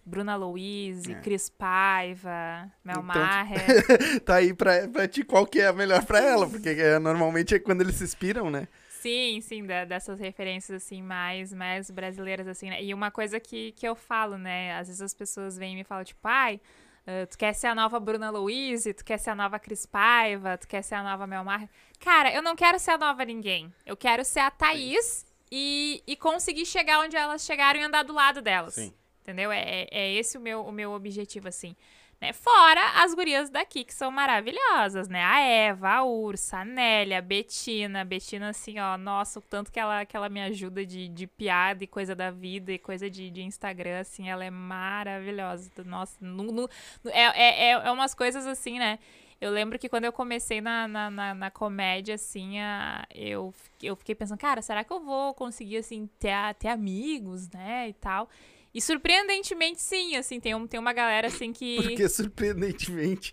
Bruna 0.04 0.34
Louise, 0.34 1.12
É. 1.12 1.20
Cris 1.20 1.48
Paiva, 1.48 2.68
Mel 2.84 2.96
Então, 2.98 3.02
Maher. 3.02 4.20
tá 4.24 4.36
aí 4.36 4.52
pra, 4.52 4.88
pra 4.88 5.06
ti 5.06 5.22
qual 5.22 5.46
que 5.46 5.60
é 5.60 5.68
a 5.68 5.72
melhor 5.72 6.04
pra 6.04 6.18
ela, 6.20 6.48
porque 6.50 6.70
é, 6.70 6.98
normalmente 6.98 7.54
é 7.54 7.58
quando 7.58 7.82
eles 7.82 7.94
se 7.96 8.04
inspiram, 8.04 8.50
né? 8.50 8.66
Sim, 9.02 9.40
sim, 9.40 9.66
da- 9.66 9.84
dessas 9.84 10.18
referências 10.20 10.82
assim 10.82 11.02
mais, 11.02 11.52
mais 11.52 11.90
brasileiras 11.90 12.46
assim, 12.46 12.70
né? 12.70 12.82
E 12.82 12.94
uma 12.94 13.10
coisa 13.10 13.40
que, 13.40 13.72
que 13.72 13.86
eu 13.86 13.94
falo, 13.96 14.38
né? 14.38 14.74
Às 14.78 14.86
vezes 14.86 15.02
as 15.02 15.12
pessoas 15.12 15.56
vêm 15.58 15.72
e 15.72 15.76
me 15.76 15.84
falam 15.84 16.04
tipo, 16.04 16.20
pai, 16.20 16.60
ah, 17.06 17.26
tu 17.26 17.36
quer 17.36 17.52
ser 17.52 17.66
a 17.66 17.74
nova 17.74 17.98
Bruna 17.98 18.30
Louise, 18.30 18.94
tu 18.94 19.04
quer 19.04 19.18
ser 19.18 19.30
a 19.30 19.34
nova 19.34 19.58
Cris 19.58 19.84
Paiva, 19.84 20.56
tu 20.56 20.68
quer 20.68 20.82
ser 20.82 20.94
a 20.94 21.02
nova 21.02 21.26
Mel 21.26 21.42
Maher. 21.44 21.68
Cara, 21.98 22.32
eu 22.32 22.40
não 22.42 22.54
quero 22.54 22.78
ser 22.78 22.92
a 22.92 22.98
nova 22.98 23.24
ninguém. 23.24 23.72
Eu 23.84 23.96
quero 23.96 24.24
ser 24.24 24.40
a 24.40 24.50
Thaís 24.50 25.26
e, 25.50 26.02
e 26.06 26.16
conseguir 26.16 26.64
chegar 26.64 27.00
onde 27.00 27.16
elas 27.16 27.44
chegaram 27.44 27.80
e 27.80 27.82
andar 27.82 28.04
do 28.04 28.12
lado 28.12 28.40
delas. 28.40 28.74
Sim. 28.74 28.92
Entendeu? 29.22 29.50
É, 29.52 29.60
é- 29.60 29.88
é 29.90 30.12
esse 30.14 30.38
o 30.38 30.40
meu, 30.40 30.64
o 30.64 30.72
meu 30.72 30.92
objetivo, 30.92 31.48
assim. 31.48 31.76
Né? 32.22 32.32
Fora 32.32 33.02
as 33.02 33.12
gurias 33.14 33.50
daqui, 33.50 33.82
que 33.82 33.92
são 33.92 34.08
maravilhosas, 34.12 35.08
né? 35.08 35.24
A 35.24 35.40
Eva, 35.40 35.88
a 35.90 36.04
Ursa, 36.04 36.58
a 36.58 36.64
Nélia, 36.64 37.18
a 37.18 37.20
Betina. 37.20 38.04
Betina, 38.04 38.50
assim, 38.50 38.78
ó, 38.78 38.96
nossa, 38.96 39.40
o 39.40 39.42
tanto 39.42 39.72
que 39.72 39.80
ela, 39.80 40.06
que 40.06 40.16
ela 40.16 40.28
me 40.28 40.40
ajuda 40.40 40.86
de, 40.86 41.08
de 41.08 41.26
piada 41.26 41.82
e 41.82 41.86
coisa 41.88 42.14
da 42.14 42.30
vida 42.30 42.70
e 42.70 42.78
coisa 42.78 43.10
de, 43.10 43.28
de 43.28 43.42
Instagram, 43.42 43.98
assim, 43.98 44.30
ela 44.30 44.44
é 44.44 44.50
maravilhosa. 44.50 45.68
Nossa, 45.84 46.16
nu- 46.20 46.52
nu- 46.52 46.68
é, 47.06 47.22
é, 47.22 47.64
é, 47.64 47.70
é 47.72 47.90
umas 47.90 48.14
coisas 48.14 48.46
assim, 48.46 48.78
né? 48.78 49.00
Eu 49.40 49.50
lembro 49.50 49.76
que 49.76 49.88
quando 49.88 50.04
eu 50.04 50.12
comecei 50.12 50.60
na, 50.60 50.86
na, 50.86 51.10
na, 51.10 51.34
na 51.34 51.50
comédia, 51.50 52.14
assim, 52.14 52.60
a, 52.60 53.04
eu, 53.12 53.52
eu 53.82 53.96
fiquei 53.96 54.14
pensando, 54.14 54.38
cara, 54.38 54.62
será 54.62 54.84
que 54.84 54.92
eu 54.92 55.00
vou 55.00 55.34
conseguir, 55.34 55.78
assim, 55.78 56.08
ter, 56.20 56.54
ter 56.60 56.68
amigos, 56.68 57.50
né, 57.50 57.88
e 57.88 57.92
tal. 57.94 58.28
E 58.74 58.80
surpreendentemente, 58.80 59.82
sim, 59.82 60.16
assim, 60.16 60.40
tem, 60.40 60.54
um, 60.54 60.66
tem 60.66 60.80
uma 60.80 60.92
galera, 60.94 61.28
assim, 61.28 61.52
que... 61.52 61.76
Porque 61.82 62.08
surpreendentemente. 62.08 63.32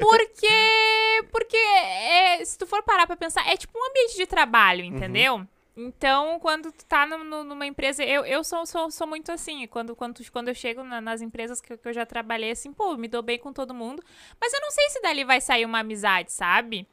Porque, 0.00 1.26
porque 1.32 1.56
é, 1.56 2.44
se 2.44 2.56
tu 2.56 2.66
for 2.66 2.82
parar 2.82 3.06
pra 3.06 3.16
pensar, 3.16 3.46
é 3.48 3.56
tipo 3.56 3.76
um 3.78 3.90
ambiente 3.90 4.16
de 4.16 4.26
trabalho, 4.26 4.84
entendeu? 4.84 5.46
Então, 5.76 6.38
quando 6.38 6.70
tu 6.70 6.84
tá 6.84 7.04
no- 7.04 7.24
no- 7.24 7.42
numa 7.42 7.66
empresa, 7.66 8.04
eu, 8.04 8.24
eu 8.24 8.44
sou, 8.44 8.64
sou, 8.64 8.90
sou 8.92 9.06
muito 9.08 9.32
assim, 9.32 9.66
quando, 9.66 9.96
quando, 9.96 10.20
quando 10.30 10.48
eu 10.48 10.54
chego 10.54 10.84
na- 10.84 11.00
nas 11.00 11.20
empresas 11.20 11.60
que, 11.60 11.72
eu- 11.72 11.78
que 11.78 11.88
eu 11.88 11.92
já 11.92 12.06
trabalhei, 12.06 12.52
assim, 12.52 12.72
pô, 12.72 12.96
me 12.96 13.08
dou 13.08 13.22
bem 13.22 13.38
com 13.40 13.52
todo 13.52 13.74
mundo, 13.74 14.00
mas 14.40 14.52
eu 14.52 14.60
não 14.60 14.70
sei 14.70 14.88
se 14.90 15.00
dali 15.02 15.24
vai 15.24 15.40
sair 15.40 15.64
uma 15.64 15.80
amizade, 15.80 16.32
sabe? 16.32 16.86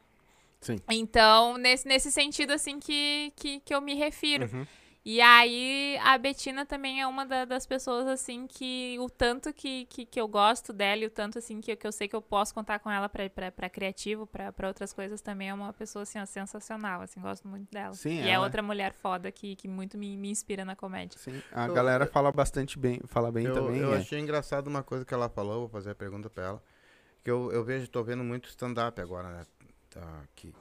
Sim. 0.60 0.80
Então, 0.90 1.56
nesse, 1.58 1.86
nesse 1.86 2.10
sentido, 2.10 2.52
assim, 2.52 2.80
que, 2.80 3.32
que, 3.36 3.60
que 3.60 3.72
eu 3.72 3.80
me 3.80 3.94
refiro. 3.94 4.50
Uhum. 4.52 4.66
E 5.04 5.20
aí, 5.20 5.98
a 6.04 6.16
Betina 6.16 6.64
também 6.64 7.00
é 7.00 7.06
uma 7.08 7.26
da- 7.26 7.44
das 7.44 7.66
pessoas, 7.66 8.06
assim, 8.06 8.46
que 8.46 8.96
o 9.00 9.10
tanto 9.10 9.52
que, 9.52 9.84
que, 9.86 10.06
que 10.06 10.20
eu 10.20 10.28
gosto 10.28 10.72
dela 10.72 11.02
e 11.02 11.06
o 11.06 11.10
tanto, 11.10 11.38
assim, 11.38 11.60
que, 11.60 11.72
eu- 11.72 11.76
que 11.76 11.84
eu 11.84 11.90
sei 11.90 12.06
que 12.06 12.14
eu 12.14 12.22
posso 12.22 12.54
contar 12.54 12.78
com 12.78 12.88
ela 12.88 13.08
pra, 13.08 13.28
pra, 13.28 13.50
pra 13.50 13.68
criativo, 13.68 14.28
pra, 14.28 14.52
pra 14.52 14.68
outras 14.68 14.92
coisas 14.92 15.20
também, 15.20 15.48
é 15.48 15.54
uma 15.54 15.72
pessoa, 15.72 16.04
assim, 16.04 16.20
ó, 16.20 16.24
sensacional, 16.24 17.00
assim, 17.02 17.20
gosto 17.20 17.48
muito 17.48 17.68
dela. 17.68 17.92
Sim, 17.94 18.22
e 18.22 18.28
é 18.28 18.38
outra 18.38 18.62
mulher 18.62 18.92
foda 18.92 19.32
que, 19.32 19.56
que 19.56 19.66
muito 19.66 19.98
me, 19.98 20.16
me 20.16 20.30
inspira 20.30 20.64
na 20.64 20.76
comédia. 20.76 21.18
Sim, 21.18 21.42
a 21.50 21.66
Eu- 21.66 21.74
galera 21.74 22.06
fala 22.06 22.30
bastante 22.30 22.78
bem, 22.78 23.00
fala 23.06 23.32
bem 23.32 23.46
eu, 23.46 23.54
também. 23.54 23.80
eu 23.80 23.92
é. 23.94 23.98
achei 23.98 24.20
engraçado 24.20 24.68
uma 24.68 24.84
coisa 24.84 25.04
que 25.04 25.12
ela 25.12 25.28
falou, 25.28 25.62
vou 25.62 25.68
fazer 25.68 25.90
a 25.90 25.94
pergunta 25.96 26.30
pra 26.30 26.44
ela. 26.44 26.62
Que 27.24 27.30
eu, 27.30 27.50
eu 27.50 27.64
vejo, 27.64 27.88
tô 27.88 28.04
vendo 28.04 28.22
muito 28.22 28.48
stand-up 28.48 29.00
agora, 29.00 29.28
né? 29.30 29.46
Tá 29.90 30.00
aqui. 30.24 30.54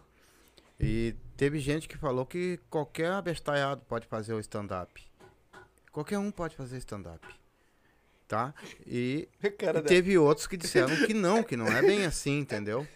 E 0.82 1.15
teve 1.38 1.59
gente 1.59 1.88
que 1.88 1.95
falou 1.95 2.25
que 2.25 2.59
qualquer 2.69 3.11
abestalhado 3.11 3.82
pode 3.88 4.07
fazer 4.07 4.34
o 4.34 4.39
stand-up. 4.39 5.01
Qualquer 5.91 6.17
um 6.17 6.32
pode 6.32 6.55
fazer 6.55 6.77
stand-up. 6.77 7.25
Tá? 8.27 8.53
E, 8.88 9.29
Cara 9.59 9.79
e 9.79 9.84
teve 9.84 10.17
outros 10.17 10.47
que 10.47 10.57
disseram 10.57 10.95
que 11.05 11.13
não, 11.13 11.43
que 11.43 11.55
não 11.55 11.67
é 11.67 11.82
bem 11.82 12.05
assim, 12.05 12.39
entendeu? 12.39 12.88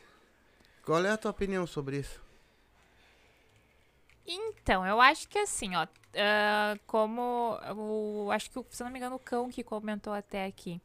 Qual 0.84 1.04
é 1.06 1.12
a 1.12 1.18
tua 1.18 1.32
opinião 1.32 1.68
sobre 1.68 1.98
isso? 1.98 2.22
Então, 4.26 4.86
eu 4.86 5.00
acho 5.00 5.28
que 5.28 5.38
assim, 5.38 5.76
ó, 5.76 5.86
ah, 6.16 6.78
como 6.88 7.60
o, 7.76 8.32
acho 8.32 8.50
que, 8.50 8.64
se 8.70 8.84
não 8.84 8.90
me 8.90 8.98
engano, 8.98 9.18
o 9.18 9.20
cão 9.20 9.50
que 9.50 9.64
comentou 9.64 10.14
até 10.14 10.46
aqui. 10.46 10.82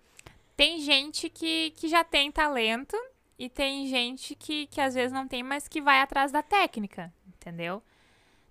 Tem 0.56 0.80
gente 0.80 1.30
que, 1.30 1.70
que 1.70 1.88
já 1.88 2.04
tem 2.04 2.30
talento 2.30 2.96
e 3.40 3.48
tem 3.48 3.86
gente 3.86 4.34
que, 4.34 4.66
que 4.66 4.82
às 4.82 4.94
vezes 4.94 5.12
não 5.12 5.26
tem, 5.26 5.42
mas 5.42 5.66
que 5.66 5.80
vai 5.80 6.02
atrás 6.02 6.30
da 6.30 6.42
técnica, 6.42 7.10
entendeu? 7.26 7.82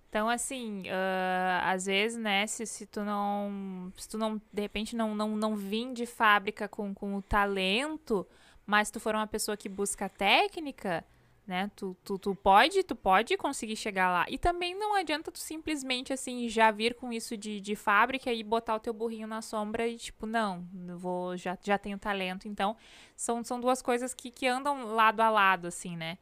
Então, 0.08 0.28
assim, 0.28 0.82
ah, 0.88 1.70
às 1.70 1.86
vezes, 1.86 2.18
né, 2.18 2.44
se, 2.48 2.66
se 2.66 2.86
tu 2.86 3.04
não, 3.04 3.92
se 3.96 4.08
tu 4.08 4.18
não, 4.18 4.42
de 4.52 4.60
repente, 4.60 4.96
não, 4.96 5.14
não, 5.14 5.36
não 5.36 5.54
vir 5.54 5.92
de 5.92 6.06
fábrica 6.06 6.66
com, 6.66 6.92
com 6.92 7.14
o 7.14 7.22
talento, 7.22 8.26
mas 8.66 8.90
tu 8.90 8.98
for 8.98 9.14
uma 9.14 9.28
pessoa 9.28 9.56
que 9.56 9.68
busca 9.68 10.08
técnica, 10.08 11.04
né? 11.50 11.68
Tu, 11.74 11.96
tu, 12.04 12.16
tu 12.16 12.32
pode, 12.32 12.84
tu 12.84 12.94
pode 12.94 13.36
conseguir 13.36 13.74
chegar 13.74 14.08
lá. 14.08 14.24
E 14.28 14.38
também 14.38 14.72
não 14.78 14.94
adianta 14.94 15.32
tu 15.32 15.38
simplesmente, 15.40 16.12
assim, 16.12 16.48
já 16.48 16.70
vir 16.70 16.94
com 16.94 17.12
isso 17.12 17.36
de, 17.36 17.60
de 17.60 17.74
fábrica 17.74 18.32
e 18.32 18.44
botar 18.44 18.76
o 18.76 18.80
teu 18.80 18.92
burrinho 18.92 19.26
na 19.26 19.42
sombra 19.42 19.88
e, 19.88 19.96
tipo, 19.96 20.26
não, 20.26 20.64
vou, 20.96 21.36
já, 21.36 21.58
já 21.60 21.76
tenho 21.76 21.98
talento. 21.98 22.46
Então, 22.46 22.76
são, 23.16 23.42
são 23.42 23.60
duas 23.60 23.82
coisas 23.82 24.14
que, 24.14 24.30
que 24.30 24.46
andam 24.46 24.94
lado 24.94 25.20
a 25.20 25.28
lado, 25.28 25.66
assim, 25.66 25.96
né? 25.96 26.18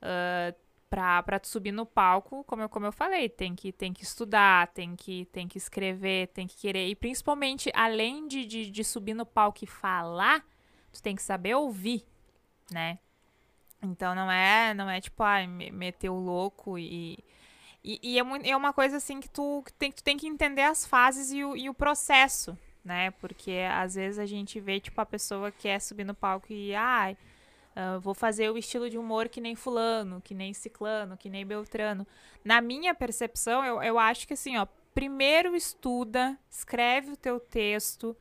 Ah, 0.00 0.54
pra, 0.88 1.22
pra 1.22 1.38
tu 1.38 1.46
subir 1.46 1.72
no 1.72 1.84
palco, 1.84 2.42
como 2.44 2.62
eu, 2.62 2.68
como 2.68 2.86
eu 2.86 2.92
falei, 2.92 3.28
tem 3.28 3.54
que, 3.54 3.72
tem 3.72 3.92
que 3.92 4.02
estudar, 4.02 4.68
tem 4.68 4.96
que, 4.96 5.26
tem 5.26 5.46
que 5.46 5.58
escrever, 5.58 6.28
tem 6.28 6.46
que 6.46 6.56
querer. 6.56 6.88
E 6.88 6.96
principalmente, 6.96 7.70
além 7.74 8.26
de, 8.26 8.46
de, 8.46 8.70
de 8.70 8.82
subir 8.82 9.12
no 9.14 9.26
palco 9.26 9.62
e 9.62 9.66
falar, 9.66 10.42
tu 10.90 11.02
tem 11.02 11.14
que 11.14 11.22
saber 11.22 11.54
ouvir, 11.54 12.02
né? 12.72 12.98
Então 13.82 14.14
não 14.14 14.30
é, 14.30 14.74
não 14.74 14.88
é 14.90 15.00
tipo, 15.00 15.22
ah, 15.22 15.46
me- 15.46 15.70
meter 15.70 16.10
o 16.10 16.14
louco 16.18 16.78
e. 16.78 17.18
E, 17.82 17.98
e 18.02 18.18
é, 18.18 18.50
é 18.50 18.56
uma 18.56 18.72
coisa 18.74 18.98
assim 18.98 19.20
que 19.20 19.28
tu 19.30 19.64
tem, 19.78 19.90
tu 19.90 20.04
tem 20.04 20.16
que 20.16 20.26
entender 20.26 20.62
as 20.62 20.84
fases 20.86 21.32
e 21.32 21.42
o, 21.44 21.56
e 21.56 21.68
o 21.70 21.74
processo, 21.74 22.58
né? 22.84 23.10
Porque 23.12 23.52
às 23.72 23.94
vezes 23.94 24.18
a 24.18 24.26
gente 24.26 24.60
vê, 24.60 24.78
tipo, 24.80 25.00
a 25.00 25.06
pessoa 25.06 25.50
que 25.50 25.62
quer 25.62 25.80
subir 25.80 26.04
no 26.04 26.14
palco 26.14 26.52
e, 26.52 26.74
ai, 26.74 27.16
ah, 27.74 27.98
vou 27.98 28.14
fazer 28.14 28.50
o 28.50 28.58
estilo 28.58 28.90
de 28.90 28.98
humor 28.98 29.28
que 29.28 29.40
nem 29.40 29.54
fulano, 29.54 30.20
que 30.20 30.34
nem 30.34 30.52
ciclano, 30.52 31.16
que 31.16 31.30
nem 31.30 31.46
beltrano. 31.46 32.06
Na 32.44 32.60
minha 32.60 32.94
percepção, 32.94 33.64
eu, 33.64 33.82
eu 33.82 33.98
acho 33.98 34.26
que 34.26 34.34
assim, 34.34 34.56
ó, 34.58 34.66
primeiro 34.94 35.54
estuda, 35.56 36.38
escreve 36.50 37.12
o 37.12 37.16
teu 37.16 37.40
texto, 37.40 38.16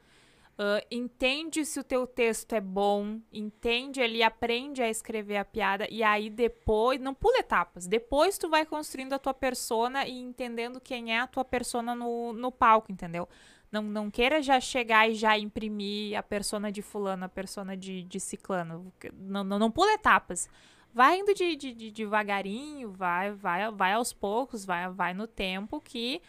ah, 0.60 0.84
entende 0.92 1.64
se 1.66 1.80
o 1.80 1.84
teu 1.84 2.06
texto 2.06 2.54
é 2.54 2.60
bom, 2.60 3.22
entende 3.32 4.02
ali, 4.02 4.22
aprende 4.22 4.82
a 4.84 4.90
escrever 4.90 5.38
a 5.38 5.46
piada 5.46 5.88
e 5.90 6.04
aí 6.04 6.30
depois, 6.30 7.00
não 7.00 7.14
pula 7.14 7.40
etapas, 7.40 7.88
depois 7.88 8.38
tu 8.38 8.50
vai 8.50 8.66
construindo 8.66 9.14
a 9.14 9.20
tua 9.20 9.34
persona 9.34 10.06
e 10.06 10.20
entendendo 10.20 10.82
quem 10.82 11.16
é 11.16 11.20
a 11.20 11.28
tua 11.28 11.46
persona 11.46 11.96
no, 11.96 12.34
no 12.34 12.52
palco, 12.52 12.92
entendeu? 12.92 13.28
Não, 13.72 13.84
não 13.84 14.12
queira 14.12 14.42
já 14.42 14.60
chegar 14.60 15.10
e 15.10 15.14
já 15.14 15.38
imprimir 15.38 16.18
a 16.18 16.24
persona 16.24 16.72
de 16.72 16.82
fulano, 16.82 17.24
a 17.26 17.30
persona 17.30 17.78
de, 17.78 18.04
de 18.04 18.20
ciclano. 18.20 18.92
Não, 19.14 19.44
não, 19.44 19.60
não 19.60 19.72
pula 19.72 19.94
etapas. 19.94 20.50
Vai 20.94 21.20
indo 21.20 21.34
de, 21.36 21.56
de, 21.56 21.74
de- 21.74 21.92
devagarinho, 21.92 22.92
vai, 22.92 23.32
vai, 23.32 23.72
vai 23.72 23.94
aos 23.94 24.12
poucos, 24.12 24.66
vai, 24.66 24.90
vai 24.90 25.14
no 25.14 25.28
tempo 25.28 25.80
que 25.80 26.20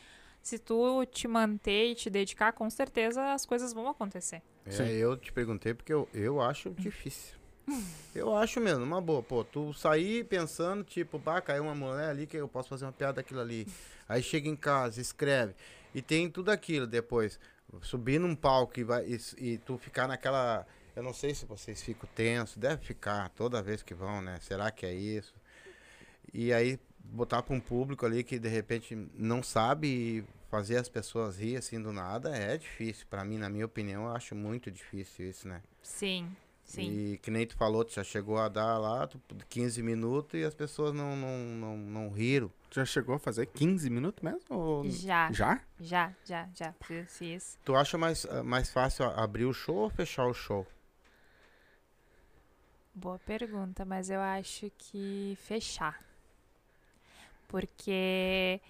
se 0.42 0.58
tu 0.58 1.04
te 1.06 1.28
manter 1.28 1.90
e 1.90 1.94
te 1.94 2.08
dedicar, 2.10 2.52
com 2.52 2.68
certeza 2.70 3.32
as 3.32 3.44
coisas 3.44 3.72
vão 3.72 3.88
acontecer. 3.88 4.42
Sim. 4.68 4.84
É, 4.84 4.92
eu 4.92 5.16
te 5.16 5.32
perguntei 5.32 5.74
porque 5.74 5.92
eu, 5.92 6.08
eu 6.14 6.40
acho 6.40 6.70
difícil. 6.70 7.40
Eu 8.14 8.36
acho 8.36 8.60
mesmo, 8.60 8.84
uma 8.84 9.00
boa, 9.00 9.22
pô, 9.22 9.44
tu 9.44 9.72
sair 9.72 10.24
pensando, 10.24 10.82
tipo, 10.82 11.18
bah, 11.18 11.40
caiu 11.40 11.64
uma 11.64 11.74
mulher 11.74 12.10
ali 12.10 12.26
que 12.26 12.36
eu 12.36 12.48
posso 12.48 12.68
fazer 12.68 12.84
uma 12.84 12.92
piada 12.92 13.14
daquilo 13.14 13.40
ali. 13.40 13.66
Aí 14.08 14.22
chega 14.22 14.48
em 14.48 14.56
casa, 14.56 15.00
escreve, 15.00 15.54
e 15.94 16.02
tem 16.02 16.28
tudo 16.28 16.50
aquilo 16.50 16.86
depois. 16.86 17.38
Subir 17.82 18.18
num 18.18 18.34
palco 18.34 18.80
e, 18.80 18.84
vai, 18.84 19.06
e, 19.06 19.20
e 19.38 19.58
tu 19.58 19.78
ficar 19.78 20.08
naquela. 20.08 20.66
Eu 20.96 21.04
não 21.04 21.12
sei 21.12 21.32
se 21.32 21.46
vocês 21.46 21.80
ficam 21.80 22.08
tensos, 22.16 22.56
deve 22.56 22.84
ficar 22.84 23.28
toda 23.30 23.62
vez 23.62 23.80
que 23.84 23.94
vão, 23.94 24.20
né? 24.20 24.40
Será 24.40 24.72
que 24.72 24.84
é 24.84 24.92
isso? 24.92 25.32
E 26.34 26.52
aí 26.52 26.80
botar 27.04 27.42
para 27.42 27.54
um 27.54 27.60
público 27.60 28.04
ali 28.06 28.22
que 28.22 28.38
de 28.38 28.48
repente 28.48 28.94
não 29.14 29.42
sabe 29.42 30.24
fazer 30.50 30.76
as 30.78 30.88
pessoas 30.88 31.38
rir 31.38 31.56
assim 31.56 31.80
do 31.80 31.92
nada 31.92 32.34
é 32.36 32.56
difícil. 32.58 33.06
Pra 33.08 33.24
mim, 33.24 33.38
na 33.38 33.48
minha 33.48 33.66
opinião, 33.66 34.04
eu 34.04 34.12
acho 34.16 34.34
muito 34.34 34.70
difícil 34.70 35.28
isso, 35.28 35.46
né? 35.48 35.62
Sim, 35.82 36.34
sim. 36.64 36.90
E 36.90 37.18
que 37.18 37.30
nem 37.30 37.46
tu 37.46 37.56
falou, 37.56 37.84
tu 37.84 37.92
já 37.94 38.02
chegou 38.04 38.38
a 38.38 38.48
dar 38.48 38.78
lá 38.78 39.06
tu- 39.06 39.20
15 39.48 39.82
minutos 39.82 40.38
e 40.40 40.44
as 40.44 40.54
pessoas 40.54 40.92
não, 40.92 41.14
não, 41.16 41.38
não, 41.38 41.76
não 41.76 42.10
riram. 42.10 42.50
Já 42.70 42.84
chegou 42.84 43.14
a 43.14 43.18
fazer 43.18 43.46
15 43.46 43.88
minutos 43.90 44.22
mesmo? 44.22 44.40
Ou... 44.50 44.88
Já, 44.88 45.30
Já? 45.32 45.60
já, 45.80 46.12
já, 46.24 46.48
já. 46.54 46.72
Fiz, 46.82 47.18
fiz. 47.18 47.58
Tu 47.64 47.74
acha 47.74 47.96
mais, 47.98 48.24
ah, 48.26 48.42
mais 48.42 48.70
fácil 48.70 49.06
abrir 49.06 49.44
o 49.44 49.52
show 49.52 49.76
ou 49.76 49.90
fechar 49.90 50.26
o 50.26 50.34
show? 50.34 50.66
Boa 52.94 53.18
pergunta, 53.20 53.84
mas 53.84 54.10
eu 54.10 54.20
acho 54.20 54.70
que 54.76 55.36
fechar. 55.42 55.98
Porque, 57.50 58.60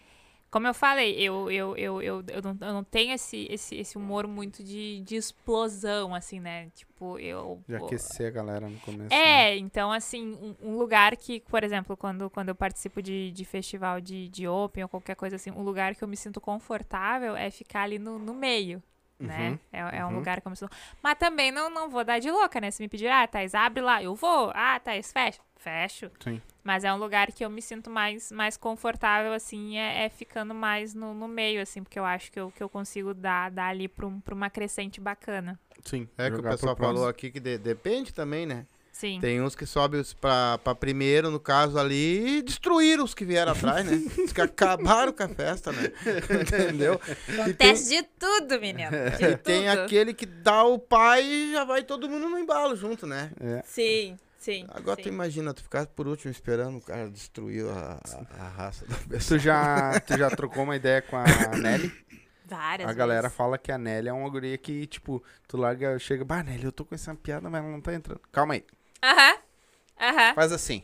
como 0.51 0.67
eu 0.67 0.73
falei, 0.73 1.15
eu, 1.21 1.51
eu, 1.51 1.77
eu, 1.77 2.03
eu, 2.03 2.25
eu, 2.27 2.43
não, 2.43 2.57
eu 2.67 2.73
não 2.73 2.83
tenho 2.83 3.13
esse, 3.13 3.47
esse, 3.51 3.77
esse 3.77 3.99
humor 3.99 4.27
muito 4.27 4.65
de, 4.65 5.01
de 5.03 5.17
explosão, 5.17 6.15
assim, 6.15 6.41
né? 6.41 6.71
Tipo, 6.75 7.19
eu. 7.19 7.63
Já 7.69 7.77
aquecer 7.77 8.29
a 8.29 8.31
galera 8.31 8.69
no 8.71 8.81
começo. 8.81 9.15
né? 9.15 9.51
É, 9.53 9.59
então, 9.59 9.93
assim, 9.93 10.33
um, 10.33 10.71
um 10.71 10.79
lugar 10.79 11.15
que, 11.15 11.41
por 11.41 11.63
exemplo, 11.63 11.95
quando, 11.95 12.31
quando 12.31 12.49
eu 12.49 12.55
participo 12.55 13.03
de, 13.03 13.31
de 13.33 13.45
festival 13.45 14.01
de, 14.01 14.29
de 14.31 14.49
Open 14.49 14.85
ou 14.85 14.89
qualquer 14.89 15.15
coisa 15.15 15.37
assim, 15.37 15.51
um 15.51 15.63
lugar 15.63 15.95
que 15.95 16.03
eu 16.03 16.09
me 16.09 16.17
sinto 16.17 16.41
confortável 16.41 17.37
é 17.37 17.51
ficar 17.51 17.83
ali 17.83 17.99
no, 17.99 18.19
no 18.19 18.33
meio, 18.33 18.83
né? 19.19 19.51
Uhum, 19.51 19.59
É, 19.73 19.99
é 19.99 20.05
um 20.07 20.09
uhum. 20.09 20.15
lugar 20.17 20.43
me 20.47 20.57
sinto... 20.57 20.73
Mas 21.03 21.19
também 21.19 21.53
não, 21.53 21.69
não 21.69 21.91
vou 21.91 22.03
dar 22.03 22.19
de 22.19 22.31
louca, 22.31 22.59
né? 22.63 22.71
Se 22.71 22.83
me 22.83 22.89
pedir, 22.89 23.09
ah, 23.09 23.27
Thais, 23.27 23.55
abre 23.55 23.83
lá, 23.83 24.03
eu 24.03 24.15
vou. 24.15 24.51
Ah, 24.55 24.81
Thais, 24.81 25.13
fecha. 25.13 25.39
Fecho. 25.61 26.11
Sim. 26.23 26.41
Mas 26.65 26.85
é 26.85 26.93
um 26.93 26.97
lugar 26.97 27.33
que 27.33 27.45
eu 27.45 27.51
me 27.51 27.61
sinto 27.61 27.91
mais, 27.91 28.33
mais 28.33 28.57
confortável, 28.57 29.33
assim, 29.33 29.77
é, 29.79 30.05
é 30.05 30.09
ficando 30.09 30.55
mais 30.55 30.95
no, 30.95 31.13
no 31.15 31.29
meio, 31.29 31.61
assim, 31.61 31.83
porque 31.83 31.99
eu 31.99 32.05
acho 32.05 32.33
que 32.33 32.41
eu, 32.41 32.51
que 32.51 32.63
eu 32.63 32.69
consigo 32.69 33.13
dar, 33.15 33.51
dar 33.51 33.67
ali 33.69 33.87
pra, 33.89 34.07
um, 34.07 34.21
pra 34.21 34.35
uma 34.35 34.49
crescente 34.51 35.01
bacana. 35.01 35.59
Sim. 35.85 36.09
É 36.17 36.29
que 36.29 36.35
o 36.35 36.37
jogar 36.37 36.51
pessoal 36.51 36.77
falou 36.77 37.07
aqui 37.09 37.31
que 37.31 37.41
de- 37.41 37.59
depende 37.59 38.13
também, 38.13 38.47
né? 38.47 38.67
Sim. 38.93 39.19
Tem 39.19 39.41
uns 39.41 39.55
que 39.55 39.65
sobem 39.65 40.03
pra 40.21 40.59
primeiro, 40.79 41.31
no 41.31 41.41
caso 41.41 41.79
ali, 41.79 42.39
e 42.39 42.43
destruíram 42.43 43.03
os 43.03 43.15
que 43.15 43.25
vieram 43.25 43.53
atrás, 43.53 43.87
né? 43.87 43.93
Os 44.27 44.31
que 44.31 44.41
acabaram 44.43 45.11
com 45.11 45.23
a 45.23 45.29
festa, 45.29 45.73
né? 45.73 45.91
Entendeu? 46.43 47.01
E 47.07 47.15
tem, 47.35 47.41
Acontece 47.41 47.97
de 47.97 48.03
tudo, 48.19 48.61
menino. 48.61 48.91
De 49.17 49.25
e 49.25 49.37
tem 49.39 49.69
tudo. 49.71 49.81
aquele 49.81 50.13
que 50.13 50.27
dá 50.27 50.65
o 50.65 50.79
pai 50.79 51.25
e 51.25 51.53
já 51.53 51.65
vai 51.65 51.83
todo 51.83 52.11
mundo 52.11 52.29
no 52.29 52.39
embalo 52.39 52.77
junto, 52.77 53.07
né? 53.07 53.31
É. 53.41 53.63
Sim, 53.65 54.19
Sim. 54.41 54.65
Agora 54.71 54.97
sim. 54.97 55.03
tu 55.03 55.09
imagina, 55.11 55.53
tu 55.55 55.63
ficar 55.63 55.87
por 55.87 56.09
último 56.09 56.31
esperando 56.33 56.79
o 56.79 56.81
cara 56.81 57.09
destruir 57.11 57.67
a, 57.69 58.01
a- 58.39 58.45
a 58.45 58.49
raça 58.49 58.87
da 58.87 58.97
pessoa. 58.97 59.39
Tu 59.39 59.43
já, 59.45 60.01
tu 60.01 60.17
já 60.17 60.31
trocou 60.31 60.65
uma 60.65 60.75
ideia 60.77 61.03
com 61.03 61.17
a 61.17 61.25
Nelly? 61.63 61.93
Várias 62.47 62.89
a 62.89 62.93
galera 62.95 63.23
vezes. 63.23 63.37
fala 63.37 63.59
que 63.59 63.71
a 63.71 63.77
Nelly 63.79 64.09
é 64.09 64.13
uma 64.13 64.29
guria 64.31 64.57
que, 64.59 64.87
tipo, 64.87 65.23
tu 65.47 65.57
larga, 65.59 65.99
chega, 65.99 66.25
bah, 66.25 66.43
Nelly, 66.43 66.65
eu 66.65 66.73
tô 66.73 66.85
com 66.87 66.95
essa 66.95 67.15
piada, 67.15 67.49
mas 67.51 67.63
ela 67.63 67.71
não 67.71 67.81
tá 67.83 67.93
entrando. 67.95 68.21
Calma 68.33 68.55
aí. 68.55 68.65
Aham. 69.03 69.39
Aham. 70.01 70.35
Faz 70.35 70.51
assim. 70.53 70.83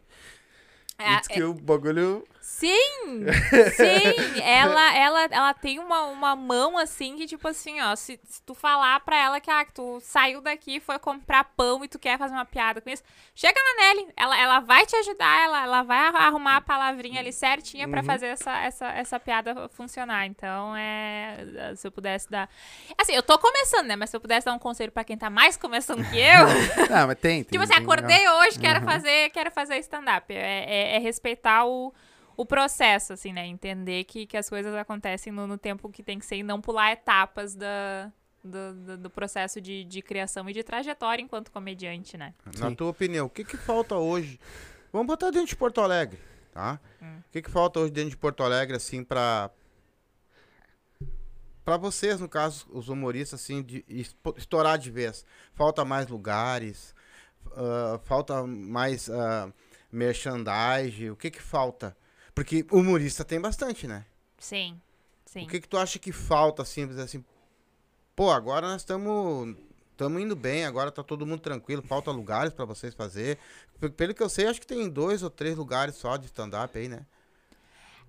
É, 0.98 1.16
diz 1.18 1.28
que 1.28 1.42
o 1.42 1.54
bagulho. 1.54 2.26
Sim, 2.48 3.26
sim. 3.74 4.40
ela, 4.40 4.96
ela, 4.96 5.22
ela 5.30 5.52
tem 5.54 5.80
uma, 5.80 6.02
uma 6.06 6.36
mão 6.36 6.78
assim 6.78 7.16
que, 7.16 7.26
tipo 7.26 7.46
assim, 7.48 7.80
ó, 7.82 7.96
se, 7.96 8.20
se 8.24 8.40
tu 8.42 8.54
falar 8.54 9.00
pra 9.00 9.16
ela 9.16 9.40
que, 9.40 9.50
ah, 9.50 9.64
que 9.64 9.72
tu 9.72 9.98
saiu 10.00 10.40
daqui, 10.40 10.78
foi 10.78 10.96
comprar 10.98 11.42
pão 11.56 11.84
e 11.84 11.88
tu 11.88 11.98
quer 11.98 12.16
fazer 12.16 12.34
uma 12.34 12.44
piada 12.44 12.80
com 12.80 12.88
isso, 12.88 13.02
chega 13.34 13.58
na 13.60 13.82
Nelly. 13.82 14.08
Ela, 14.16 14.38
ela 14.40 14.60
vai 14.60 14.86
te 14.86 14.94
ajudar, 14.94 15.44
ela, 15.44 15.62
ela 15.64 15.82
vai 15.82 15.98
arrumar 15.98 16.56
a 16.58 16.60
palavrinha 16.60 17.18
ali 17.20 17.32
certinha 17.32 17.88
pra 17.88 17.98
Uhum. 18.00 18.06
fazer 18.06 18.26
essa, 18.28 18.56
essa, 18.60 18.86
essa 18.92 19.18
piada 19.20 19.68
funcionar. 19.70 20.24
Então, 20.26 20.74
é. 20.76 21.72
Se 21.76 21.86
eu 21.88 21.90
pudesse 21.90 22.30
dar. 22.30 22.48
Assim, 22.96 23.12
eu 23.12 23.24
tô 23.24 23.36
começando, 23.40 23.86
né? 23.86 23.96
Mas 23.96 24.10
se 24.10 24.16
eu 24.16 24.20
pudesse 24.20 24.46
dar 24.46 24.52
um 24.54 24.58
conselho 24.58 24.92
pra 24.92 25.02
quem 25.02 25.18
tá 25.18 25.28
mais 25.28 25.56
começando 25.56 26.08
que 26.08 26.16
eu. 26.16 26.46
Ah, 26.96 27.06
mas 27.08 27.18
tem. 27.18 27.42
tem 27.44 27.50
Tipo 27.58 27.64
assim, 27.64 27.74
tem- 27.74 27.82
acordei 27.82 28.28
hoje, 28.28 28.58
quero 28.60 28.78
Uhum. 28.80 28.86
fazer, 28.86 29.30
quero 29.30 29.50
fazer 29.50 29.78
stand-up. 29.78 30.32
É, 30.32 30.64
é- 30.92 30.96
é 30.96 30.98
respeitar 30.98 31.64
o, 31.66 31.92
o 32.36 32.44
processo, 32.44 33.12
assim, 33.12 33.32
né? 33.32 33.46
Entender 33.46 34.04
que, 34.04 34.26
que 34.26 34.36
as 34.36 34.48
coisas 34.48 34.74
acontecem 34.74 35.32
no, 35.32 35.46
no 35.46 35.56
tempo 35.56 35.88
que 35.88 36.02
tem 36.02 36.18
que 36.18 36.26
ser 36.26 36.36
e 36.36 36.42
não 36.42 36.60
pular 36.60 36.92
etapas 36.92 37.54
da, 37.54 38.12
do, 38.44 38.74
do, 38.74 38.98
do 38.98 39.10
processo 39.10 39.60
de, 39.60 39.84
de 39.84 40.02
criação 40.02 40.48
e 40.48 40.52
de 40.52 40.62
trajetória 40.62 41.22
enquanto 41.22 41.50
comediante, 41.50 42.16
né? 42.16 42.34
Na 42.58 42.68
Sim. 42.68 42.74
tua 42.74 42.90
opinião, 42.90 43.26
o 43.26 43.30
que 43.30 43.44
que 43.44 43.56
falta 43.56 43.96
hoje? 43.96 44.38
Vamos 44.92 45.06
botar 45.06 45.30
dentro 45.30 45.48
de 45.48 45.56
Porto 45.56 45.80
Alegre, 45.80 46.18
tá? 46.52 46.80
Hum. 47.02 47.18
O 47.28 47.32
que 47.32 47.42
que 47.42 47.50
falta 47.50 47.80
hoje 47.80 47.92
dentro 47.92 48.10
de 48.10 48.16
Porto 48.16 48.42
Alegre, 48.42 48.76
assim, 48.76 49.02
pra... 49.02 49.50
Pra 51.64 51.76
vocês, 51.76 52.20
no 52.20 52.28
caso, 52.28 52.64
os 52.70 52.88
humoristas, 52.88 53.40
assim, 53.40 53.60
de 53.60 53.84
estourar 54.36 54.78
de 54.78 54.88
vez. 54.88 55.26
Falta 55.52 55.84
mais 55.84 56.06
lugares, 56.06 56.94
ah, 57.56 57.98
falta 58.04 58.46
mais 58.46 59.08
ah, 59.10 59.52
merchandising, 59.90 61.10
o 61.10 61.16
que 61.16 61.30
que 61.30 61.42
falta? 61.42 61.96
Porque 62.36 62.66
humorista 62.70 63.24
tem 63.24 63.40
bastante, 63.40 63.86
né? 63.88 64.04
Sim, 64.38 64.78
sim. 65.24 65.44
O 65.44 65.48
que 65.48 65.58
que 65.58 65.66
tu 65.66 65.78
acha 65.78 65.98
que 65.98 66.12
falta, 66.12 66.60
assim, 66.60 66.82
assim, 67.00 67.24
pô, 68.14 68.30
agora 68.30 68.68
nós 68.68 68.82
estamos 68.82 69.56
estamos 69.92 70.20
indo 70.20 70.36
bem, 70.36 70.66
agora 70.66 70.92
tá 70.92 71.02
todo 71.02 71.26
mundo 71.26 71.40
tranquilo, 71.40 71.80
falta 71.80 72.10
lugares 72.10 72.52
pra 72.52 72.66
vocês 72.66 72.92
fazer. 72.92 73.38
Pelo 73.96 74.14
que 74.14 74.22
eu 74.22 74.28
sei, 74.28 74.46
acho 74.46 74.60
que 74.60 74.66
tem 74.66 74.86
dois 74.90 75.22
ou 75.22 75.30
três 75.30 75.56
lugares 75.56 75.94
só 75.94 76.18
de 76.18 76.26
stand-up 76.26 76.76
aí, 76.76 76.88
né? 76.88 77.06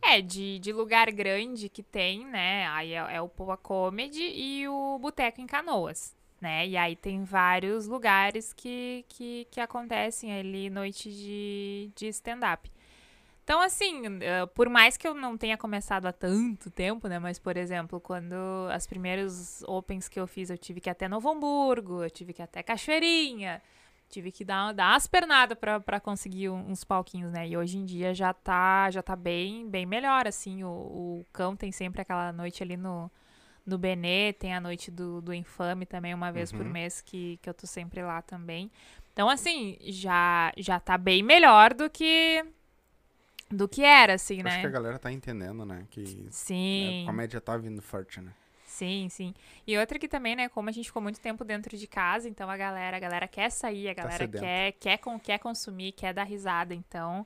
É, 0.02 0.22
de, 0.22 0.60
de 0.60 0.74
lugar 0.74 1.10
grande 1.10 1.70
que 1.70 1.82
tem, 1.82 2.26
né? 2.26 2.68
Aí 2.68 2.92
é, 2.92 3.16
é 3.16 3.22
o 3.22 3.30
Poa 3.30 3.56
Comedy 3.56 4.22
e 4.22 4.68
o 4.68 5.00
Boteco 5.00 5.40
em 5.40 5.48
Canoas, 5.48 6.14
né? 6.42 6.68
E 6.68 6.76
aí 6.76 6.98
tem 6.98 7.24
vários 7.24 7.88
lugares 7.88 8.52
que, 8.52 9.06
que, 9.08 9.48
que 9.50 9.62
acontecem 9.62 10.38
ali 10.38 10.70
noite 10.70 11.10
de, 11.10 11.90
de 11.96 12.08
stand-up. 12.10 12.70
Então, 13.48 13.62
assim, 13.62 14.02
eh, 14.20 14.46
por 14.48 14.68
mais 14.68 14.98
que 14.98 15.08
eu 15.08 15.14
não 15.14 15.38
tenha 15.38 15.58
começado 15.58 16.06
há 16.06 16.12
tanto 16.12 16.70
tempo, 16.70 17.08
né? 17.08 17.18
Mas, 17.18 17.40
por 17.40 17.56
exemplo, 17.56 17.98
quando 17.98 18.36
as 18.70 18.86
primeiros 18.86 19.64
opens 19.64 20.10
que 20.10 20.20
eu 20.20 20.28
fiz, 20.28 20.50
eu 20.50 20.58
tive 20.58 20.82
que 20.82 20.90
ir 20.90 20.92
até 20.92 21.08
Novo 21.08 21.30
Hamburgo, 21.30 22.04
eu 22.04 22.10
tive 22.10 22.34
que 22.34 22.42
ir 22.42 22.44
até 22.44 22.62
Cachoeirinha, 22.62 23.62
tive 24.10 24.34
que 24.34 24.44
dar, 24.44 24.74
dar 24.74 24.92
umas 24.92 25.08
pernadas 25.08 25.58
pra, 25.58 25.80
pra 25.80 25.98
conseguir 25.98 26.50
uns 26.50 26.84
palquinhos, 26.84 27.32
né? 27.32 27.48
E 27.48 27.56
hoje 27.56 27.78
em 27.78 27.86
dia 27.86 28.14
já 28.14 28.34
tá, 28.34 28.92
já 28.92 29.02
tá 29.02 29.16
bem, 29.16 29.66
bem 29.70 29.86
melhor, 29.86 30.28
assim. 30.28 30.66
O, 30.66 30.68
o 30.68 31.26
cão 31.32 31.56
tem 31.56 31.72
sempre 31.72 32.02
aquela 32.02 32.34
noite 32.34 32.62
ali 32.62 32.76
no, 32.76 33.10
no 33.66 33.78
Benê, 33.78 34.34
tem 34.34 34.54
a 34.54 34.60
noite 34.60 34.92
do, 34.92 35.22
do 35.22 35.34
Infame 35.34 35.86
também, 35.86 36.14
uma 36.14 36.34
vez 36.34 36.52
por 36.52 36.66
Uhum. 36.66 36.72
mês, 36.74 37.00
que, 37.00 37.40
que 37.42 37.50
eu 37.50 37.54
tô 37.54 37.66
sempre 37.66 38.04
lá 38.04 38.22
também. 38.22 38.70
Então, 39.14 39.30
assim, 39.30 39.78
já, 39.84 40.52
já 40.58 40.82
tá 40.82 40.98
bem 40.98 41.24
melhor 41.24 41.74
do 41.74 41.90
que 41.90 42.44
do 43.50 43.68
que 43.68 43.84
era, 43.84 44.14
assim, 44.16 44.42
Acho 44.44 44.44
né? 44.44 44.62
que 44.62 44.68
a 44.68 44.70
galera 44.70 45.00
tá 45.00 45.12
entendendo, 45.12 45.66
né? 45.66 45.86
Que 45.90 46.02
né, 46.02 46.30
Sim. 46.32 47.04
a 47.04 47.06
comédia 47.06 47.42
tá 47.42 47.58
vindo 47.58 47.82
forte, 47.82 48.20
né? 48.22 48.32
Sim, 48.66 49.08
sim. 49.10 49.34
E 49.66 49.78
outra 49.78 49.98
que 49.98 50.08
também, 50.08 50.36
né, 50.36 50.50
como 50.50 50.70
a 50.70 50.72
gente 50.72 50.86
ficou 50.88 51.02
muito 51.02 51.20
tempo 51.20 51.44
dentro 51.44 51.76
de 51.78 51.88
casa, 51.88 52.28
então 52.30 52.50
a 52.50 52.58
galera, 52.58 52.98
a 52.98 53.00
galera 53.00 53.28
quer 53.28 53.50
sair, 53.50 53.90
a 53.90 53.96
Tá 53.96 54.04
galera 54.04 54.26
sedenta. 54.26 54.46
quer, 54.46 54.72
quer, 54.74 54.98
com, 54.98 55.20
quer 55.20 55.40
consumir, 55.40 55.94
quer 55.94 56.14
dar 56.14 56.24
risada, 56.24 56.76
então 56.76 57.26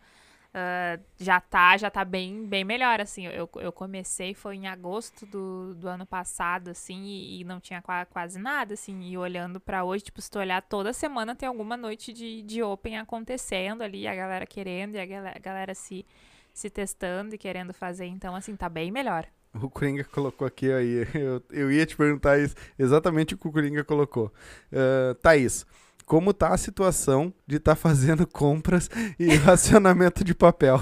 ah, 0.53 0.99
já 1.17 1.39
tá, 1.39 1.77
já 1.77 1.89
tá 1.89 2.03
bem, 2.03 2.45
bem 2.45 2.63
melhor, 2.63 2.99
assim. 3.01 3.25
Eu, 3.27 3.49
eu 3.55 3.71
comecei, 3.71 4.33
foi 4.33 4.55
em 4.55 4.67
agosto 4.67 5.25
do, 5.25 5.73
do 5.75 5.87
ano 5.87 6.05
passado, 6.05 6.69
assim, 6.69 7.03
e, 7.05 7.41
e 7.41 7.43
não 7.43 7.59
tinha 7.59 7.81
qua- 7.81 8.05
quase 8.05 8.37
nada, 8.39 8.73
assim, 8.73 9.01
e 9.01 9.17
olhando 9.17 9.59
pra 9.59 9.83
hoje, 9.83 10.05
tipo, 10.05 10.21
se 10.21 10.29
tu 10.29 10.39
olhar 10.39 10.61
toda 10.61 10.91
semana 10.93 11.35
tem 11.35 11.47
alguma 11.47 11.77
noite 11.77 12.11
de, 12.13 12.41
de 12.41 12.61
open 12.63 12.97
acontecendo 12.97 13.81
ali, 13.81 14.07
a 14.07 14.15
galera 14.15 14.45
querendo, 14.45 14.95
e 14.95 14.99
a 14.99 15.05
galera, 15.05 15.37
a 15.37 15.39
galera 15.39 15.73
se, 15.75 16.05
se 16.53 16.69
testando 16.69 17.33
e 17.35 17.37
querendo 17.37 17.73
fazer, 17.73 18.05
então, 18.07 18.35
assim, 18.35 18.55
tá 18.55 18.67
bem 18.69 18.91
melhor. 18.91 19.25
O 19.53 19.69
Coringa 19.69 20.03
colocou 20.05 20.47
aqui 20.47 20.71
aí. 20.71 21.05
Eu, 21.13 21.43
eu 21.51 21.71
ia 21.71 21.85
te 21.85 21.95
perguntar 21.95 22.39
isso, 22.39 22.55
exatamente 22.79 23.35
o 23.35 23.37
que 23.37 23.47
o 23.47 23.51
Coringa 23.51 23.83
colocou. 23.83 24.31
Uh, 24.71 25.13
Thaís, 25.15 25.65
como 26.11 26.33
tá 26.33 26.49
a 26.49 26.57
situação 26.57 27.33
de 27.47 27.55
estar 27.55 27.73
fazendo 27.73 28.27
compras 28.27 28.89
e 29.17 29.33
racionamento 29.47 30.25
de 30.25 30.35
papel? 30.35 30.77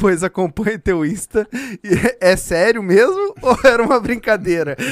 Pois 0.00 0.22
acompanha 0.22 0.78
teu 0.78 1.04
Insta. 1.04 1.48
E 1.82 2.16
é 2.20 2.36
sério 2.36 2.80
mesmo 2.80 3.34
ou 3.42 3.58
era 3.68 3.82
uma 3.82 3.98
brincadeira? 3.98 4.76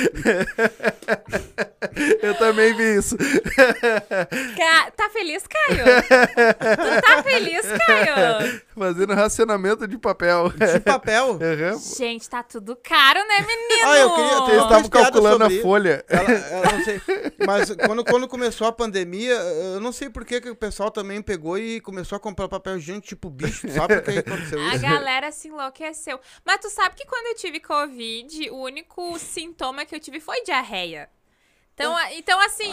eu 2.21 2.35
também 2.35 2.75
vi 2.75 2.97
isso. 2.99 3.17
Ca- 3.17 4.91
Tá 4.97 5.09
feliz, 5.11 5.45
Caio? 5.47 5.85
tu 6.03 7.03
tá 7.03 7.23
feliz, 7.23 7.65
Caio? 7.87 8.61
Fazendo 8.77 9.15
racionamento 9.15 9.87
de 9.87 9.97
papel. 9.99 10.51
De 10.51 10.81
papel. 10.81 11.39
Aham. 11.41 11.79
Gente, 11.79 12.29
tá 12.29 12.43
tudo 12.43 12.77
caro, 12.77 13.21
né, 13.21 13.39
menino? 13.47 13.89
Ah, 13.89 13.99
eu 13.99 14.15
queria 14.15 14.41
ter- 14.43 14.53
Eles 14.53 14.63
estavam 14.65 14.89
calculando 14.89 15.45
a 15.45 15.51
folha. 15.63 16.05
Ela, 16.09 16.31
ela 16.33 16.73
não 16.73 16.85
sei. 16.85 17.01
Mas 17.47 17.71
quando, 17.87 18.05
quando 18.05 18.29
começou 18.29 18.67
a 18.67 18.73
pandemia, 18.73 19.37
eu 19.77 19.81
não 19.81 19.93
sei 19.93 20.11
por 20.11 20.25
que, 20.25 20.41
que 20.41 20.51
o 20.51 20.57
pessoal 20.57 20.91
também 20.91 21.23
pegou 21.23 21.59
e 21.59 21.81
começou 21.81 22.17
a 22.17 22.21
comprar 22.21 22.49
papel 22.49 22.77
higiênico 22.79 23.07
tipo 23.07 23.31
bicho. 23.31 23.69
Sabe 23.71 24.01
por 24.01 24.13
que 24.13 24.19
aconteceu 24.19 24.59
A 24.69 24.75
isso? 24.75 24.83
galera 24.83 25.31
se 25.33 25.49
enlouqueceu. 25.49 26.19
Mas 26.45 26.59
tu 26.61 26.69
sabe 26.71 26.95
que 26.97 27.07
quando 27.07 27.27
eu 27.29 27.35
tive 27.37 27.61
Covid, 27.61 28.51
o 28.51 28.57
único 28.63 29.19
sintoma 29.19 29.85
que 29.85 29.95
eu 29.95 30.01
tive 30.01 30.21
foi 30.21 30.43
diarreia. 30.43 31.09
Então, 31.75 31.95
a- 31.95 32.11
então 32.15 32.41
assim, 32.41 32.71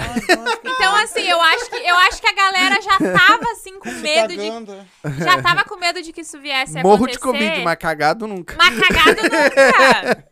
então 0.63 0.95
assim, 0.95 1.27
eu 1.27 1.41
acho 1.41 1.69
que 1.69 1.75
eu 1.75 1.95
acho 1.97 2.21
que 2.21 2.27
a 2.27 2.33
galera 2.33 2.81
já 2.81 2.97
tava 2.97 3.51
assim 3.51 3.77
com 3.77 3.91
medo 3.99 4.29
de 4.29 4.49
né? 4.49 4.87
já 5.21 5.41
tava 5.41 5.65
com 5.65 5.75
medo 5.75 6.01
de 6.01 6.13
que 6.13 6.21
isso 6.21 6.39
viesse 6.39 6.79
a 6.79 6.81
Morro 6.81 7.05
de 7.07 7.17
acontecer. 7.17 7.43
Covid, 7.49 7.63
mas 7.65 7.77
cagado 7.77 8.25
nunca. 8.27 8.55
Mas 8.57 8.79
cagado 8.79 9.21
nunca! 9.23 10.27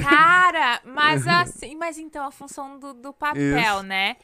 Cara, 0.08 0.80
mas 0.84 1.26
assim, 1.26 1.74
mas 1.74 1.98
então 1.98 2.24
a 2.24 2.30
função 2.30 2.78
do, 2.78 2.94
do 2.94 3.12
papel, 3.12 3.40
Isso. 3.78 3.82
né? 3.82 4.16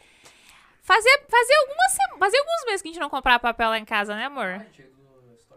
Fazia, 0.86 1.18
fazia, 1.28 1.56
algumas, 1.62 2.18
fazia 2.20 2.38
alguns 2.38 2.66
meses 2.66 2.82
que 2.82 2.88
a 2.88 2.92
gente 2.92 3.00
não 3.00 3.10
comprava 3.10 3.40
papel 3.40 3.70
lá 3.70 3.78
em 3.78 3.84
casa, 3.84 4.14
né, 4.14 4.26
amor? 4.26 4.64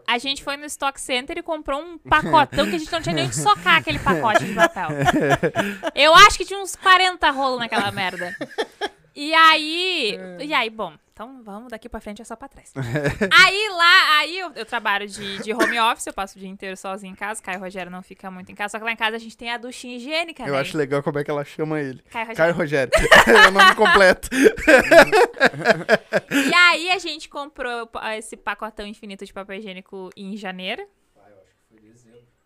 A 0.04 0.18
gente 0.18 0.42
foi 0.42 0.56
no 0.56 0.64
Stock 0.64 1.00
Center 1.00 1.38
e 1.38 1.42
comprou 1.42 1.80
um 1.80 1.98
pacotão 1.98 2.68
que 2.68 2.74
a 2.74 2.78
gente 2.78 2.90
não 2.90 3.00
tinha 3.00 3.14
nem 3.14 3.26
onde 3.26 3.36
socar 3.36 3.76
aquele 3.76 4.00
pacote 4.00 4.44
de 4.44 4.52
papel. 4.54 4.88
Eu 5.94 6.12
acho 6.16 6.36
que 6.36 6.44
tinha 6.44 6.58
uns 6.58 6.74
40 6.74 7.30
rolos 7.30 7.60
naquela 7.60 7.92
merda. 7.92 8.34
E 9.14 9.34
aí. 9.34 10.18
E 10.40 10.54
aí, 10.54 10.70
bom, 10.70 10.94
então 11.12 11.42
vamos 11.42 11.70
daqui 11.70 11.86
pra 11.86 12.00
frente 12.00 12.22
é 12.22 12.24
só 12.24 12.34
pra 12.34 12.48
trás. 12.48 12.72
aí 13.30 13.68
lá, 13.68 14.18
aí 14.18 14.38
eu, 14.38 14.52
eu 14.54 14.64
trabalho 14.64 15.06
de, 15.06 15.42
de 15.42 15.52
home 15.52 15.78
office, 15.78 16.06
eu 16.06 16.14
passo 16.14 16.36
o 16.36 16.40
dia 16.40 16.48
inteiro 16.48 16.76
sozinho 16.76 17.12
em 17.12 17.14
casa. 17.14 17.42
Caio 17.42 17.60
Rogério 17.60 17.90
não 17.92 18.02
fica 18.02 18.30
muito 18.30 18.50
em 18.50 18.54
casa. 18.54 18.72
Só 18.72 18.78
que 18.78 18.84
lá 18.84 18.92
em 18.92 18.96
casa 18.96 19.16
a 19.16 19.18
gente 19.18 19.36
tem 19.36 19.50
a 19.50 19.58
duchinha 19.58 19.96
higiênica, 19.96 20.44
Eu 20.44 20.54
né? 20.54 20.60
acho 20.60 20.78
legal 20.78 21.02
como 21.02 21.18
é 21.18 21.24
que 21.24 21.30
ela 21.30 21.44
chama 21.44 21.78
ele. 21.80 22.02
Caio 22.10 22.26
Rogério. 22.26 22.36
Caio 22.36 22.54
Rogério. 22.54 22.92
é 23.44 23.48
o 23.48 23.50
nome 23.50 23.74
completo. 23.74 24.30
E 26.30 26.54
aí 26.54 26.90
a 26.90 26.98
gente 26.98 27.28
comprou 27.28 27.90
esse 28.16 28.36
pacotão 28.36 28.86
infinito 28.86 29.24
de 29.24 29.32
papel 29.32 29.58
higiênico 29.58 30.10
em 30.16 30.36
janeiro. 30.36 30.86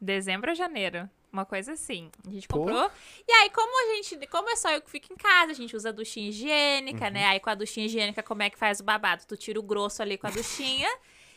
Dezembro 0.00 0.50
ou 0.50 0.56
janeiro? 0.56 1.08
Uma 1.35 1.45
coisa 1.45 1.72
assim. 1.72 2.12
A 2.24 2.30
gente 2.30 2.47
Pô. 2.47 2.59
comprou. 2.61 2.89
E 3.26 3.32
aí, 3.32 3.51
como 3.51 3.91
a 3.91 3.95
gente. 3.97 4.24
Como 4.28 4.49
é 4.49 4.55
só 4.55 4.70
eu 4.70 4.80
que 4.80 4.89
fico 4.89 5.12
em 5.12 5.16
casa, 5.16 5.51
a 5.51 5.55
gente 5.55 5.74
usa 5.74 5.89
a 5.89 5.93
duchinha 5.93 6.28
higiênica, 6.28 7.07
Uhum. 7.07 7.11
né? 7.11 7.26
Aí 7.26 7.41
com 7.41 7.51
a 7.51 7.57
duchinha 7.57 7.87
higiênica, 7.87 8.22
como 8.22 8.41
é 8.45 8.49
que 8.51 8.57
faz 8.57 8.78
o 8.78 8.85
babado? 8.85 9.24
Tu 9.26 9.37
tira 9.37 9.59
o 9.59 9.62
grosso 9.62 10.01
ali 10.01 10.16
com 10.16 10.28
a 10.28 10.30
duchinha. 10.30 10.89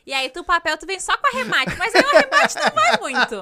E 0.06 0.14
aí 0.14 0.30
tu 0.30 0.42
o 0.42 0.44
papel, 0.46 0.78
tu 0.78 0.86
vem 0.86 1.00
só 1.00 1.18
com 1.18 1.26
arremate. 1.28 1.76
Mas 1.78 1.96
aí 1.96 2.02
o 2.04 2.16
arremate 2.16 2.56
não 2.56 2.70
vai 2.76 2.98
muito. 3.02 3.36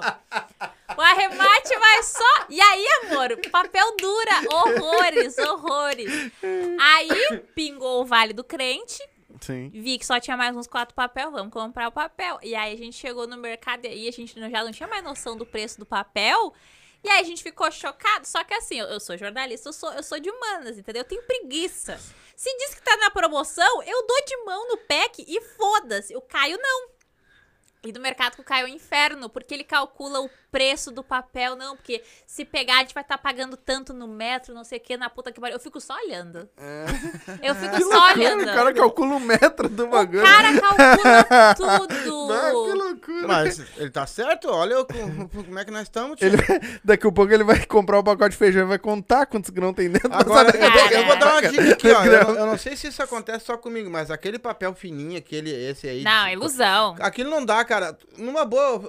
O 0.98 1.02
arremate 1.02 1.78
vai 1.78 2.04
só. 2.04 2.46
E 2.50 2.60
aí, 2.62 2.86
amor, 3.04 3.34
o 3.34 3.50
papel 3.52 3.96
dura 3.98 4.42
horrores, 4.54 5.38
horrores. 5.38 6.32
Aí 6.80 7.40
pingou 7.54 8.02
o 8.02 8.06
Vale 8.06 8.32
do 8.32 8.46
Crente. 8.46 8.98
Sim. 9.42 9.70
Vi 9.70 9.98
que 9.98 10.06
só 10.06 10.20
tinha 10.20 10.38
mais 10.38 10.56
uns 10.56 10.68
quatro 10.68 10.96
papel, 10.96 11.32
vamos 11.32 11.52
comprar 11.52 11.88
o 11.88 11.92
papel. 11.92 12.40
E 12.42 12.56
aí 12.56 12.74
a 12.74 12.78
gente 12.78 12.96
chegou 12.96 13.28
no 13.28 13.38
mercado 13.38 13.86
e 13.86 14.08
a 14.08 14.12
gente 14.12 14.40
já 14.40 14.64
não 14.64 14.72
tinha 14.72 14.88
mais 14.88 15.04
noção 15.04 15.36
do 15.36 15.46
preço 15.46 15.80
do 15.80 15.86
papel. 15.86 16.54
E 17.04 17.10
aí 17.10 17.20
a 17.20 17.24
gente 17.24 17.44
ficou 17.44 17.70
chocado. 17.72 18.26
Só 18.26 18.44
que 18.44 18.54
assim, 18.54 18.80
eu, 18.80 18.88
eu 18.88 19.00
sou 19.00 19.18
jornalista, 19.18 19.70
eu 19.70 19.74
sou, 19.74 19.94
eu 19.94 20.02
sou 20.02 20.20
de 20.20 20.30
humanas, 20.30 20.78
entendeu? 20.78 21.02
Eu 21.02 21.08
tenho 21.08 21.22
preguiça. 21.24 22.00
Se 22.36 22.58
diz 22.58 22.74
que 22.74 22.82
tá 22.82 22.98
na 22.98 23.12
promoção, 23.12 23.84
eu 23.84 24.06
dou 24.08 24.26
de 24.26 24.38
mão 24.44 24.68
no 24.70 24.78
pack 24.78 25.24
e 25.28 25.40
foda-se. 25.42 26.16
O 26.16 26.22
Caio 26.22 26.58
não. 26.60 26.95
E 27.86 27.92
do 27.92 28.00
mercado 28.00 28.36
que 28.36 28.42
o 28.42 28.44
Caio 28.44 28.68
é 28.68 28.72
um 28.72 28.74
inferno, 28.74 29.30
porque 29.30 29.54
ele 29.54 29.64
calcula 29.64 30.20
o 30.22 30.30
preço 30.52 30.90
do 30.92 31.04
papel, 31.04 31.56
não, 31.56 31.76
porque 31.76 32.02
se 32.26 32.44
pegar 32.46 32.76
a 32.76 32.80
gente 32.80 32.94
vai 32.94 33.04
estar 33.04 33.18
pagando 33.18 33.56
tanto 33.58 33.94
no 33.94 34.08
metro, 34.08 34.54
não 34.56 34.64
sei 34.64 34.78
o 34.78 34.82
que, 34.82 34.96
na 34.98 35.10
puta 35.10 35.32
que 35.32 35.40
pariu. 35.40 35.56
Eu 35.58 35.60
fico 35.60 35.80
só 35.82 35.94
olhando. 35.96 36.50
Eu 37.44 37.54
fico 37.56 37.82
só 37.92 38.14
olhando. 38.14 38.42
O 38.44 38.46
cara 38.46 38.74
calcula 38.74 39.16
o 39.16 39.20
metro 39.20 39.70
do 39.70 39.84
O 39.86 39.88
bagulho. 39.90 40.24
cara 40.24 40.60
calcula 40.60 41.56
tudo. 41.56 42.32
Ah, 42.34 42.50
que 42.52 42.74
loucura. 42.78 43.28
Mas 43.28 43.60
ele 43.78 43.90
tá 43.90 44.08
certo? 44.08 44.50
Olha 44.50 44.80
o- 44.82 44.86
como 44.86 45.60
é 45.60 45.66
que 45.66 45.72
nós 45.72 45.84
estamos, 45.84 46.18
tio. 46.18 46.28
Ele, 46.28 46.38
daqui 46.84 47.06
a 47.08 47.12
pouco 47.12 47.32
ele 47.32 47.44
vai 47.44 47.66
comprar 47.66 48.00
o 48.00 48.04
pacote 48.04 48.32
de 48.32 48.38
feijão 48.38 48.64
e 48.64 48.66
vai 48.66 48.80
contar 48.80 49.26
quantos 49.26 49.50
grãos 49.50 49.74
tem 49.76 49.90
dentro. 49.90 50.12
Agora, 50.14 50.52
saber 50.52 50.64
eu, 50.66 50.72
vou- 50.72 50.82
é 50.90 51.02
eu 51.02 51.06
vou 51.06 51.20
dar 51.20 51.32
uma 51.34 51.42
que 51.42 51.50
dica 51.50 51.74
aqui, 51.74 51.92
ó. 51.92 52.06
Eu, 52.16 52.24
não- 52.28 52.36
eu 52.40 52.46
não 52.46 52.58
sei 52.58 52.76
se 52.78 52.88
isso 52.88 53.04
acontece 53.04 53.46
só 53.46 53.58
comigo, 53.58 53.90
mas 53.90 54.10
aquele 54.10 54.40
papel 54.40 54.74
fininho, 54.74 55.18
aquele, 55.18 55.52
esse 55.52 55.88
aí. 55.88 56.02
Não, 56.04 56.30
ilusão. 56.30 56.96
Aquilo 57.00 57.30
não 57.30 57.44
dá, 57.44 57.64
cara. 57.66 57.75
Numa 58.18 58.46
boa, 58.46 58.80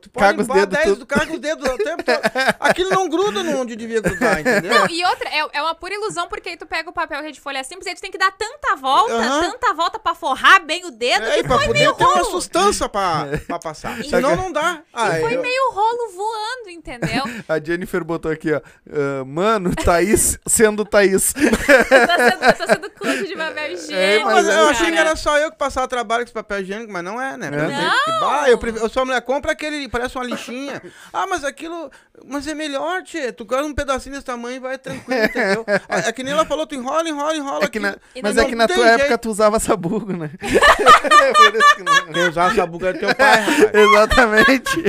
tu 0.00 0.10
pode 0.10 0.26
Caga 0.26 0.40
os 0.42 0.46
limpar 0.48 0.66
dedos 0.66 0.74
10, 0.78 0.84
tudo. 0.88 0.98
tu 1.00 1.06
caga 1.06 1.32
os 1.32 1.38
dedos 1.40 1.68
o 1.68 1.76
tempo 1.78 2.02
todo. 2.02 2.20
Aquilo 2.60 2.90
não 2.90 3.08
gruda 3.08 3.42
no 3.42 3.60
onde 3.60 3.76
devia 3.76 4.00
grudar, 4.00 4.40
entendeu? 4.40 4.70
Não, 4.72 4.86
e 4.88 5.04
outra, 5.04 5.28
é, 5.28 5.46
é 5.52 5.62
uma 5.62 5.74
pura 5.74 5.94
ilusão, 5.94 6.28
porque 6.28 6.50
aí 6.50 6.56
tu 6.56 6.66
pega 6.66 6.88
o 6.88 6.92
papel 6.92 7.30
de 7.30 7.40
folha 7.40 7.62
simples, 7.64 7.86
aí 7.86 7.94
tu 7.94 8.00
tem 8.00 8.10
que 8.10 8.18
dar 8.18 8.32
tanta 8.32 8.76
volta, 8.76 9.14
tanta 9.40 9.74
volta 9.74 9.98
pra 9.98 10.14
forrar 10.14 10.60
bem 10.64 10.84
o 10.86 10.90
dedo, 10.90 11.24
É, 11.24 11.38
e 11.38 11.42
que 11.42 11.48
foi 11.48 11.58
poder 11.66 11.72
meio 11.72 11.94
ter 11.94 12.04
uma 12.04 12.14
rolo. 12.14 12.24
sustância 12.30 12.88
pra, 12.88 13.26
pra 13.46 13.58
passar. 13.58 14.02
Senão 14.04 14.36
não 14.36 14.50
dá. 14.52 14.80
Ah, 14.92 15.10
Foi 15.20 15.34
eu- 15.36 15.42
meio 15.42 15.70
rolo 15.72 16.12
voando, 16.14 16.70
entendeu? 16.70 17.24
A 17.48 17.58
Jennifer 17.62 18.02
botou 18.04 18.30
aqui, 18.30 18.52
ó. 18.52 18.60
ah, 18.90 19.24
mano, 19.24 19.74
Thaís 19.74 20.38
sendo 20.46 20.84
Thaís. 20.84 21.34
eu 21.36 21.50
tô 21.50 21.56
sendo, 21.56 22.44
eu 22.44 22.52
tô 22.54 22.66
sendo 22.66 22.90
de 23.02 23.36
papel 23.36 23.64
É, 23.64 23.72
higiênico. 23.72 24.26
mas 24.26 24.46
Mas 24.46 24.54
eu 24.56 24.68
achei 24.68 24.86
que 24.86 24.92
cara. 24.96 25.08
era 25.08 25.16
só 25.16 25.38
eu 25.38 25.50
que 25.50 25.56
passava 25.58 25.86
trabalho 25.88 26.20
com 26.22 26.26
esse 26.26 26.32
papel 26.32 26.60
higiênico, 26.60 26.92
mas 26.92 27.02
não 27.04 27.20
é, 27.20 27.36
né? 27.36 27.48
É. 27.48 28.04
que- 28.04 28.20
Bah, 28.20 28.48
eu, 28.48 28.58
prefiro, 28.58 28.84
eu 28.84 28.88
sou 28.88 29.02
a 29.02 29.06
mulher, 29.06 29.20
compra 29.22 29.52
aquele, 29.52 29.88
parece 29.88 30.16
uma 30.16 30.24
lixinha. 30.24 30.80
Ah, 31.12 31.26
mas 31.26 31.44
aquilo. 31.44 31.90
Mas 32.24 32.46
é 32.46 32.54
melhor, 32.54 33.02
tchê. 33.02 33.32
Tu 33.32 33.44
ganha 33.44 33.64
um 33.64 33.74
pedacinho 33.74 34.14
desse 34.14 34.24
tamanho 34.24 34.56
e 34.56 34.60
vai 34.60 34.78
tranquilo, 34.78 35.24
entendeu? 35.24 35.64
É 35.88 36.08
é 36.08 36.12
que 36.12 36.22
nem 36.22 36.32
ela 36.32 36.44
falou, 36.44 36.66
tu 36.66 36.74
enrola, 36.74 37.08
enrola, 37.08 37.36
enrola. 37.36 37.64
É 37.64 37.68
que 37.68 37.78
na- 37.80 37.96
mas 38.22 38.34
não 38.36 38.42
é 38.44 38.46
que 38.46 38.54
na 38.54 38.66
tua 38.68 38.76
jeito. 38.86 39.00
época 39.00 39.18
tu 39.18 39.30
usava 39.30 39.58
sabugo, 39.60 40.12
né? 40.16 40.30
Não- 41.84 42.12
Quem 42.12 42.28
usar 42.28 42.52
essa 42.52 42.66
buga 42.66 42.90
é 42.90 42.92
teu 42.92 43.14
pai, 43.14 43.40
rapaz. 43.40 43.74
Exatamente. 43.74 44.82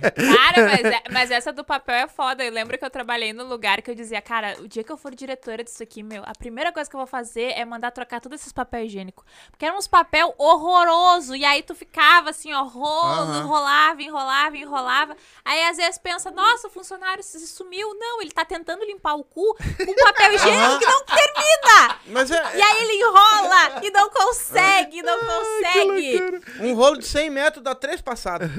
Cara, 0.00 0.66
mas, 0.68 0.84
é- 0.84 1.02
mas 1.10 1.30
essa 1.30 1.52
do 1.52 1.64
papel 1.64 1.94
é 1.94 2.08
foda. 2.08 2.44
Eu 2.44 2.52
lembro 2.52 2.78
que 2.78 2.84
eu 2.84 2.90
trabalhei 2.90 3.32
no 3.32 3.44
lugar 3.44 3.82
que 3.82 3.90
eu 3.90 3.94
dizia, 3.94 4.20
cara, 4.20 4.56
o 4.60 4.68
dia 4.68 4.82
que 4.84 4.90
eu 4.92 4.96
for 4.96 5.14
diretora 5.14 5.62
disso 5.64 5.82
aqui, 5.82 6.02
meu, 6.02 6.22
a 6.24 6.32
primeira 6.38 6.72
coisa 6.72 6.88
que 6.88 6.96
eu 6.96 6.99
vou 7.00 7.06
fazer 7.06 7.52
é 7.56 7.64
mandar 7.64 7.90
trocar 7.90 8.20
todos 8.20 8.40
esses 8.40 8.52
papel 8.52 8.84
higiênico. 8.84 9.24
Porque 9.50 9.64
eram 9.64 9.78
uns 9.78 9.86
papel 9.88 10.34
horroroso. 10.38 11.34
E 11.34 11.44
aí 11.44 11.62
tu 11.62 11.74
ficava 11.74 12.30
assim, 12.30 12.52
ó, 12.52 12.62
rolo, 12.62 13.22
Aham. 13.22 13.38
enrolava, 13.40 14.02
enrolava, 14.02 14.56
enrolava. 14.56 15.16
Aí 15.44 15.64
às 15.64 15.76
vezes 15.76 15.98
pensa, 15.98 16.30
nossa, 16.30 16.68
o 16.68 16.70
funcionário 16.70 17.22
se 17.22 17.46
sumiu. 17.46 17.94
Não, 17.98 18.20
ele 18.20 18.30
tá 18.32 18.44
tentando 18.44 18.84
limpar 18.84 19.14
o 19.14 19.24
cu 19.24 19.56
com 19.56 19.94
papel 20.04 20.32
higiênico 20.34 20.62
Aham. 20.64 20.78
que 20.78 20.86
não 20.86 21.04
termina. 21.04 21.98
Mas 22.06 22.30
é, 22.30 22.56
E 22.56 22.62
aí 22.62 22.82
ele 22.82 23.02
enrola 23.02 23.80
e 23.82 23.90
não 23.90 24.10
consegue, 24.10 25.02
não 25.02 25.18
consegue. 25.18 26.42
um 26.60 26.74
rolo 26.74 26.98
de 26.98 27.06
100 27.06 27.30
metros 27.30 27.62
dá 27.64 27.74
três 27.74 28.00
passadas. 28.00 28.50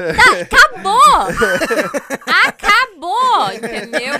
Acabou! 0.41 1.27
Acabou! 2.47 3.51
Entendeu? 3.53 4.13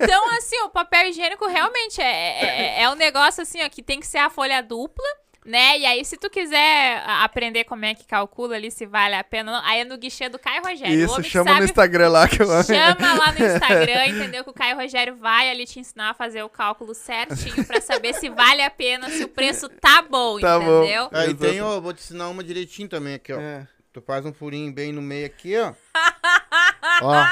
Então, 0.00 0.30
assim, 0.36 0.58
o 0.62 0.68
papel 0.68 1.08
higiênico 1.08 1.46
realmente 1.46 2.00
é, 2.00 2.76
é, 2.76 2.82
é 2.82 2.90
um 2.90 2.94
negócio 2.94 3.35
assim, 3.42 3.62
ó, 3.64 3.68
que 3.68 3.82
tem 3.82 4.00
que 4.00 4.06
ser 4.06 4.18
a 4.18 4.30
folha 4.30 4.60
dupla. 4.62 5.04
Né? 5.44 5.78
E 5.78 5.86
aí, 5.86 6.04
se 6.04 6.16
tu 6.16 6.28
quiser 6.28 7.04
aprender 7.06 7.62
como 7.62 7.84
é 7.84 7.94
que 7.94 8.04
calcula 8.04 8.56
ali, 8.56 8.68
se 8.68 8.84
vale 8.84 9.14
a 9.14 9.22
pena, 9.22 9.52
ou 9.52 9.58
não, 9.58 9.64
aí 9.64 9.82
é 9.82 9.84
no 9.84 9.96
guichê 9.96 10.28
do 10.28 10.40
Caio 10.40 10.60
Rogério. 10.60 10.92
Isso, 11.04 11.22
chama 11.22 11.50
sabe- 11.50 11.60
no 11.60 11.64
Instagram 11.66 12.08
lá 12.08 12.26
que 12.26 12.42
eu 12.42 12.46
Chama 12.64 13.14
lá 13.14 13.30
no 13.30 13.38
Instagram, 13.46 14.06
entendeu? 14.08 14.42
Que 14.42 14.50
o 14.50 14.52
Caio 14.52 14.74
Rogério 14.76 15.14
vai 15.14 15.48
ali 15.48 15.64
te 15.64 15.78
ensinar 15.78 16.10
a 16.10 16.14
fazer 16.14 16.42
o 16.42 16.48
cálculo 16.48 16.92
certinho 16.96 17.64
pra 17.64 17.80
saber 17.80 18.14
se 18.14 18.28
vale 18.28 18.60
a 18.60 18.70
pena, 18.70 19.08
se 19.08 19.22
o 19.22 19.28
preço 19.28 19.68
tá 19.68 20.02
bom, 20.02 20.40
Tá 20.40 20.58
bom. 20.58 20.82
entendeu? 20.82 21.08
Aí 21.12 21.32
tem, 21.32 21.60
ó, 21.62 21.78
vou 21.80 21.92
te 21.92 22.00
ensinar 22.02 22.28
uma 22.28 22.42
direitinho 22.42 22.88
também 22.88 23.14
aqui, 23.14 23.32
ó. 23.32 23.38
É. 23.38 23.68
Tu 23.92 24.02
faz 24.02 24.26
um 24.26 24.32
furinho 24.32 24.72
bem 24.72 24.92
no 24.92 25.00
meio 25.00 25.26
aqui, 25.26 25.56
ó. 25.56 25.72
ó. 27.02 27.24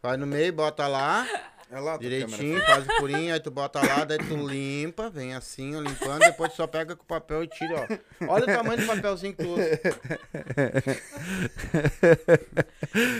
Faz 0.00 0.16
no 0.16 0.28
meio, 0.28 0.52
bota 0.52 0.86
lá. 0.86 1.26
É 1.70 1.78
lá, 1.80 1.98
Direitinho, 1.98 2.64
faz 2.64 2.86
o 2.88 2.92
furinho, 2.98 3.34
aí 3.34 3.40
tu 3.40 3.50
bota 3.50 3.78
lá, 3.86 4.02
daí 4.04 4.16
tu 4.18 4.34
limpa, 4.36 5.10
vem 5.10 5.34
assim, 5.34 5.76
ó, 5.76 5.80
limpando, 5.80 6.20
depois 6.20 6.50
tu 6.52 6.56
só 6.56 6.66
pega 6.66 6.96
com 6.96 7.02
o 7.02 7.06
papel 7.06 7.44
e 7.44 7.48
tira, 7.48 7.86
ó. 8.20 8.26
Olha 8.32 8.44
o 8.44 8.46
tamanho 8.46 8.80
do 8.80 8.86
papelzinho 8.86 9.34
que 9.34 9.44
tu 9.44 9.50
usa. 9.52 9.80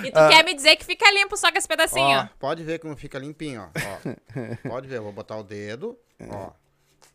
E 0.05 0.11
tu 0.11 0.29
quer 0.31 0.45
me 0.45 0.55
dizer 0.55 0.77
que 0.77 0.85
fica 0.85 1.11
limpo 1.13 1.37
só 1.37 1.53
com 1.53 1.59
esse 1.59 1.69
pedacinho, 1.69 2.07
Ó, 2.19 2.23
ó. 2.23 2.29
pode 2.39 2.65
ver 2.65 2.79
como 2.79 2.97
fica 2.97 3.19
limpinho, 3.19 3.61
ó. 3.63 3.67
ó. 3.67 4.69
Pode 4.69 4.89
ver, 4.89 4.97
eu 4.97 5.03
vou 5.03 5.13
botar 5.13 5.37
o 5.37 5.43
dedo, 5.43 5.99
ó. 6.29 6.51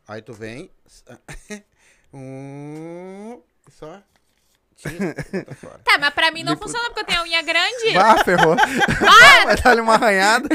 Aí 0.08 0.22
tu 0.22 0.34
vem. 0.34 0.70
Um. 2.16 3.42
Só. 3.72 4.00
Tá, 5.84 5.98
mas 6.00 6.14
pra 6.14 6.32
mim 6.32 6.44
não 6.44 6.56
funciona 6.58 6.86
porque 6.90 7.02
eu 7.02 7.06
tenho 7.06 7.20
a 7.22 7.24
unha 7.24 7.42
grande. 7.42 7.94
Vá, 7.94 8.24
ferrou. 8.24 8.56
Vai 9.46 9.56
dar-lhe 9.58 9.82
uma 9.82 9.96
arranhada. 9.96 10.48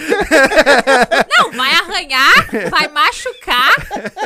Não, 1.39 1.53
vai 1.53 1.71
arranhar, 1.73 2.49
vai 2.71 2.89
machucar 2.89 3.75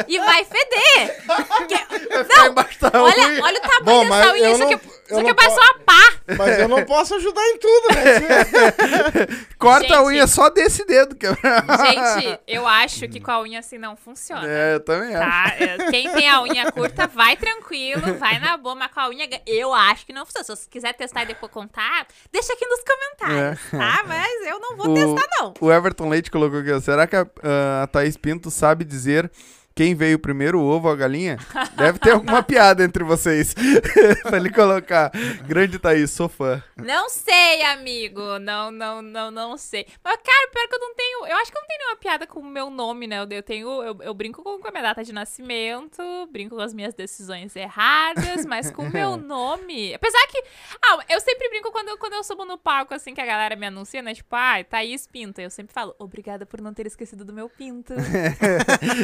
e 0.08 0.18
vai 0.18 0.44
feder. 0.44 1.16
Que- 1.68 2.08
Vai 2.12 2.24
ficar 2.24 2.46
embaixo 2.46 2.80
da 2.80 3.02
unha. 3.02 3.02
Olha, 3.14 3.42
olha 3.44 3.58
o 3.58 3.62
tamanho 3.62 3.84
Bom, 3.84 4.08
dessa 4.08 4.32
unha. 4.32 4.44
eu 4.44 4.50
Isso 4.52 4.58
não- 4.60 4.72
aqui, 4.72 4.88
eu 5.12 5.20
isso 5.20 5.20
aqui 5.20 5.28
não 5.28 5.34
parece 5.34 5.54
po- 5.56 5.62
uma 5.62 5.74
pá. 5.84 6.12
Mas 6.38 6.58
eu 6.60 6.68
não 6.68 6.84
posso 6.84 7.14
ajudar 7.16 7.42
em 7.42 7.58
tudo, 7.58 7.88
né? 7.94 9.46
Corta 9.58 9.94
a 9.94 9.98
Gente. 9.98 10.06
unha 10.06 10.26
só 10.26 10.48
desse 10.50 10.84
dedo. 10.84 11.14
Que... 11.14 11.26
Gente, 11.26 12.40
eu 12.46 12.66
acho 12.66 13.08
que 13.08 13.20
com 13.20 13.30
a 13.30 13.40
unha 13.42 13.58
assim 13.60 13.78
não 13.78 13.96
funciona. 13.96 14.46
É, 14.46 14.74
eu 14.74 14.80
também 14.80 15.14
acho. 15.14 15.28
Tá? 15.30 15.54
É, 15.64 15.90
Quem 15.90 16.10
tem 16.12 16.28
a 16.28 16.42
unha 16.42 16.70
curta, 16.72 17.06
vai 17.06 17.36
tranquilo, 17.36 18.14
vai 18.18 18.38
na 18.38 18.56
boa, 18.56 18.74
mas 18.74 18.90
com 18.92 19.00
a 19.00 19.08
unha. 19.08 19.28
Eu 19.46 19.72
acho 19.72 20.06
que 20.06 20.12
não 20.12 20.24
funciona. 20.24 20.44
Se 20.44 20.56
você 20.56 20.68
quiser 20.70 20.92
testar 20.94 21.22
e 21.22 21.26
depois 21.26 21.50
contar, 21.52 22.06
deixa 22.32 22.52
aqui 22.52 22.66
nos 22.66 22.80
comentários, 22.82 23.58
É. 23.72 23.76
tá? 23.78 24.04
Mas 24.06 24.46
eu 24.46 24.58
não 24.58 24.76
vou 24.76 24.90
O- 24.90 24.94
testar, 24.94 25.28
não. 25.38 25.54
O 25.60 25.72
Everton 25.72 26.08
Leite 26.08 26.30
colocou 26.30 26.60
aqui, 26.60 26.72
ó, 26.72 26.80
será 26.80 27.06
que 27.06 27.16
a, 27.16 27.26
ah, 27.42 27.82
a 27.82 27.86
Thaís 27.86 28.16
Pinto 28.16 28.50
sabe 28.50 28.84
dizer 28.84 29.30
quem 29.74 29.94
veio 29.94 30.18
primeiro, 30.18 30.60
o 30.60 30.64
ovo 30.64 30.88
ou 30.88 30.94
a 30.94 30.96
galinha? 30.96 31.38
Deve 31.76 31.98
ter 31.98 32.10
alguma 32.12 32.42
piada 32.44 32.84
entre 32.84 33.02
vocês. 33.04 33.54
pra 34.22 34.36
ele 34.36 34.50
colocar. 34.50 35.10
Grande 35.46 35.78
Thaís, 35.78 36.10
sou 36.10 36.28
fã. 36.28 36.62
Não 36.76 37.08
sei, 37.08 37.62
amigo. 37.62 38.38
Não, 38.38 38.70
não, 38.70 39.00
não, 39.02 39.30
não 39.30 39.56
sei. 39.56 39.86
Mas, 40.04 40.16
cara, 40.22 40.48
pior 40.52 40.68
que 40.68 40.74
eu 40.74 40.80
não 40.80 40.94
tenho. 40.94 41.26
Eu 41.26 41.36
acho 41.38 41.50
que 41.50 41.56
eu 41.58 41.60
não 41.60 41.68
tenho 41.68 41.78
nenhuma 41.80 41.96
piada 41.96 42.26
com 42.26 42.40
o 42.40 42.44
meu 42.44 42.70
nome, 42.70 43.06
né? 43.06 43.26
Eu, 43.30 43.42
tenho. 43.42 43.68
Eu, 43.82 43.96
eu 44.02 44.14
brinco 44.14 44.42
com 44.42 44.68
a 44.68 44.70
minha 44.70 44.82
data 44.82 45.02
de 45.04 45.12
nascimento, 45.12 46.02
brinco 46.30 46.56
com 46.56 46.62
as 46.62 46.74
minhas 46.74 46.94
decisões 46.94 47.54
erradas, 47.56 48.44
mas 48.46 48.70
com 48.70 48.82
o 48.84 48.90
meu 48.92 49.16
nome. 49.18 49.94
Apesar 49.94 50.26
que. 50.28 50.42
Ah, 50.84 50.98
eu 51.08 51.20
sempre 51.20 51.48
brinco 51.48 51.70
quando, 51.72 51.88
eu- 51.88 51.98
quando 51.98 52.14
eu 52.14 52.24
subo 52.24 52.44
no 52.44 52.58
palco, 52.58 52.94
assim, 52.94 53.14
que 53.14 53.20
a 53.20 53.26
galera 53.26 53.56
me 53.56 53.66
anuncia, 53.66 54.02
né? 54.02 54.14
Tipo, 54.14 54.34
ai, 54.36 54.64
Thaís 54.64 55.06
Pinto. 55.06 55.40
Eu 55.40 55.50
sempre 55.50 55.72
falo, 55.72 55.94
obrigada 55.98 56.44
por 56.46 56.60
não 56.60 56.74
ter 56.74 56.86
esquecido 56.86 57.24
do 57.24 57.32
meu 57.32 57.48
pinto. 57.48 57.94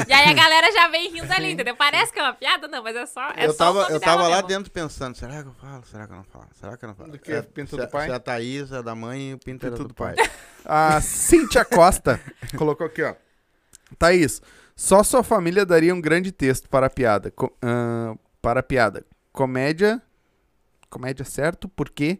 e 0.08 0.12
aí 0.12 0.28
a 0.30 0.32
galera 0.34 0.57
já 0.72 0.88
vem 0.88 1.10
rindo 1.12 1.32
ali, 1.32 1.52
entendeu? 1.52 1.74
Parece 1.76 2.12
que 2.12 2.18
é 2.18 2.22
uma 2.22 2.34
piada, 2.34 2.66
não, 2.68 2.82
mas 2.82 2.94
é 2.96 3.06
só. 3.06 3.30
É 3.36 3.46
eu 3.46 3.52
só 3.52 3.58
tava, 3.72 3.92
eu 3.92 4.00
tava 4.00 4.22
lá 4.24 4.36
mesmo. 4.36 4.48
dentro 4.48 4.70
pensando, 4.72 5.16
será 5.16 5.42
que 5.42 5.48
eu 5.48 5.54
falo? 5.54 5.84
Será 5.86 6.06
que 6.06 6.12
eu 6.12 6.16
não 6.16 6.24
falo? 6.24 6.46
Será 6.58 6.76
que 6.76 6.84
eu 6.84 6.88
não 6.88 6.94
falo? 6.94 7.12
Do 7.12 7.18
que? 7.18 7.32
É, 7.32 7.42
Pinto 7.42 7.70
se, 7.70 7.76
do 7.76 7.88
pai? 7.88 8.06
Se 8.06 8.12
a 8.12 8.18
Thaís 8.20 8.72
é 8.72 8.82
da 8.82 8.94
mãe 8.94 9.30
e 9.30 9.34
o 9.34 9.38
Pinto, 9.38 9.66
Pinto 9.66 9.82
do 9.82 9.88
do 9.88 9.94
pai. 9.94 10.14
A 10.64 11.00
Cíntia 11.00 11.64
Costa 11.64 12.20
colocou 12.58 12.86
aqui, 12.86 13.02
ó. 13.02 13.14
Thaís, 13.98 14.42
só 14.76 15.02
sua 15.02 15.22
família 15.22 15.64
daria 15.64 15.94
um 15.94 16.00
grande 16.00 16.30
texto 16.32 16.68
para 16.68 16.86
a 16.86 16.90
piada. 16.90 17.30
Co- 17.30 17.56
ah, 17.62 18.14
para 18.42 18.60
a 18.60 18.62
piada. 18.62 19.04
Comédia. 19.32 20.02
Comédia 20.90 21.24
certo, 21.24 21.68
porque 21.68 22.18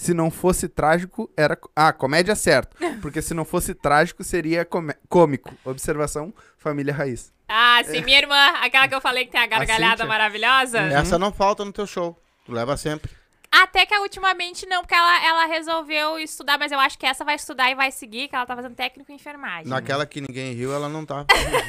se 0.00 0.14
não 0.14 0.30
fosse 0.30 0.66
trágico, 0.66 1.30
era. 1.36 1.58
Ah, 1.76 1.92
comédia 1.92 2.34
certo. 2.34 2.74
Porque 3.02 3.20
se 3.20 3.34
não 3.34 3.44
fosse 3.44 3.74
trágico, 3.74 4.24
seria 4.24 4.64
comé- 4.64 4.96
cômico. 5.10 5.54
Observação, 5.62 6.32
família 6.56 6.94
raiz. 6.94 7.30
Ah, 7.46 7.82
sim, 7.84 8.00
minha 8.02 8.16
irmã, 8.16 8.46
aquela 8.62 8.88
que 8.88 8.94
eu 8.94 9.00
falei 9.00 9.26
que 9.26 9.32
tem 9.32 9.40
a 9.42 9.46
gargalhada 9.46 9.96
Cíntia? 9.98 10.06
maravilhosa. 10.06 10.78
Essa 10.78 11.18
não 11.18 11.30
falta 11.30 11.66
no 11.66 11.72
teu 11.72 11.86
show. 11.86 12.18
Tu 12.46 12.52
leva 12.52 12.78
sempre. 12.78 13.10
Até 13.52 13.84
que 13.84 13.94
ultimamente 13.98 14.64
não, 14.64 14.80
porque 14.80 14.94
ela, 14.94 15.26
ela 15.26 15.46
resolveu 15.46 16.18
estudar, 16.18 16.56
mas 16.58 16.72
eu 16.72 16.78
acho 16.80 16.96
que 16.96 17.04
essa 17.04 17.22
vai 17.22 17.34
estudar 17.34 17.70
e 17.70 17.74
vai 17.74 17.90
seguir, 17.90 18.28
que 18.28 18.34
ela 18.36 18.46
tá 18.46 18.56
fazendo 18.56 18.74
técnico 18.76 19.12
em 19.12 19.16
enfermagem. 19.16 19.66
Naquela 19.68 20.06
que 20.06 20.20
ninguém 20.22 20.54
riu, 20.54 20.72
ela 20.72 20.88
não 20.88 21.04
tá. 21.04 21.26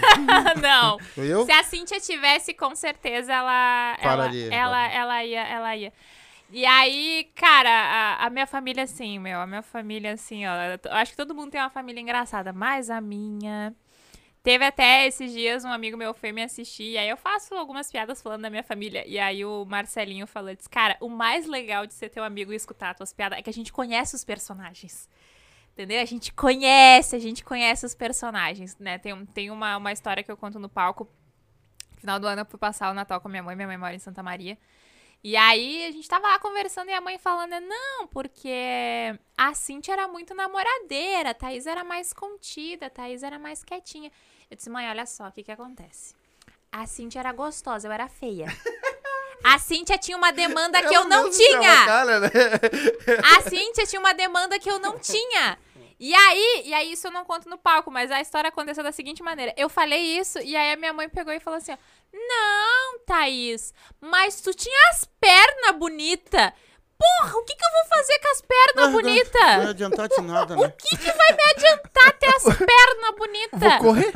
não. 0.62 0.98
Eu? 1.18 1.44
Se 1.46 1.52
a 1.52 1.64
Cintia 1.64 2.00
tivesse, 2.00 2.54
com 2.54 2.74
certeza 2.76 3.34
ela. 3.34 3.98
Ela, 4.00 4.18
Pararia. 4.18 4.54
ela, 4.54 4.88
ela 4.90 5.26
ia, 5.26 5.42
ela 5.42 5.76
ia. 5.76 5.92
E 6.52 6.66
aí, 6.66 7.32
cara, 7.36 7.70
a, 7.70 8.26
a 8.26 8.30
minha 8.30 8.46
família, 8.46 8.84
assim, 8.84 9.20
meu, 9.20 9.40
a 9.40 9.48
minha 9.48 9.62
família, 9.62 10.14
assim, 10.14 10.46
ó. 10.46 10.52
Eu 10.84 10.94
acho 10.94 11.12
que 11.12 11.18
todo 11.18 11.34
mundo 11.34 11.52
tem 11.52 11.62
uma 11.62 11.70
família 11.70 12.02
engraçada, 12.02 12.52
mas 12.52 12.90
a 12.90 13.00
minha. 13.00 13.74
Teve 14.44 14.66
até 14.66 15.06
esses 15.06 15.32
dias 15.32 15.64
um 15.64 15.72
amigo 15.72 15.96
meu 15.96 16.14
foi 16.16 16.32
me 16.32 16.42
assistir, 16.42 16.92
e 16.92 16.98
aí 16.98 17.08
eu 17.08 17.16
faço 17.16 17.54
algumas 17.54 17.92
piadas 17.92 18.22
falando 18.22 18.42
da 18.42 18.50
minha 18.50 18.64
família. 18.64 19.08
E 19.08 19.20
aí 19.20 19.46
o 19.46 19.66
Marcelinho 19.66 20.28
falou: 20.28 20.54
disse, 20.56 20.70
Cara, 20.70 20.98
o 21.00 21.10
mais 21.10 21.46
legal 21.46 21.86
de 21.86 21.94
ser 21.94 22.10
teu 22.10 22.24
amigo 22.24 22.52
e 22.52 22.56
escutar 22.56 22.96
tuas 22.96 23.14
piadas 23.14 23.38
é 23.40 23.42
que 23.42 23.50
a 23.50 23.54
gente 23.54 23.72
conhece 23.72 24.16
os 24.16 24.26
personagens. 24.26 25.08
Entendeu? 25.74 26.02
A 26.02 26.06
gente 26.06 26.34
conhece, 26.34 27.16
a 27.16 27.20
gente 27.20 27.44
conhece 27.46 27.86
os 27.86 27.96
personagens, 27.96 28.78
né? 28.78 28.98
Tem, 28.98 29.26
tem 29.28 29.52
uma, 29.52 29.78
uma 29.78 29.92
história 29.92 30.22
que 30.24 30.32
eu 30.32 30.38
conto 30.38 30.60
no 30.60 30.68
palco. 30.68 31.08
No 31.94 32.02
final 32.02 32.20
do 32.20 32.28
ano 32.28 32.42
eu 32.42 32.46
fui 32.46 32.60
passar 32.60 32.92
o 32.92 32.94
Natal 32.94 33.22
com 33.22 33.30
minha 33.30 33.44
mãe, 33.44 33.56
minha 33.56 33.68
mãe 33.68 33.78
mora 33.78 33.96
em 33.96 34.00
Santa 34.00 34.22
Maria. 34.22 34.58
E 35.24 35.36
aí 35.38 35.86
a 35.86 35.92
gente 35.92 36.08
tava 36.08 36.28
lá 36.28 36.40
conversando 36.40 36.90
e 36.90 36.94
a 36.94 37.02
mãe 37.02 37.18
falando, 37.18 37.60
não, 37.60 38.08
porque 38.08 38.50
a 39.38 39.54
Cintia 39.54 39.94
era 39.94 40.08
muito 40.08 40.34
namoradeira, 40.34 41.30
a 41.30 41.34
Thaís 41.34 41.68
era 41.68 41.84
mais 41.84 42.12
contida, 42.12 42.88
a 42.88 42.90
Thaís 42.90 43.22
era 43.22 43.38
mais 43.38 43.64
quietinha. 43.64 44.12
Eu 44.50 44.58
disse, 44.58 44.70
mãe, 44.70 44.90
olha 44.90 45.06
só, 45.06 45.28
o 45.28 45.32
que 45.32 45.44
que 45.44 45.52
acontece? 45.52 46.16
A 46.72 46.88
Cintia 46.88 47.20
era 47.20 47.32
gostosa, 47.32 47.88
eu 47.88 47.92
era 47.92 48.08
feia. 48.08 48.48
A 49.44 49.60
Cintia 49.60 49.98
tinha 49.98 50.18
uma 50.18 50.32
demanda 50.32 50.82
que 50.88 50.96
eu 50.96 51.06
não 51.06 51.26
do 51.26 51.34
céu, 51.34 51.48
tinha. 51.48 51.86
Cara, 51.86 52.20
né? 52.20 52.30
A 53.38 53.42
Cíntia 53.50 53.86
tinha 53.86 54.00
uma 54.00 54.14
demanda 54.14 54.60
que 54.60 54.70
eu 54.70 54.80
não 54.80 55.00
tinha. 55.00 55.58
E 56.04 56.16
aí, 56.16 56.64
e 56.66 56.74
aí 56.74 56.92
isso 56.94 57.06
eu 57.06 57.12
não 57.12 57.24
conto 57.24 57.48
no 57.48 57.60
palco, 57.60 57.92
mas 57.92 58.10
a 58.10 58.20
história 58.20 58.48
aconteceu 58.48 58.84
da 58.84 58.92
seguinte 58.92 59.22
maneira. 59.22 59.54
Eu 59.56 59.70
falei 59.70 60.18
isso 60.18 60.40
e 60.40 60.56
aí 60.56 60.72
a 60.74 60.76
minha 60.76 60.92
mãe 60.92 61.08
pegou 61.08 61.32
e 61.32 61.40
falou 61.40 61.58
assim: 61.58 61.74
ó, 61.74 61.78
"Não, 62.12 63.00
Thaís, 63.06 63.72
mas 64.00 64.42
tu 64.42 64.52
tinha 64.54 64.90
as 64.90 65.06
pernas 65.20 65.76
bonitas. 65.78 66.52
Porra, 66.98 67.36
o 67.36 67.44
que 67.44 67.56
que 67.56 67.64
eu 67.66 67.72
vou 67.72 67.98
fazer 67.98 68.20
com 68.20 68.28
as 68.32 68.42
pernas 68.42 68.76
Não 68.76 68.84
vai 68.84 69.02
bonitas? 69.02 69.70
adiantar 69.70 70.08
de 70.08 70.22
nada, 70.22 70.56
né? 70.56 70.68
O 70.68 70.72
que 70.72 70.98
que 70.98 71.12
vai 71.12 71.34
me 71.36 71.44
adiantar 71.56 72.14
ter 72.20 72.28
as 72.36 72.44
pernas 72.58 73.16
bonitas? 73.18 73.60
Vou 73.60 73.78
correr. 73.80 74.12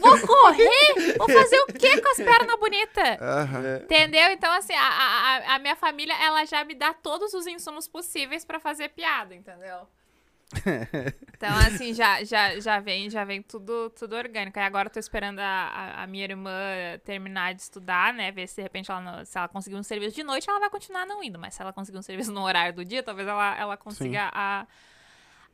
Vou 0.00 0.20
correr? 0.26 1.16
Vou 1.18 1.28
fazer 1.28 1.60
o 1.60 1.66
que 1.66 2.00
com 2.00 2.08
as 2.10 2.16
pernas 2.16 2.58
bonitas? 2.58 3.20
Aham. 3.20 3.80
Entendeu? 3.82 4.30
Então, 4.30 4.50
assim, 4.52 4.72
a, 4.74 4.80
a, 4.82 5.54
a- 5.54 5.58
minha 5.58 5.76
família, 5.76 6.14
ela 6.22 6.44
já 6.46 6.64
me 6.64 6.74
dá 6.74 6.94
todos 6.94 7.34
os 7.34 7.46
insumos 7.46 7.86
possíveis 7.86 8.44
pra 8.46 8.58
fazer 8.58 8.88
piada, 8.90 9.34
entendeu? 9.34 9.86
Então, 11.36 11.56
assim, 11.66 11.92
já, 11.94 12.22
já, 12.24 12.58
já 12.60 12.78
vem, 12.78 13.08
já 13.10 13.24
vem 13.24 13.42
tudo, 13.42 13.90
tudo 13.90 14.14
orgânico. 14.14 14.58
Aí 14.58 14.64
agora 14.64 14.88
eu 14.88 14.92
tô 14.92 14.98
esperando 15.00 15.38
a, 15.40 15.44
a, 15.44 16.02
a 16.02 16.06
minha 16.06 16.24
irmã 16.24 16.52
terminar 17.04 17.54
de 17.54 17.62
estudar, 17.62 18.12
né? 18.14 18.30
Ver 18.30 18.46
se 18.46 18.56
de 18.56 18.62
repente 18.62 18.90
ela 18.90 19.00
não- 19.00 19.24
se 19.24 19.36
ela 19.36 19.48
conseguir 19.48 19.76
um 19.76 19.82
serviço 19.82 20.14
de 20.14 20.22
noite, 20.22 20.48
ela 20.48 20.60
vai 20.60 20.70
continuar 20.70 21.04
não 21.06 21.22
indo. 21.22 21.38
Mas 21.38 21.54
se 21.54 21.62
ela 21.62 21.72
conseguir 21.72 21.98
um 21.98 22.02
serviço 22.02 22.32
no 22.32 22.42
horário 22.42 22.74
do 22.74 22.84
dia, 22.84 23.02
talvez 23.02 23.26
ela, 23.26 23.56
ela 23.58 23.76
consiga 23.76 24.30
a, 24.32 24.66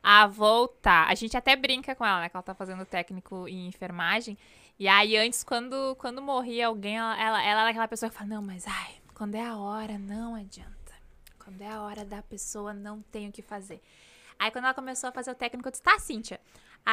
a 0.03 0.27
voltar. 0.27 1.09
A 1.09 1.15
gente 1.15 1.37
até 1.37 1.57
brinca 1.57 1.95
com 1.95 2.05
ela, 2.05 2.21
né? 2.21 2.29
Que 2.29 2.37
ela 2.37 2.43
tá 2.43 2.55
fazendo 2.55 2.85
técnico 2.85 3.49
em 3.49 3.67
enfermagem. 3.67 4.37
E 4.79 4.87
aí, 4.87 5.17
antes, 5.17 5.43
quando, 5.43 5.97
quando 5.97 6.23
morria 6.23 6.69
alguém, 6.69 6.99
ela, 6.99 7.21
ela, 7.21 7.43
ela 7.43 7.61
era 7.63 7.71
aquela 7.71 7.89
pessoa 7.89 8.11
que 8.11 8.17
fala, 8.17 8.29
não, 8.31 8.43
mas 8.43 8.65
ai, 8.67 8.95
quando 9.15 9.35
é 9.35 9.45
a 9.45 9.57
hora, 9.57 9.99
não 9.99 10.35
adianta. 10.37 10.69
Quando 11.43 11.63
é 11.63 11.69
a 11.71 11.81
hora 11.83 12.05
da 12.05 12.23
pessoa, 12.23 12.73
não 12.75 13.01
tem 13.03 13.29
o 13.29 13.33
que 13.33 13.43
fazer. 13.43 13.83
Aí, 14.39 14.51
quando 14.51 14.65
ela 14.65 14.75
começou 14.75 15.09
a 15.09 15.13
fazer 15.13 15.31
o 15.31 15.35
técnico, 15.35 15.67
eu 15.69 15.71
disse, 15.73 15.83
tá, 15.83 15.99
Cíntia, 15.99 16.41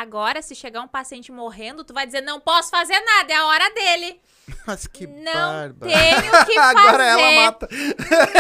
agora, 0.02 0.42
se 0.42 0.54
chegar 0.56 0.82
um 0.82 0.88
paciente 0.88 1.32
morrendo, 1.32 1.84
tu 1.84 1.94
vai 1.94 2.06
dizer, 2.06 2.22
não 2.22 2.40
posso 2.40 2.70
fazer 2.70 3.00
nada, 3.00 3.32
é 3.32 3.36
a 3.36 3.46
hora 3.46 3.70
dele. 3.74 4.20
Mas 4.68 4.86
que 4.86 5.08
não 5.08 5.34
bárbaro. 5.34 5.92
tenho 5.92 6.22
que 6.46 6.54
fazer. 6.54 6.78
Agora 6.78 7.04
ela 7.04 7.32
mata. 7.46 7.68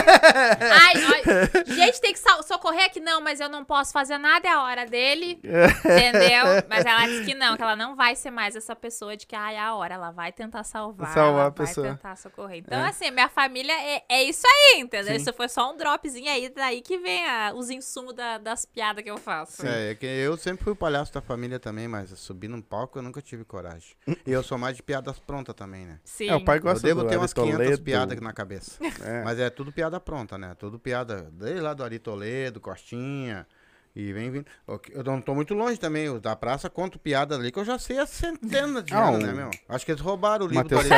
Ai, 0.06 0.94
ai, 1.04 1.66
gente, 1.66 2.00
tem 2.02 2.14
que 2.14 2.20
socorrer 2.44 2.86
aqui. 2.86 3.00
Não, 3.00 3.22
mas 3.22 3.40
eu 3.40 3.50
não 3.50 3.64
posso 3.66 3.92
fazer 3.92 4.18
nada, 4.18 4.48
é 4.48 4.52
a 4.52 4.62
hora 4.64 4.86
dele. 4.86 5.40
Entendeu? 5.44 6.64
Mas 6.70 6.86
ela 6.86 7.06
disse 7.08 7.26
que 7.26 7.34
não, 7.34 7.56
que 7.56 7.62
ela 7.64 7.76
não 7.76 7.96
vai 7.96 8.16
ser 8.16 8.32
mais 8.32 8.56
essa 8.56 8.76
pessoa 8.76 9.16
de 9.18 9.26
que, 9.26 9.36
ai, 9.36 9.56
é 9.56 9.60
a 9.60 9.74
hora. 9.76 9.96
Ela 9.96 10.12
vai 10.12 10.32
tentar 10.32 10.64
salvar. 10.64 11.12
Salvar 11.14 11.48
a 11.48 11.50
vai 11.50 11.66
pessoa. 11.68 11.88
tentar 11.88 12.16
socorrer. 12.18 12.60
Então, 12.60 12.80
É. 12.80 12.90
assim, 12.90 13.10
minha 13.12 13.30
família 13.30 13.74
é, 13.74 14.04
é 14.10 14.24
isso 14.24 14.46
aí, 14.46 14.82
entendeu? 14.82 15.16
Sim. 15.16 15.22
Isso 15.22 15.34
foi 15.34 15.48
só 15.50 15.72
um 15.72 15.78
dropzinho 15.78 16.30
aí, 16.32 16.50
daí 16.50 16.82
que 16.82 16.98
vem 16.98 17.26
a- 17.26 17.52
os 17.56 17.70
insumos 17.70 18.14
da- 18.14 18.38
das 18.38 18.66
piadas 18.66 19.04
que 19.04 19.10
eu 19.10 19.18
faço. 19.18 19.66
É, 19.66 19.92
é 19.92 19.96
que 19.96 20.06
eu 20.06 20.38
sempre 20.38 20.64
fui 20.64 20.74
o 20.74 20.76
palhaço 20.76 21.14
da 21.14 21.22
família 21.22 21.45
também, 21.60 21.88
mas 21.88 22.10
subir 22.20 22.48
num 22.48 22.62
palco 22.62 22.98
eu 23.00 23.04
nunca 23.04 23.22
tive 23.22 23.44
coragem. 23.44 23.96
E 24.26 24.32
eu 24.32 24.42
sou 24.44 24.58
mais 24.58 24.76
de 24.76 24.84
piadas 24.84 25.20
prontas 25.20 25.54
também, 25.56 25.86
né? 25.86 26.00
Sim. 26.04 26.30
É, 26.30 26.36
o 26.36 26.44
pai 26.44 26.58
Eu 26.58 26.62
gosta 26.64 26.86
devo 26.88 27.04
do 27.04 27.10
ter 27.10 27.18
umas 27.18 27.32
Ari 27.32 27.42
500 27.42 27.58
Toledo. 27.66 27.84
piadas 27.84 28.20
na 28.20 28.34
cabeça. 28.34 28.80
É. 29.04 29.24
Mas 29.24 29.40
é 29.40 29.50
tudo 29.50 29.72
piada 29.72 30.00
pronta, 30.00 30.38
né? 30.38 30.56
Tudo 30.56 30.80
piada, 30.80 31.30
desde 31.32 31.62
lá 31.62 31.74
do 31.74 31.84
Ari 31.84 32.00
Toledo, 32.00 32.60
Costinha. 32.60 33.48
E 33.96 34.12
vem 34.12 34.30
vindo. 34.30 34.46
Ok, 34.68 34.94
Eu 34.94 35.04
não 35.06 35.22
tô 35.22 35.34
muito 35.34 35.54
longe 35.54 35.80
também. 35.80 36.20
Da 36.20 36.36
praça 36.36 36.70
conto 36.70 37.00
piada 37.00 37.34
ali 37.36 37.50
que 37.50 37.58
eu 37.58 37.64
já 37.64 37.80
sei 37.80 37.98
a 37.98 38.06
centena 38.06 38.84
de 38.84 38.94
Ah, 38.94 39.12
o- 39.12 39.18
né, 39.18 39.32
meu? 39.32 39.50
Acho 39.70 39.86
que 39.86 39.92
eles 39.94 40.02
roubaram 40.02 40.46
o 40.46 40.50
livro 40.50 40.64
Matheus 40.66 40.84
do 40.84 40.90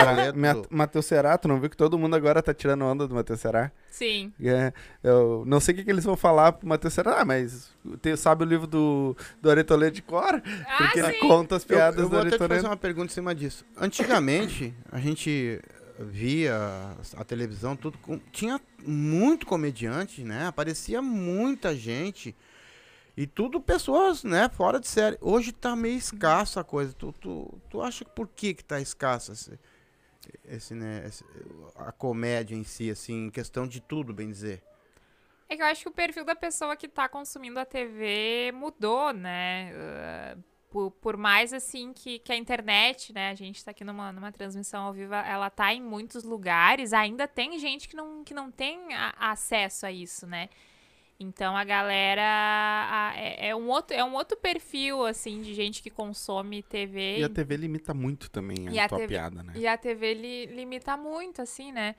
do- 0.63 0.67
Matheus 0.75 1.05
Será, 1.05 1.37
tu 1.37 1.47
não 1.47 1.59
viu 1.59 1.69
que 1.69 1.77
todo 1.77 1.97
mundo 1.99 2.15
agora 2.15 2.41
tá 2.41 2.55
tirando 2.55 2.83
onda 2.85 3.07
do 3.07 3.13
Matheus 3.13 3.39
Será? 3.39 3.71
Sim. 3.91 4.33
É, 4.43 4.73
eu 5.03 5.43
não 5.45 5.59
sei 5.59 5.73
o 5.73 5.77
que, 5.77 5.83
que 5.83 5.91
eles 5.91 6.03
vão 6.05 6.17
falar 6.17 6.53
pro 6.53 6.67
Matheus 6.67 6.93
Será, 6.93 7.21
ah, 7.21 7.25
mas 7.25 7.69
te- 8.01 8.17
sabe 8.17 8.43
o 8.43 8.47
livro 8.47 8.65
do, 8.65 9.15
do 9.41 9.51
Ari 9.51 9.63
Toledo 9.63 9.95
de 9.95 10.01
cor? 10.01 10.41
Ah, 10.67 10.77
Porque 10.77 10.99
ele 10.99 11.13
sim. 11.13 11.19
conta 11.19 11.55
as 11.55 11.61
Eu, 11.63 11.67
piadas 11.67 11.99
eu 11.99 12.05
do 12.05 12.09
vou 12.09 12.19
até 12.19 12.31
te 12.31 12.47
fazer 12.47 12.65
uma 12.65 12.77
pergunta 12.77 13.11
em 13.11 13.13
cima 13.13 13.35
disso. 13.35 13.63
Antigamente, 13.77 14.73
a 14.91 14.99
gente 14.99 15.61
via 15.99 16.55
a 17.15 17.23
televisão, 17.23 17.75
tudo 17.75 17.97
com- 17.99 18.19
tinha 18.31 18.59
muito 18.83 19.45
comediante, 19.45 20.23
né? 20.23 20.47
Aparecia 20.47 21.01
muita 21.01 21.75
gente. 21.75 22.35
E 23.17 23.25
tudo 23.25 23.59
pessoas, 23.59 24.23
né, 24.23 24.47
fora 24.47 24.79
de 24.79 24.87
série. 24.87 25.17
Hoje 25.19 25.51
tá 25.51 25.75
meio 25.75 25.97
escasso 25.97 26.59
a 26.59 26.63
coisa. 26.63 26.93
Tu, 26.93 27.11
tu, 27.13 27.59
tu 27.69 27.81
acha 27.81 28.05
por 28.05 28.27
que 28.27 28.53
que 28.53 28.63
tá 28.63 28.79
escasso 28.79 29.31
esse, 29.31 29.59
esse, 30.45 30.75
né, 30.75 31.03
esse- 31.07 31.25
a 31.75 31.91
comédia 31.91 32.55
em 32.55 32.63
si, 32.63 32.91
assim, 32.91 33.29
questão 33.31 33.67
de 33.67 33.81
tudo, 33.81 34.13
bem 34.13 34.29
dizer? 34.29 34.61
É 35.49 35.55
que 35.55 35.61
eu 35.61 35.65
acho 35.65 35.81
que 35.81 35.89
o 35.89 35.93
perfil 35.93 36.25
da 36.25 36.35
pessoa 36.35 36.75
que 36.75 36.87
tá 36.87 37.09
consumindo 37.09 37.59
a 37.59 37.65
TV 37.65 38.51
mudou, 38.53 39.11
né? 39.13 39.71
Ah, 39.73 40.37
por, 40.69 40.91
por 40.91 41.15
mais 41.17 41.53
assim 41.53 41.93
que, 41.93 42.19
que 42.19 42.31
a 42.31 42.35
internet, 42.35 43.13
né? 43.13 43.29
A 43.31 43.35
gente 43.35 43.63
tá 43.63 43.71
aqui 43.71 43.83
numa, 43.85 44.11
numa 44.11 44.31
transmissão 44.31 44.83
ao 44.83 44.93
vivo, 44.93 45.13
ela 45.13 45.49
tá 45.49 45.73
em 45.73 45.81
muitos 45.81 46.23
lugares, 46.23 46.91
ainda 46.93 47.27
tem 47.27 47.57
gente 47.57 47.87
que 47.87 47.95
não, 47.95 48.23
que 48.23 48.33
não 48.33 48.51
tem 48.51 48.93
a- 48.93 49.15
acesso 49.31 49.85
a 49.85 49.91
isso, 49.91 50.27
né? 50.27 50.49
Então 51.19 51.57
a 51.57 51.63
galera 51.63 52.21
a- 52.21 53.13
é, 53.15 53.49
é 53.49 53.55
um 53.55 53.67
outro, 53.69 53.95
é 53.97 54.03
um 54.03 54.13
outro 54.13 54.37
perfil, 54.37 55.03
assim, 55.05 55.41
de 55.41 55.53
gente 55.53 55.81
que 55.81 55.89
consome 55.89 56.61
TV. 56.61 57.17
E 57.19 57.23
a 57.23 57.29
TV 57.29 57.57
limita 57.57 57.93
muito 57.93 58.29
também 58.29 58.67
a, 58.79 58.85
a 58.85 58.87
tua 58.89 58.99
TV 58.99 59.07
piada, 59.07 59.41
né? 59.41 59.53
E 59.55 59.65
a 59.67 59.75
TV 59.77 60.13
li- 60.13 60.45
limita 60.47 60.95
muito, 60.95 61.41
assim, 61.41 61.71
né? 61.71 61.95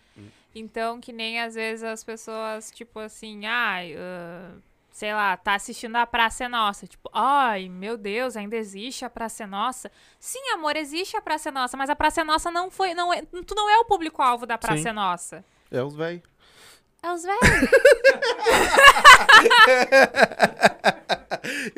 Então, 0.55 1.01
que 1.01 1.13
nem 1.13 1.41
às 1.41 1.55
vezes 1.57 1.83
as 1.83 2.05
pessoas, 2.05 2.71
tipo 2.71 2.99
assim, 3.01 3.45
ai, 3.45 3.95
ah, 3.99 4.53
sei 4.91 5.13
lá, 5.13 5.37
tá 5.37 5.55
assistindo 5.55 5.97
a 5.97 6.07
Praça 6.07 6.45
é 6.45 6.49
Nossa. 6.49 6.87
Tipo, 6.87 7.11
ai, 7.13 7.69
meu 7.69 7.97
Deus, 7.97 8.37
ainda 8.37 8.57
existe 8.57 9.05
a 9.05 9.11
Praça 9.11 9.43
é 9.43 9.47
Nossa. 9.47 9.91
Sim, 10.21 10.51
amor, 10.55 10.77
existe 10.77 11.17
a 11.17 11.21
Praça 11.21 11.49
é 11.49 11.53
Nossa, 11.53 11.77
mas 11.77 11.91
a 11.91 11.97
Praça 11.97 12.21
é 12.21 12.25
Nossa 12.25 12.51
não 12.53 12.71
foi. 12.71 12.95
Não 12.95 13.13
é, 13.13 13.23
tu 13.23 13.55
não 13.57 13.69
é 13.69 13.79
o 13.79 13.85
público-alvo 13.85 14.47
da 14.47 14.57
Praça 14.57 14.83
Sim. 14.85 14.89
é 14.89 14.93
Nossa. 14.93 15.45
É 15.71 15.83
os 15.83 15.95
velhos. 15.95 16.23
É 17.03 17.13
os 17.13 17.23
velhos. 17.23 17.41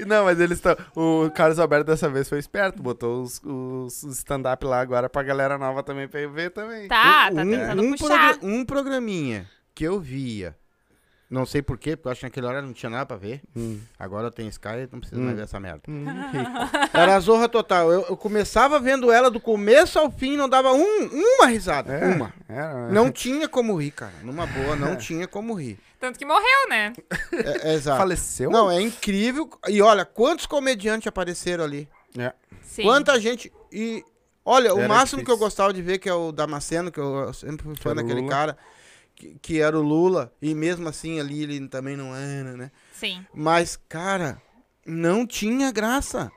Não, 0.06 0.24
mas 0.24 0.40
eles 0.40 0.58
estão. 0.58 0.76
O 0.96 1.30
Carlos 1.30 1.58
Alberto 1.58 1.86
dessa 1.86 2.08
vez 2.08 2.28
foi 2.28 2.38
esperto, 2.38 2.82
botou 2.82 3.22
os, 3.22 3.40
os 3.44 4.02
stand-up 4.18 4.64
lá 4.64 4.80
agora 4.80 5.08
pra 5.08 5.22
galera 5.22 5.58
nova 5.58 5.82
também 5.82 6.08
pra 6.08 6.26
ver 6.26 6.50
também. 6.50 6.88
Tá, 6.88 7.30
tá 7.32 7.42
um, 7.42 7.50
tentando 7.50 7.82
um 7.82 7.90
puxar. 7.92 8.32
progra- 8.34 8.48
um 8.48 8.64
programinha 8.64 9.46
que 9.74 9.84
eu 9.84 10.00
via. 10.00 10.56
Não 11.30 11.46
sei 11.46 11.62
porquê, 11.62 11.94
porque 11.96 12.08
eu 12.08 12.12
acho 12.12 12.18
que 12.20 12.26
naquela 12.26 12.48
hora 12.48 12.60
não 12.60 12.72
tinha 12.72 12.90
nada 12.90 13.06
pra 13.06 13.16
ver. 13.16 13.40
Hum. 13.56 13.78
Agora 13.96 14.26
eu 14.26 14.30
tenho 14.32 14.48
Sky, 14.48 14.88
não 14.90 14.98
preciso 14.98 15.20
Hum. 15.20 15.24
mais 15.26 15.36
ver 15.36 15.44
essa 15.44 15.60
merda. 15.60 15.80
Hum. 15.88 16.04
Era 16.92 17.14
a 17.14 17.20
zorra 17.20 17.48
total. 17.48 17.92
Eu, 17.92 18.04
eu 18.08 18.16
começava 18.16 18.80
vendo 18.80 19.12
ela 19.12 19.30
do 19.30 19.38
começo 19.38 19.96
ao 19.98 20.10
fim, 20.10 20.36
não 20.36 20.48
dava 20.48 20.72
um, 20.72 21.06
uma 21.36 21.46
risada. 21.46 21.92
É, 21.92 22.04
Uma. 22.16 22.34
era- 22.48 22.88
Não 22.88 23.12
tinha 23.12 23.48
como 23.48 23.76
rir, 23.76 23.92
cara. 23.92 24.12
Numa 24.24 24.44
boa, 24.44 24.74
não 24.74 24.96
tinha 24.96 25.28
como 25.28 25.54
rir. 25.54 25.78
Tanto 26.00 26.18
que 26.18 26.24
morreu, 26.26 26.68
né? 26.68 26.92
É, 27.32 27.70
é 27.70 27.74
exato. 27.74 27.98
Faleceu? 27.98 28.50
Não, 28.50 28.68
é 28.70 28.80
incrível. 28.80 29.48
E 29.68 29.80
olha, 29.80 30.04
quantos 30.04 30.46
comediantes 30.46 31.06
apareceram 31.06 31.62
ali. 31.62 31.88
É. 32.18 32.32
Sim. 32.62 32.82
Quanta 32.82 33.20
gente. 33.20 33.52
E 33.70 34.02
olha, 34.44 34.74
o 34.74 34.78
Era 34.80 34.88
máximo 34.88 35.22
que 35.22 35.30
eu 35.30 35.34
difícil. 35.36 35.46
gostava 35.46 35.72
de 35.72 35.80
ver, 35.82 35.98
que 35.98 36.08
é 36.08 36.14
o 36.14 36.32
Damasceno, 36.32 36.90
que 36.90 36.98
eu 36.98 37.32
sempre 37.32 37.64
fui 37.66 37.76
fã 37.76 37.90
Era 37.90 38.00
o 38.00 38.02
daquele 38.02 38.26
cara. 38.28 38.56
Que, 39.20 39.38
que 39.40 39.60
era 39.60 39.78
o 39.78 39.82
Lula, 39.82 40.32
e 40.40 40.54
mesmo 40.54 40.88
assim 40.88 41.20
ali 41.20 41.42
ele 41.42 41.68
também 41.68 41.94
não 41.96 42.16
era, 42.16 42.56
né? 42.56 42.70
Sim. 42.94 43.24
Mas, 43.34 43.76
cara, 43.88 44.40
não 44.86 45.26
tinha 45.26 45.70
graça. 45.70 46.32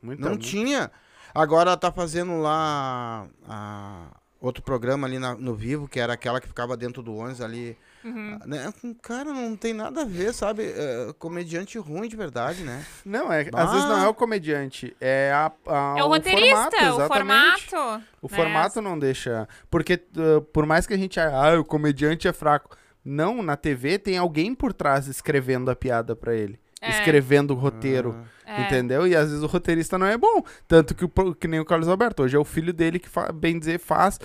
Muito, 0.00 0.20
Não 0.22 0.28
muito. 0.30 0.46
tinha. 0.46 0.92
Agora 1.34 1.76
tá 1.76 1.90
fazendo 1.90 2.38
lá 2.40 3.26
a- 3.48 4.16
outro 4.40 4.62
programa 4.62 5.08
ali 5.08 5.18
na- 5.18 5.34
no 5.34 5.56
Vivo, 5.56 5.88
que 5.88 5.98
era 5.98 6.12
aquela 6.12 6.40
que 6.40 6.46
ficava 6.46 6.76
dentro 6.76 7.02
do 7.02 7.16
ônibus 7.16 7.40
ali. 7.40 7.76
Uhum. 8.04 8.38
Né? 8.46 8.72
Cara, 9.02 9.32
não 9.32 9.56
tem 9.56 9.72
nada 9.74 10.02
a 10.02 10.04
ver, 10.04 10.32
sabe? 10.32 10.62
É, 10.64 11.12
comediante 11.18 11.78
ruim 11.78 12.08
de 12.08 12.16
verdade, 12.16 12.62
né? 12.62 12.84
Não, 13.04 13.32
é, 13.32 13.48
Ah. 13.52 13.64
às 13.64 13.72
vezes 13.72 13.88
não 13.88 14.04
é 14.04 14.08
o 14.08 14.14
comediante, 14.14 14.96
é 15.00 15.32
a, 15.34 15.50
a- 15.66 15.94
É 15.98 16.04
o 16.04 16.08
roteirista, 16.08 16.70
formato, 16.70 17.02
o 17.02 17.06
formato. 17.08 17.76
O 18.22 18.28
né? 18.30 18.36
formato 18.36 18.80
não 18.82 18.98
deixa. 18.98 19.48
Porque 19.70 19.94
uh, 20.16 20.40
por 20.42 20.64
mais 20.66 20.86
que 20.86 20.94
a 20.94 20.96
gente. 20.98 21.18
Ah, 21.20 21.58
o 21.58 21.64
comediante 21.64 22.28
é 22.28 22.32
fraco. 22.32 22.76
Não, 23.04 23.42
na 23.42 23.56
TV 23.56 23.98
tem 23.98 24.18
alguém 24.18 24.54
por 24.54 24.72
trás 24.72 25.06
escrevendo 25.06 25.70
a 25.70 25.76
piada 25.76 26.14
pra 26.14 26.34
ele. 26.34 26.58
É. 26.80 26.90
Escrevendo 26.90 27.52
o 27.52 27.56
roteiro. 27.56 28.14
É. 28.46 28.62
Entendeu? 28.62 29.06
E 29.06 29.16
às 29.16 29.28
vezes 29.28 29.42
o 29.42 29.46
roteirista 29.46 29.98
não 29.98 30.06
é 30.06 30.16
bom. 30.16 30.42
Tanto 30.66 30.94
que, 30.94 31.04
o, 31.04 31.34
que 31.34 31.48
nem 31.48 31.58
o 31.58 31.64
Carlos 31.64 31.88
Alberto. 31.88 32.22
Hoje 32.22 32.36
é 32.36 32.38
o 32.38 32.44
filho 32.44 32.72
dele 32.72 32.98
que, 32.98 33.08
fa- 33.08 33.32
bem 33.32 33.58
dizer, 33.58 33.78
faz. 33.78 34.18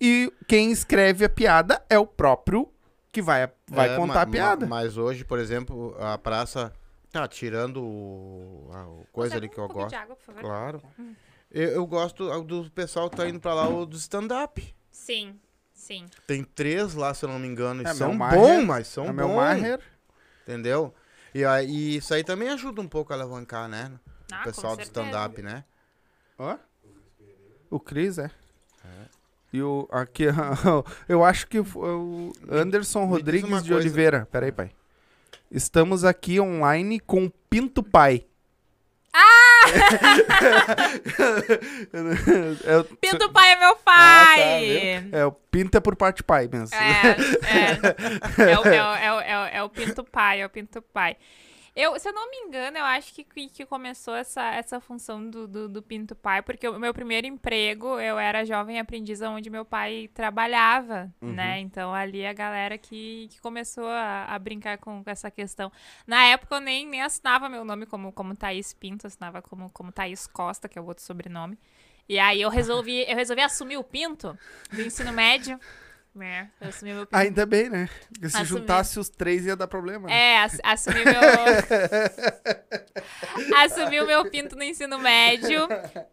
E 0.00 0.30
quem 0.48 0.70
escreve 0.70 1.24
a 1.24 1.28
piada 1.28 1.82
é 1.88 1.98
o 1.98 2.06
próprio 2.06 2.68
que 3.14 3.22
vai, 3.22 3.48
vai 3.70 3.90
É, 3.90 3.96
contar 3.96 4.14
ma- 4.14 4.20
a 4.22 4.26
piada. 4.26 4.66
ma- 4.66 4.76
Mas 4.76 4.96
hoje, 4.96 5.24
por 5.24 5.38
exemplo, 5.38 5.96
a 6.00 6.18
praça 6.18 6.72
tá 7.12 7.26
tirando 7.28 7.80
o, 7.82 8.68
a 8.72 8.86
o 8.88 9.06
coisa 9.12 9.30
Você 9.34 9.36
ali 9.38 9.48
que 9.48 9.56
eu 9.58 9.64
um 9.64 9.68
de 9.68 9.72
gosto. 9.74 9.94
água, 9.94 10.16
por 10.16 10.24
favor? 10.24 10.40
Claro. 10.40 10.82
Eu, 11.50 11.68
eu 11.70 11.86
gosto 11.86 12.30
ah, 12.32 12.40
do 12.40 12.68
pessoal 12.72 13.08
que 13.08 13.16
tá 13.16 13.28
indo 13.28 13.38
pra 13.38 13.54
lá, 13.54 13.68
o 13.68 13.86
do 13.86 13.96
stand-up. 13.96 14.74
Sim, 14.90 15.38
sim. 15.72 16.06
Tem 16.26 16.42
três 16.42 16.94
lá, 16.94 17.14
se 17.14 17.24
eu 17.24 17.28
não 17.28 17.38
me 17.38 17.46
engano. 17.46 17.82
E 17.82 17.86
É, 17.86 17.94
são 17.94 18.18
bons, 18.18 18.64
mas 18.64 18.88
são 18.88 19.06
É 19.06 19.12
meu 19.12 19.28
bons. 19.28 19.36
Maher. 19.36 19.80
Entendeu? 20.42 20.92
E, 21.32 21.44
aí, 21.44 21.96
isso 21.96 22.12
aí 22.12 22.24
também 22.24 22.48
ajuda 22.48 22.80
um 22.80 22.88
pouco 22.88 23.12
a 23.12 23.16
alavancar, 23.16 23.68
né? 23.68 23.92
Ah, 24.32 24.40
o 24.40 24.44
pessoal 24.44 24.76
do 24.76 24.82
stand-up, 24.82 25.40
né? 25.40 25.64
Ó. 26.38 26.56
O 27.70 27.78
Cris, 27.80 28.18
é. 28.18 28.30
E 29.54 29.62
o. 29.62 29.88
Aqui, 29.92 30.24
eu 31.08 31.24
acho 31.24 31.46
que 31.46 31.60
o- 31.60 31.64
o 31.76 32.32
Anderson 32.50 33.04
Rodrigues 33.04 33.48
de 33.62 33.68
coisa. 33.70 33.74
Oliveira. 33.76 34.26
Peraí, 34.32 34.50
pai. 34.50 34.72
Estamos 35.48 36.04
aqui 36.04 36.40
online 36.40 36.98
com 36.98 37.26
o 37.26 37.30
Pinto 37.48 37.80
Pai. 37.80 38.26
Ah! 39.12 39.20
é, 42.64 42.82
Pinto 43.00 43.30
pai 43.30 43.52
é 43.52 43.56
meu 43.60 43.70
Ah, 43.70 43.74
tá, 43.76 43.82
pai! 43.84 45.08
é, 45.12 45.24
o 45.24 45.30
Pinto 45.30 45.76
é 45.76 45.80
por 45.80 45.94
parte 45.94 46.22
pai 46.24 46.48
mesmo. 46.52 46.76
É, 46.76 46.80
é. 48.40 48.44
É 48.44 48.50
é, 48.50 48.58
o, 48.58 48.64
é, 48.66 48.82
o, 48.82 49.20
é, 49.20 49.38
o, 49.38 49.46
é 49.58 49.62
o 49.62 49.68
Pinto 49.68 50.02
Pai, 50.02 50.40
é 50.40 50.46
o 50.46 50.50
Pinto 50.50 50.82
Pai. 50.82 51.16
Eu, 51.76 51.98
se 51.98 52.08
eu 52.08 52.12
não 52.12 52.30
me 52.30 52.36
engano, 52.36 52.78
eu 52.78 52.84
acho 52.84 53.12
que, 53.12 53.24
que 53.24 53.66
começou 53.66 54.14
essa, 54.14 54.42
essa 54.54 54.78
função 54.78 55.28
do, 55.28 55.48
do, 55.48 55.68
do 55.68 55.82
Pinto 55.82 56.14
Pai, 56.14 56.40
porque 56.40 56.68
o 56.68 56.78
meu 56.78 56.94
primeiro 56.94 57.26
emprego, 57.26 57.98
eu 57.98 58.16
era 58.16 58.44
jovem 58.44 58.78
aprendiz 58.78 59.20
onde 59.22 59.50
meu 59.50 59.64
pai 59.64 60.08
trabalhava, 60.14 61.12
né? 61.20 61.58
Então 61.58 61.92
ali 61.92 62.24
a 62.24 62.32
galera 62.32 62.78
que, 62.78 63.26
que 63.28 63.40
começou 63.40 63.88
a, 63.88 64.24
a 64.26 64.38
brincar 64.38 64.78
com, 64.78 65.02
com 65.02 65.10
essa 65.10 65.32
questão. 65.32 65.72
Na 66.06 66.24
época 66.26 66.54
eu 66.54 66.60
nem, 66.60 66.86
nem 66.86 67.02
assinava 67.02 67.48
meu 67.48 67.64
nome 67.64 67.86
como, 67.86 68.12
como 68.12 68.36
Thaís 68.36 68.72
Pinto, 68.72 69.08
assinava 69.08 69.42
como, 69.42 69.68
como 69.70 69.90
Thaís 69.90 70.28
Costa, 70.28 70.68
que 70.68 70.78
é 70.78 70.82
o 70.82 70.86
outro 70.86 71.02
sobrenome. 71.02 71.58
E 72.08 72.20
aí 72.20 72.40
eu 72.40 72.50
resolvi, 72.50 73.04
eu 73.08 73.16
resolvi 73.16 73.42
assumir 73.42 73.78
o 73.78 73.84
Pinto 73.84 74.38
do 74.70 74.80
ensino 74.80 75.12
médio. 75.12 75.58
É, 76.20 76.46
eu 76.60 76.68
assumi 76.68 76.92
meu 76.92 77.06
Pinto. 77.06 77.16
Ainda 77.16 77.44
bem, 77.44 77.68
né? 77.68 77.88
Porque 78.12 78.28
se 78.28 78.36
Assumir. 78.36 78.60
juntasse 78.60 79.00
os 79.00 79.08
três 79.08 79.44
ia 79.46 79.56
dar 79.56 79.66
problema. 79.66 80.06
né? 80.06 80.14
É, 80.14 80.38
ass 80.42 80.58
assumi 80.62 81.04
meu. 81.04 81.20
assumi 83.58 84.00
o 84.00 84.06
meu 84.06 84.30
pinto 84.30 84.54
no 84.54 84.62
ensino 84.62 84.98
médio, 84.98 85.66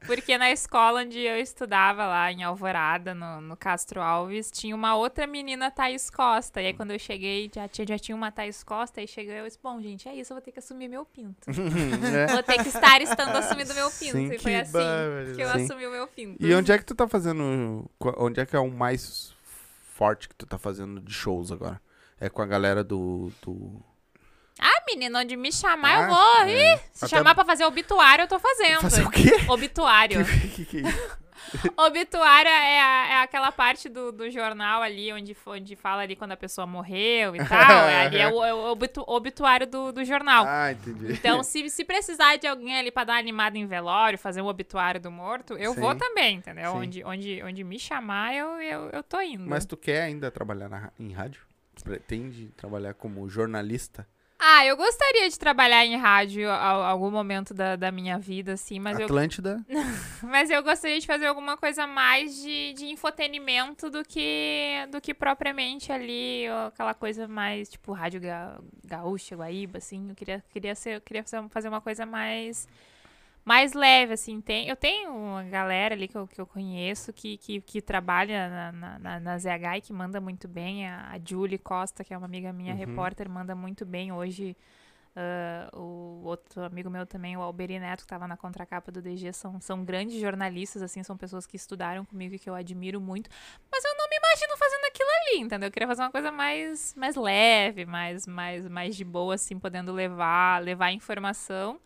porque 0.05 0.37
na 0.37 0.51
escola 0.51 1.01
onde 1.01 1.19
eu 1.19 1.37
estudava 1.37 2.05
lá 2.07 2.31
em 2.31 2.43
Alvorada, 2.43 3.13
no, 3.13 3.41
no 3.41 3.55
Castro 3.55 4.01
Alves, 4.01 4.49
tinha 4.51 4.75
uma 4.75 4.95
outra 4.95 5.27
menina, 5.27 5.69
Thaís 5.69 6.09
Costa. 6.09 6.61
E 6.61 6.67
aí 6.67 6.73
quando 6.73 6.91
eu 6.91 6.99
cheguei, 6.99 7.49
já 7.53 7.67
tinha, 7.67 7.87
já 7.87 7.99
tinha 7.99 8.15
uma 8.15 8.31
Thaís 8.31 8.63
Costa, 8.63 9.01
e 9.01 9.07
cheguei 9.07 9.39
eu 9.39 9.45
disse, 9.45 9.59
bom, 9.61 9.79
gente, 9.81 10.07
é 10.09 10.15
isso, 10.15 10.33
eu 10.33 10.35
vou 10.35 10.41
ter 10.41 10.51
que 10.51 10.59
assumir 10.59 10.87
meu 10.87 11.05
pinto. 11.05 11.47
É. 12.11 12.27
Vou 12.27 12.43
ter 12.43 12.61
que 12.61 12.67
estar 12.69 13.01
estando 13.01 13.35
assumindo 13.37 13.73
meu 13.73 13.89
pinto. 13.91 14.11
Sim, 14.11 14.25
e 14.25 14.39
foi 14.39 14.51
que 14.51 14.55
assim 14.55 14.71
que 14.71 14.77
eu 14.77 14.83
barbaridade. 14.83 15.63
assumi 15.63 15.87
o 15.87 15.91
meu 15.91 16.07
pinto. 16.07 16.45
E 16.45 16.53
onde 16.53 16.71
é 16.71 16.77
que 16.77 16.83
tu 16.83 16.95
tá 16.95 17.07
fazendo. 17.07 17.89
Onde 18.17 18.39
é 18.39 18.45
que 18.45 18.55
é 18.55 18.59
o 18.59 18.69
mais 18.69 19.33
forte 20.01 20.27
que 20.27 20.33
tu 20.33 20.47
tá 20.47 20.57
fazendo 20.57 20.99
de 20.99 21.13
shows 21.13 21.51
agora? 21.51 21.79
É 22.19 22.27
com 22.27 22.41
a 22.41 22.45
galera 22.47 22.83
do. 22.83 23.31
do... 23.43 23.79
Ah, 24.59 24.81
menino, 24.87 25.19
onde 25.19 25.35
me 25.37 25.51
chamar, 25.51 25.95
Ah, 25.95 26.01
eu 26.01 26.09
vou. 26.09 26.41
é. 26.49 26.73
Ih, 26.75 26.79
se 26.91 27.05
Até- 27.05 27.17
chamar 27.17 27.35
pra 27.35 27.45
fazer 27.45 27.65
obituário, 27.65 28.23
eu 28.23 28.27
tô 28.27 28.39
fazendo. 28.39 28.81
Fazer 28.81 29.05
o 29.05 29.11
quê? 29.11 29.31
Obituário. 29.47 30.25
Que- 30.55 30.65
que- 30.65 30.81
que- 30.81 30.83
Obituário 31.77 32.49
é, 32.49 32.79
a- 32.81 33.07
é 33.07 33.23
aquela 33.23 33.51
parte 33.51 33.89
do, 33.89 34.11
do 34.11 34.29
jornal 34.29 34.81
ali 34.81 35.11
onde, 35.11 35.35
onde 35.45 35.75
fala 35.75 36.01
ali 36.03 36.15
quando 36.15 36.31
a 36.31 36.37
pessoa 36.37 36.65
morreu 36.67 37.35
e 37.35 37.39
tal. 37.47 37.87
é, 37.89 38.05
ali 38.05 38.17
é 38.19 38.27
o, 38.27 38.43
é 38.43 38.53
o 38.53 38.71
obitu- 38.71 39.03
obituário 39.07 39.67
do, 39.67 39.91
do 39.91 40.03
jornal. 40.05 40.45
Ah, 40.47 40.71
entendi. 40.71 41.13
Então, 41.13 41.43
se, 41.43 41.69
se 41.69 41.83
precisar 41.83 42.37
de 42.37 42.47
alguém 42.47 42.77
ali 42.77 42.91
pra 42.91 43.03
dar 43.03 43.13
uma 43.13 43.19
animada 43.19 43.57
em 43.57 43.65
velório, 43.65 44.17
fazer 44.17 44.41
um 44.41 44.47
obituário 44.47 44.99
do 45.01 45.11
morto, 45.11 45.53
eu 45.57 45.73
Sim. 45.73 45.79
vou 45.81 45.95
também, 45.95 46.37
entendeu? 46.37 46.71
Sim. 46.71 46.77
Onde, 46.77 47.03
onde, 47.03 47.43
onde 47.43 47.63
me 47.63 47.79
chamar, 47.79 48.33
eu, 48.35 48.61
eu, 48.61 48.89
eu 48.91 49.03
tô 49.03 49.19
indo. 49.21 49.45
Mas 49.47 49.65
tu 49.65 49.75
quer 49.77 50.03
ainda 50.03 50.29
trabalhar 50.31 50.69
na 50.69 50.91
em 50.99 51.11
rádio? 51.11 51.41
Pretende 51.83 52.47
trabalhar 52.55 52.93
como 52.93 53.27
jornalista? 53.29 54.07
Ah, 54.43 54.65
eu 54.65 54.75
gostaria 54.75 55.29
de 55.29 55.37
trabalhar 55.37 55.85
em 55.85 55.95
rádio 55.97 56.49
a, 56.49 56.55
a 56.55 56.87
algum 56.87 57.11
momento 57.11 57.53
da, 57.53 57.75
da 57.75 57.91
minha 57.91 58.17
vida, 58.17 58.53
assim, 58.53 58.79
mas 58.79 58.97
eu 58.97 59.05
Atlântida? 59.05 59.63
Mas 60.23 60.49
eu 60.49 60.63
gostaria 60.63 60.99
de 60.99 61.05
fazer 61.05 61.27
alguma 61.27 61.55
coisa 61.55 61.85
mais 61.85 62.35
de, 62.41 62.73
de 62.73 62.85
infotenimento 62.87 63.87
do 63.89 64.03
que, 64.03 64.87
do 64.91 64.99
que 64.99 65.13
propriamente 65.13 65.91
ali, 65.91 66.47
aquela 66.67 66.95
coisa 66.95 67.27
mais, 67.27 67.69
tipo, 67.69 67.91
rádio 67.91 68.19
ga, 68.19 68.59
gaúcha, 68.83 69.35
Guaíba, 69.35 69.77
assim. 69.77 70.09
Eu 70.09 70.15
queria, 70.15 70.43
queria, 70.49 70.73
ser, 70.73 70.95
eu 70.95 71.01
queria 71.01 71.23
fazer 71.23 71.67
uma 71.67 71.81
coisa 71.81 72.03
mais, 72.03 72.67
mais 73.43 73.73
leve, 73.73 74.13
assim. 74.13 74.39
Tem, 74.41 74.67
eu 74.67 74.75
tenho 74.75 75.11
uma 75.13 75.43
galera 75.43 75.95
ali 75.95 76.07
que 76.07 76.17
eu, 76.17 76.27
que 76.27 76.39
eu 76.39 76.45
conheço 76.45 77.11
que, 77.11 77.37
que, 77.37 77.61
que 77.61 77.81
trabalha 77.81 78.49
na, 78.49 78.71
na, 78.71 78.99
na, 78.99 79.19
na 79.19 79.37
ZH 79.37 79.77
e 79.77 79.81
que 79.81 79.93
manda 79.93 80.21
muito 80.21 80.47
bem. 80.47 80.87
A, 80.87 81.11
a 81.11 81.19
Julie 81.23 81.57
Costa, 81.57 82.03
que 82.03 82.13
é 82.13 82.17
uma 82.17 82.27
amiga 82.27 82.53
minha, 82.53 82.73
Uhum. 82.73 82.79
repórter, 82.79 83.29
manda 83.29 83.55
muito 83.55 83.85
bem. 83.85 84.11
Hoje 84.11 84.55
ah, 85.15 85.69
o 85.73 86.21
outro 86.23 86.63
amigo 86.63 86.89
meu 86.89 87.05
também, 87.05 87.35
o 87.35 87.41
Alberi 87.41 87.77
Neto, 87.79 87.99
que 87.99 88.05
estava 88.05 88.27
na 88.27 88.37
contracapa 88.37 88.91
do 88.91 89.01
DG, 89.01 89.33
são, 89.33 89.59
são 89.59 89.83
grandes 89.83 90.19
jornalistas, 90.21 90.81
assim, 90.81 91.03
são 91.03 91.17
pessoas 91.17 91.45
que 91.45 91.55
estudaram 91.57 92.05
comigo 92.05 92.35
e 92.35 92.39
que 92.39 92.49
eu 92.49 92.55
admiro 92.55 93.01
muito. 93.01 93.29
Mas 93.69 93.83
eu 93.83 93.95
não 93.97 94.07
me 94.09 94.15
imagino 94.15 94.57
fazendo 94.57 94.85
aquilo 94.85 95.09
ali, 95.09 95.39
entendeu? 95.41 95.67
Eu 95.67 95.71
queria 95.71 95.87
fazer 95.87 96.03
uma 96.03 96.11
coisa 96.11 96.31
mais, 96.31 96.93
mais 96.95 97.15
leve, 97.15 97.85
mais, 97.85 98.25
mais, 98.25 98.67
mais 98.67 98.95
de 98.95 99.03
boa, 99.03 99.35
assim, 99.35 99.59
podendo 99.59 99.91
levar, 99.91 100.61
levar 100.63 100.91
informação 100.91 101.79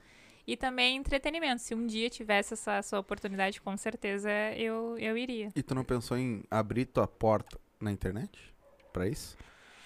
e 0.48 0.56
também 0.56 0.98
entretenimento. 0.98 1.62
Se 1.62 1.74
um 1.74 1.86
dia 1.86 2.10
tivesse 2.10 2.54
essa, 2.54 2.74
essa 2.74 3.00
oportunidade, 3.00 3.62
com 3.62 3.76
certeza 3.78 4.30
eu, 4.56 4.98
eu 4.98 5.18
iria. 5.18 5.50
E 5.56 5.64
tu 5.64 5.74
não 5.76 5.84
pensou 5.84 6.18
em 6.18 6.44
abrir 6.50 6.86
tua 6.86 7.08
porta 7.08 7.60
na 7.80 7.92
internet? 7.92 8.32
Pra 8.94 9.08
isso? 9.08 9.38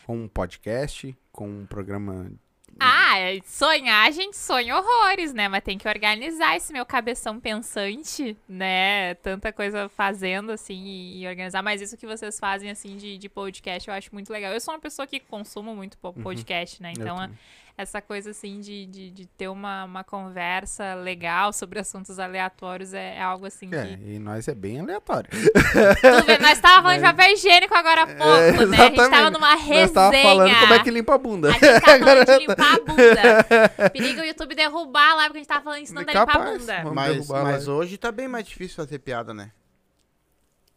Com 0.05 0.17
um 0.23 0.27
podcast? 0.27 1.15
Com 1.31 1.47
um 1.47 1.65
programa. 1.65 2.31
Ah, 2.79 3.17
é, 3.17 3.39
sonhar 3.45 4.07
a 4.07 4.11
gente 4.11 4.37
sonha 4.37 4.77
horrores, 4.77 5.33
né? 5.33 5.47
Mas 5.49 5.63
tem 5.63 5.77
que 5.77 5.87
organizar 5.87 6.55
esse 6.55 6.71
meu 6.71 6.85
cabeção 6.85 7.39
pensante, 7.39 8.37
né? 8.47 9.15
Tanta 9.15 9.51
coisa 9.51 9.89
fazendo, 9.89 10.51
assim, 10.51 10.85
e, 10.85 11.23
e 11.23 11.27
organizar. 11.27 11.61
Mas 11.63 11.81
isso 11.81 11.97
que 11.97 12.05
vocês 12.05 12.39
fazem, 12.39 12.69
assim, 12.69 12.95
de, 12.95 13.17
de 13.17 13.27
podcast, 13.27 13.89
eu 13.89 13.93
acho 13.95 14.13
muito 14.13 14.31
legal. 14.31 14.53
Eu 14.53 14.61
sou 14.61 14.73
uma 14.73 14.79
pessoa 14.79 15.07
que 15.07 15.19
consumo 15.19 15.75
muito 15.75 15.97
po- 15.97 16.13
podcast, 16.13 16.81
né? 16.81 16.93
Eu 16.95 17.01
Então. 17.01 17.35
Essa 17.81 18.01
coisa, 18.01 18.31
assim, 18.31 18.59
de, 18.59 18.85
de, 18.87 19.09
de 19.09 19.25
ter 19.25 19.47
uma, 19.47 19.85
uma 19.85 20.03
conversa 20.03 20.95
legal 20.95 21.53
sobre 21.53 21.79
assuntos 21.79 22.19
aleatórios 22.19 22.93
é, 22.93 23.15
é 23.15 23.21
algo, 23.21 23.45
assim, 23.45 23.69
É, 23.73 23.85
que... 23.85 24.15
e 24.15 24.19
nós 24.19 24.49
é 24.49 24.53
bem 24.53 24.81
aleatório. 24.81 25.29
Vê, 25.31 26.37
nós 26.39 26.59
tava 26.59 26.83
falando 26.83 26.97
de 26.97 27.03
papel 27.03 27.33
higiênico 27.33 27.73
agora 27.73 28.03
há 28.03 28.07
pouco, 28.07 28.65
né? 28.65 28.77
A 28.77 28.83
gente 28.89 29.09
tava 29.09 29.31
numa 29.31 29.55
resenha. 29.55 29.79
Nós 29.83 29.91
tava 29.93 30.21
falando 30.21 30.59
como 30.59 30.73
é 30.73 30.83
que 30.83 30.91
limpa 30.91 31.15
a 31.15 31.17
bunda. 31.17 31.49
A 31.49 31.51
gente 31.53 31.81
tava 31.81 31.99
falando 31.99 32.25
de 32.25 32.37
limpar 32.39 32.73
a 32.73 32.79
bunda. 32.79 33.89
Perigo 33.91 34.21
o 34.21 34.25
YouTube 34.25 34.55
derrubar 34.55 35.15
lá, 35.15 35.23
porque 35.23 35.37
a 35.37 35.39
gente 35.39 35.47
tava 35.47 35.63
falando 35.63 35.81
ensinando 35.81 36.09
a 36.09 36.13
limpar 36.13 36.23
a 36.23 36.37
Capaz. 36.37 36.59
bunda. 36.59 36.83
Mas, 36.93 37.27
mas 37.29 37.67
hoje 37.69 37.97
tá 37.97 38.11
bem 38.11 38.27
mais 38.27 38.45
difícil 38.45 38.75
fazer 38.75 38.99
piada, 38.99 39.33
né? 39.33 39.51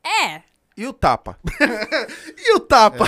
É. 0.04 0.42
E 0.76 0.86
o 0.86 0.92
tapa? 0.92 1.38
e 2.38 2.54
o 2.54 2.60
tapa? 2.60 3.04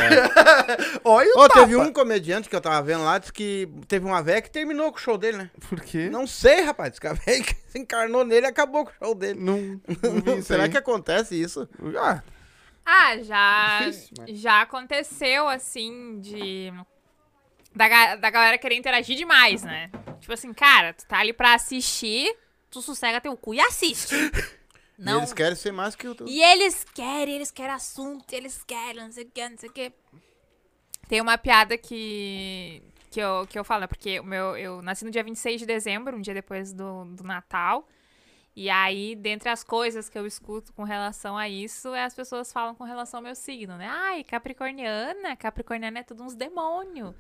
Olha 1.04 1.28
o 1.34 1.38
Ô, 1.40 1.48
tapa. 1.48 1.60
teve 1.60 1.76
um 1.76 1.92
comediante 1.92 2.48
que 2.48 2.54
eu 2.54 2.60
tava 2.60 2.82
vendo 2.82 3.04
lá, 3.04 3.18
disse 3.18 3.32
que 3.32 3.68
teve 3.88 4.04
uma 4.04 4.22
véia 4.22 4.42
que 4.42 4.50
terminou 4.50 4.90
com 4.92 4.98
o 4.98 5.00
show 5.00 5.16
dele, 5.16 5.38
né? 5.38 5.50
Por 5.68 5.80
quê? 5.80 6.10
Não 6.10 6.26
sei, 6.26 6.60
rapaz. 6.60 6.90
Disse 6.90 7.00
que 7.00 7.06
a 7.06 7.12
véia 7.14 7.42
que 7.42 7.54
se 7.68 7.78
encarnou 7.78 8.24
nele 8.24 8.46
e 8.46 8.50
acabou 8.50 8.84
com 8.84 8.90
o 8.90 8.94
show 9.06 9.14
dele. 9.14 9.40
Não, 9.40 9.80
não 10.26 10.42
Será 10.42 10.68
que 10.68 10.76
acontece 10.76 11.40
isso? 11.40 11.66
Ah, 11.98 12.22
Ah, 12.84 13.16
já, 13.18 13.78
Difícil, 13.80 14.14
mas- 14.18 14.38
já 14.38 14.60
aconteceu, 14.60 15.48
assim, 15.48 16.20
de... 16.20 16.70
Da, 17.74 18.14
da 18.16 18.30
galera 18.30 18.58
querer 18.58 18.76
interagir 18.76 19.16
demais, 19.16 19.62
né? 19.62 19.90
Tipo 20.20 20.32
assim, 20.34 20.52
cara, 20.52 20.92
tu 20.92 21.04
tá 21.06 21.18
ali 21.18 21.32
pra 21.32 21.54
assistir, 21.54 22.32
tu 22.70 22.80
sossega 22.82 23.20
teu 23.20 23.36
cu 23.36 23.54
e 23.54 23.60
assiste. 23.60 24.14
E 24.99 25.03
Não. 25.05 25.18
eles 25.18 25.32
querem 25.32 25.57
ser 25.57 25.72
mais 25.72 25.95
que 25.95 26.07
o. 26.07 26.16
E 26.26 26.42
eles 26.42 26.84
querem, 26.84 27.34
eles 27.34 27.51
querem 27.51 27.72
assunto, 27.72 28.32
eles 28.32 28.62
querem, 28.64 29.03
não 29.03 29.12
sei 29.12 29.24
o 29.24 29.30
que, 29.30 29.49
não 29.49 29.59
sei 29.59 29.68
o 29.68 29.72
que. 29.72 29.92
Tem 31.09 31.20
uma 31.20 31.36
piada 31.36 31.76
que, 31.76 32.82
que, 33.11 33.20
eu, 33.20 33.47
que 33.47 33.59
eu 33.59 33.64
falo, 33.64 33.82
né? 33.82 33.86
Porque 33.86 34.20
o 34.20 34.24
meu, 34.24 34.57
eu 34.57 34.80
nasci 34.82 35.05
no 35.05 35.11
dia 35.11 35.22
26 35.22 35.61
de 35.61 35.66
dezembro, 35.66 36.16
um 36.16 36.20
dia 36.20 36.34
depois 36.34 36.72
do, 36.72 37.05
do 37.05 37.24
Natal. 37.24 37.86
E 38.57 38.70
aí, 38.70 39.16
dentre 39.16 39.49
as 39.49 39.64
coisas 39.64 40.09
que 40.09 40.16
eu 40.16 40.24
escuto 40.26 40.72
com 40.72 40.84
relação 40.84 41.36
a 41.36 41.49
isso, 41.49 41.92
é 41.92 42.05
as 42.05 42.14
pessoas 42.14 42.53
falam 42.53 42.74
com 42.74 42.84
relação 42.84 43.18
ao 43.18 43.24
meu 43.24 43.34
signo, 43.34 43.76
né? 43.76 43.88
Ai, 43.88 44.22
capricorniana, 44.22 45.34
capricorniana 45.34 45.99
é 45.99 46.03
tudo 46.05 46.22
uns 46.22 46.36
demônios. 46.36 47.14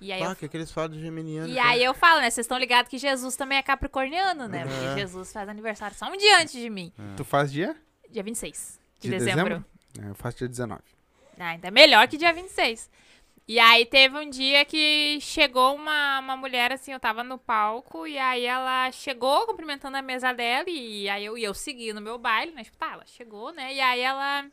E 0.00 0.12
aí 0.12 0.20
eu 0.20 0.30
Ah, 0.30 0.36
que 0.36 0.44
aqueles 0.44 0.70
falam 0.70 0.90
de 0.90 1.00
geminiano. 1.00 1.48
e 1.48 1.58
aí 1.58 1.82
eu 1.82 1.94
falo, 1.94 2.20
né? 2.20 2.30
Vocês 2.30 2.44
estão 2.44 2.58
ligados 2.58 2.90
que 2.90 2.98
Jesus 2.98 3.34
também 3.36 3.56
é 3.58 3.62
capricorniano, 3.62 4.46
né? 4.48 4.64
Uhum. 4.64 4.70
Porque 4.70 5.00
Jesus 5.00 5.32
faz 5.32 5.48
aniversário 5.48 5.96
só 5.96 6.06
um 6.10 6.16
dia 6.16 6.38
antes 6.40 6.52
de 6.52 6.68
mim. 6.68 6.92
Tu 7.16 7.24
faz 7.24 7.50
dia? 7.50 7.74
Dia 8.10 8.22
26 8.22 8.78
de, 9.00 9.08
De 9.10 9.18
dezembro. 9.18 9.64
É, 10.02 10.08
eu 10.10 10.14
faço 10.14 10.38
dia 10.38 10.48
19. 10.48 10.80
Ah, 11.38 11.48
ainda 11.50 11.70
melhor 11.70 12.06
que 12.08 12.16
dia 12.16 12.32
26. 12.32 12.90
E 13.48 13.60
aí 13.60 13.86
teve 13.86 14.18
um 14.18 14.28
dia 14.28 14.64
que 14.64 15.18
chegou 15.20 15.76
uma, 15.76 16.18
uma 16.18 16.36
mulher, 16.36 16.72
assim, 16.72 16.92
eu 16.92 16.98
tava 16.98 17.22
no 17.22 17.38
palco, 17.38 18.04
e 18.06 18.18
aí 18.18 18.44
ela 18.44 18.90
chegou 18.90 19.46
cumprimentando 19.46 19.96
a 19.96 20.02
mesa 20.02 20.32
dela, 20.32 20.68
e 20.68 21.08
aí 21.08 21.24
eu, 21.24 21.38
e 21.38 21.44
eu 21.44 21.54
segui 21.54 21.92
no 21.92 22.00
meu 22.00 22.18
baile, 22.18 22.50
né? 22.52 22.64
Tipo, 22.64 22.76
tá, 22.76 22.92
ela 22.94 23.06
chegou, 23.06 23.52
né? 23.52 23.72
E 23.72 23.80
aí 23.80 24.00
ela 24.00 24.44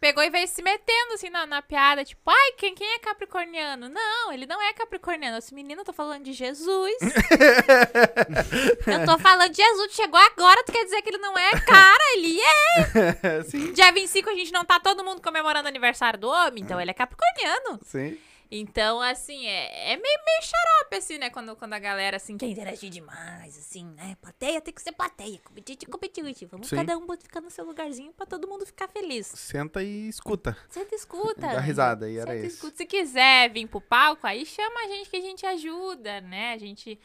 pegou 0.00 0.24
e 0.24 0.30
veio 0.30 0.48
se 0.48 0.62
metendo, 0.62 1.12
assim, 1.14 1.28
na, 1.28 1.46
na 1.46 1.60
piada, 1.60 2.04
tipo, 2.04 2.22
ai, 2.28 2.52
quem, 2.56 2.74
quem 2.74 2.94
é 2.94 2.98
capricorniano? 2.98 3.88
Não, 3.88 4.32
ele 4.32 4.46
não 4.46 4.60
é 4.60 4.72
capricorniano. 4.72 5.36
Esse 5.36 5.54
menino, 5.54 5.82
eu 5.82 5.84
tô 5.84 5.92
falando 5.92 6.24
de 6.24 6.32
Jesus. 6.32 6.94
eu 8.86 9.04
tô 9.04 9.18
falando 9.18 9.50
de 9.50 9.58
Jesus, 9.62 9.92
chegou 9.92 10.18
agora, 10.18 10.64
tu 10.64 10.72
quer 10.72 10.84
dizer 10.84 11.02
que 11.02 11.10
ele 11.10 11.18
não 11.18 11.36
é? 11.38 11.50
Cara, 11.60 12.02
ele 12.16 12.40
é. 12.40 13.42
sim, 13.44 13.72
Dia 13.72 13.92
25 13.92 14.30
a 14.30 14.34
gente 14.34 14.52
não 14.52 14.64
tá 14.64 14.80
todo 14.80 15.04
mundo 15.04 15.20
comemorando 15.20 15.66
o 15.66 15.68
aniversário 15.68 16.18
do 16.18 16.28
homem, 16.28 16.62
então 16.64 16.80
ele 16.80 16.90
é 16.90 16.94
capricorniano. 16.94 17.78
sim. 17.84 18.18
Então, 18.50 19.00
assim, 19.00 19.46
é, 19.46 19.92
é 19.92 19.96
meio, 19.96 20.02
meio 20.02 20.42
xarope, 20.42 20.96
assim, 20.96 21.18
né? 21.18 21.30
Quando, 21.30 21.54
quando 21.54 21.72
a 21.72 21.78
galera, 21.78 22.16
assim, 22.16 22.36
quer 22.36 22.46
interagir 22.46 22.90
demais, 22.90 23.56
assim, 23.56 23.84
né? 23.84 24.16
Plateia 24.20 24.60
tem 24.60 24.74
que 24.74 24.82
ser 24.82 24.90
plateia, 24.92 25.38
competitivo, 25.38 25.92
competitivo. 25.92 26.50
Vamos 26.50 26.68
Sim. 26.68 26.76
cada 26.76 26.98
um 26.98 27.06
ficar 27.16 27.40
no 27.40 27.50
seu 27.50 27.64
lugarzinho 27.64 28.12
pra 28.12 28.26
todo 28.26 28.48
mundo 28.48 28.66
ficar 28.66 28.88
feliz. 28.88 29.28
Senta 29.28 29.82
e 29.84 30.08
escuta. 30.08 30.56
Senta 30.68 30.94
e 30.94 30.98
escuta. 30.98 31.40
Dá 31.40 31.60
risada, 31.60 32.10
e 32.10 32.16
era 32.16 32.32
Senta 32.32 32.46
isso. 32.46 32.56
escuta. 32.56 32.76
Se 32.76 32.86
quiser 32.86 33.50
vir 33.50 33.68
pro 33.68 33.80
palco, 33.80 34.26
aí 34.26 34.44
chama 34.44 34.80
a 34.80 34.88
gente 34.88 35.08
que 35.08 35.16
a 35.16 35.20
gente 35.20 35.46
ajuda, 35.46 36.20
né? 36.20 36.52
A 36.52 36.58
gente 36.58 36.98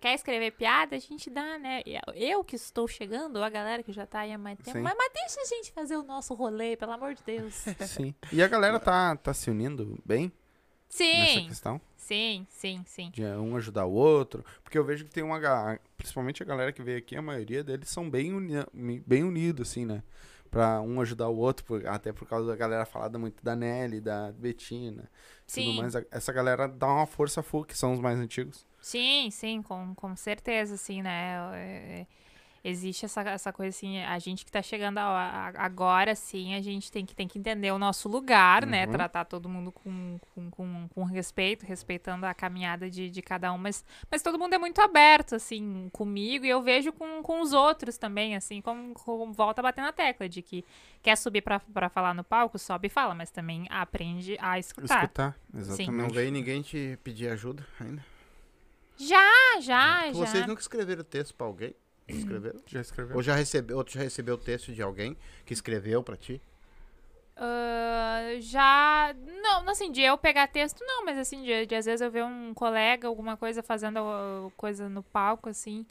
quer 0.00 0.14
escrever 0.14 0.52
piada, 0.52 0.96
a 0.96 0.98
gente 0.98 1.28
dá, 1.28 1.58
né? 1.58 1.82
Eu 2.14 2.42
que 2.42 2.56
estou 2.56 2.88
chegando, 2.88 3.36
ou 3.36 3.44
a 3.44 3.50
galera 3.50 3.82
que 3.82 3.92
já 3.92 4.06
tá 4.06 4.20
aí 4.20 4.32
há 4.32 4.38
mais 4.38 4.58
tempo. 4.58 4.80
Mas, 4.80 4.94
mas 4.96 5.12
deixa 5.12 5.40
a 5.40 5.44
gente 5.44 5.70
fazer 5.72 5.96
o 5.96 6.02
nosso 6.02 6.32
rolê, 6.34 6.76
pelo 6.76 6.92
amor 6.92 7.14
de 7.14 7.22
Deus. 7.22 7.54
Sim. 7.86 8.14
E 8.32 8.42
a 8.42 8.48
galera 8.48 8.80
tá, 8.80 9.16
tá 9.16 9.34
se 9.34 9.50
unindo 9.50 9.98
bem 10.04 10.32
nessa 10.98 11.40
Sim, 11.40 11.46
questão? 11.48 11.80
sim, 11.96 12.46
sim, 12.50 12.82
sim. 12.86 13.10
De 13.10 13.22
um 13.24 13.56
ajudar 13.56 13.86
o 13.86 13.92
outro. 13.92 14.44
Porque 14.62 14.76
eu 14.78 14.84
vejo 14.84 15.04
que 15.04 15.10
tem 15.10 15.22
uma. 15.22 15.78
Principalmente 15.96 16.42
a 16.42 16.46
galera 16.46 16.72
que 16.72 16.82
veio 16.82 16.98
aqui, 16.98 17.16
a 17.16 17.22
maioria 17.22 17.62
deles 17.64 17.88
são 17.88 18.08
bem, 18.08 18.32
uni 18.32 18.54
bem 19.06 19.24
unidos, 19.24 19.70
assim, 19.70 19.84
né? 19.84 20.02
Pra 20.50 20.82
um 20.82 21.00
ajudar 21.00 21.28
o 21.28 21.36
outro, 21.38 21.64
por- 21.64 21.86
até 21.86 22.12
por 22.12 22.28
causa 22.28 22.46
da 22.46 22.54
galera 22.56 22.84
falada 22.84 23.18
muito 23.18 23.42
da 23.42 23.56
Nelly, 23.56 24.00
da 24.02 24.32
Betina. 24.32 25.10
Tudo 25.46 25.72
Sim. 25.72 25.76
mais. 25.78 25.96
A- 25.96 26.04
Essa 26.10 26.30
galera 26.32 26.68
dá 26.68 26.86
uma 26.86 27.06
força 27.06 27.42
full, 27.42 27.64
que 27.64 27.76
são 27.76 27.92
os 27.94 28.00
mais 28.00 28.18
antigos. 28.18 28.66
Sim, 28.80 29.30
sim, 29.30 29.62
com, 29.62 29.94
com 29.94 30.14
certeza, 30.16 30.74
assim, 30.74 31.00
né? 31.02 31.36
É, 31.54 32.00
é, 32.00 32.06
existe 32.64 33.04
essa, 33.04 33.22
essa 33.22 33.52
coisa 33.52 33.76
assim, 33.76 34.00
a 34.02 34.18
gente 34.20 34.44
que 34.44 34.52
tá 34.52 34.62
chegando 34.62 34.98
a- 34.98 35.02
a- 35.02 35.64
agora, 35.64 36.14
sim, 36.14 36.54
a 36.54 36.60
gente 36.60 36.92
tem 36.92 37.04
que, 37.04 37.14
tem 37.14 37.26
que 37.26 37.38
entender 37.38 37.72
o 37.72 37.78
nosso 37.78 38.08
lugar, 38.08 38.64
né? 38.64 38.86
Uhum. 38.86 38.92
Tratar 38.92 39.24
todo 39.24 39.48
mundo 39.48 39.72
com, 39.72 40.18
com, 40.34 40.50
com, 40.50 40.88
com 40.94 41.04
respeito, 41.04 41.66
respeitando 41.66 42.24
a 42.24 42.32
caminhada 42.32 42.88
de, 42.88 43.10
de 43.10 43.20
cada 43.22 43.52
um, 43.52 43.58
mas, 43.58 43.84
mas 44.10 44.22
todo 44.22 44.38
mundo 44.38 44.54
é 44.54 44.58
muito 44.58 44.80
aberto, 44.80 45.34
assim, 45.34 45.88
comigo, 45.92 46.44
e 46.44 46.48
eu 46.50 46.62
vejo 46.62 46.92
com, 46.92 47.20
com 47.22 47.40
os 47.40 47.52
outros 47.52 47.98
também, 47.98 48.36
assim, 48.36 48.60
como, 48.60 48.94
como 48.94 49.32
volta 49.32 49.60
a 49.60 49.64
bater 49.64 49.80
na 49.82 49.92
tecla, 49.92 50.28
de 50.28 50.40
que 50.40 50.64
quer 51.02 51.16
subir 51.16 51.42
pra, 51.42 51.58
pra 51.58 51.88
falar 51.88 52.14
no 52.14 52.22
palco, 52.22 52.58
sobe 52.60 52.86
e 52.86 52.90
fala, 52.90 53.12
mas 53.14 53.30
também 53.30 53.66
aprende 53.70 54.36
a 54.40 54.58
escutar. 54.58 55.02
Escutar, 55.02 55.36
exatamente. 55.52 55.90
Não 55.90 56.08
veio 56.10 56.30
ninguém 56.30 56.62
te 56.62 56.96
pedir 57.02 57.28
ajuda 57.28 57.66
ainda. 57.80 58.04
Já, 58.96 59.18
já, 59.60 60.06
já. 60.06 60.12
Vocês 60.12 60.46
nunca 60.46 60.60
escreveram 60.60 61.02
texto 61.02 61.34
pra 61.34 61.46
alguém? 61.46 61.74
Escreveram? 62.08 62.60
Já 62.66 62.80
escreveu? 62.80 63.16
Ou 63.16 63.22
já 63.22 63.34
recebeu, 63.34 63.78
ou 63.78 63.84
já 63.88 64.00
recebeu 64.00 64.36
texto 64.36 64.72
de 64.72 64.82
alguém 64.82 65.16
que 65.44 65.52
escreveu 65.52 66.02
pra 66.02 66.16
ti? 66.16 66.40
Ah, 67.36 68.20
já. 68.40 69.14
Não, 69.42 69.68
assim, 69.68 69.90
de 69.90 70.02
eu 70.02 70.18
pegar 70.18 70.46
texto, 70.48 70.84
não, 70.84 71.04
mas 71.04 71.18
assim, 71.18 71.42
de, 71.42 71.66
de 71.66 71.74
às 71.74 71.86
vezes 71.86 72.00
eu 72.00 72.10
ver 72.10 72.24
um 72.24 72.52
colega, 72.54 73.08
alguma 73.08 73.36
coisa 73.36 73.62
fazendo 73.62 73.98
ah, 73.98 74.50
coisa 74.56 74.88
no 74.88 75.02
palco, 75.02 75.48
assim. 75.48 75.86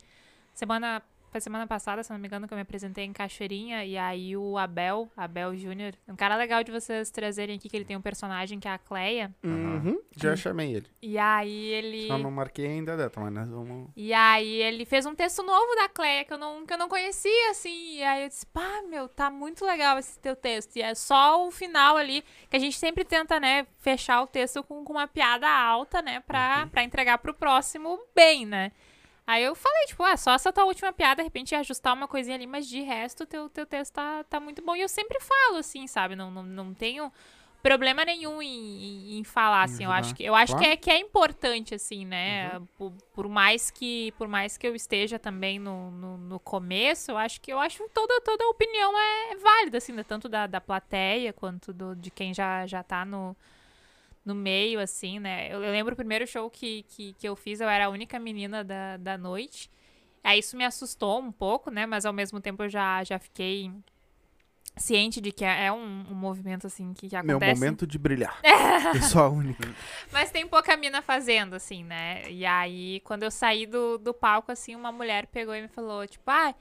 Semana. 0.54 1.02
Foi 1.32 1.40
semana 1.40 1.66
passada, 1.66 2.04
se 2.04 2.12
não 2.12 2.20
me 2.20 2.28
engano, 2.28 2.46
que 2.46 2.54
eu 2.54 2.58
me 2.58 2.62
apresentei 2.62 3.06
em 3.06 3.14
Cachoeirinha. 3.14 3.86
E 3.86 3.98
aí 3.98 4.36
o 4.36 4.58
Abel, 4.58 5.10
Abel 5.16 5.56
Júnior, 5.56 5.94
um 6.06 6.16
cara 6.16 6.36
legal 6.36 6.62
de 6.62 6.72
vocês 6.72 7.10
trazerem 7.10 7.56
aqui, 7.56 7.70
que 7.70 7.78
ele 7.78 7.86
tem 7.86 7.96
um 7.96 8.02
personagem 8.02 8.60
que 8.60 8.68
é 8.68 8.72
a 8.72 8.78
Cleia. 8.78 9.34
Uhum, 9.42 9.98
já 10.16 10.36
chamei 10.36 10.76
ele. 10.76 10.88
E 11.02 11.18
aí 11.18 11.68
ele. 11.68 12.08
Só 12.08 12.18
não 12.18 12.30
marquei 12.30 12.68
ainda 12.68 12.98
data, 12.98 13.20
mas 13.22 13.32
nós 13.32 13.50
vamos. 13.50 13.90
E 13.96 14.14
aí 14.14 14.62
ele 14.62 14.84
fez 14.84 15.06
um 15.06 15.16
texto 15.16 15.42
novo 15.42 15.74
da 15.76 15.88
Cleia 15.88 16.26
que 16.26 16.34
eu 16.34 16.38
não, 16.38 16.66
que 16.66 16.74
eu 16.74 16.78
não 16.78 16.90
conhecia, 16.90 17.52
assim. 17.52 17.98
E 17.98 18.04
aí 18.04 18.24
eu 18.24 18.28
disse, 18.28 18.46
pá, 18.48 18.82
meu, 18.90 19.08
tá 19.08 19.30
muito 19.30 19.66
legal 19.66 19.98
esse 19.98 20.20
teu 20.20 20.36
texto. 20.36 20.76
E 20.76 20.82
é 20.82 20.94
só 20.94 21.48
o 21.48 21.52
final 21.52 21.96
ali, 21.96 22.26
que 22.50 22.58
a 22.58 22.60
gente 22.60 22.78
sempre 22.78 23.06
tenta, 23.06 23.40
né, 23.40 23.66
fechar 23.80 24.22
o 24.22 24.28
texto 24.28 24.62
com, 24.64 24.84
com 24.84 24.92
uma 24.92 25.08
piada 25.08 25.48
alta, 25.48 26.02
né, 26.02 26.20
pra, 26.28 26.68
pra 26.68 26.84
entregar 26.84 27.20
pro 27.20 27.34
próximo 27.34 27.98
bem, 28.14 28.46
né. 28.46 28.74
Aí 29.32 29.46
eu 29.46 29.56
falei, 29.56 29.86
tipo, 29.88 30.04
ah, 30.04 30.18
só 30.18 30.34
essa 30.34 30.52
tua 30.52 30.66
última 30.66 30.92
piada, 30.92 31.22
de 31.22 31.24
repente 31.24 31.56
ajustar 31.56 31.94
uma 31.94 32.06
coisinha 32.06 32.36
ali, 32.36 32.46
mas 32.46 32.68
de 32.68 32.82
resto, 32.82 33.26
teu, 33.26 33.48
teu 33.48 33.66
texto 33.66 33.94
tá, 33.94 34.26
tá 34.26 34.42
muito 34.42 34.62
bom. 34.62 34.76
E 34.76 34.82
eu 34.82 34.90
sempre 34.90 35.22
falo, 35.22 35.60
assim, 35.60 35.88
sabe? 35.88 36.18
Não, 36.18 36.30
não, 36.30 36.44
não 36.44 36.74
tenho 36.74 37.10
problema 37.64 38.04
nenhum 38.04 38.42
em, 38.42 39.20
em, 39.20 39.24
falar, 39.24 39.64
assim. 39.64 39.86
Eu 39.86 39.92
acho 39.92 40.14
que, 40.14 40.22
eu 40.22 40.36
acho 40.36 40.58
que, 40.58 40.66
é, 40.66 40.76
que 40.76 40.92
é 40.92 41.00
importante, 41.00 41.74
assim, 41.74 42.04
né? 42.04 42.60
Por, 42.78 42.92
por 43.14 43.30
mais 43.30 43.72
que 43.72 44.12
por 44.18 44.28
mais 44.28 44.58
que 44.58 44.68
eu 44.68 44.76
esteja 44.76 45.18
também 45.18 45.58
no, 45.58 45.92
no, 45.92 46.18
no 46.18 46.38
começo, 46.38 47.12
eu 47.12 47.18
acho 47.18 47.40
que 47.40 47.54
eu 47.54 47.60
acho 47.60 47.88
toda, 47.94 48.20
toda 48.20 48.50
opinião 48.50 48.92
é 49.00 49.38
válida, 49.38 49.78
assim, 49.78 49.94
né? 49.94 50.04
Tanto 50.04 50.28
da, 50.28 50.46
da 50.46 50.60
plateia 50.60 51.32
quanto 51.32 51.72
do, 51.72 51.96
de 51.96 52.12
quem 52.12 52.34
já, 52.34 52.68
já 52.68 52.84
tá 52.84 53.06
no, 53.06 53.34
no 54.24 54.36
meio, 54.36 54.80
assim, 54.80 55.20
né? 55.20 55.48
Eu, 55.54 55.64
eu 55.64 55.72
lembro 55.72 55.94
o 55.94 55.98
primeiro 55.98 56.28
show 56.28 56.50
que, 56.50 56.84
que, 56.84 57.14
que 57.14 57.28
eu 57.28 57.36
fiz, 57.36 57.60
eu 57.60 57.70
era 57.70 57.86
a 57.86 57.90
única 57.90 58.20
menina 58.20 58.64
da, 58.64 58.98
da 58.98 59.18
noite. 59.18 59.70
Aí 60.24 60.40
isso 60.40 60.56
me 60.56 60.64
assustou 60.64 61.20
um 61.20 61.32
pouco, 61.32 61.72
né? 61.72 61.86
Mas 61.86 62.06
ao 62.06 62.14
mesmo 62.14 62.40
tempo 62.40 62.64
eu 62.64 62.70
já, 62.70 63.04
já 63.04 63.18
fiquei 63.18 63.72
ciente 64.78 65.20
de 65.20 65.32
que 65.32 65.44
é 65.44 65.66
é 65.66 65.72
um, 65.72 66.06
um 66.10 66.16
movimento, 66.16 66.68
assim, 66.68 66.94
que, 66.94 67.10
que 67.10 67.24
Meu 67.24 67.38
acontece. 67.38 67.60
momento 67.60 67.88
de 67.88 67.98
brilhar. 67.98 68.40
eu 68.96 69.02
sou 69.04 69.22
a 69.22 69.30
única. 69.30 69.68
Mas 70.12 70.32
tem 70.32 70.48
pouca 70.48 70.78
mina 70.78 71.02
fazendo, 71.02 71.56
assim, 71.56 71.84
né? 71.84 72.30
E 72.30 72.46
aí, 72.46 73.02
quando 73.02 73.24
eu 73.24 73.32
saí 73.32 73.66
do, 73.66 73.98
do 73.98 74.14
palco, 74.14 74.52
assim, 74.52 74.76
uma 74.76 74.92
mulher 74.92 75.28
pegou 75.28 75.56
e 75.56 75.62
me 75.62 75.68
falou, 75.68 76.08
tipo, 76.08 76.30
ah, 76.30 76.54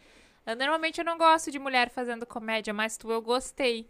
eu, 0.47 0.57
normalmente 0.57 0.99
eu 0.99 1.05
não 1.05 1.19
gosto 1.19 1.51
de 1.51 1.59
mulher 1.59 1.91
fazendo 1.91 2.27
comédia, 2.27 2.73
mas 2.73 2.97
tu 2.97 3.11
eu 3.11 3.23
gostei. 3.23 3.89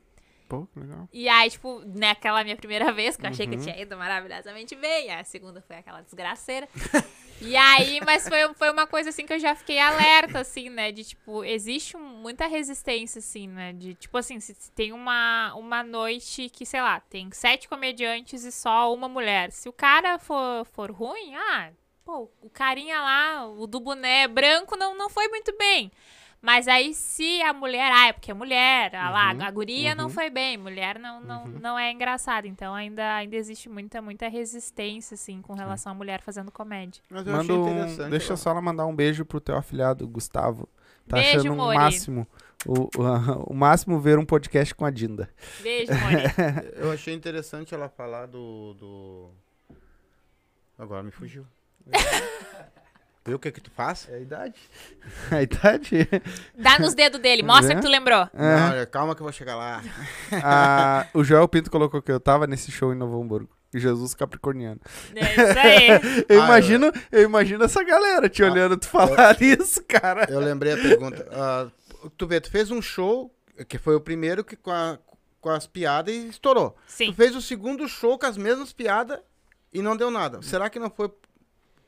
Pô, 0.51 0.67
que 0.67 0.81
legal. 0.81 1.09
E 1.13 1.29
aí, 1.29 1.49
tipo, 1.49 1.81
naquela 1.87 2.43
minha 2.43 2.57
primeira 2.57 2.91
vez, 2.93 3.17
que 3.17 3.25
eu 3.25 3.31
achei 3.31 3.47
que 3.47 3.55
eu 3.55 3.59
Uhum. 3.59 3.65
tinha 3.65 3.81
ido 3.81 3.97
maravilhosamente 3.97 4.75
bem, 4.75 5.09
a 5.15 5.23
segunda 5.23 5.63
foi 5.63 5.77
aquela 5.77 6.01
desgraceira. 6.03 6.69
e 7.41 7.57
aí, 7.57 8.01
mas 8.05 8.27
foi, 8.29 8.53
foi 8.55 8.69
uma 8.73 8.85
coisa 8.85 9.11
assim 9.11 9.25
que 9.25 9.33
eu 9.33 9.39
já 9.39 9.55
fiquei 9.55 9.79
alerta, 9.79 10.41
assim, 10.41 10.69
né? 10.69 10.91
De 10.91 11.05
tipo, 11.05 11.45
existe 11.45 11.97
muita 11.97 12.49
resistência, 12.49 13.21
assim, 13.21 13.47
né? 13.47 13.73
De 13.73 13.95
tipo 13.95 14.19
assim, 14.19 14.41
se, 14.41 14.53
se 14.57 14.73
tem 14.73 14.93
uma, 14.93 15.55
uma 15.55 15.85
noite 15.85 16.49
que, 16.51 16.67
sei 16.67 16.83
lá, 16.83 16.99
tem 16.99 17.31
sete 17.31 17.69
comediantes 17.69 18.43
e 18.45 18.51
só 18.51 18.93
uma 18.93 19.09
mulher. 19.09 19.53
Se 19.53 19.69
o 19.69 19.73
cara 19.73 20.19
for, 20.19 20.65
for 20.73 20.91
ruim, 20.91 21.37
ah, 21.37 21.71
pô, 22.05 22.29
o 22.43 22.51
carinha 22.51 23.01
lá, 23.01 23.47
o 23.47 23.69
do 23.69 23.79
boné 23.79 24.27
branco 24.27 24.77
não, 24.77 24.97
não 24.99 25.09
foi 25.09 25.29
muito 25.29 25.57
bem. 25.57 25.93
Mas 26.43 26.67
aí, 26.67 26.95
se 26.95 27.43
a 27.43 27.53
mulher, 27.53 27.93
ah, 27.93 28.07
é 28.09 28.13
porque 28.15 28.31
é 28.31 28.35
mulher, 28.35 28.95
ah 28.97 29.11
lá, 29.11 29.35
Uhum, 29.35 29.43
a 29.43 29.51
guria 29.51 29.95
não 29.95 30.05
uhum. 30.05 30.11
foi 30.11 30.31
bem, 30.31 30.57
mulher 30.57 30.99
não, 30.99 31.21
não, 31.21 31.45
Uhum. 31.45 31.59
não 31.61 31.79
é 31.79 31.93
engraçada. 31.93 32.49
Então 32.49 32.75
ainda, 32.75 33.15
ainda 33.17 33.37
existe 33.37 33.69
muita, 33.69 34.01
muita 34.01 34.27
resistência, 34.29 35.15
assim, 35.15 35.43
com 35.43 35.53
relação 35.53 35.93
à 35.93 35.95
mulher 35.95 36.23
fazendo 36.23 36.51
comédia. 36.51 37.03
Mas 37.11 37.27
eu 37.27 37.33
Manda 37.33 37.43
achei 37.45 37.55
um- 37.55 37.69
interessante. 37.71 38.11
Deixa 38.11 38.33
ó. 38.33 38.37
só 38.37 38.51
ela 38.53 38.63
mandar 38.63 38.87
um 38.87 38.97
beijo 38.97 39.25
pro 39.25 39.39
teu 39.41 39.55
afilhado, 39.57 40.09
Gustavo. 40.09 40.67
Tá 41.07 41.17
Beijo, 41.17 41.41
achando 41.41 41.53
um 41.53 41.57
Mori. 41.57 41.77
máximo 41.77 42.27
O, 42.67 42.83
o, 42.85 42.89
o 43.53 43.55
máximo 43.55 43.99
ver 43.99 44.19
um 44.19 44.25
podcast 44.25 44.75
com 44.75 44.85
a 44.85 44.91
Dinda. 44.91 45.29
Beijo, 45.61 45.93
Moni. 45.93 46.23
Eu 46.77 46.93
achei 46.93 47.13
interessante 47.15 47.75
ela 47.75 47.89
falar 47.89 48.27
do. 48.27 48.75
do... 48.75 49.31
Agora 50.79 51.03
me 51.03 51.11
fugiu. 51.11 51.45
Viu 53.25 53.37
o 53.37 53.39
que 53.39 53.53
que 53.53 53.61
tu 53.61 53.71
faz? 53.71 54.09
É 54.11 54.15
a 54.17 54.19
idade. 54.21 54.55
A 55.31 55.43
idade? 55.43 56.09
Dá 56.57 56.79
nos 56.79 56.95
dedos 56.95 57.21
dele, 57.21 57.43
mostra 57.43 57.73
É? 57.75 57.77
que 57.77 57.83
tu 57.83 57.89
lembrou. 57.89 58.29
Não, 58.33 58.87
calma 58.91 59.15
que 59.15 59.21
eu 59.21 59.25
vou 59.25 59.33
chegar 59.33 59.57
lá. 59.57 59.83
Ah, 60.43 61.07
o 61.15 61.23
Joel 61.23 61.47
Pinto 61.49 61.71
colocou 61.71 62.01
que 62.01 62.11
eu 62.11 62.19
tava 62.19 62.47
nesse 62.47 62.71
show 62.73 62.93
em 62.93 62.97
Novo 62.97 63.21
Hamburgo. 63.21 63.51
Jesus 63.75 64.15
Capricorniano. 64.15 64.81
É 65.15 65.31
isso 65.33 65.59
aí. 65.59 66.25
Eu 66.29 66.43
Ah, 66.43 66.47
imagino, 66.47 66.91
eu 67.13 67.23
imagino 67.23 67.63
essa 67.63 67.85
galera 67.85 68.29
te 68.29 68.43
Ah, 68.43 68.51
olhando 68.51 68.77
tu 68.77 68.89
falar 68.89 69.41
isso, 69.41 69.85
cara. 69.85 70.27
Eu 70.29 70.41
lembrei 70.41 70.73
a 70.73 70.77
pergunta. 70.77 71.29
Ah, 71.31 71.69
tu 72.17 72.27
vê, 72.27 72.41
tu 72.41 72.51
fez 72.51 72.71
um 72.73 72.83
show, 72.83 73.33
que 73.69 73.79
foi 73.79 73.95
o 73.95 74.01
primeiro 74.01 74.43
que 74.43 74.57
com, 74.57 74.73
a- 74.73 74.99
com 75.41 75.51
as 75.51 75.69
piadas 75.69 76.13
e 76.13 76.29
estourou. 76.29 76.77
Sim. 76.89 77.13
Tu 77.13 77.15
fez 77.15 77.37
o 77.37 77.41
segundo 77.41 77.87
show 77.87 78.19
com 78.19 78.27
as 78.27 78.37
mesmas 78.37 78.73
piadas 78.73 79.21
e 79.73 79.81
não 79.81 79.97
deu 79.97 80.11
nada. 80.11 80.43
Será 80.43 80.69
que 80.69 80.81
não 80.81 80.91
foi 80.91 81.09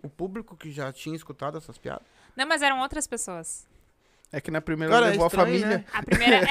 o 0.03 0.09
público 0.09 0.57
que 0.57 0.71
já 0.71 0.93
tinha 0.93 1.15
escutado 1.17 1.57
essas 1.59 1.79
piadas? 1.79 2.07
Não, 2.37 2.47
mas 2.47 2.63
eram 2.63 2.81
outras 2.81 3.07
pessoas. 3.07 3.67
É 4.35 4.41
que 4.41 4.51
na 4.51 4.63
primeira 4.63 4.95
Cara, 4.95 5.07
é 5.09 5.11
levou 5.11 5.25
a 5.25 5.27
estranho, 5.29 5.47
família. 5.47 5.79
né? 5.79 5.85
A 5.93 6.03
primeira. 6.03 6.41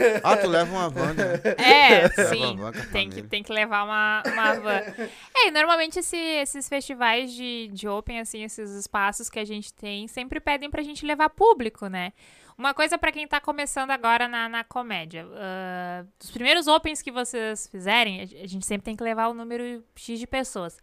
É, 0.00 0.20
Ah, 0.24 0.36
tu 0.36 0.46
leva 0.48 0.70
uma 0.72 0.88
van, 0.88 1.12
né? 1.12 1.34
é, 1.58 2.08
sim. 2.28 2.54
a 2.54 2.56
van 2.56 2.68
a 2.70 2.86
Tem 2.86 3.10
que, 3.10 3.22
tem 3.22 3.42
que 3.42 3.52
levar 3.52 3.84
uma, 3.84 4.22
uma 4.26 4.54
van. 4.54 4.80
É, 5.34 5.48
e 5.48 5.50
normalmente 5.50 5.98
esse- 5.98 6.16
esses 6.16 6.66
festivais 6.68 7.32
de, 7.32 7.68
de 7.72 7.86
open, 7.86 8.20
assim, 8.20 8.42
esses 8.42 8.70
espaços 8.70 9.28
que 9.28 9.38
a 9.38 9.44
gente 9.44 9.72
tem, 9.74 10.08
sempre 10.08 10.40
pedem 10.40 10.70
pra 10.70 10.82
gente 10.82 11.04
levar 11.04 11.28
público, 11.30 11.86
né? 11.88 12.12
Uma 12.56 12.74
coisa 12.74 12.96
pra 12.98 13.10
quem 13.12 13.26
tá 13.26 13.40
começando 13.40 13.90
agora 13.90 14.26
na, 14.28 14.48
na 14.48 14.64
comédia. 14.64 15.26
ah, 15.34 16.04
os 16.22 16.30
primeiros 16.30 16.66
opens 16.66 17.02
que 17.02 17.10
vocês 17.10 17.66
fizerem, 17.68 18.20
a 18.20 18.22
a 18.44 18.46
gente 18.46 18.64
sempre 18.66 18.84
tem 18.84 18.96
que 18.96 19.02
levar 19.04 19.28
o 19.28 19.34
número 19.34 19.82
X 19.94 20.18
de 20.18 20.26
pessoas. 20.26 20.78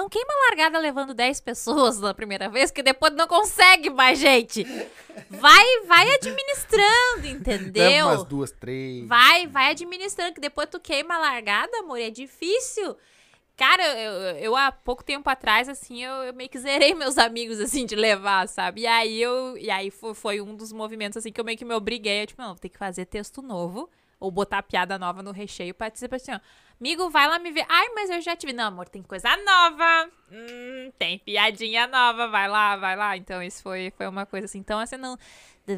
Não 0.00 0.08
queima 0.08 0.32
a 0.32 0.48
largada 0.48 0.78
levando 0.78 1.12
10 1.12 1.42
pessoas 1.42 2.00
na 2.00 2.14
primeira 2.14 2.48
vez, 2.48 2.70
que 2.70 2.82
depois 2.82 3.12
não 3.12 3.28
consegue 3.28 3.90
mais 3.90 4.18
gente. 4.18 4.64
Vai, 5.28 5.80
vai 5.86 6.14
administrando, 6.14 7.26
entendeu? 7.26 8.06
Leva 8.06 8.08
umas 8.08 8.24
duas, 8.24 8.50
três. 8.50 9.06
Vai, 9.06 9.46
vai 9.46 9.72
administrando, 9.72 10.32
que 10.32 10.40
depois 10.40 10.70
tu 10.70 10.80
queima 10.80 11.16
a 11.16 11.18
largada, 11.18 11.80
amor, 11.80 12.00
é 12.00 12.08
difícil. 12.08 12.96
Cara, 13.58 13.86
eu, 13.98 14.12
eu, 14.12 14.36
eu, 14.36 14.56
há 14.56 14.72
pouco 14.72 15.04
tempo 15.04 15.28
atrás, 15.28 15.68
assim, 15.68 16.02
eu, 16.02 16.14
eu 16.22 16.32
meio 16.32 16.48
que 16.48 16.58
zerei 16.58 16.94
meus 16.94 17.18
amigos, 17.18 17.60
assim, 17.60 17.84
de 17.84 17.94
levar, 17.94 18.48
sabe? 18.48 18.80
E 18.80 18.86
aí 18.86 19.20
eu. 19.20 19.58
E 19.58 19.70
aí 19.70 19.90
foi, 19.90 20.14
foi 20.14 20.40
um 20.40 20.56
dos 20.56 20.72
movimentos, 20.72 21.18
assim, 21.18 21.30
que 21.30 21.38
eu 21.38 21.44
meio 21.44 21.58
que 21.58 21.64
me 21.66 21.74
obriguei. 21.74 22.22
Eu, 22.22 22.26
tipo, 22.26 22.40
não, 22.40 22.54
vou 22.54 22.58
ter 22.58 22.70
que 22.70 22.78
fazer 22.78 23.04
texto 23.04 23.42
novo. 23.42 23.90
Ou 24.20 24.30
botar 24.30 24.62
piada 24.62 24.98
nova 24.98 25.22
no 25.22 25.32
recheio 25.32 25.74
pra 25.74 25.88
dizer 25.88 26.14
assim, 26.14 26.32
ó. 26.32 26.38
Amigo, 26.78 27.10
vai 27.10 27.26
lá 27.28 27.38
me 27.38 27.50
ver. 27.50 27.64
Ai, 27.68 27.88
mas 27.94 28.08
eu 28.10 28.20
já 28.20 28.36
tive. 28.36 28.52
Não, 28.52 28.64
amor, 28.68 28.88
tem 28.88 29.02
coisa 29.02 29.28
nova. 29.36 30.10
Hum, 30.30 30.92
tem 30.98 31.18
piadinha 31.18 31.86
nova. 31.86 32.28
Vai 32.28 32.48
lá, 32.48 32.76
vai 32.76 32.96
lá. 32.96 33.16
Então, 33.16 33.42
isso 33.42 33.62
foi, 33.62 33.90
foi 33.96 34.06
uma 34.06 34.24
coisa 34.26 34.44
assim. 34.46 34.58
Então, 34.58 34.78
assim, 34.78 34.96
não. 34.96 35.18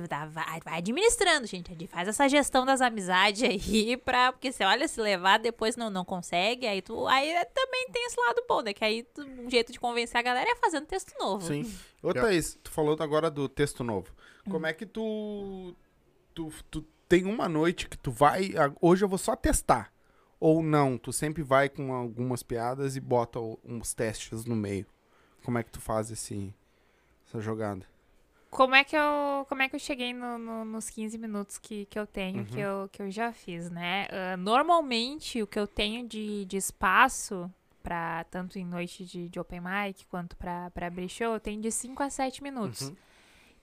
dá- 0.08 0.26
Vai, 0.26 0.60
vai 0.64 0.78
administrando, 0.78 1.44
gente. 1.46 1.86
Faz 1.88 2.06
essa 2.08 2.28
gestão 2.28 2.64
das 2.64 2.80
amizades 2.80 3.42
aí 3.42 3.96
pra. 4.04 4.32
Porque 4.32 4.52
você 4.52 4.64
olha, 4.64 4.86
se 4.86 5.00
levar, 5.00 5.38
depois 5.40 5.74
não, 5.76 5.90
não 5.90 6.04
consegue. 6.04 6.66
Aí 6.68 6.80
tu. 6.82 7.06
Aí 7.08 7.30
é- 7.30 7.44
também 7.46 7.88
tem 7.92 8.06
esse 8.06 8.20
lado 8.20 8.44
bom, 8.48 8.60
né? 8.62 8.72
Que 8.72 8.84
aí 8.84 9.02
tu- 9.02 9.22
um 9.22 9.50
jeito 9.50 9.72
de 9.72 9.80
convencer 9.80 10.16
a 10.18 10.22
galera 10.22 10.50
é 10.50 10.56
fazendo 10.56 10.86
texto 10.86 11.12
novo. 11.18 11.44
Sim. 11.46 11.62
Ô, 12.00 12.12
Thaís, 12.14 12.58
tu 12.62 12.70
falou 12.70 12.96
agora 13.00 13.28
do 13.30 13.48
texto 13.48 13.82
novo. 13.82 14.08
Como 14.48 14.66
é 14.66 14.72
que 14.72 14.86
tu, 14.86 15.74
tu. 16.32 16.52
Tu 16.70 16.84
tem 17.12 17.26
uma 17.26 17.46
noite 17.46 17.90
que 17.90 17.98
tu 17.98 18.10
vai. 18.10 18.52
Hoje 18.80 19.04
eu 19.04 19.08
vou 19.08 19.18
só 19.18 19.36
testar. 19.36 19.92
Ou 20.40 20.62
não, 20.62 20.96
tu 20.96 21.12
sempre 21.12 21.42
vai 21.42 21.68
com 21.68 21.92
algumas 21.92 22.42
piadas 22.42 22.96
e 22.96 23.00
bota 23.00 23.38
uns 23.62 23.92
testes 23.92 24.46
no 24.46 24.56
meio. 24.56 24.86
Como 25.44 25.58
é 25.58 25.62
que 25.62 25.70
tu 25.70 25.78
faz 25.78 26.10
esse, 26.10 26.54
essa 27.28 27.38
jogada? 27.38 27.84
Como 28.50 28.74
é 28.74 28.82
que 28.82 28.96
eu, 28.96 29.44
como 29.46 29.60
é 29.60 29.68
que 29.68 29.76
eu 29.76 29.80
cheguei 29.80 30.14
no- 30.14 30.38
no- 30.38 30.64
nos 30.64 30.88
15 30.88 31.18
minutos 31.18 31.58
que, 31.58 31.84
que 31.84 31.98
eu 31.98 32.06
tenho, 32.06 32.46
que, 32.46 32.58
eu, 32.58 32.88
que 32.90 33.02
eu 33.02 33.10
já 33.10 33.30
fiz, 33.30 33.70
né? 33.70 34.08
Ah, 34.10 34.36
normalmente, 34.38 35.42
o 35.42 35.46
que 35.46 35.58
eu 35.58 35.66
tenho 35.66 36.08
de, 36.08 36.46
de 36.46 36.56
espaço, 36.56 37.50
pra, 37.82 38.24
tanto 38.30 38.58
em 38.58 38.64
noite 38.64 39.04
de, 39.04 39.28
de 39.28 39.38
open 39.38 39.60
mic 39.60 40.06
quanto 40.06 40.34
pra 40.36 40.70
abrir 40.80 41.10
show, 41.10 41.34
eu 41.34 41.40
tenho 41.40 41.60
de 41.60 41.70
5 41.70 42.02
a 42.02 42.08
7 42.08 42.42
minutos. 42.42 42.88
Uhum. 42.88 42.96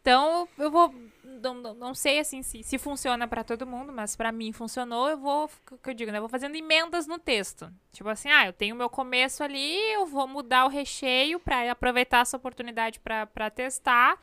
Então, 0.01 0.47
eu 0.57 0.71
vou. 0.71 0.93
Não, 1.41 1.53
não, 1.53 1.73
não 1.73 1.93
sei 1.95 2.19
assim 2.19 2.41
se, 2.43 2.63
se 2.63 2.77
funciona 2.77 3.27
pra 3.27 3.43
todo 3.43 3.65
mundo, 3.65 3.93
mas 3.93 4.15
pra 4.15 4.31
mim 4.31 4.51
funcionou. 4.51 5.07
Eu 5.09 5.17
vou. 5.17 5.49
Que 5.83 5.89
eu 5.91 5.93
digo, 5.93 6.11
né? 6.11 6.17
Eu 6.17 6.21
vou 6.23 6.29
fazendo 6.29 6.55
emendas 6.55 7.07
no 7.07 7.17
texto. 7.19 7.71
Tipo 7.93 8.09
assim, 8.09 8.29
ah, 8.29 8.45
eu 8.47 8.53
tenho 8.53 8.75
meu 8.75 8.89
começo 8.89 9.43
ali, 9.43 9.77
eu 9.93 10.05
vou 10.05 10.27
mudar 10.27 10.65
o 10.65 10.69
recheio 10.69 11.39
pra 11.39 11.71
aproveitar 11.71 12.21
essa 12.21 12.35
oportunidade 12.37 12.99
pra 12.99 13.25
pra 13.25 13.49
testar. 13.49 14.17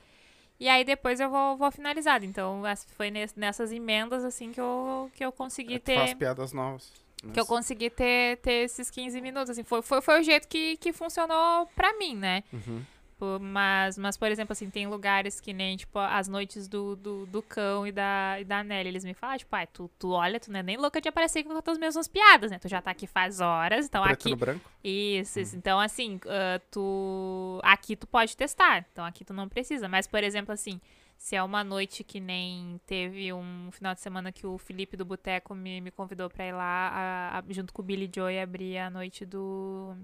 E 0.58 0.68
aí 0.68 0.84
depois 0.84 1.20
eu 1.20 1.28
vou, 1.30 1.56
vou 1.56 1.70
finalizar. 1.70 2.22
Então, 2.24 2.62
foi 2.96 3.10
nes- 3.10 3.34
nessas 3.34 3.70
emendas 3.72 4.24
assim 4.24 4.52
que 4.52 4.60
eu, 4.60 5.10
que 5.14 5.24
eu 5.24 5.30
consegui 5.30 5.74
É, 5.74 5.78
tu 5.78 5.94
faz 5.94 6.10
ter. 6.10 6.16
piadas 6.16 6.52
novas. 6.54 6.90
né? 7.22 7.32
Que 7.32 7.40
eu 7.40 7.44
consegui 7.46 7.90
ter, 7.90 8.38
ter 8.38 8.64
esses 8.64 8.90
15 8.90 9.20
minutos. 9.20 9.50
Assim, 9.50 9.62
foi, 9.64 9.82
foi, 9.82 10.00
foi 10.00 10.20
o 10.20 10.22
jeito 10.22 10.48
que, 10.48 10.76
que 10.78 10.92
funcionou 10.94 11.66
pra 11.76 11.92
mim, 11.98 12.14
né? 12.16 12.42
Uhum. 12.52 12.82
Pô, 13.18 13.38
Mas, 13.38 13.96
mas, 13.96 14.14
por 14.16 14.30
exemplo, 14.30 14.52
assim, 14.52 14.68
tem 14.68 14.86
lugares 14.86 15.40
que 15.40 15.52
nem, 15.54 15.74
tipo, 15.76 15.98
as 15.98 16.28
noites 16.28 16.68
do, 16.68 16.94
do, 16.96 17.24
do 17.26 17.40
cão 17.42 17.86
e 17.86 17.90
da, 17.92 18.36
e 18.38 18.44
da 18.44 18.62
Nelly. 18.62 18.88
Eles 18.90 19.04
me 19.04 19.14
falam, 19.14 19.38
tipo, 19.38 19.56
tu, 19.72 19.90
tu 19.98 20.10
olha, 20.10 20.38
tu 20.38 20.52
não 20.52 20.60
é 20.60 20.62
nem 20.62 20.76
louca 20.76 21.00
de 21.00 21.08
aparecer 21.08 21.42
com 21.42 21.58
as 21.70 21.78
mesmas 21.78 22.06
piadas, 22.06 22.50
né? 22.50 22.58
Tu 22.58 22.68
já 22.68 22.82
tá 22.82 22.90
aqui 22.90 23.06
faz 23.06 23.40
horas, 23.40 23.86
então 23.86 24.02
Preto 24.02 24.12
aqui... 24.20 24.30
no 24.30 24.36
branco? 24.36 24.70
Isso, 24.84 25.40
isso. 25.40 25.56
Então, 25.56 25.80
assim, 25.80 26.20
ah, 26.26 26.60
tu... 26.70 27.58
Aqui 27.62 27.96
tu 27.96 28.06
pode 28.06 28.36
testar, 28.36 28.84
então 28.92 29.04
aqui 29.04 29.24
tu 29.24 29.32
não 29.32 29.48
precisa. 29.48 29.88
Mas, 29.88 30.06
por 30.06 30.22
exemplo, 30.22 30.52
assim, 30.52 30.78
se 31.16 31.34
é 31.34 31.42
uma 31.42 31.64
noite 31.64 32.04
que 32.04 32.20
nem 32.20 32.78
teve 32.86 33.32
um 33.32 33.70
final 33.72 33.94
de 33.94 34.00
semana 34.00 34.30
que 34.30 34.46
o 34.46 34.58
Felipe 34.58 34.94
do 34.94 35.06
Boteco 35.06 35.54
me, 35.54 35.80
me 35.80 35.90
convidou 35.90 36.28
pra 36.28 36.44
ir 36.46 36.52
lá, 36.52 36.90
a- 36.92 37.38
a- 37.38 37.44
junto 37.48 37.72
com 37.72 37.80
o 37.80 37.84
Billy 37.84 38.10
Joy, 38.14 38.38
abrir 38.38 38.76
a 38.76 38.90
noite 38.90 39.24
do, 39.24 39.96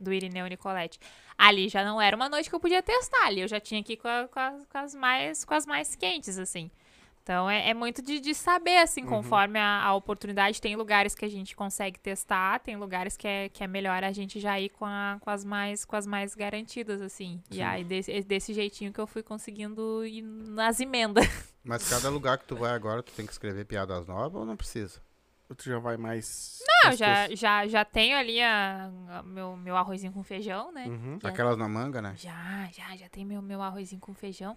do 0.00 0.12
Irineu 0.12 0.46
Nicolette. 0.46 0.98
Ali 1.36 1.68
já 1.68 1.84
não 1.84 2.00
era 2.00 2.16
uma 2.16 2.28
noite 2.28 2.48
que 2.48 2.54
eu 2.54 2.60
podia 2.60 2.82
testar, 2.82 3.26
ali 3.26 3.40
eu 3.40 3.48
já 3.48 3.60
tinha 3.60 3.82
que 3.82 3.92
ir 3.94 3.96
com, 3.96 4.08
a- 4.08 4.28
com 4.28 4.40
as, 4.40 4.66
com 4.66 4.78
as 4.78 4.94
mais, 4.94 5.44
com 5.44 5.54
as 5.54 5.66
mais 5.66 5.94
quentes, 5.94 6.38
assim. 6.38 6.70
Então 7.22 7.48
é, 7.50 7.68
é 7.68 7.74
muito 7.74 8.00
de, 8.02 8.18
de 8.18 8.34
saber, 8.34 8.78
assim, 8.78 9.02
conforme 9.06 9.58
a, 9.58 9.82
a 9.84 9.94
oportunidade. 9.94 10.60
Tem 10.60 10.74
lugares 10.74 11.14
que 11.14 11.24
a 11.24 11.28
gente 11.28 11.54
consegue 11.54 11.98
testar, 11.98 12.58
tem 12.60 12.76
lugares 12.76 13.16
que 13.16 13.28
é, 13.28 13.48
que 13.50 13.62
é 13.62 13.66
melhor 13.66 14.02
a 14.02 14.10
gente 14.10 14.40
já 14.40 14.58
ir 14.58 14.70
com, 14.70 14.86
a- 14.86 15.18
com, 15.20 15.30
as, 15.30 15.44
mais, 15.44 15.84
com 15.84 15.94
as 15.96 16.06
mais 16.06 16.34
garantidas, 16.34 17.00
assim. 17.00 17.40
E 17.50 17.62
aí, 17.62 17.84
desse, 17.84 18.20
desse 18.22 18.52
jeitinho 18.54 18.92
que 18.92 18.98
eu 18.98 19.06
fui 19.06 19.22
conseguindo 19.22 20.04
ir 20.04 20.22
nas 20.22 20.80
emendas. 20.80 21.26
Mas 21.62 21.88
cada 21.88 22.08
lugar 22.08 22.38
que 22.38 22.46
tu 22.46 22.56
vai 22.56 22.70
agora, 22.72 23.02
tu 23.02 23.12
tem 23.12 23.26
que 23.26 23.32
escrever 23.32 23.66
piadas 23.66 24.06
novas 24.06 24.40
ou 24.40 24.46
não 24.46 24.56
precisa? 24.56 25.00
Ou 25.50 25.56
tu 25.56 25.64
já 25.64 25.78
vai 25.80 25.96
mais. 25.96 26.62
Não, 26.84 26.92
já, 26.92 27.28
já, 27.34 27.66
já 27.66 27.84
tenho 27.84 28.16
ali 28.16 28.40
a, 28.40 28.88
a 29.08 29.22
meu, 29.24 29.56
meu 29.56 29.76
arrozinho 29.76 30.12
com 30.12 30.22
feijão, 30.22 30.70
né? 30.72 30.86
Uhum. 30.86 31.18
Já- 31.20 31.28
Aquelas 31.28 31.56
na 31.58 31.68
manga, 31.68 32.00
né? 32.00 32.14
Já, 32.16 32.68
já, 32.72 32.96
já 32.96 33.08
tem 33.08 33.24
meu, 33.26 33.42
meu 33.42 33.60
arrozinho 33.60 34.00
com 34.00 34.14
feijão. 34.14 34.56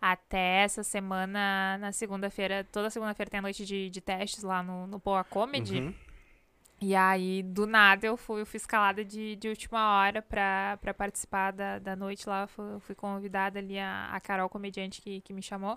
Até 0.00 0.62
essa 0.62 0.84
semana, 0.84 1.76
na 1.78 1.90
segunda-feira, 1.90 2.64
toda 2.70 2.88
segunda-feira 2.88 3.28
tem 3.28 3.38
a 3.38 3.42
noite 3.42 3.66
de, 3.66 3.90
de 3.90 4.00
testes 4.00 4.44
lá 4.44 4.62
no, 4.62 4.86
no 4.86 5.00
Poa 5.00 5.24
Comedy. 5.24 5.80
Uhum. 5.80 5.94
E 6.80 6.94
aí, 6.94 7.42
do 7.42 7.66
nada, 7.66 8.06
eu 8.06 8.16
fui, 8.16 8.40
eu 8.42 8.46
fui 8.46 8.58
escalada 8.58 9.04
de, 9.04 9.34
de 9.34 9.48
última 9.48 9.98
hora 9.98 10.22
pra, 10.22 10.78
pra 10.80 10.94
participar 10.94 11.50
da, 11.52 11.80
da 11.80 11.96
noite 11.96 12.28
lá. 12.28 12.46
Fui, 12.46 12.78
fui 12.78 12.94
convidada 12.94 13.58
ali, 13.58 13.76
a, 13.76 14.08
a 14.12 14.20
Carol, 14.20 14.48
comediante, 14.48 15.02
que, 15.02 15.20
que 15.20 15.32
me 15.32 15.42
chamou. 15.42 15.76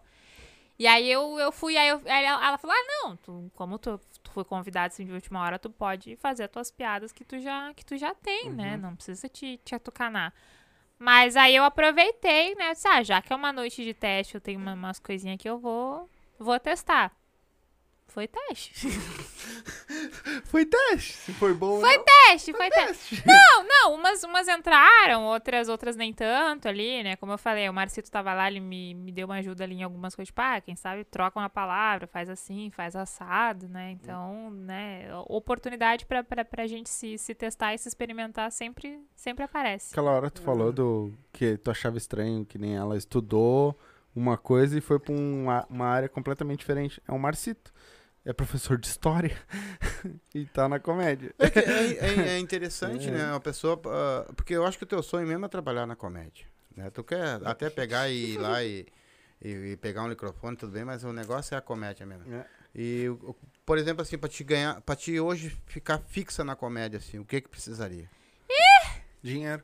E 0.77 0.85
aí 0.85 1.11
eu, 1.11 1.39
eu 1.39 1.51
fui, 1.51 1.75
aí, 1.75 1.87
eu- 1.89 2.01
aí 2.05 2.23
ela, 2.23 2.47
ela 2.47 2.57
falou: 2.59 2.75
Ah, 2.75 2.83
não, 3.07 3.15
tu, 3.17 3.51
como 3.55 3.79
tu, 3.79 3.99
tu 4.23 4.31
foi 4.31 4.43
convidada 4.45 4.87
assim 4.87 5.05
de 5.05 5.11
última 5.11 5.41
hora, 5.41 5.59
tu 5.59 5.69
pode 5.69 6.15
fazer 6.17 6.43
as 6.43 6.49
tuas 6.51 6.71
piadas 6.71 7.11
que 7.11 7.23
tu 7.23 7.39
já, 7.39 7.73
que 7.73 7.85
tu 7.85 7.97
já 7.97 8.13
tem, 8.15 8.51
né? 8.53 8.77
Não 8.77 8.95
precisa 8.95 9.27
te, 9.29 9.59
te 9.63 9.75
atucanar. 9.75 10.33
Mas 10.99 11.35
aí 11.35 11.55
eu 11.55 11.63
aproveitei, 11.63 12.53
né? 12.55 12.73
Disse, 12.73 12.87
ah, 12.87 13.01
já 13.03 13.21
que 13.21 13.33
é 13.33 13.35
uma 13.35 13.51
noite 13.51 13.83
de 13.83 13.93
teste, 13.93 14.35
eu 14.35 14.41
tenho 14.41 14.59
uma- 14.59 14.73
umas 14.73 14.99
coisinhas 14.99 15.37
que 15.37 15.49
eu 15.49 15.57
vou, 15.57 16.09
vou 16.37 16.59
testar. 16.59 17.11
Foi 18.13 18.27
teste. 18.27 18.73
Foi 20.43 20.65
teste. 20.65 21.13
Se 21.13 21.31
foi 21.33 21.53
bom. 21.53 21.79
Foi 21.79 21.95
não. 21.95 22.03
teste, 22.03 22.51
foi 22.51 22.69
teste. 22.69 23.23
Não, 23.25 23.63
não, 23.63 23.95
umas, 23.95 24.21
umas 24.23 24.47
entraram, 24.47 25.23
outras 25.23 25.69
outras 25.69 25.95
nem 25.95 26.11
tanto 26.11 26.67
ali, 26.67 27.03
né? 27.03 27.15
Como 27.15 27.31
eu 27.31 27.37
falei, 27.37 27.69
o 27.69 27.73
Marcito 27.73 28.11
tava 28.11 28.33
lá, 28.33 28.49
ele 28.49 28.59
me, 28.59 28.93
me 28.93 29.11
deu 29.11 29.25
uma 29.27 29.35
ajuda 29.35 29.63
ali 29.63 29.75
em 29.75 29.83
algumas 29.83 30.13
coisas. 30.13 30.27
Tipo, 30.27 30.41
ah, 30.41 30.59
quem 30.59 30.75
sabe 30.75 31.05
troca 31.05 31.39
uma 31.39 31.49
palavra, 31.49 32.05
faz 32.05 32.29
assim, 32.29 32.69
faz 32.71 32.95
assado, 32.95 33.69
né? 33.69 33.91
Então, 33.91 34.49
né, 34.51 35.07
oportunidade 35.27 36.05
pra, 36.05 36.23
pra, 36.23 36.43
pra 36.43 36.67
gente 36.67 36.89
se, 36.89 37.17
se 37.17 37.33
testar 37.33 37.73
e 37.73 37.77
se 37.77 37.87
experimentar 37.87 38.51
sempre, 38.51 38.99
sempre 39.15 39.45
aparece. 39.45 39.93
Aquela 39.93 40.11
hora 40.11 40.29
tu 40.29 40.41
falou 40.41 40.71
do 40.71 41.13
que 41.31 41.57
tu 41.57 41.71
achava 41.71 41.97
estranho, 41.97 42.45
que 42.45 42.57
nem 42.57 42.75
ela 42.75 42.97
estudou 42.97 43.77
uma 44.15 44.37
coisa 44.37 44.77
e 44.77 44.81
foi 44.81 44.99
pra 44.99 45.13
uma, 45.13 45.65
uma 45.69 45.85
área 45.85 46.09
completamente 46.09 46.59
diferente. 46.59 47.01
É 47.07 47.11
o 47.11 47.19
Marcito. 47.19 47.71
É 48.23 48.31
professor 48.33 48.77
de 48.77 48.85
história 48.87 49.35
e 50.33 50.45
tá 50.45 50.69
na 50.69 50.79
comédia. 50.79 51.33
É, 51.39 51.45
é, 51.47 51.93
é- 52.29 52.29
é 52.35 52.37
interessante, 52.39 53.09
né? 53.09 53.31
Uma 53.31 53.39
pessoa. 53.39 53.81
ah, 53.87 54.31
porque 54.35 54.53
eu 54.53 54.65
acho 54.65 54.77
que 54.77 54.83
o 54.83 54.87
teu 54.87 55.01
sonho 55.01 55.27
mesmo 55.27 55.45
é 55.45 55.49
trabalhar 55.49 55.87
na 55.87 55.95
comédia. 55.95 56.45
Né? 56.75 56.89
Tu 56.91 57.03
quer 57.03 57.39
até 57.45 57.69
pegar 57.69 58.09
e 58.09 58.33
ir 58.33 58.37
lá 58.37 58.63
e, 58.63 58.85
e, 59.41 59.49
e 59.71 59.77
pegar 59.77 60.03
um 60.03 60.07
microfone, 60.07 60.55
tudo 60.55 60.71
bem, 60.71 60.85
mas 60.85 61.03
o 61.03 61.11
negócio 61.11 61.55
é 61.55 61.57
a 61.57 61.61
comédia 61.61 62.05
mesmo. 62.05 62.31
É. 62.33 62.45
E, 62.75 63.07
por 63.65 63.77
exemplo, 63.77 64.01
assim, 64.01 64.17
pra 64.17 64.29
te 64.29 64.43
ganhar, 64.43 64.79
pra 64.81 64.95
te 64.95 65.19
hoje 65.19 65.49
ficar 65.65 65.97
fixa 65.97 66.43
na 66.43 66.55
comédia, 66.55 66.97
assim, 66.99 67.17
o 67.19 67.25
que 67.25 67.41
que 67.41 67.49
precisaria? 67.49 68.09
Dinheiro. 69.23 69.63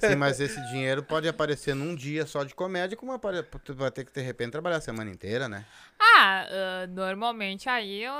Sim, 0.00 0.16
mas 0.16 0.38
esse 0.40 0.60
dinheiro 0.68 1.02
pode 1.02 1.26
aparecer 1.26 1.74
num 1.74 1.94
dia 1.94 2.26
só 2.26 2.44
de 2.44 2.54
comédia, 2.54 2.96
como 2.96 3.12
apare... 3.12 3.42
tu 3.42 3.74
vai 3.74 3.90
ter 3.90 4.04
que, 4.04 4.12
de 4.12 4.20
repente, 4.20 4.52
trabalhar 4.52 4.76
a 4.76 4.80
semana 4.80 5.10
inteira, 5.10 5.48
né? 5.48 5.64
Ah, 5.98 6.46
ah, 6.48 6.86
normalmente 6.86 7.68
aí 7.68 8.02
eu, 8.02 8.12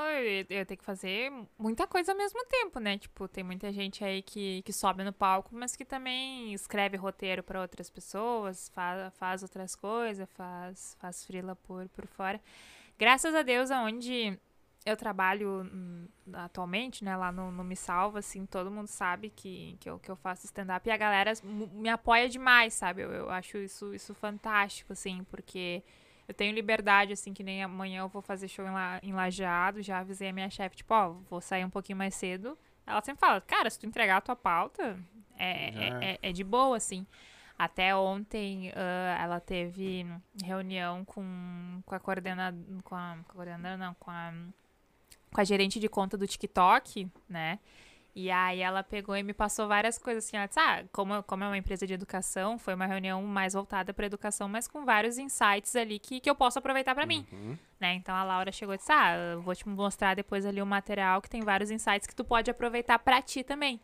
eu 0.49 0.65
tenho 0.65 0.77
que 0.77 0.83
fazer 0.83 1.31
muita 1.57 1.85
coisa 1.85 2.11
ao 2.11 2.17
mesmo 2.17 2.43
tempo, 2.45 2.79
né? 2.79 2.97
Tipo, 2.97 3.27
tem 3.27 3.43
muita 3.43 3.71
gente 3.71 4.03
aí 4.03 4.23
que, 4.23 4.63
que 4.63 4.73
sobe 4.73 5.03
no 5.03 5.13
palco, 5.13 5.49
mas 5.53 5.75
que 5.75 5.85
também 5.85 6.51
escreve 6.53 6.97
roteiro 6.97 7.43
para 7.43 7.61
outras 7.61 7.89
pessoas, 7.89 8.69
faz, 8.69 9.13
faz 9.17 9.43
outras 9.43 9.75
coisas, 9.75 10.27
faz, 10.35 10.97
faz 10.99 11.25
frila 11.25 11.55
por, 11.55 11.87
por 11.89 12.07
fora. 12.07 12.41
Graças 12.97 13.33
a 13.33 13.43
Deus, 13.43 13.71
aonde 13.71 14.37
eu 14.85 14.95
trabalho 14.95 15.63
hum, 15.71 16.07
atualmente, 16.33 17.03
né, 17.03 17.15
lá 17.15 17.31
no, 17.31 17.51
no 17.51 17.63
Me 17.63 17.75
Salva, 17.75 18.19
assim, 18.19 18.45
todo 18.45 18.71
mundo 18.71 18.87
sabe 18.87 19.29
que, 19.29 19.77
que, 19.79 19.89
eu, 19.89 19.99
que 19.99 20.09
eu 20.09 20.15
faço 20.15 20.45
stand-up 20.45 20.87
e 20.87 20.91
a 20.91 20.97
galera 20.97 21.33
me 21.43 21.89
apoia 21.89 22.29
demais, 22.29 22.73
sabe? 22.73 23.01
Eu, 23.01 23.11
eu 23.11 23.29
acho 23.29 23.57
isso, 23.57 23.93
isso 23.93 24.13
fantástico, 24.13 24.93
assim, 24.93 25.23
porque 25.25 25.83
eu 26.27 26.33
tenho 26.33 26.53
liberdade, 26.53 27.13
assim, 27.13 27.33
que 27.33 27.43
nem 27.43 27.63
amanhã 27.63 28.01
eu 28.01 28.07
vou 28.07 28.21
fazer 28.21 28.47
show 28.47 28.65
em, 28.65 28.71
La, 28.71 28.99
em 29.03 29.13
Lajeado, 29.13 29.81
já 29.81 29.99
avisei 29.99 30.29
a 30.29 30.33
minha 30.33 30.49
chefe, 30.49 30.77
tipo, 30.77 30.93
ó, 30.93 31.09
vou 31.29 31.41
sair 31.41 31.65
um 31.65 31.69
pouquinho 31.69 31.97
mais 31.97 32.15
cedo. 32.15 32.57
Ela 32.85 33.01
sempre 33.01 33.19
fala, 33.19 33.41
cara, 33.41 33.69
se 33.69 33.79
tu 33.79 33.85
entregar 33.85 34.17
a 34.17 34.21
tua 34.21 34.35
pauta, 34.35 34.97
é, 35.37 35.71
Já 35.71 35.81
é, 35.81 36.11
é, 36.11 36.19
é 36.21 36.31
de 36.31 36.43
boa, 36.43 36.77
assim. 36.77 37.05
Até 37.57 37.95
ontem 37.95 38.71
ah, 38.73 39.17
ela 39.21 39.39
teve 39.39 40.05
reunião 40.43 41.03
com, 41.03 41.81
com 41.85 41.93
a 41.93 41.99
coordenadora, 41.99 42.81
com 42.83 42.95
a 42.95 43.17
coordenadora, 43.27 43.77
não, 43.77 43.93
com 43.95 44.09
a, 44.09 44.33
com 45.33 45.41
a 45.41 45.43
gerente 45.43 45.79
de 45.79 45.87
conta 45.89 46.17
do 46.17 46.27
TikTok, 46.27 47.07
né? 47.27 47.59
E 48.15 48.29
aí 48.31 48.59
ela 48.59 48.83
pegou 48.83 49.15
e 49.15 49.23
me 49.23 49.33
passou 49.33 49.67
várias 49.67 49.97
coisas 49.97 50.25
assim, 50.25 50.35
ela 50.35 50.47
disse, 50.47 50.59
ah, 50.59 50.83
como, 50.91 51.21
como 51.23 51.43
é 51.43 51.47
uma 51.47 51.57
empresa 51.57 51.85
de 51.85 51.93
educação, 51.93 52.57
foi 52.57 52.73
uma 52.73 52.85
reunião 52.87 53.21
mais 53.23 53.53
voltada 53.53 53.93
para 53.93 54.05
educação, 54.07 54.49
mas 54.49 54.67
com 54.67 54.83
vários 54.83 55.17
insights 55.17 55.75
ali 55.75 55.99
que, 55.99 56.19
que 56.19 56.29
eu 56.29 56.35
posso 56.35 56.57
aproveitar 56.59 56.95
para 56.95 57.05
mim, 57.05 57.25
né? 57.79 57.93
Então 57.93 58.13
a 58.13 58.23
Laura 58.23 58.51
chegou 58.51 58.73
e 58.73 58.77
disse, 58.77 58.91
ah, 58.91 59.15
eu 59.15 59.41
vou 59.41 59.55
te 59.55 59.67
mostrar 59.69 60.15
depois 60.15 60.45
ali 60.45 60.61
o 60.61 60.65
material 60.65 61.21
que 61.21 61.29
tem 61.29 61.41
vários 61.41 61.69
insights 61.71 62.07
que 62.07 62.15
tu 62.15 62.25
pode 62.25 62.49
aproveitar 62.51 62.99
para 62.99 63.21
ti 63.21 63.43
também. 63.43 63.79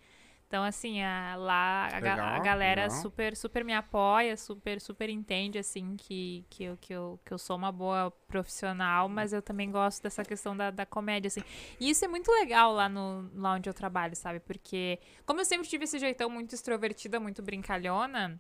Então, 0.48 0.64
assim, 0.64 1.02
a- 1.02 1.36
lá 1.38 1.90
a, 1.92 2.00
ga- 2.00 2.22
a 2.24 2.40
Legal, 2.40 2.40
galera 2.40 2.88
legal. 2.88 2.90
super, 2.90 3.36
super 3.36 3.66
me 3.66 3.74
apoia, 3.74 4.38
super, 4.38 4.80
super 4.80 5.10
entende, 5.10 5.58
assim, 5.58 5.96
que, 5.98 6.46
que, 6.50 6.64
eu, 6.66 6.78
que, 6.78 6.94
eu, 6.94 7.20
que 7.26 7.34
eu 7.34 7.38
sou 7.38 7.58
uma 7.58 7.72
boa 7.72 8.12
profissional, 8.28 9.10
mas 9.10 9.34
eu 9.34 9.42
também 9.42 9.72
gosto 9.72 10.04
dessa 10.04 10.24
questão 10.24 10.56
da, 10.56 10.70
da 10.72 10.86
comédia, 10.86 11.28
assim. 11.28 11.42
E 11.80 11.90
isso 11.90 12.06
é 12.06 12.08
muito 12.08 12.32
legal 12.32 12.72
lá, 12.74 12.88
no, 12.88 13.30
lá 13.36 13.54
onde 13.54 13.70
eu 13.70 13.74
trabalho, 13.74 14.16
sabe? 14.16 14.40
Porque, 14.40 15.00
como 15.26 15.42
eu 15.42 15.46
sempre 15.46 15.68
tive 15.68 15.86
esse 15.86 15.98
jeitão 16.00 16.30
muito 16.30 16.54
extrovertida, 16.54 17.20
muito 17.20 17.42
brincalhona, 17.42 18.40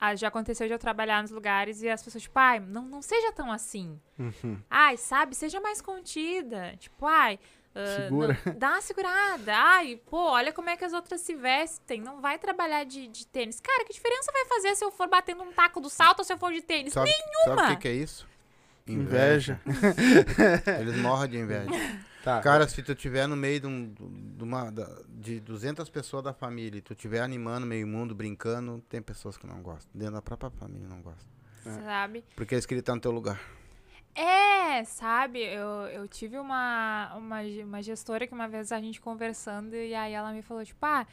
ah, 0.00 0.14
já 0.16 0.28
aconteceu 0.28 0.66
de 0.66 0.72
eu 0.72 0.78
trabalhar 0.78 1.20
nos 1.22 1.30
lugares 1.30 1.82
e 1.82 1.88
as 1.88 2.02
pessoas, 2.02 2.22
tipo, 2.22 2.38
ai, 2.38 2.58
não, 2.58 2.82
não 2.86 3.02
seja 3.02 3.30
tão 3.32 3.52
assim. 3.52 4.00
Ai, 4.70 4.96
sabe, 4.96 5.34
seja 5.34 5.60
mais 5.60 5.80
contida. 5.82 6.74
Tipo, 6.78 7.06
ai. 7.06 7.38
ah, 7.74 7.86
Segura. 8.04 8.38
não- 8.46 8.54
dá 8.58 8.70
uma 8.70 8.80
segurada. 8.80 9.52
Ai, 9.54 10.00
pô, 10.08 10.30
olha 10.30 10.52
como 10.52 10.70
é 10.70 10.76
que 10.76 10.84
as 10.84 10.92
outras 10.92 11.20
se 11.20 11.34
vestem. 11.34 12.00
Não 12.00 12.20
vai 12.20 12.38
trabalhar 12.38 12.84
de, 12.84 13.06
de 13.08 13.26
tênis. 13.26 13.60
Cara, 13.60 13.84
que 13.84 13.92
diferença 13.92 14.32
vai 14.32 14.46
fazer 14.46 14.74
se 14.74 14.84
eu 14.84 14.90
for 14.90 15.06
batendo 15.08 15.42
um 15.42 15.52
taco 15.52 15.80
do 15.80 15.90
salto 15.90 16.20
ou 16.20 16.24
se 16.24 16.32
eu 16.32 16.38
for 16.38 16.52
de 16.52 16.62
tênis? 16.62 16.92
Sabe, 16.94 17.10
sabe 17.44 17.62
o 17.62 17.66
que, 17.76 17.76
que 17.82 17.88
é 17.88 17.92
isso? 17.92 18.26
Inveja. 18.92 19.60
Eles 20.80 20.96
morrem 20.96 21.30
de 21.30 21.38
inveja. 21.38 21.70
Tá. 22.22 22.40
Cara, 22.40 22.68
se 22.68 22.82
tu 22.82 22.94
tiver 22.94 23.26
no 23.26 23.36
meio 23.36 23.60
de, 23.60 23.66
um, 23.66 23.94
de 24.36 24.44
uma, 24.44 24.70
de 25.08 25.40
200 25.40 25.88
pessoas 25.88 26.22
da 26.22 26.34
família 26.34 26.78
e 26.78 26.82
tu 26.82 26.94
tiver 26.94 27.20
animando 27.20 27.66
meio 27.66 27.86
mundo, 27.86 28.14
brincando, 28.14 28.82
tem 28.88 29.00
pessoas 29.00 29.38
que 29.38 29.46
não 29.46 29.62
gostam. 29.62 29.90
Dentro 29.94 30.14
da 30.14 30.22
própria 30.22 30.50
família 30.50 30.86
não 30.86 31.00
gostam. 31.00 31.28
Sabe? 31.62 32.24
Porque 32.36 32.54
eles 32.54 32.66
queriam 32.66 32.80
estar 32.80 32.94
no 32.94 33.00
teu 33.00 33.10
lugar. 33.10 33.40
É, 34.14 34.84
sabe? 34.84 35.40
Eu, 35.40 35.68
eu 35.86 36.08
tive 36.08 36.38
uma, 36.38 37.14
uma, 37.16 37.40
uma 37.64 37.82
gestora 37.82 38.26
que 38.26 38.34
uma 38.34 38.48
vez 38.48 38.72
a 38.72 38.80
gente 38.80 39.00
conversando 39.00 39.74
e 39.74 39.94
aí 39.94 40.12
ela 40.12 40.32
me 40.32 40.42
falou, 40.42 40.64
tipo, 40.64 40.84
ah, 40.84 41.06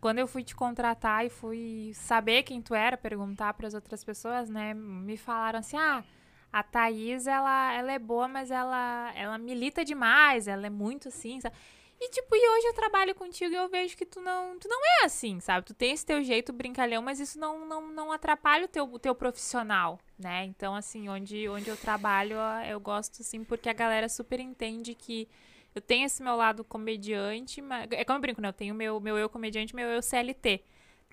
quando 0.00 0.18
eu 0.18 0.26
fui 0.26 0.42
te 0.42 0.54
contratar 0.54 1.24
e 1.24 1.30
fui 1.30 1.92
saber 1.94 2.42
quem 2.42 2.60
tu 2.60 2.74
era, 2.74 2.96
perguntar 2.96 3.54
para 3.54 3.68
as 3.68 3.74
outras 3.74 4.02
pessoas, 4.02 4.50
né, 4.50 4.74
me 4.74 5.16
falaram 5.16 5.60
assim, 5.60 5.76
ah, 5.76 6.04
a 6.52 6.62
Thaís, 6.62 7.26
ela, 7.26 7.72
ela 7.72 7.92
é 7.92 7.98
boa, 7.98 8.28
mas 8.28 8.50
ela, 8.50 9.12
ela 9.16 9.38
milita 9.38 9.84
demais, 9.84 10.46
ela 10.46 10.66
é 10.66 10.70
muito 10.70 11.08
assim, 11.08 11.40
sabe? 11.40 11.56
E, 12.04 12.10
tipo, 12.10 12.34
e 12.34 12.48
hoje 12.56 12.66
eu 12.66 12.74
trabalho 12.74 13.14
contigo 13.14 13.54
e 13.54 13.56
eu 13.56 13.68
vejo 13.68 13.96
que 13.96 14.04
tu 14.04 14.20
não, 14.20 14.58
tu 14.58 14.68
não 14.68 14.80
é 14.84 15.04
assim, 15.04 15.38
sabe? 15.38 15.64
Tu 15.64 15.72
tem 15.72 15.92
esse 15.92 16.04
teu 16.04 16.20
jeito 16.22 16.52
brincalhão, 16.52 17.00
mas 17.00 17.20
isso 17.20 17.38
não, 17.38 17.64
não, 17.64 17.88
não 17.92 18.12
atrapalha 18.12 18.64
o 18.64 18.68
teu, 18.68 18.84
o 18.92 18.98
teu 18.98 19.14
profissional, 19.14 20.00
né? 20.18 20.44
Então, 20.44 20.74
assim, 20.74 21.08
onde, 21.08 21.48
onde 21.48 21.70
eu 21.70 21.76
trabalho, 21.76 22.36
eu 22.68 22.80
gosto, 22.80 23.22
assim, 23.22 23.44
porque 23.44 23.68
a 23.68 23.72
galera 23.72 24.08
super 24.08 24.40
entende 24.40 24.96
que 24.96 25.28
eu 25.74 25.80
tenho 25.80 26.04
esse 26.04 26.22
meu 26.22 26.34
lado 26.34 26.64
comediante, 26.64 27.62
mas... 27.62 27.86
É 27.92 28.04
como 28.04 28.16
eu 28.18 28.20
brinco, 28.20 28.40
né? 28.40 28.48
Eu 28.48 28.52
tenho 28.52 28.74
meu, 28.74 29.00
meu 29.00 29.16
eu 29.16 29.28
comediante, 29.28 29.74
meu 29.74 29.88
eu 29.88 30.02
CLT. 30.02 30.62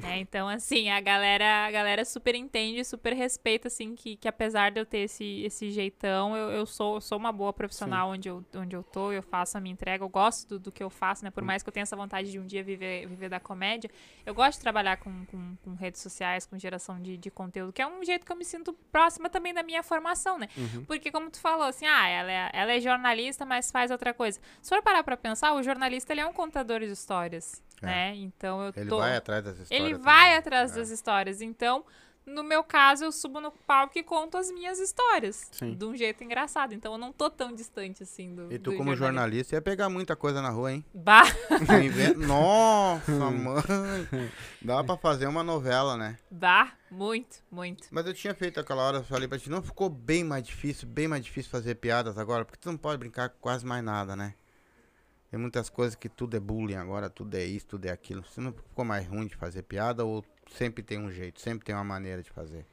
Né? 0.01 0.19
Então, 0.19 0.47
assim, 0.47 0.89
a 0.89 1.01
galera, 1.01 1.67
a 1.67 1.71
galera 1.71 2.05
super 2.05 2.33
entende, 2.35 2.83
super 2.85 3.13
respeita, 3.13 3.67
assim, 3.67 3.95
que, 3.95 4.15
que 4.15 4.27
apesar 4.27 4.71
de 4.71 4.79
eu 4.79 4.85
ter 4.85 4.99
esse, 4.99 5.41
esse 5.43 5.69
jeitão, 5.71 6.35
eu, 6.35 6.51
eu, 6.51 6.65
sou, 6.65 6.95
eu 6.95 7.01
sou 7.01 7.17
uma 7.17 7.31
boa 7.31 7.51
profissional 7.51 8.09
onde 8.09 8.29
eu, 8.29 8.43
onde 8.55 8.75
eu 8.75 8.83
tô, 8.83 9.11
eu 9.11 9.21
faço 9.21 9.57
a 9.57 9.61
minha 9.61 9.73
entrega, 9.73 10.03
eu 10.03 10.09
gosto 10.09 10.47
do, 10.47 10.59
do 10.59 10.71
que 10.71 10.81
eu 10.81 10.89
faço, 10.89 11.23
né? 11.23 11.31
Por 11.31 11.43
mais 11.43 11.61
que 11.61 11.69
eu 11.69 11.73
tenha 11.73 11.83
essa 11.83 11.95
vontade 11.95 12.31
de 12.31 12.39
um 12.39 12.45
dia 12.45 12.63
viver, 12.63 13.07
viver 13.07 13.29
da 13.29 13.39
comédia, 13.39 13.89
eu 14.25 14.33
gosto 14.33 14.57
de 14.57 14.61
trabalhar 14.61 14.97
com, 14.97 15.25
com, 15.25 15.55
com 15.63 15.73
redes 15.73 16.01
sociais, 16.01 16.45
com 16.45 16.57
geração 16.57 16.99
de, 17.01 17.17
de 17.17 17.29
conteúdo, 17.29 17.73
que 17.73 17.81
é 17.81 17.87
um 17.87 18.03
jeito 18.03 18.25
que 18.25 18.31
eu 18.31 18.37
me 18.37 18.45
sinto 18.45 18.73
próxima 18.91 19.29
também 19.29 19.53
da 19.53 19.63
minha 19.63 19.83
formação, 19.83 20.37
né? 20.37 20.47
Porque, 20.87 21.11
como 21.11 21.29
tu 21.29 21.39
falou, 21.39 21.67
assim, 21.67 21.85
ah, 21.85 22.07
ela 22.07 22.31
é, 22.31 22.49
ela 22.53 22.71
é 22.73 22.79
jornalista, 22.79 23.45
mas 23.45 23.71
faz 23.71 23.91
outra 23.91 24.13
coisa. 24.13 24.39
Se 24.61 24.69
for 24.69 24.81
parar 24.81 25.03
pra 25.03 25.17
pensar, 25.17 25.53
o 25.53 25.63
jornalista, 25.63 26.13
ele 26.13 26.21
é 26.21 26.25
um 26.25 26.33
contador 26.33 26.79
de 26.79 26.85
histórias, 26.87 27.61
É. 27.81 27.85
né? 27.85 28.15
Então, 28.15 28.61
eu 28.65 28.73
Ele 28.75 28.89
tô... 28.89 28.97
vai 28.97 29.15
atrás 29.15 29.43
das 29.43 29.59
histórias. 29.59 29.71
Ele 29.85 29.89
também. 29.95 30.03
vai 30.03 30.35
atrás 30.37 30.71
É. 30.71 30.75
das 30.75 30.89
histórias. 30.89 31.41
Então, 31.41 31.85
no 32.25 32.43
meu 32.43 32.63
caso, 32.63 33.05
eu 33.05 33.11
subo 33.11 33.41
no 33.41 33.49
palco 33.51 33.97
e 33.97 34.03
conto 34.03 34.37
as 34.37 34.51
minhas 34.51 34.77
histórias. 34.79 35.47
Sim. 35.51 35.73
De 35.73 35.83
um 35.83 35.95
jeito 35.95 36.23
engraçado. 36.23 36.73
Então, 36.75 36.91
eu 36.91 36.97
não 36.97 37.11
tô 37.11 37.27
tão 37.27 37.51
distante 37.55 38.03
assim 38.03 38.35
do. 38.35 38.53
E 38.53 38.59
tu, 38.59 38.69
do 38.71 38.77
como 38.77 38.95
jornalista, 38.95 39.55
ia 39.55 39.61
pegar 39.61 39.89
muita 39.89 40.15
coisa 40.15 40.39
na 40.39 40.49
rua, 40.49 40.71
hein? 40.73 40.85
Bah, 40.93 41.23
inventa- 41.83 42.19
Nossa, 42.27 43.11
mãe! 43.31 43.63
Dá 44.61 44.83
pra 44.83 44.95
fazer 44.97 45.25
uma 45.27 45.43
novela, 45.43 45.97
né? 45.97 46.19
bah, 46.29 46.73
muito, 46.91 47.37
muito. 47.51 47.87
Mas 47.89 48.05
eu 48.05 48.13
tinha 48.13 48.35
feito 48.35 48.59
aquela 48.59 48.83
hora, 48.83 48.97
eu 48.97 49.03
falei 49.03 49.27
pra 49.27 49.39
ti, 49.39 49.49
não 49.49 49.63
ficou 49.63 49.89
bem 49.89 50.23
mais 50.23 50.43
difícil, 50.43 50.87
bem 50.87 51.07
mais 51.07 51.23
difícil 51.23 51.49
fazer 51.49 51.75
piadas 51.75 52.17
agora? 52.17 52.45
Porque 52.45 52.59
tu 52.61 52.69
não 52.71 52.77
pode 52.77 52.97
brincar 52.99 53.29
com 53.29 53.37
quase 53.39 53.65
mais 53.65 53.83
nada, 53.83 54.15
né? 54.15 54.35
Tem 55.29 55.39
muitas 55.39 55.69
coisas 55.69 55.95
que 55.95 56.09
tudo 56.09 56.35
é 56.35 56.39
bullying 56.39 56.75
agora, 56.75 57.09
tudo 57.09 57.35
é 57.35 57.43
isso, 57.43 57.67
tudo 57.67 57.85
é 57.85 57.91
aquilo. 57.91 58.23
Você 58.23 58.41
não 58.41 58.51
ficou 58.51 58.83
mais 58.83 59.05
ruim 59.05 59.27
de 59.27 59.35
fazer 59.35 59.61
piada 59.61 60.03
ou 60.03 60.25
sempre 60.51 60.81
tem 60.81 60.99
um 60.99 61.11
jeito, 61.11 61.39
sempre 61.39 61.65
tem 61.65 61.75
uma 61.75 61.83
maneira 61.83 62.23
de 62.23 62.31
fazer? 62.31 62.65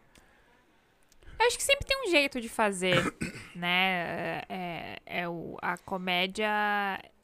Eu 1.39 1.47
acho 1.47 1.59
que 1.59 1.63
sempre 1.63 1.87
tem 1.87 2.03
um 2.03 2.11
jeito 2.11 2.41
de 2.41 2.49
fazer, 2.49 2.97
né? 3.55 4.43
É, 4.49 4.99
é 5.05 5.29
o, 5.29 5.59
a 5.61 5.77
comédia, 5.77 6.49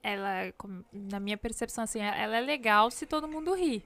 ela, 0.02 0.52
na 0.92 1.18
minha 1.18 1.38
percepção, 1.38 1.84
assim, 1.84 2.00
ela 2.00 2.36
é 2.36 2.40
legal 2.40 2.90
se 2.90 3.06
todo 3.06 3.26
mundo 3.26 3.54
ri, 3.54 3.82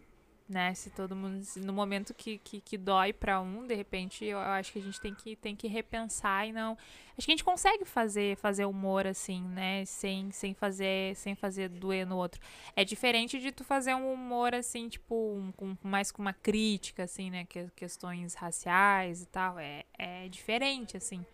né? 0.49 0.75
Se 0.75 0.91
todo 0.91 1.15
mundo, 1.15 1.45
se 1.45 1.61
no 1.61 1.73
momento 1.73 2.13
que, 2.13 2.39
que, 2.39 2.61
que 2.61 2.77
dói 2.77 3.13
pra 3.13 3.41
um, 3.41 3.65
de 3.65 3.75
repente, 3.77 4.25
eu, 4.25 4.39
eu 4.39 4.39
acho 4.39 4.73
que 4.73 4.81
a 4.81 4.83
gente 4.83 5.01
tem 5.01 5.15
que, 5.15 5.37
tem 5.37 5.55
que 5.55 5.69
repensar 5.69 6.49
e 6.49 6.53
não... 6.53 6.77
Acho 7.19 7.27
que 7.27 7.33
a 7.33 7.35
gente 7.37 7.45
consegue 7.45 7.85
fazer, 7.87 8.37
fazer 8.37 8.67
humor, 8.67 9.07
assim, 9.07 9.43
né? 9.43 9.85
Sem, 9.87 10.31
sem, 10.31 10.53
fazer, 10.53 11.17
sem 11.17 11.35
fazer 11.35 11.69
doer 11.71 12.07
no 12.07 12.17
outro. 12.17 12.41
É 12.75 12.85
diferente 12.85 13.39
de 13.41 13.51
tu 13.53 13.65
fazer 13.65 13.95
um 13.95 14.13
humor, 14.13 14.55
assim, 14.55 14.89
tipo, 14.89 15.15
um- 15.15 15.51
com, 15.53 15.77
mais 15.83 16.13
com 16.13 16.21
uma 16.21 16.35
crítica, 16.35 17.05
assim, 17.05 17.31
né? 17.31 17.47
Que, 17.47 17.69
questões 17.75 18.35
raciais 18.35 19.23
e 19.23 19.27
tal. 19.27 19.59
É, 19.59 19.85
é 19.99 20.29
diferente, 20.29 20.97
assim. 20.97 21.25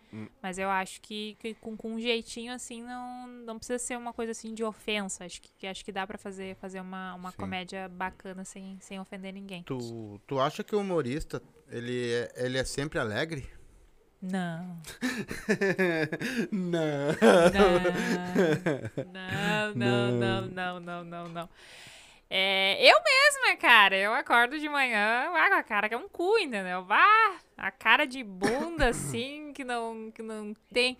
Mas 0.41 0.59
eu 0.59 0.69
acho 0.69 1.01
que, 1.01 1.35
que 1.39 1.55
com, 1.55 1.75
com 1.75 1.93
um 1.95 1.99
jeitinho, 1.99 2.53
assim, 2.53 2.83
não, 2.83 3.27
não 3.27 3.57
precisa 3.57 3.79
ser 3.79 3.97
uma 3.97 4.13
coisa, 4.13 4.31
assim, 4.31 4.53
de 4.53 4.63
ofensa. 4.63 5.25
Acho 5.25 5.41
que, 5.41 5.65
acho 5.65 5.83
que 5.83 5.91
dá 5.91 6.05
pra 6.05 6.17
fazer, 6.19 6.55
fazer 6.57 6.79
uma, 6.81 7.15
uma 7.15 7.31
Sim. 7.31 7.37
comédia 7.37 7.89
bacana 7.89 8.45
sem, 8.45 8.77
sem 8.79 8.99
ofender 8.99 9.33
ninguém. 9.33 9.63
Tu, 9.63 10.21
tu 10.27 10.39
acha 10.39 10.63
que 10.63 10.75
o 10.75 10.79
humorista, 10.81 11.41
Ele 11.67 12.13
é, 12.13 12.31
ele 12.45 12.57
é 12.59 12.63
sempre 12.63 12.99
alegre? 12.99 13.49
Não. 14.23 14.79
Não. 16.53 17.11
Não, 19.11 19.75
não, 19.75 20.11
não, 20.11 20.47
não, 20.47 20.79
não, 20.79 21.03
não, 21.03 21.27
não. 21.27 21.49
É, 22.29 22.81
eu 22.81 22.95
mesma, 23.03 23.57
cara, 23.57 23.97
eu 23.97 24.13
acordo 24.13 24.57
de 24.57 24.69
manhã 24.69 25.29
ah, 25.29 25.57
a 25.57 25.63
cara 25.63 25.89
que 25.89 25.93
é 25.93 25.97
um 25.97 26.07
cu, 26.07 26.39
entendeu? 26.39 26.85
Vá, 26.85 27.35
a 27.57 27.69
cara 27.69 28.05
de 28.05 28.23
bunda, 28.23 28.87
assim, 28.95 29.51
que 29.53 29.65
não, 29.65 30.09
que 30.09 30.21
não 30.21 30.53
tem. 30.71 30.97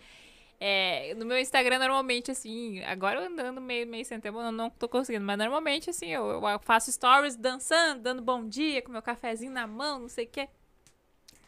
É, 0.59 1.13
no 1.15 1.25
meu 1.25 1.37
Instagram, 1.37 1.79
normalmente, 1.79 2.29
assim, 2.29 2.83
agora 2.83 3.21
eu 3.21 3.27
andando 3.27 3.61
meio, 3.61 3.87
meio 3.87 4.03
sem 4.03 4.19
tempo, 4.19 4.39
eu 4.39 4.51
não 4.51 4.69
tô 4.69 4.89
conseguindo, 4.89 5.25
mas 5.25 5.37
normalmente, 5.37 5.89
assim, 5.89 6.07
eu, 6.07 6.29
eu 6.29 6.59
faço 6.59 6.91
stories 6.91 7.37
dançando, 7.37 8.01
dando 8.01 8.21
bom 8.21 8.45
dia, 8.47 8.81
com 8.81 8.91
meu 8.91 9.01
cafezinho 9.01 9.51
na 9.51 9.65
mão, 9.65 9.99
não 9.99 10.09
sei 10.09 10.25
o 10.25 10.29
quê. 10.29 10.49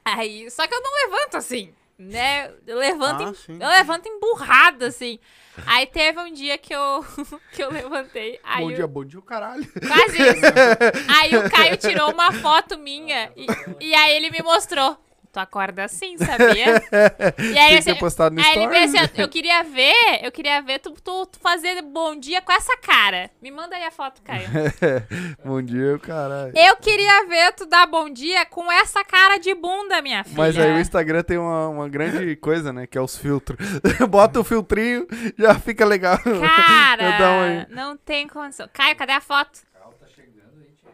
Aí, 0.05 0.49
só 0.51 0.67
que 0.67 0.73
eu 0.75 0.81
não 0.81 0.91
levanto 1.09 1.35
assim, 1.37 1.73
né? 1.97 2.51
Eu 2.67 2.77
levanto, 2.77 3.23
Ah, 3.23 3.29
em- 3.29 3.33
sim. 3.33 3.57
eu 3.59 3.67
levanto 3.67 4.07
emburrada, 4.07 4.87
assim. 4.87 5.19
Aí 5.65 5.87
teve 5.87 6.19
um 6.19 6.31
dia 6.31 6.57
que 6.57 6.73
eu, 6.75 7.03
que 7.51 7.63
eu 7.63 7.71
levantei, 7.71 8.39
aí 8.43 8.63
bom 8.63 8.69
eu- 8.71 8.75
dia, 8.75 8.87
bom 8.87 9.03
dia, 9.05 9.19
o 9.19 9.23
caralho. 9.23 9.65
Quase 9.87 10.17
isso. 10.21 10.41
Aí 11.17 11.35
o 11.37 11.49
Caio 11.49 11.77
tirou 11.77 12.11
uma 12.11 12.31
foto 12.33 12.77
minha 12.77 13.31
e, 13.35 13.45
e 13.79 13.95
aí 13.95 14.15
ele 14.17 14.29
me 14.29 14.41
mostrou. 14.43 14.97
Tu 15.35 15.39
acorda 15.41 15.83
assim, 15.83 16.17
sabia? 16.17 16.81
E 17.37 17.57
aí, 17.57 17.77
assim, 17.77 17.91
ter 17.91 17.99
postado 17.99 18.33
no 18.33 18.41
aí 18.41 18.53
ele 18.53 18.61
stories. 18.61 18.91
veio 18.93 19.03
assim, 19.03 19.21
eu 19.21 19.27
queria 19.27 19.63
ver, 19.63 20.21
eu 20.23 20.31
queria 20.31 20.61
ver 20.61 20.79
tu, 20.79 20.91
tu, 20.91 21.25
tu 21.25 21.39
fazer 21.41 21.81
bom 21.81 22.15
dia 22.17 22.41
com 22.41 22.53
essa 22.53 22.77
cara. 22.77 23.29
Me 23.41 23.51
manda 23.51 23.75
aí 23.75 23.83
a 23.83 23.91
foto, 23.91 24.21
Caio. 24.21 24.47
bom 25.43 25.61
dia, 25.61 25.99
caralho. 25.99 26.53
Eu 26.55 26.77
queria 26.77 27.25
ver 27.27 27.51
tu 27.51 27.65
dar 27.65 27.85
bom 27.85 28.09
dia 28.09 28.45
com 28.45 28.71
essa 28.71 29.03
cara 29.03 29.37
de 29.37 29.53
bunda, 29.53 30.01
minha 30.01 30.23
filha. 30.23 30.37
Mas 30.37 30.57
aí 30.57 30.71
o 30.71 30.79
Instagram 30.79 31.21
tem 31.21 31.37
uma, 31.37 31.67
uma 31.67 31.89
grande 31.89 32.33
coisa, 32.37 32.71
né? 32.71 32.87
Que 32.87 32.97
é 32.97 33.01
os 33.01 33.17
filtros. 33.17 33.57
Bota 34.09 34.39
o 34.39 34.43
filtrinho, 34.45 35.05
já 35.37 35.55
fica 35.55 35.83
legal. 35.83 36.17
Cara, 36.17 37.17
uma- 37.17 37.67
não 37.69 37.97
tem 37.97 38.25
condição. 38.25 38.69
Caio, 38.71 38.95
cadê 38.95 39.11
a 39.11 39.19
foto? 39.19 39.59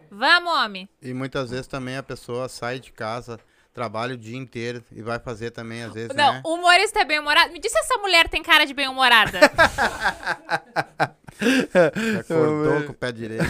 Vamos, 0.09 0.51
homem. 0.51 0.89
E 0.99 1.13
muitas 1.13 1.51
vezes 1.51 1.67
também 1.67 1.95
a 1.95 2.03
pessoa 2.03 2.49
sai 2.49 2.79
de 2.79 2.91
casa, 2.91 3.39
trabalha 3.73 4.13
o 4.15 4.17
dia 4.17 4.37
inteiro 4.37 4.83
e 4.91 5.01
vai 5.01 5.17
fazer 5.19 5.51
também, 5.51 5.83
às 5.83 5.93
vezes, 5.93 6.15
Não, 6.15 6.33
né? 6.33 6.41
o 6.45 6.55
humorista 6.55 6.99
é 6.99 7.05
bem-humorado. 7.05 7.51
Me 7.53 7.59
diz 7.59 7.71
se 7.71 7.79
essa 7.79 7.97
mulher 7.99 8.27
tem 8.27 8.43
cara 8.43 8.65
de 8.65 8.73
bem-humorada. 8.73 9.39
Acordou 12.19 12.83
com 12.83 12.91
o 12.91 12.93
pé 12.93 13.11
direito. 13.11 13.43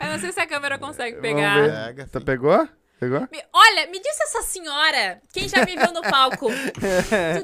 Eu 0.00 0.06
não 0.08 0.18
sei 0.18 0.32
se 0.32 0.40
a 0.40 0.46
câmera 0.46 0.78
consegue 0.78 1.20
pegar. 1.20 1.86
Pega, 1.86 2.08
Tu 2.10 2.18
sim. 2.18 2.24
pegou? 2.24 2.68
Pegou? 2.98 3.20
Me- 3.32 3.44
olha, 3.52 3.86
me 3.88 3.98
diz 4.00 4.20
essa 4.20 4.42
senhora, 4.42 5.20
quem 5.32 5.48
já 5.48 5.64
me 5.64 5.76
viu 5.76 5.92
no 5.92 6.02
palco, 6.02 6.48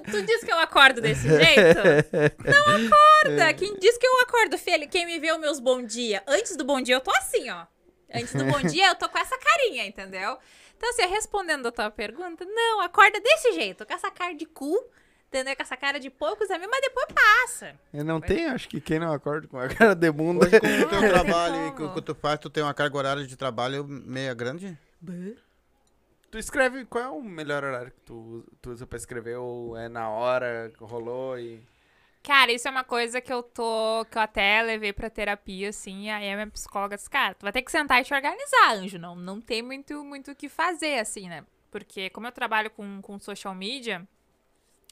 tu, 0.05 0.10
tu 0.12 0.22
diz 0.22 0.44
que 0.44 0.52
eu 0.52 0.59
acordo 0.60 1.01
desse 1.01 1.28
jeito? 1.28 1.80
Não 2.44 2.86
acorda! 2.86 3.52
Quem 3.55 3.76
diz 3.78 3.98
que 3.98 4.06
eu 4.06 4.20
acordo, 4.20 4.56
filha? 4.56 4.86
Quem 4.86 5.05
me 5.05 5.18
vê 5.18 5.32
os 5.32 5.39
meus 5.40 5.59
bom 5.59 5.82
dia? 5.82 6.22
Antes 6.28 6.56
do 6.56 6.64
bom 6.64 6.80
dia 6.80 6.94
eu 6.94 7.01
tô 7.01 7.10
assim, 7.10 7.51
ó. 7.51 7.64
Antes 8.14 8.32
do 8.35 8.44
bom 8.44 8.60
dia 8.62 8.86
eu 8.89 8.94
tô 8.94 9.09
com 9.09 9.18
essa 9.18 9.36
carinha, 9.36 9.85
entendeu? 9.85 10.39
Então, 10.78 10.90
assim, 10.90 11.06
respondendo 11.06 11.66
a 11.66 11.72
tua 11.72 11.90
pergunta, 11.90 12.44
não, 12.44 12.80
acorda 12.80 13.20
desse 13.20 13.52
jeito, 13.52 13.84
com 13.84 13.92
essa 13.92 14.12
cara 14.12 14.32
de 14.32 14.46
cu, 14.46 14.72
entendeu? 15.26 15.56
Com 15.56 15.62
essa 15.62 15.76
cara 15.76 15.98
de 15.98 16.09
poucos 16.09 16.48
amigos, 16.52 16.70
mas 16.70 16.80
depois 16.80 17.06
passa. 17.12 17.74
Eu 17.92 18.05
não 18.05 18.20
tenho, 18.20 18.52
acho 18.52 18.68
que 18.68 18.80
quem 18.80 19.00
não 19.00 19.12
acorda 19.12 19.48
com 19.48 19.59
a 19.59 19.66
cara 19.74 19.94
de 19.94 20.10
bunda. 20.12 20.46
Hoje, 20.46 20.60
com 20.60 20.66
o 20.66 20.88
teu 20.88 21.02
Não, 21.02 21.09
trabalho 21.09 21.66
e 21.66 21.72
com 21.72 21.86
o 21.86 21.94
que 21.94 22.00
tu 22.00 22.14
faz, 22.14 22.38
tu 22.38 22.48
tem 22.48 22.62
uma 22.62 22.72
carga 22.72 22.96
horária 22.96 23.26
de 23.26 23.36
trabalho 23.36 23.84
meia 23.88 24.32
grande? 24.34 24.78
Tu 26.30 26.38
escreve 26.38 26.84
qual 26.84 27.05
é 27.05 27.09
o 27.09 27.20
melhor 27.20 27.64
horário 27.64 27.90
que 27.90 28.00
tu, 28.02 28.44
tu 28.62 28.70
usa 28.70 28.86
pra 28.86 28.96
escrever? 28.98 29.36
Ou 29.36 29.76
é 29.76 29.88
na 29.88 30.09
hora 30.10 30.70
que 30.76 30.84
rolou 30.84 31.36
e. 31.38 31.60
Cara, 32.28 32.52
isso 32.52 32.68
é 32.68 32.70
uma 32.70 32.84
coisa 32.84 33.22
que 33.22 33.32
eu 33.32 33.42
tô. 33.42 34.05
que 34.10 34.18
eu 34.18 34.20
até 34.20 34.60
levei 34.60 34.92
pra 34.92 35.09
terapia, 35.09 35.70
assim. 35.70 36.02
E 36.05 36.10
aí 36.10 36.30
a 36.30 36.34
minha 36.34 36.46
psicóloga 36.50 36.94
disse, 36.94 37.09
cara, 37.09 37.32
tu 37.34 37.42
vai 37.42 37.50
ter 37.52 37.62
que 37.62 37.70
sentar 37.72 38.02
e 38.02 38.05
te 38.05 38.12
organizar, 38.12 38.72
anjo. 38.74 38.98
Não, 38.98 39.16
não 39.16 39.40
tem 39.40 39.62
muito 39.62 40.05
muito 40.05 40.32
o 40.32 40.34
que 40.36 40.46
fazer, 40.46 40.98
assim, 40.98 41.26
né? 41.26 41.42
Porque 41.70 42.10
como 42.10 42.26
eu 42.26 42.32
trabalho 42.32 42.68
com, 42.70 43.00
com 43.00 43.18
social 43.18 43.55
media, 43.55 44.06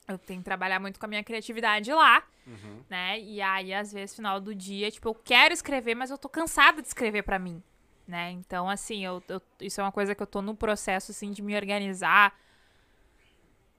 eu 0.08 0.16
tenho 0.16 0.40
que 0.40 0.46
trabalhar 0.46 0.80
muito 0.80 0.98
com 0.98 1.04
a 1.04 1.08
minha 1.10 1.22
criatividade 1.22 1.92
lá, 1.92 2.22
né? 2.88 3.20
E 3.20 3.42
aí, 3.42 3.74
às 3.74 3.92
vezes, 3.92 4.16
final 4.16 4.40
do 4.40 4.54
dia, 4.54 4.90
tipo, 4.90 5.06
eu 5.10 5.14
quero 5.14 5.52
escrever, 5.52 5.94
mas 5.94 6.10
eu 6.10 6.16
tô 6.16 6.30
cansada 6.30 6.80
de 6.80 6.88
escrever 6.88 7.22
pra 7.22 7.38
mim. 7.38 7.62
Né? 8.08 8.30
Então, 8.30 8.66
assim, 8.70 9.04
eu, 9.04 9.22
eu- 9.28 9.42
isso 9.60 9.78
é 9.78 9.84
uma 9.84 9.92
coisa 9.92 10.14
que 10.14 10.22
eu 10.22 10.26
tô 10.26 10.40
no 10.40 10.54
processo, 10.54 11.10
assim, 11.10 11.32
de 11.32 11.42
me 11.42 11.54
organizar 11.54 12.32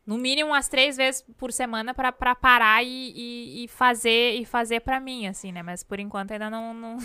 no 0.08 0.18
mínimo 0.18 0.50
umas 0.52 0.68
três 0.70 0.98
vezes 0.98 1.22
por 1.38 1.52
semana 1.52 1.94
pra, 1.94 2.12
pra 2.12 2.34
parar 2.34 2.82
e, 2.84 3.12
e, 3.14 3.66
e 3.66 3.68
fazer 3.68 4.36
e 4.40 4.46
fazer 4.46 4.80
pra 4.80 5.00
mim, 5.00 5.28
assim, 5.28 5.52
né? 5.52 5.62
Mas 5.62 5.84
por 5.84 6.00
enquanto 6.00 6.32
ainda 6.32 6.50
não 6.50 6.74
não, 6.74 6.98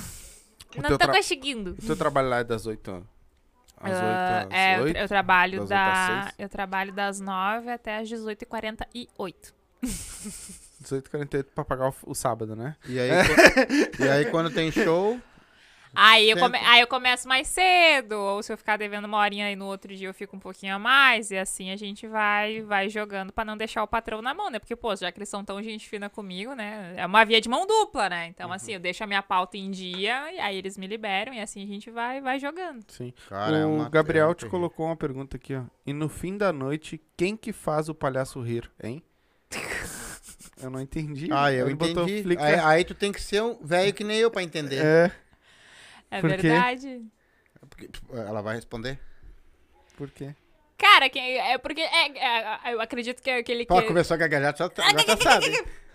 não 0.77 0.89
tô 0.89 0.97
tra- 0.97 1.13
conseguindo. 1.13 1.73
O 1.73 1.87
teu 1.87 1.97
trabalho 1.97 2.29
lá 2.29 2.39
é 2.39 2.45
das 2.45 2.65
8 2.65 3.05
às 3.79 3.93
8 3.93 4.01
Ah, 4.01 4.47
às 4.49 4.53
é, 4.53 4.79
eu, 4.79 4.83
8? 4.85 4.97
eu 4.97 5.09
trabalho 5.09 5.53
das 5.67 5.71
oito 5.71 5.73
às 5.73 6.25
da 6.27 6.33
eu 6.39 6.49
trabalho 6.49 6.93
das 6.93 7.19
9 7.21 7.71
até 7.73 7.99
as 7.99 8.09
18h48. 8.09 9.35
18h48 10.83 11.45
pra 11.55 11.65
pagar 11.65 11.89
o, 11.91 11.95
o 12.07 12.15
sábado, 12.15 12.55
né? 12.57 12.77
E 12.89 12.99
aí, 12.99 13.11
qu- 13.27 13.99
e 14.05 14.09
aí 14.09 14.25
quando 14.27 14.51
tem 14.51 14.71
show, 14.71 15.21
Aí 15.95 16.31
eu, 16.31 16.39
come- 16.39 16.59
aí 16.59 16.81
eu 16.81 16.87
começo 16.87 17.29
mais 17.29 17.47
cedo, 17.49 18.13
ou 18.19 18.43
se 18.43 18.51
eu 18.53 18.57
ficar 18.57 18.79
devendo 18.79 19.05
uma 19.05 19.19
horinha 19.19 19.47
aí 19.47 19.55
no 19.57 19.67
outro 19.67 19.95
dia 19.95 20.09
eu 20.09 20.15
fico 20.15 20.35
um 20.37 20.41
pouquinho 20.41 20.75
a 20.75 20.79
mais, 20.79 21.31
e 21.31 21.37
assim 21.37 21.71
a 21.71 21.77
gente 21.77 22.07
vai 22.07 22.63
vai 22.63 22.89
jogando 22.89 23.33
pra 23.33 23.45
não 23.45 23.57
deixar 23.57 23.83
o 23.83 23.87
patrão 23.87 24.23
na 24.23 24.33
mão, 24.33 24.49
né? 24.51 24.59
Porque, 24.59 24.75
pô, 24.75 24.95
já 24.97 25.13
que 25.13 25.19
eles 25.19 25.29
são 25.29 25.45
tão 25.45 25.63
gente 25.63 25.87
fina 25.89 26.09
comigo, 26.09 26.55
né? 26.55 26.95
É 26.97 27.05
uma 27.05 27.25
via 27.25 27.41
de 27.41 27.49
mão 27.49 27.67
dupla, 27.67 28.09
né? 28.09 28.27
Então, 28.29 28.49
Uhum. 28.49 28.55
assim, 28.55 28.73
eu 28.73 28.81
deixo 28.81 29.05
a 29.05 29.07
minha 29.07 29.23
pauta 29.23 29.57
em 29.59 29.71
dia, 29.71 30.33
e 30.33 30.41
aí 30.41 30.57
eles 30.57 30.79
me 30.79 30.87
liberam, 30.87 31.35
e 31.35 31.41
assim 31.41 31.63
a 31.63 31.67
gente 31.67 31.91
vai, 31.91 32.21
vai 32.21 32.39
jogando. 32.39 32.83
Sim. 32.89 33.13
cara, 33.29 33.59
é 33.59 33.67
o 33.67 33.75
uma 33.77 33.89
Gabriel 33.89 34.31
é 34.31 34.35
te 34.35 34.47
colocou 34.47 34.87
uma 34.87 34.97
pergunta 34.97 35.37
aqui, 35.37 35.55
ó. 35.55 35.63
E 35.87 35.93
no 35.93 36.09
fim 36.09 36.39
da 36.39 36.53
noite, 36.53 37.01
quem 37.17 37.37
que 37.37 37.53
faz 37.53 37.89
o 37.91 37.95
palhaço 37.95 38.41
rir, 38.41 38.71
hein? 38.83 39.03
eu 40.63 40.71
não 40.71 40.81
entendi. 40.81 41.29
Ah, 41.31 41.53
eu 41.53 41.69
entendi. 41.71 42.25
Aí, 42.39 42.55
aí 42.59 42.85
tu 42.85 42.95
tem 42.95 43.13
que 43.13 43.21
ser 43.21 43.43
um 43.43 43.59
velho 43.63 43.93
que 43.93 44.05
nem 44.05 44.19
eu 44.19 44.31
pra 44.31 44.43
entender. 44.43 44.85
É, 44.85 45.11
É 46.13 46.21
Por 46.21 46.31
quê? 46.37 46.37
verdade. 46.49 47.03
Porque, 47.71 47.89
tipo, 47.89 48.17
ela 48.17 48.43
vai 48.43 48.57
responder. 48.57 48.99
por 49.97 50.11
quê? 50.11 50.35
Cara, 50.77 51.09
quem, 51.09 51.39
é 51.39 51.57
porque 51.59 51.81
é, 51.81 52.19
é, 52.69 52.75
eu 52.75 52.81
acredito 52.81 53.23
que 53.23 53.31
é 53.31 53.39
aquele 53.39 53.65
Pô, 53.65 53.81
que. 53.81 53.87
começou 53.87 54.15
a 54.15 54.19
gaguejar, 54.19 54.57
já, 54.57 54.69
tá- 54.69 54.83
já 54.91 55.05
tá 55.05 55.17
sabe. 55.17 55.47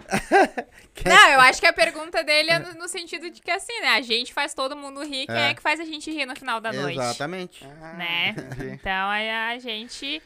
Não, 1.06 1.30
eu 1.32 1.42
acho 1.42 1.60
que 1.60 1.66
a 1.68 1.74
pergunta 1.74 2.24
dele 2.24 2.50
é 2.52 2.60
no, 2.60 2.74
no 2.76 2.88
sentido 2.88 3.30
de 3.30 3.42
que 3.42 3.52
assim, 3.52 3.78
né? 3.82 3.90
A 3.90 4.02
gente 4.02 4.34
faz 4.34 4.54
todo 4.54 4.76
mundo 4.78 5.04
rir, 5.04 5.26
quem 5.28 5.36
É. 5.36 5.50
é 5.50 5.54
que 5.54 5.62
faz 5.62 5.80
a 5.82 5.86
gente 5.86 6.10
rir 6.10 6.26
no 6.26 6.36
final 6.36 6.62
da 6.62 6.72
noite? 6.72 6.98
Exatamente. 6.98 7.66
né? 7.66 8.30
entendi. 8.30 8.70
Então 8.76 9.10
aí 9.10 9.30
a 9.30 9.60
gente. 9.60 10.22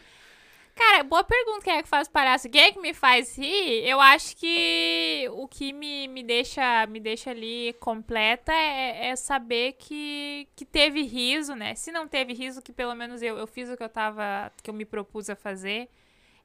Cara, 0.76 1.03
boa 1.03 1.23
pergunta. 1.23 1.61
Quem 1.64 1.73
é 1.73 1.84
que 1.84 1.89
faz 1.89 2.07
palhaço? 2.07 2.49
Quem 2.49 2.61
é 2.61 2.72
que 2.72 2.80
me 2.80 2.93
faz 2.93 3.38
rir? 3.38 3.88
Eu 3.88 3.99
acho 3.99 4.35
que 4.38 5.27
o 5.34 5.48
que 5.48 5.73
me, 5.73 6.07
me, 6.07 6.23
deixa, 6.23 6.85
me 6.88 6.99
deixa 6.99 7.31
ali 7.31 7.73
completa 7.80 8.52
é, 8.53 9.07
é 9.10 9.15
saber 9.15 9.73
que, 9.73 10.48
que 10.56 10.65
teve 10.65 11.03
riso, 11.03 11.56
né? 11.56 11.76
Se 11.76 11.91
não 11.91 12.07
teve 12.07 12.34
riso, 12.34 12.61
que 12.61 12.72
pelo 12.72 12.95
menos 12.95 13.22
eu, 13.22 13.38
eu 13.38 13.48
fiz 13.48 13.69
o 13.69 13.77
que 13.77 13.84
eu 13.84 13.89
tava. 13.89 14.52
que 14.64 14.69
eu 14.69 14.73
me 14.73 14.85
propus 14.85 15.30
a 15.30 15.35
fazer. 15.35 15.89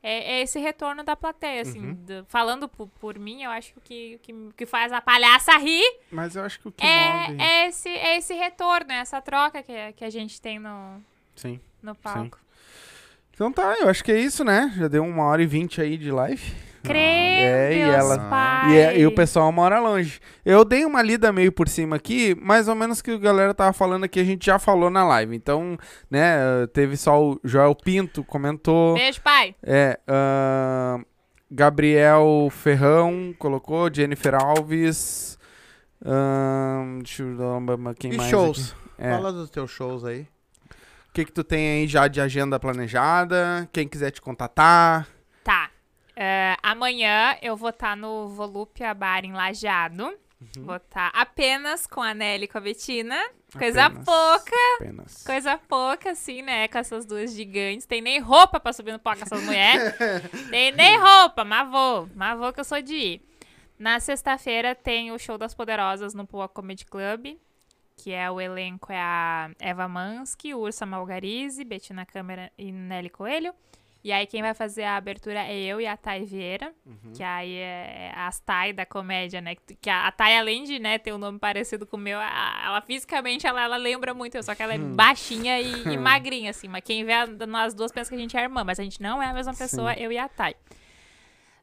É, 0.03 0.35
é 0.35 0.43
esse 0.43 0.59
retorno 0.59 1.03
da 1.03 1.17
plateia, 1.17 1.63
assim. 1.63 1.81
Uhum. 1.81 1.95
do- 1.95 2.25
falando 2.27 2.69
por, 2.69 2.87
por 3.01 3.19
mim, 3.19 3.43
eu 3.43 3.51
acho 3.51 3.75
que 3.81 4.17
o 4.17 4.19
que, 4.21 4.53
que, 4.57 4.67
faz 4.67 4.93
a 4.93 5.01
palhaça 5.01 5.57
rir 5.57 5.85
Mas 6.13 6.37
eu 6.37 6.45
acho 6.45 6.61
que 6.61 6.69
o 6.69 6.73
que 6.73 6.85
move... 6.85 7.43
é, 7.43 7.65
é, 7.65 7.69
esse, 7.69 7.89
é 7.89 8.17
esse 8.17 8.35
retorno, 8.35 8.93
é 8.93 8.97
essa 8.97 9.21
troca 9.21 9.63
que, 9.63 9.93
que 9.95 10.05
a 10.05 10.11
gente 10.11 10.41
tem 10.41 10.59
no, 10.59 11.03
Sim. 11.35 11.59
no 11.83 11.95
palco. 11.95 12.39
Então 13.37 13.53
tá, 13.53 13.77
eu 13.81 13.89
acho 13.91 14.03
que 14.03 14.11
é 14.11 14.19
isso, 14.19 14.43
né? 14.43 14.73
Já 14.79 14.89
deu 14.89 15.05
uma 15.05 15.25
hora 15.25 15.43
e 15.43 15.47
vinte 15.47 15.79
aí 15.79 15.99
de 15.99 16.11
live. 16.11 16.43
Creio, 16.83 16.99
É, 17.05 17.73
e 17.75 17.85
Deus 17.85 17.95
ela- 17.97 18.19
Pai. 18.31 18.71
E, 18.73 18.77
é- 18.79 18.99
e 19.01 19.07
o 19.07 19.13
pessoal 19.15 19.53
mora 19.53 19.79
longe. 19.79 20.21
Eu 20.43 20.65
dei 20.65 20.87
uma 20.87 21.03
lida 21.03 21.31
meio 21.33 21.53
por 21.53 21.69
cima 21.69 21.97
aqui, 21.97 22.35
mais 22.41 22.67
ou 22.67 22.75
menos 22.75 23.03
que 23.03 23.11
a 23.11 23.19
galera 23.19 23.53
tava 23.53 23.75
falando 23.75 24.05
aqui, 24.05 24.21
a 24.21 24.25
gente 24.25 24.47
já 24.47 24.59
falou 24.59 24.89
na 24.89 25.05
live. 25.05 25.37
Então, 25.37 25.77
né, 26.11 26.39
teve 26.73 26.97
só 26.97 27.21
o 27.23 27.39
Joel 27.45 27.75
Pinto 27.75 28.25
comentou. 28.25 28.95
Beijo, 28.95 29.21
pai. 29.21 29.55
É, 29.63 29.99
ahn, 30.09 31.03
Gabriel 31.51 32.49
Ferrão 32.51 33.35
colocou, 33.39 33.93
Jennifer 33.93 34.35
Alves. 34.35 35.37
ahn, 36.03 37.01
deixa 37.03 37.23
eu 37.23 37.37
dar 37.37 37.57
uma. 37.59 37.95
Quem 37.95 38.13
E 38.15 38.17
mais? 38.17 38.31
shows? 38.31 38.73
aqui? 38.73 38.83
É. 38.99 39.11
Fala 39.11 39.31
dos 39.33 39.51
teus 39.51 39.71
shows 39.71 40.05
aí. 40.07 40.27
O 41.17 41.19
que, 41.19 41.25
que 41.25 41.33
tu 41.33 41.43
tem 41.43 41.81
aí 41.81 41.87
já 41.87 42.09
de 42.09 42.21
agenda 42.21 42.61
planejada? 42.61 43.67
Quem 43.73 43.89
quiser 43.89 44.11
te 44.11 44.21
contatar. 44.21 45.09
Tá. 45.43 45.71
É, 46.15 46.55
amanhã 46.63 47.39
eu 47.41 47.57
vou 47.57 47.71
estar 47.71 47.97
no 47.97 48.29
Volupia 48.29 48.93
Bar 48.93 49.25
em 49.25 49.33
Lajeado. 49.33 50.15
Vou 50.59 50.77
estar 50.77 51.11
apenas 51.15 51.87
com 51.87 52.03
a 52.03 52.13
Nelly 52.13 52.45
e 52.45 52.49
com 52.49 52.59
a 52.59 52.61
Betina. 52.61 53.19
Coisa 53.51 53.87
Apenas. 53.87 54.05
pouca, 54.05 54.57
Apenas. 54.79 55.25
coisa 55.25 55.57
pouca, 55.57 56.11
assim, 56.11 56.43
né? 56.43 56.69
Com 56.69 56.77
essas 56.77 57.07
duas 57.07 57.33
gigantes. 57.33 57.87
Tem 57.87 58.03
nem 58.03 58.21
roupa 58.21 58.61
pra 58.61 58.75
subir 58.75 58.93
no 58.93 58.99
palco 58.99 59.21
com 59.21 59.25
essas 59.25 59.43
mulheres. 59.43 59.95
Tem 60.51 60.71
nem 60.73 60.99
roupa, 60.99 61.47
mas 61.47 61.71
vou. 61.71 62.11
Mas 62.15 62.39
vou 62.39 62.53
que 62.53 62.61
eu 62.61 62.65
sou 62.65 62.83
de 62.83 62.95
ir. 62.95 63.23
Na 63.79 64.01
sexta-feira 64.01 64.75
tem 64.75 65.13
o 65.13 65.19
Show 65.19 65.39
das 65.39 65.55
Poderosas 65.55 66.13
no 66.13 66.27
Poa 66.27 66.47
Comedy 66.47 66.85
Club. 66.85 67.39
Que 67.97 68.13
é 68.13 68.31
o 68.31 68.41
elenco 68.41 68.93
é 68.93 69.01
a 69.01 69.51
Eva 69.59 69.89
Mansky, 69.89 70.55
Ursa 70.55 70.85
Malgarize, 70.87 71.65
Betina 71.65 72.05
Câmara 72.07 72.53
e 72.59 72.71
Nelly 72.71 73.09
Coelho. 73.11 73.55
E 74.05 74.13
aí 74.13 74.25
quem 74.25 74.41
vai 74.41 74.55
fazer 74.55 74.85
a 74.85 74.97
abertura 74.97 75.41
é 75.41 75.59
eu 75.59 75.81
e 75.81 75.87
a 75.87 75.97
Thay 75.97 76.25
Vieira, 76.25 76.73
que 77.13 77.25
aí 77.25 77.55
é 77.57 78.13
as 78.15 78.39
Thay 78.39 78.73
da 78.73 78.87
comédia, 78.87 79.41
né? 79.41 79.57
Que 79.81 79.91
a, 79.91 80.07
a 80.07 80.13
Thay, 80.13 80.37
além 80.39 80.63
de 80.63 80.79
né, 80.79 80.97
ter 80.97 81.13
um 81.13 81.19
nome 81.19 81.41
parecido 81.41 81.85
com 81.85 81.97
o 81.97 82.01
meu, 82.01 82.21
a- 82.21 82.63
ela 82.67 82.81
fisicamente 82.83 83.49
ela, 83.49 83.61
ela 83.65 83.77
lembra 83.77 84.15
muito 84.15 84.37
eu, 84.37 84.43
só 84.45 84.55
que 84.55 84.63
ela 84.63 84.75
é 84.75 84.79
baixinha 84.95 85.61
e, 85.61 85.89
e 85.89 85.97
magrinha, 85.99 86.51
assim. 86.51 86.69
Mas 86.69 86.85
quem 86.85 87.05
vê 87.05 87.15
a- 87.15 87.27
nós 87.27 87.75
duas 87.75 87.91
pensa 87.91 88.09
que 88.09 88.15
a 88.15 88.19
gente 88.19 88.37
é 88.37 88.43
irmã, 88.43 88.63
mas 88.63 88.79
a 88.79 88.85
gente 88.85 89.03
não 89.03 89.21
é 89.21 89.27
a 89.27 89.33
mesma 89.33 89.55
pessoa, 89.55 89.93
eu 89.95 90.13
e 90.13 90.19
a 90.19 90.29
Thay. 90.29 90.55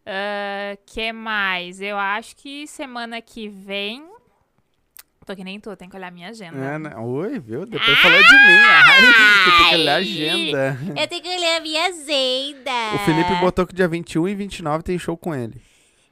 Ah, 0.05 0.77
que 0.85 1.13
mais? 1.13 1.79
Eu 1.81 1.97
acho 1.97 2.35
que 2.35 2.67
semana 2.67 3.21
que 3.21 3.47
vem. 3.47 4.05
Tô 5.25 5.35
que 5.35 5.43
nem 5.43 5.59
tu, 5.59 5.75
tem 5.75 5.89
que 5.89 5.95
olhar 5.95 6.11
minha 6.11 6.29
agenda. 6.29 6.57
É, 6.57 6.77
né? 6.77 6.95
Oi, 6.97 7.39
viu? 7.39 7.65
Depois 7.65 7.97
falou 7.99 8.21
de 8.21 8.33
mim. 8.33 8.59
Ai, 8.59 9.01
tem 9.45 9.69
que 9.69 9.75
olhar 9.75 9.93
a 9.93 9.97
agenda. 9.97 10.79
Eu 11.01 11.07
tenho 11.07 11.21
que 11.21 11.29
olhar 11.29 11.61
minha 11.61 11.85
agenda. 11.87 12.95
O 12.95 12.99
Felipe 13.05 13.35
botou 13.39 13.65
que 13.65 13.73
dia 13.73 13.87
21 13.87 14.27
e 14.27 14.35
29 14.35 14.83
tem 14.83 14.99
show 14.99 15.17
com 15.17 15.33
ele. 15.33 15.61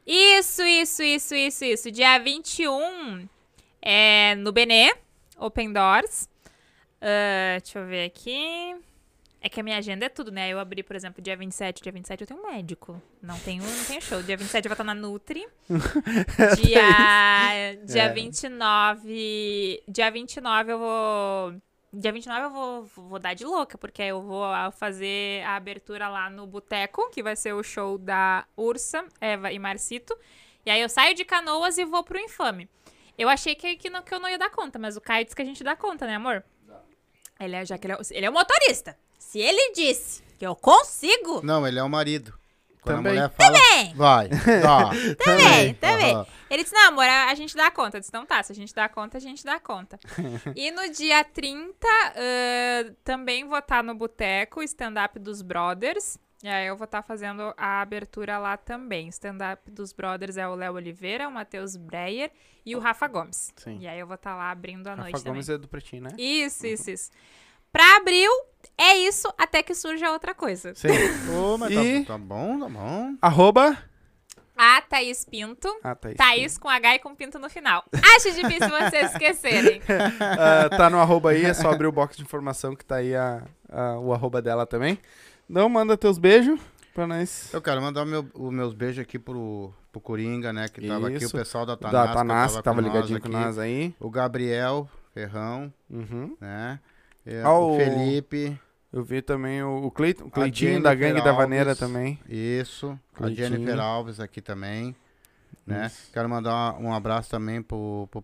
Isso, 0.05 0.63
isso, 0.63 1.03
isso, 1.03 1.35
isso, 1.35 1.65
isso. 1.65 1.91
Dia 1.91 2.17
21 2.19 3.27
é 3.81 4.35
no 4.35 4.51
Benê, 4.51 4.93
Open 5.37 5.73
Doors. 5.73 6.29
Ah, 7.01 7.57
deixa 7.59 7.79
eu 7.79 7.87
ver 7.87 8.05
aqui. 8.05 8.75
É 9.43 9.49
que 9.49 9.59
a 9.59 9.63
minha 9.63 9.77
agenda 9.77 10.05
é 10.05 10.09
tudo, 10.09 10.31
né? 10.31 10.49
Eu 10.49 10.59
abri, 10.59 10.83
por 10.83 10.95
exemplo, 10.95 11.19
dia 11.19 11.35
27. 11.35 11.81
Dia 11.81 11.91
27 11.91 12.21
eu 12.21 12.27
tenho 12.27 12.39
um 12.39 12.51
médico. 12.51 13.01
Não 13.19 13.39
tenho, 13.39 13.63
não 13.63 13.85
tenho 13.85 13.99
show. 13.99 14.21
Dia 14.21 14.37
27 14.37 14.65
eu 14.65 14.69
vou 14.69 14.73
estar 14.73 14.83
na 14.83 14.93
Nutri. 14.93 15.47
Dia, 16.61 17.75
dia 17.83 18.03
É. 18.03 18.09
29. 18.13 19.83
Dia 19.87 20.11
29 20.11 20.71
eu 20.71 20.79
vou. 20.79 21.55
Dia 21.93 22.11
29 22.11 22.45
eu 22.45 22.49
vou, 22.51 22.83
vou 23.09 23.19
dar 23.19 23.33
de 23.33 23.43
louca, 23.43 23.77
porque 23.77 24.01
eu 24.03 24.21
vou 24.21 24.45
fazer 24.73 25.43
a 25.43 25.55
abertura 25.55 26.07
lá 26.07 26.29
no 26.29 26.47
Boteco, 26.47 27.09
que 27.09 27.21
vai 27.21 27.35
ser 27.35 27.53
o 27.53 27.63
show 27.63 27.97
da 27.97 28.45
Ursa, 28.55 29.03
Eva 29.19 29.51
e 29.51 29.59
Marcito. 29.59 30.15
E 30.65 30.69
aí 30.69 30.79
eu 30.79 30.87
saio 30.87 31.15
de 31.15 31.25
canoas 31.25 31.77
e 31.77 31.83
vou 31.83 32.03
pro 32.03 32.17
Infame. 32.19 32.69
Eu 33.17 33.27
achei 33.27 33.55
que, 33.55 33.75
que, 33.75 33.89
não, 33.89 34.01
que 34.01 34.13
eu 34.13 34.19
não 34.19 34.29
ia 34.29 34.37
dar 34.37 34.49
conta, 34.51 34.79
mas 34.79 34.95
o 34.95 35.01
Caio 35.01 35.25
disse 35.25 35.35
que 35.35 35.41
a 35.41 35.45
gente 35.45 35.63
dá 35.63 35.75
conta, 35.75 36.05
né, 36.05 36.15
amor? 36.15 36.43
Ele 37.39 37.55
é, 37.55 37.65
já 37.65 37.77
que 37.77 37.87
ele, 37.87 37.93
é, 37.93 37.97
ele 38.11 38.25
é 38.25 38.29
o 38.29 38.33
motorista. 38.33 38.97
Se 39.21 39.39
ele 39.39 39.71
disse 39.73 40.23
que 40.37 40.45
eu 40.45 40.55
consigo, 40.55 41.45
Não, 41.45 41.65
ele 41.65 41.77
é 41.79 41.83
o 41.83 41.89
marido. 41.89 42.33
Quando 42.81 42.97
Também. 42.97 43.11
a 43.11 43.15
mulher 43.15 43.29
fala, 43.29 43.59
Também. 43.59 43.93
vai, 43.93 44.27
dá. 44.27 44.89
Também, 45.23 45.73
também. 45.75 46.15
Aham. 46.15 46.25
Ele 46.49 46.63
disse, 46.63 46.73
não, 46.73 46.87
amor, 46.87 47.05
a, 47.05 47.33
gente 47.35 47.55
dá 47.55 47.69
conta. 47.69 47.97
Eu 47.97 47.99
disse, 48.01 48.09
então 48.09 48.25
tá, 48.25 48.41
se 48.41 48.51
a 48.51 48.55
gente 48.55 48.73
dá 48.73 48.89
conta, 48.89 49.17
a 49.19 49.21
gente 49.21 49.45
dá 49.45 49.59
conta. 49.59 49.99
e 50.55 50.71
no 50.71 50.89
dia 50.91 51.23
30, 51.23 51.87
ãh, 51.87 52.95
também 53.03 53.47
vou 53.47 53.59
estar 53.59 53.83
no 53.83 53.93
Boteco, 53.93 54.63
stand-up 54.63 55.19
dos 55.19 55.43
Brothers. 55.43 56.17
E 56.43 56.49
aí 56.49 56.65
eu 56.67 56.75
vou 56.75 56.85
estar 56.85 57.03
fazendo 57.03 57.53
a 57.55 57.81
abertura 57.81 58.39
lá 58.39 58.57
também. 58.57 59.07
Stand-up 59.09 59.69
dos 59.69 59.93
Brothers 59.93 60.35
é 60.35 60.47
o 60.47 60.55
Léo 60.55 60.73
Oliveira, 60.73 61.27
o 61.27 61.31
Matheus 61.31 61.77
Breyer 61.77 62.31
e 62.65 62.75
o 62.75 62.79
Rafa 62.79 63.07
Gomes. 63.07 63.53
Sim. 63.57 63.77
E 63.79 63.87
aí 63.87 63.99
eu 63.99 64.07
vou 64.07 64.15
estar 64.15 64.35
lá 64.35 64.49
abrindo 64.49 64.87
a 64.87 64.95
Rafa 64.95 65.03
noite 65.03 65.23
Gomes 65.23 65.45
também. 65.45 65.55
é 65.55 65.61
do 65.61 65.67
Pretinho, 65.67 66.01
né? 66.01 66.09
Isso, 66.17 66.65
isso, 66.65 66.89
isso. 66.89 67.11
Pra 67.71 67.97
abril, 67.97 68.29
é 68.77 68.97
isso, 68.97 69.31
até 69.37 69.63
que 69.63 69.73
surja 69.73 70.11
outra 70.11 70.33
coisa. 70.35 70.73
Sim. 70.75 70.87
Ô, 71.35 71.57
mas 71.57 71.71
E- 71.71 72.01
tá, 72.03 72.13
tá 72.13 72.17
bom, 72.17 72.59
tá 72.59 72.67
bom. 72.69 73.15
Arroba. 73.21 73.77
A 74.57 74.79
Thaís 74.81 75.25
Pinto. 75.25 75.67
Ah, 75.83 75.95
tá 75.95 76.09
isso. 76.09 76.17
Thaís 76.17 76.57
com 76.57 76.69
H 76.69 76.95
e 76.95 76.99
com 76.99 77.15
pinto 77.15 77.39
no 77.39 77.49
final. 77.49 77.83
Acho 78.15 78.31
difícil 78.31 78.69
vocês 78.69 79.11
esquecerem. 79.11 79.81
Ah, 80.21 80.69
tá 80.69 80.89
no 80.89 80.99
arroba 80.99 81.31
aí, 81.31 81.45
é 81.45 81.53
só 81.53 81.71
abrir 81.71 81.87
o 81.87 81.91
box 81.91 82.15
de 82.17 82.21
informação 82.23 82.75
que 82.75 82.85
tá 82.85 82.97
aí 82.97 83.15
a, 83.15 83.41
a- 83.69 83.97
o 83.99 84.13
arroba 84.13 84.41
dela 84.41 84.65
também. 84.67 84.99
Não, 85.49 85.67
manda 85.67 85.97
teus 85.97 86.17
beijos 86.19 86.59
pra 86.93 87.07
nós. 87.07 87.49
Eu 87.53 87.61
quero 87.61 87.81
mandar 87.81 88.03
o 88.03 88.05
meu- 88.05 88.27
os 88.35 88.53
meus 88.53 88.73
beijos 88.73 88.99
aqui 88.99 89.17
pro, 89.17 89.73
pro 89.91 89.99
Coringa, 90.01 90.53
né? 90.53 90.67
Que 90.67 90.85
tava 90.87 91.07
aqui, 91.07 91.17
o 91.17 91.25
Isso. 91.25 91.35
pessoal 91.35 91.65
da 91.65 91.75
Tanás. 91.75 91.93
da 91.93 92.07
que 92.09 92.13
Tanás, 92.17 92.55
que 92.57 92.61
tava 92.63 92.75
com 92.75 92.81
nós 92.87 92.93
ligadinho 92.93 93.21
com 93.21 93.29
nós 93.29 93.57
aí. 93.57 93.95
O 93.99 94.09
Gabriel 94.11 94.87
Ferrão, 95.13 95.73
Uhum. 95.89 96.37
né? 96.39 96.79
É, 97.25 97.41
Ah, 97.43 97.53
o 97.53 97.73
o- 97.75 97.77
Felipe, 97.77 98.59
Eu 98.93 99.03
vi 99.03 99.21
também 99.21 99.63
o, 99.63 99.85
o, 99.85 99.91
Cleit- 99.91 100.21
o 100.21 100.27
A 100.27 100.31
Cleitinho 100.31 100.81
da 100.83 100.93
Gangue 100.93 101.21
da 101.23 101.31
Vaneira 101.31 101.69
Alves. 101.71 101.79
também. 101.79 102.19
isso. 102.27 102.99
Cleitinho. 103.13 103.47
A 103.47 103.49
Jennifer 103.49 103.79
Alves 103.79 104.19
aqui 104.19 104.41
também, 104.41 104.93
né? 105.65 105.85
Isso. 105.87 106.11
Quero 106.11 106.27
mandar 106.27 106.77
um 106.77 106.93
abraço 106.93 107.29
também 107.29 107.61
pro, 107.61 108.07
pro, 108.11 108.21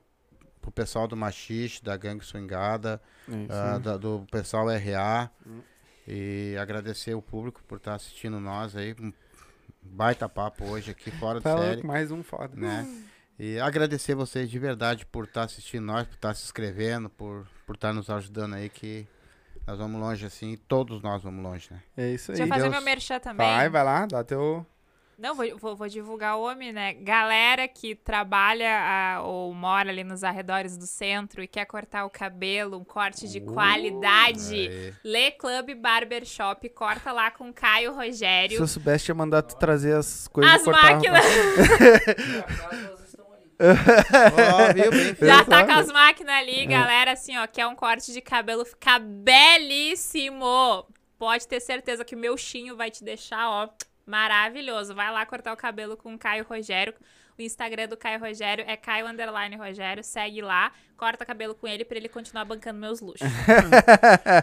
pro 0.61 0.72
pessoal 0.72 1.07
do 1.07 1.15
Machixe, 1.15 1.82
da 1.82 1.95
Gangue 1.95 2.26
Swingada, 2.26 3.02
ah, 3.49 3.78
da- 3.78 3.95
do 3.98 4.26
pessoal 4.30 4.68
RA. 4.69 5.30
Hum. 5.45 5.60
E 6.06 6.56
agradecer 6.60 7.14
o 7.14 7.22
público 7.22 7.61
por 7.68 7.78
estar 7.78 7.95
assistindo 7.95 8.38
nós 8.40 8.76
aí. 8.76 8.94
Um 8.99 9.14
baita 9.82 10.28
papo 10.28 10.65
hoje 10.65 10.91
aqui, 10.91 11.11
fora 11.11 11.38
de 11.40 11.44
Tá 11.45 11.57
série. 11.57 11.72
louco, 11.76 11.88
mais 11.88 12.11
um 12.11 12.22
foda. 12.24 12.53
né? 12.56 12.86
E 13.39 13.59
agradecer 13.59 14.15
vocês 14.15 14.49
de 14.49 14.57
verdade 14.57 15.05
por 15.05 15.26
estar 15.26 15.43
assistindo 15.43 15.85
nós, 15.85 16.07
por 16.07 16.15
estar 16.15 16.34
se 16.34 16.43
inscrevendo, 16.43 17.09
por 17.09 17.45
por 17.68 17.76
estar 17.76 17.93
nos 17.93 18.09
ajudando 18.09 18.53
aí, 18.53 18.69
que 18.69 19.05
nós 19.68 19.77
vamos 19.77 19.99
longe 19.99 20.26
assim, 20.26 20.57
todos 20.69 21.01
nós 21.01 21.22
vamos 21.22 21.43
longe, 21.43 21.68
né? 21.69 21.81
É 21.97 22.09
isso 22.11 22.31
aí. 22.31 22.38
Deixa 22.38 22.43
eu 22.43 22.47
fazer 22.47 22.69
Deus. 22.69 22.73
meu 22.73 22.81
merchan 22.81 23.19
também. 23.19 23.45
Vai, 23.45 23.69
vai 23.69 23.84
lá, 23.84 24.05
dá 24.05 24.23
teu. 24.23 24.65
Não, 25.19 25.35
vou, 25.35 25.57
vou, 25.57 25.76
vou 25.76 25.89
divulgar 25.89 26.38
o 26.38 26.43
homem, 26.43 26.72
né? 26.72 26.93
Galera 26.93 27.68
que 27.68 27.95
trabalha 27.95 28.69
ah, 28.69 29.22
ou 29.23 29.53
mora 29.53 29.89
ali 29.89 30.03
nos 30.03 30.23
arredores 30.23 30.77
do 30.77 30.85
centro 30.85 31.41
e 31.43 31.47
quer 31.47 31.65
cortar 31.65 32.05
o 32.05 32.09
cabelo, 32.09 32.77
um 32.77 32.84
corte 32.84 33.27
de 33.27 33.41
qualidade. 33.41 34.69
Aí. 34.69 34.93
Lê 35.03 35.31
Club 35.31 35.73
Barbershop, 35.76 36.69
corta 36.69 37.11
lá 37.11 37.31
com 37.31 37.51
Caio 37.51 37.91
Se 37.91 37.97
Rogério. 37.97 38.59
eu 38.59 38.68
soubesse, 38.68 39.05
tinha 39.05 39.15
mandado 39.15 39.47
tu 39.47 39.57
trazer 39.57 39.95
as 39.95 40.27
coisas 40.30 40.53
As 40.53 40.65
máquinas. 40.65 41.26
Ó, 43.59 44.73
viu? 44.73 44.91
Bem 44.91 45.15
feito. 45.15 45.25
Já 45.25 45.43
tá 45.43 45.65
com 45.65 45.71
as 45.71 45.88
máquinas 45.91 46.35
ali, 46.35 46.65
galera, 46.65 47.11
assim, 47.13 47.38
ó, 47.38 47.47
quer 47.47 47.65
um 47.67 47.75
corte 47.75 48.11
de 48.13 48.21
cabelo 48.21 48.65
ficar 48.65 48.99
belíssimo. 48.99 50.85
Pode 51.17 51.47
ter 51.47 51.59
certeza 51.59 52.05
que 52.05 52.15
o 52.15 52.19
meu 52.19 52.38
chinho 52.38 52.75
vai 52.75 52.91
te 52.91 53.03
deixar, 53.03 53.49
ó, 53.49 53.69
maravilhoso. 54.05 54.93
Vai 54.93 55.11
lá 55.11 55.25
cortar 55.25 55.53
o 55.53 55.57
cabelo 55.57 55.97
com 55.97 56.13
o 56.13 56.19
Caio 56.19 56.45
Rogério. 56.47 56.93
O 57.38 57.41
Instagram 57.41 57.88
do 57.88 57.95
Caio 57.95 58.19
Rogério 58.19 58.65
é 58.68 58.76
Caio 58.76 59.07
Underline 59.07 59.55
Rogério. 59.55 60.03
Segue 60.03 60.41
lá, 60.41 60.72
corta 60.97 61.23
cabelo 61.23 61.53
com 61.53 61.68
ele 61.68 61.85
pra 61.85 61.97
ele 61.97 62.09
continuar 62.09 62.45
bancando 62.45 62.80
meus 62.80 62.99
luxos. 62.99 63.27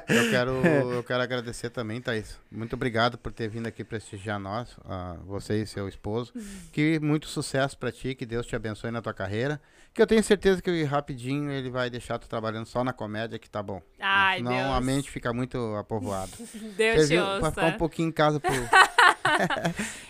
Eu 0.09 0.31
quero, 0.31 0.53
eu 0.95 1.03
quero 1.03 1.23
agradecer 1.23 1.71
também, 1.71 2.01
Thaís. 2.01 2.39
Muito 2.51 2.75
obrigado 2.75 3.19
por 3.19 3.33
ter 3.33 3.49
vindo 3.49 3.66
aqui 3.66 3.83
prestigiar 3.83 4.39
nós, 4.39 4.77
ah, 4.85 5.16
você 5.27 5.62
e 5.62 5.66
seu 5.66 5.89
esposo. 5.89 6.33
Que 6.73 7.01
muito 7.01 7.27
sucesso 7.27 7.77
pra 7.77 7.91
ti, 7.91 8.15
que 8.15 8.25
Deus 8.25 8.47
te 8.47 8.55
abençoe 8.55 8.93
na 8.93 9.03
tua 9.03 9.12
carreira. 9.12 9.61
Que 9.95 10.03
eu 10.03 10.07
tenho 10.09 10.25
certeza 10.25 10.61
que 10.61 10.83
rapidinho 10.83 11.53
ele 11.53 11.71
vai 11.71 11.89
deixar 11.89 12.19
tu 12.19 12.29
trabalhando 12.29 12.66
só 12.66 12.83
na 12.83 12.93
comédia, 12.93 13.39
que 13.39 13.49
tá 13.49 13.62
bom. 13.62 13.81
Ai, 14.01 14.39
Senão 14.39 14.51
Deus. 14.51 14.71
a 14.73 14.81
mente 14.81 15.09
fica 15.09 15.33
muito 15.33 15.57
apovoada. 15.77 16.33
Deus 16.77 17.03
Você 17.03 17.07
te 17.07 17.15
viu? 17.15 17.25
Pra 17.39 17.51
ficar 17.51 17.62
um 17.62 17.66
ouça. 17.66 17.79
pouquinho 17.79 18.09
em 18.09 18.12
casa 18.12 18.41
pro. 18.41 18.51
Eu 19.25 19.37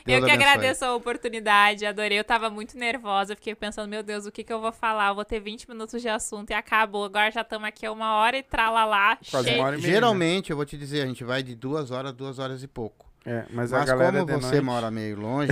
que 0.06 0.14
abençoe. 0.14 0.30
agradeço 0.32 0.84
a 0.84 0.94
oportunidade, 0.94 1.84
adorei. 1.86 2.18
Eu 2.18 2.24
tava 2.24 2.48
muito 2.50 2.76
nervosa, 2.78 3.34
fiquei 3.36 3.54
pensando, 3.54 3.88
meu 3.88 4.02
Deus, 4.02 4.26
o 4.26 4.32
que 4.32 4.42
que 4.42 4.52
eu 4.52 4.60
vou 4.60 4.72
falar? 4.72 5.08
Eu 5.10 5.14
vou 5.14 5.24
ter 5.24 5.38
20 5.40 5.68
minutos 5.68 6.00
de 6.02 6.08
assunto 6.08 6.50
e 6.50 6.54
acabou. 6.54 7.04
Agora 7.04 7.30
já 7.30 7.42
estamos 7.42 7.68
aqui 7.68 7.88
uma 7.88 8.14
hora 8.16 8.36
e 8.38 8.42
tralalá, 8.42 9.18
Quase 9.30 9.48
cheio. 9.48 9.60
uma 9.60 9.66
hora 9.66 9.76
e 9.76 9.80
meia. 9.80 9.88
né? 9.88 9.94
Geralmente, 9.94 10.50
eu 10.50 10.56
vou 10.56 10.64
te 10.66 10.76
dizer, 10.76 11.02
a 11.02 11.06
gente 11.06 11.22
vai 11.24 11.42
de 11.42 11.54
duas 11.54 11.90
horas, 11.90 12.12
duas 12.12 12.38
horas 12.38 12.62
e 12.62 12.66
pouco. 12.66 13.06
É, 13.26 13.44
mas, 13.50 13.72
a 13.72 13.78
Mas 13.78 13.86
galera 13.88 14.12
como 14.18 14.26
de 14.26 14.32
você 14.34 14.46
noite- 14.56 14.60
mora 14.60 14.90
meio 14.90 15.18
longe. 15.18 15.50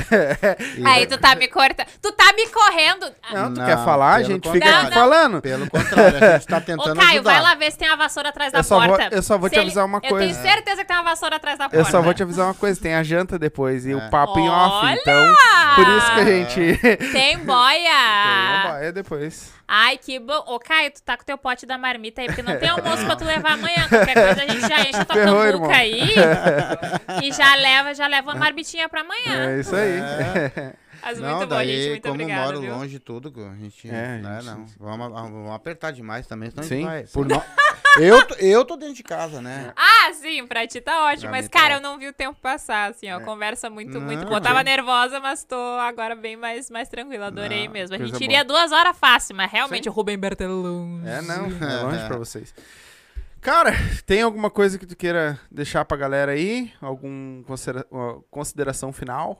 e- 0.77 0.85
Aí 0.87 1.07
tu 1.07 1.17
tá 1.17 1.35
me 1.35 1.49
cortando. 1.49 1.87
Tu 2.03 2.13
tá 2.13 2.31
me 2.35 2.47
correndo. 2.49 3.07
Não, 3.33 3.55
tu 3.55 3.61
Não, 3.61 3.67
quer 3.67 3.79
falar? 3.83 4.17
A 4.17 4.23
gente 4.23 4.47
fica 4.47 4.67
contrário. 4.67 4.87
aqui 4.89 4.95
falando. 4.95 5.41
Pelo 5.41 5.71
contrário, 5.71 6.19
a 6.23 6.33
gente 6.39 6.47
tá 6.49 6.59
Ô, 6.59 6.61
tentando 6.61 6.97
Caio, 6.97 7.11
ajudar. 7.21 7.33
vai 7.33 7.41
lá 7.41 7.55
ver 7.55 7.73
se 7.73 7.79
tem 7.79 7.89
uma 7.89 7.97
vassoura 7.97 8.29
atrás 8.29 8.53
da 8.53 8.59
Eu 8.59 8.63
vou- 8.65 8.79
porta. 8.87 9.09
eu 9.17 9.23
só 9.23 9.39
vou 9.39 9.49
Se 9.49 9.55
te 9.55 9.61
avisar 9.61 9.87
uma 9.87 10.01
Eu 10.03 10.11
coisa. 10.11 10.19
tenho 10.19 10.35
certeza 10.55 10.77
que 10.83 10.85
tem 10.89 10.97
uma 10.99 11.03
vassoura 11.05 11.37
atrás 11.37 11.59
da 11.59 11.65
porta. 11.71 11.77
Eu 11.79 11.85
só 11.91 12.03
vou 12.03 12.13
te 12.13 12.23
avisar 12.23 12.47
uma 12.47 12.55
coisa, 12.55 12.79
tem 12.79 12.95
a 12.95 13.03
janta 13.03 13.39
depois 13.39 13.87
e 13.87 13.93
É. 13.93 13.97
o 13.97 14.11
papo 14.11 14.39
em 14.39 14.49
off, 14.51 14.85
Olha! 14.87 14.99
então 15.01 15.35
por 15.75 15.89
isso 15.89 16.13
que 16.15 16.21
a 16.21 16.25
gente 16.27 16.79
Tem 16.79 16.97
tem 17.13 17.37
uma 17.37 17.45
boia. 17.47 18.93
depois. 18.93 19.51
Ai, 19.75 19.97
que 19.97 20.19
bom. 20.19 20.45
Ô, 20.49 20.59
Caio, 20.59 20.91
tu 20.93 21.03
tá 21.03 21.17
com 21.17 21.25
teu 21.25 21.39
pote 21.39 21.65
da 21.65 21.79
marmita 21.79 22.21
aí, 22.21 22.27
porque 22.27 22.43
não 22.43 22.59
tem 22.59 22.69
almoço 22.69 23.07
pra 23.07 23.17
tu 23.17 23.25
levar 23.25 23.53
amanhã. 23.53 23.89
Qualquer 23.89 24.15
coisa 24.15 24.43
a 24.43 24.47
gente 24.47 24.61
já 24.61 24.81
enche 24.83 24.97
a 25.01 25.05
tua 25.07 25.17
Ferrou, 25.17 25.53
cambuca 25.53 25.75
aí 25.77 26.03
e 27.23 27.33
já 27.33 27.55
leva, 27.55 27.95
já 27.95 28.07
leva 28.07 28.33
uma 28.33 28.39
marmitinha 28.39 28.87
pra 28.87 29.01
amanhã. 29.01 29.51
É 29.51 29.61
isso 29.61 29.75
aí. 29.75 29.99
Mas 31.03 31.19
Não, 31.19 31.29
muito 31.37 31.49
bom, 31.49 31.55
daí, 31.57 31.69
gente. 31.69 31.89
Muito 31.89 32.03
como 32.03 32.15
obrigada, 32.15 32.45
moro 32.47 32.61
viu? 32.61 32.75
longe 32.75 32.91
de 32.91 32.99
tudo, 33.01 33.33
a 33.51 33.55
gente. 33.57 33.89
É, 33.89 34.19
né, 34.19 34.41
gente- 34.41 34.45
não. 34.47 34.67
Vamos, 34.79 35.11
vamos 35.11 35.51
apertar 35.53 35.91
demais 35.91 36.27
também, 36.27 36.51
senão 36.51 36.63
a 36.63 36.67
Sim, 36.67 36.75
gente 36.77 36.85
vai. 36.85 37.03
por 37.05 37.27
Por 37.27 37.27
eu, 38.01 38.27
tô- 38.27 38.35
eu 38.37 38.65
tô 38.65 38.77
dentro 38.77 38.95
de 38.95 39.03
casa, 39.03 39.41
né? 39.43 39.73
Ah, 39.77 40.13
sim, 40.15 40.47
pra 40.47 40.67
ti 40.67 40.81
tá 40.81 41.05
ótimo. 41.07 41.23
Pra 41.23 41.31
mas, 41.33 41.49
tá 41.49 41.59
cara, 41.59 41.75
eu 41.75 41.79
ótimo. 41.79 41.91
não 41.93 41.99
vi 41.99 42.09
o 42.09 42.13
tempo 42.13 42.39
passar, 42.41 42.91
assim, 42.91 43.11
ó. 43.11 43.21
Conversa 43.21 43.69
muito, 43.71 44.01
muito 44.01 44.21
Não, 44.21 44.27
boa. 44.27 44.39
Eu 44.39 44.43
tava 44.43 44.63
nervosa, 44.63 45.21
mas 45.21 45.45
tô 45.45 45.57
agora 45.81 46.15
bem 46.15 46.37
mais, 46.37 46.71
mais 46.71 46.89
tranquila. 46.89 47.27
Adorei 47.27 47.67
Não, 47.67 47.73
mesmo. 47.73 47.95
A 47.97 47.99
gente 47.99 48.23
iria 48.23 48.45
duas 48.45 48.73
horas 48.73 48.97
fácil, 48.97 49.35
mas 49.37 49.51
realmente 49.51 49.85
Sim. 49.85 49.91
o 49.91 49.93
Rubem 49.93 50.19
Bertelon. 50.19 51.01
É, 51.07 51.21
não, 51.23 51.47
é 51.69 51.83
longe 51.83 52.07
pra 52.07 52.17
vocês. 52.19 52.55
Cara, 53.41 53.73
tem 54.07 54.23
alguma 54.23 54.49
coisa 54.51 54.79
que 54.79 54.87
tu 54.87 54.95
queira 54.97 55.39
deixar 55.51 55.85
pra 55.85 55.97
galera 55.97 56.33
aí? 56.33 56.73
Alguma 56.81 57.45
consideração 58.31 58.93
final? 58.93 59.31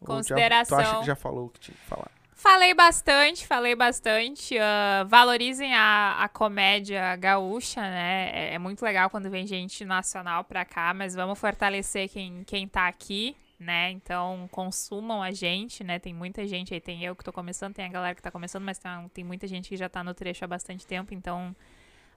Ou 0.00 0.08
já- 0.08 0.14
Consideração. 0.16 0.76
tu 0.78 0.80
acha 0.82 0.98
que 1.00 1.06
já 1.06 1.14
falou 1.14 1.46
o 1.46 1.48
que 1.50 1.60
tinha 1.60 1.76
que 1.76 1.86
falar? 1.88 2.10
Falei 2.34 2.74
bastante, 2.74 3.46
falei 3.46 3.74
bastante. 3.74 4.58
ah, 4.58 5.04
valorizem 5.08 5.72
a, 5.74 6.16
a 6.24 6.28
comédia 6.28 7.14
gaúcha, 7.16 7.80
né? 7.80 8.30
É, 8.32 8.54
é 8.54 8.58
muito 8.58 8.82
legal 8.82 9.08
quando 9.08 9.30
vem 9.30 9.46
gente 9.46 9.84
nacional 9.84 10.44
pra 10.44 10.64
cá, 10.64 10.92
mas 10.92 11.14
vamos 11.14 11.38
fortalecer 11.38 12.08
quem, 12.08 12.42
quem 12.44 12.66
tá 12.68 12.88
aqui, 12.88 13.36
né? 13.58 13.90
Então, 13.92 14.48
consumam 14.50 15.22
a 15.22 15.30
gente, 15.30 15.84
né? 15.84 15.98
Tem 15.98 16.12
muita 16.12 16.46
gente 16.46 16.74
aí, 16.74 16.80
tem 16.80 17.02
eu 17.04 17.14
que 17.14 17.24
tô 17.24 17.32
começando, 17.32 17.72
tem 17.74 17.84
a 17.86 17.88
galera 17.88 18.14
que 18.14 18.22
tá 18.22 18.30
começando, 18.30 18.64
mas 18.64 18.78
tem, 18.78 18.90
tem 19.14 19.24
muita 19.24 19.46
gente 19.46 19.68
que 19.68 19.76
já 19.76 19.88
tá 19.88 20.02
no 20.02 20.12
trecho 20.12 20.44
há 20.44 20.48
bastante 20.48 20.86
tempo, 20.86 21.14
então 21.14 21.54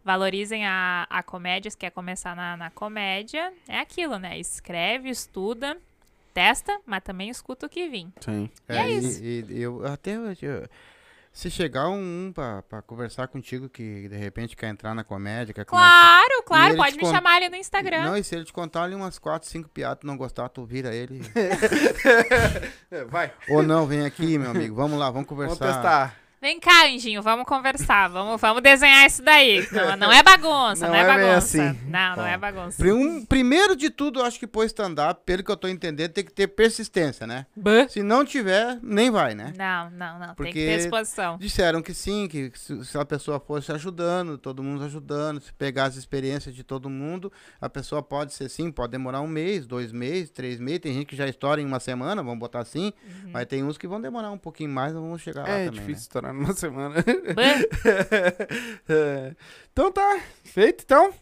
valorizem 0.03 0.65
a, 0.65 1.05
a 1.09 1.21
comédia, 1.21 1.69
se 1.69 1.77
quer 1.77 1.91
começar 1.91 2.35
na, 2.35 2.57
na 2.57 2.71
comédia, 2.71 3.53
é 3.67 3.79
aquilo, 3.79 4.17
né? 4.17 4.39
Escreve, 4.39 5.09
estuda, 5.09 5.77
testa, 6.37 6.79
mas 6.85 7.01
também 7.03 7.29
escuta 7.29 7.65
o 7.65 7.69
que 7.69 7.89
vim. 7.89 8.13
Sim. 8.21 8.47
E 8.69 8.73
é 8.73 8.89
isso. 8.91 9.23
E, 9.23 9.43
e 9.49 9.61
eu 9.63 9.83
até 9.87 10.15
eu- 10.15 10.67
se 11.33 11.49
chegar 11.49 11.89
um, 11.89 12.27
um 12.27 12.31
pra, 12.31 12.61
pra 12.61 12.81
conversar 12.81 13.27
contigo 13.27 13.67
que 13.69 14.07
de 14.07 14.15
repente 14.15 14.55
quer 14.55 14.67
entrar 14.69 14.93
na 14.93 15.03
comédia, 15.03 15.51
quer 15.53 15.65
começar. 15.65 15.89
Claro, 15.89 16.43
claro, 16.45 16.69
ele 16.73 16.77
pode 16.77 16.95
me 16.95 17.01
con- 17.01 17.11
chamar 17.11 17.37
ali 17.37 17.49
no 17.49 17.55
Instagram. 17.55 18.03
Não, 18.05 18.17
e 18.17 18.23
se 18.23 18.35
ele 18.35 18.45
te 18.45 18.53
contar 18.53 18.83
ali 18.83 18.93
umas 18.93 19.17
4, 19.17 19.49
5 19.49 19.67
piadas, 19.69 20.03
não 20.03 20.15
gostar, 20.15 20.47
tu 20.49 20.63
vira 20.63 20.93
ele. 20.93 21.21
vai. 23.09 23.31
Ou 23.49 23.63
não, 23.63 23.85
vem 23.87 24.05
aqui, 24.05 24.37
meu 24.37 24.51
amigo. 24.51 24.75
Vamos 24.75 24.97
lá, 24.99 25.09
vamos 25.09 25.27
Vamos 25.27 25.57
conversar. 25.57 25.73
testar. 25.73 26.15
Vem 26.47 26.61
cá, 26.61 26.85
Anjinho, 26.85 27.21
vamos 27.21 27.45
conversar, 27.45 28.07
vamos, 28.07 28.39
vamos 28.39 28.63
desenhar 28.63 29.05
isso 29.05 29.21
daí. 29.21 29.67
Não, 29.69 29.97
não 29.97 30.13
é 30.13 30.23
bagunça, 30.23 30.85
Não 30.85 30.93
não, 30.93 30.95
é, 30.95 31.01
é 31.01 31.05
bagunça. 31.05 31.37
assim. 31.39 31.79
Não, 31.89 32.09
não 32.11 32.15
Tá. 32.23 32.29
é 32.29 32.37
bagunça. 32.37 32.77
Pri- 32.77 32.93
um- 32.93 33.25
primeiro 33.25 33.75
de 33.75 33.89
tudo, 33.89 34.21
eu 34.21 34.25
acho 34.25 34.39
que 34.39 34.47
pôr 34.47 34.63
stand-up, 34.63 35.23
pelo 35.25 35.43
que 35.43 35.51
eu 35.51 35.57
tô 35.57 35.67
entendendo, 35.67 36.09
tem 36.13 36.23
que 36.23 36.31
ter 36.31 36.47
persistência, 36.47 37.27
né? 37.27 37.45
Se 37.89 38.01
não 38.01 38.23
tiver, 38.23 38.79
nem 38.81 39.11
vai, 39.11 39.35
né? 39.35 39.51
Não, 39.57 39.89
não, 39.89 40.13
não, 40.19 40.27
tem 40.27 40.35
que 40.35 40.35
Porque- 40.35 40.65
ter 40.67 40.77
disposição. 40.77 41.37
Disseram 41.37 41.81
que 41.81 41.93
sim, 41.93 42.29
que 42.29 42.49
se, 42.55 42.85
se 42.85 42.97
a 42.97 43.03
pessoa 43.03 43.41
fosse 43.41 43.69
ajudando, 43.73 44.37
todo 44.37 44.63
mundo 44.63 44.85
ajudando, 44.85 45.41
se 45.41 45.51
pegar 45.51 45.83
as 45.83 45.97
experiências 45.97 46.55
de 46.55 46.63
todo 46.63 46.89
mundo, 46.89 47.29
a 47.59 47.67
pessoa 47.69 48.01
pode 48.01 48.33
ser 48.33 48.47
sim, 48.49 48.71
pode 48.71 48.91
demorar 48.93 49.19
um 49.19 49.27
mês, 49.27 49.67
dois 49.67 49.91
meses, 49.91 50.29
três 50.29 50.61
meses. 50.61 50.79
Tem 50.79 50.93
gente 50.93 51.07
que 51.07 51.15
já 51.17 51.27
estoura 51.27 51.59
em 51.61 51.65
uma 51.65 51.81
semana, 51.81 52.23
vamos 52.23 52.39
botar 52.39 52.59
assim, 52.59 52.93
Uhum. 53.03 53.31
mas 53.33 53.45
tem 53.47 53.65
uns 53.65 53.77
que 53.77 53.85
vão 53.85 53.99
demorar 53.99 54.31
um 54.31 54.37
pouquinho 54.37 54.69
mais, 54.69 54.93
não 54.93 55.01
vamos 55.01 55.21
chegar 55.21 55.41
lá 55.41 55.49
É 55.49 55.65
também. 55.65 55.81
difícil 55.81 56.03
estourar 56.03 56.36
numa 56.37 56.53
semana. 56.53 56.95
Bã. 57.35 57.41
É. 58.89 59.35
então 59.71 59.91
tá, 59.91 60.19
feito 60.43 60.83
então. 60.83 61.13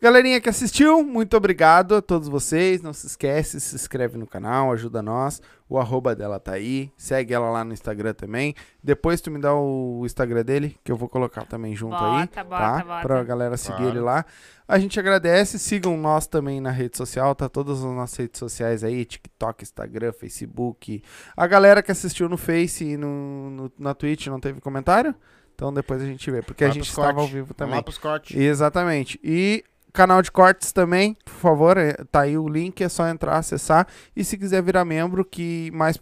Galerinha 0.00 0.40
que 0.40 0.48
assistiu, 0.48 1.02
muito 1.02 1.36
obrigado 1.36 1.96
a 1.96 2.02
todos 2.02 2.28
vocês. 2.28 2.80
Não 2.80 2.92
se 2.92 3.06
esquece, 3.06 3.60
se 3.60 3.74
inscreve 3.74 4.16
no 4.16 4.26
canal, 4.26 4.72
ajuda 4.72 5.02
nós. 5.02 5.42
O 5.68 5.78
arroba 5.78 6.14
dela 6.16 6.40
tá 6.40 6.52
aí. 6.52 6.90
Segue 6.96 7.34
ela 7.34 7.50
lá 7.50 7.62
no 7.62 7.72
Instagram 7.74 8.14
também. 8.14 8.54
Depois 8.82 9.20
tu 9.20 9.30
me 9.30 9.38
dá 9.38 9.54
o 9.54 10.02
Instagram 10.06 10.42
dele, 10.42 10.76
que 10.82 10.90
eu 10.90 10.96
vou 10.96 11.08
colocar 11.10 11.44
também 11.44 11.76
junto 11.76 11.94
aí. 11.96 12.20
Bota, 12.26 12.44
bota, 12.44 12.62
tá? 12.62 12.84
bota. 12.84 13.02
Pra 13.02 13.22
galera 13.22 13.56
seguir 13.56 13.76
Claro. 13.76 13.90
ele 13.92 14.00
lá. 14.00 14.24
A 14.66 14.78
gente 14.78 14.98
agradece. 14.98 15.58
Sigam 15.58 15.96
nós 15.96 16.26
também 16.26 16.58
na 16.60 16.70
rede 16.70 16.96
social. 16.96 17.34
Tá 17.34 17.48
todas 17.50 17.78
as 17.78 17.84
nossas 17.84 18.16
redes 18.16 18.38
sociais 18.38 18.82
aí: 18.82 19.04
TikTok, 19.04 19.62
Instagram, 19.62 20.12
Facebook. 20.12 21.02
A 21.36 21.46
galera 21.46 21.82
que 21.82 21.92
assistiu 21.92 22.28
no 22.30 22.38
Face 22.38 22.84
e 22.84 22.96
no, 22.96 23.50
no- 23.50 23.72
na 23.78 23.92
Twitch 23.94 24.26
não 24.28 24.40
teve 24.40 24.60
comentário? 24.62 25.14
Então 25.54 25.72
depois 25.74 26.00
a 26.00 26.06
gente 26.06 26.30
vê, 26.30 26.40
porque 26.40 26.64
a 26.64 26.70
gente 26.70 26.88
estava 26.88 27.20
ao 27.20 27.26
vivo 27.26 27.46
Vamos 27.46 27.56
também. 27.56 27.74
lá 27.74 27.82
pros 27.82 27.98
cortes. 27.98 28.34
Exatamente. 28.36 29.18
E 29.22 29.64
canal 29.98 30.22
de 30.22 30.30
cortes 30.30 30.70
também, 30.72 31.14
por 31.24 31.32
favor, 31.32 31.76
é- 31.76 31.92
tá 32.10 32.20
aí 32.20 32.38
o 32.38 32.48
link, 32.48 32.80
é 32.82 32.88
só 32.88 33.08
entrar, 33.08 33.36
acessar. 33.36 33.86
E 34.14 34.24
se 34.24 34.38
quiser 34.38 34.62
virar 34.62 34.84
membro, 34.84 35.24
que 35.24 35.70
mais 35.74 35.98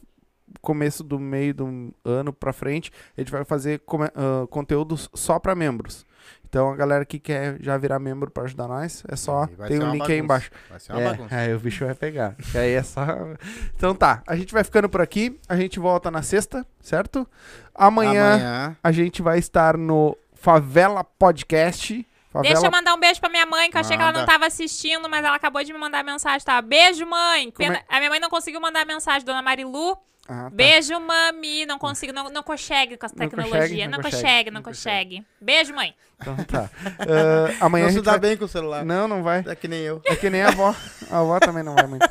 começo 0.61 1.03
do 1.05 1.19
meio 1.19 1.55
do 1.55 1.95
ano 2.05 2.33
pra 2.33 2.53
frente, 2.53 2.91
a 3.17 3.21
gente 3.21 3.31
vai 3.33 3.45
fazer 3.45 3.81
ah, 4.15 4.47
conteúdos 4.51 5.09
só 5.15 5.39
pra 5.39 5.55
membros. 5.55 6.05
Então 6.49 6.71
a 6.73 6.77
galera 6.77 7.05
que 7.05 7.19
quer 7.19 7.57
já 7.61 7.77
virar 7.77 7.99
membro 7.99 8.31
pra 8.31 8.45
ajudar 8.45 8.67
nós, 8.69 9.03
é 9.09 9.17
só, 9.17 9.47
tem 9.69 9.79
um 9.83 9.93
link 9.93 10.03
aí 10.03 10.09
bagunça. 10.09 10.15
embaixo. 10.15 10.51
Vai 10.71 10.81
ser 10.81 10.93
uma 10.93 11.01
É, 11.03 11.05
bagunça. 11.11 11.37
aí 11.37 11.55
o 11.55 11.59
bicho 11.61 11.85
vai 11.85 11.95
pegar. 11.95 12.37
Aí 12.55 12.73
é 12.73 12.83
só. 12.83 13.05
Então 13.77 13.95
tá, 13.95 14.23
a 14.27 14.35
gente 14.37 14.53
vai 14.53 14.63
ficando 14.65 14.89
por 14.89 15.01
aqui. 15.01 15.39
A 15.49 15.57
gente 15.57 15.79
volta 15.79 16.11
na 16.11 16.23
sexta, 16.23 16.67
certo? 16.81 17.27
Amanhã, 17.75 18.35
Amanhã 18.35 18.77
a 18.83 18.93
gente 18.93 19.23
vai 19.23 19.39
estar 19.39 19.77
no 19.77 20.17
Favela 20.35 21.03
Podcast. 21.05 22.07
Favela 22.37 22.55
Deixa 22.55 22.67
eu 22.67 22.71
mandar 22.71 22.95
um 22.95 23.01
beijo 23.01 23.21
pra 23.21 23.29
minha 23.29 23.47
mãe, 23.47 23.71
que 23.71 23.77
eu 23.77 23.81
achei 23.81 23.97
que 23.97 24.03
ela 24.03 24.13
não 24.13 24.25
tava 24.27 24.47
assistindo, 24.47 25.09
mas 25.09 25.25
ela 25.25 25.37
acabou 25.37 25.63
de 25.65 25.73
me 25.73 25.79
mandar 25.79 26.05
mensagem, 26.05 26.45
tá? 26.45 26.61
Beijo, 26.63 27.07
mãe. 27.07 27.51
Como 27.51 27.69
é- 27.69 27.73
Pena- 27.73 27.85
A 27.89 27.99
minha 27.99 28.11
mãe 28.11 28.21
não 28.21 28.31
conseguiu 28.31 28.61
mandar 28.61 28.85
mensagem, 28.87 29.25
dona 29.25 29.43
Marilu. 29.43 29.97
Ah, 30.29 30.45
tá. 30.45 30.51
Beijo, 30.51 30.99
mami. 30.99 31.65
Não 31.67 31.79
consigo, 31.79 32.13
não, 32.13 32.25
não 32.31 32.43
consegue 32.43 32.97
com 32.97 33.07
essa 33.07 33.15
Não 33.15 33.29
tecnologia. 33.29 33.61
consegue, 33.61 33.85
Não, 33.85 33.91
não 33.93 33.97
consegue, 34.03 34.17
consegue, 34.23 34.51
não 34.51 34.55
não 34.57 34.63
consegue. 34.65 35.27
Beijo, 35.41 35.73
mãe. 35.73 35.95
Então 36.21 36.37
tá. 36.45 36.69
Ah, 36.99 37.65
amanhã 37.67 37.85
não 37.85 37.89
a 37.89 37.93
se 37.93 37.97
gente 37.99 38.05
dá 38.05 38.11
vai... 38.13 38.21
bem 38.21 38.37
com 38.37 38.45
o 38.45 38.49
celular. 38.49 38.85
Não, 38.85 39.07
não 39.07 39.23
vai. 39.23 39.45
É 39.47 39.55
que 39.55 39.69
nem 39.69 39.83
eu. 39.83 40.03
É 40.05 40.17
que 40.17 40.29
nem 40.29 40.43
a 40.43 40.49
avó. 40.49 40.75
A 41.13 41.19
avó 41.21 41.39
também 41.39 41.63
não 41.63 41.75
vai 41.77 41.87
muito. 41.87 42.05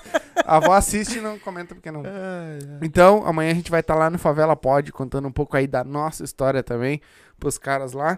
A 0.46 0.56
avó 0.58 0.72
assiste 0.74 1.18
e 1.18 1.22
não 1.22 1.38
comenta 1.40 1.76
porque 1.76 1.92
não. 1.92 2.04
Então, 2.82 3.26
amanhã 3.28 3.52
a 3.52 3.56
gente 3.56 3.70
vai 3.72 3.82
estar 3.82 3.96
lá 3.96 4.10
no 4.10 4.18
Favela 4.18 4.56
Pod, 4.56 4.92
contando 4.92 5.28
um 5.28 5.32
pouco 5.32 5.58
aí 5.58 5.68
da 5.68 5.84
nossa 5.84 6.24
história 6.24 6.64
também, 6.64 7.02
pros 7.40 7.58
caras 7.58 7.92
lá. 7.94 8.18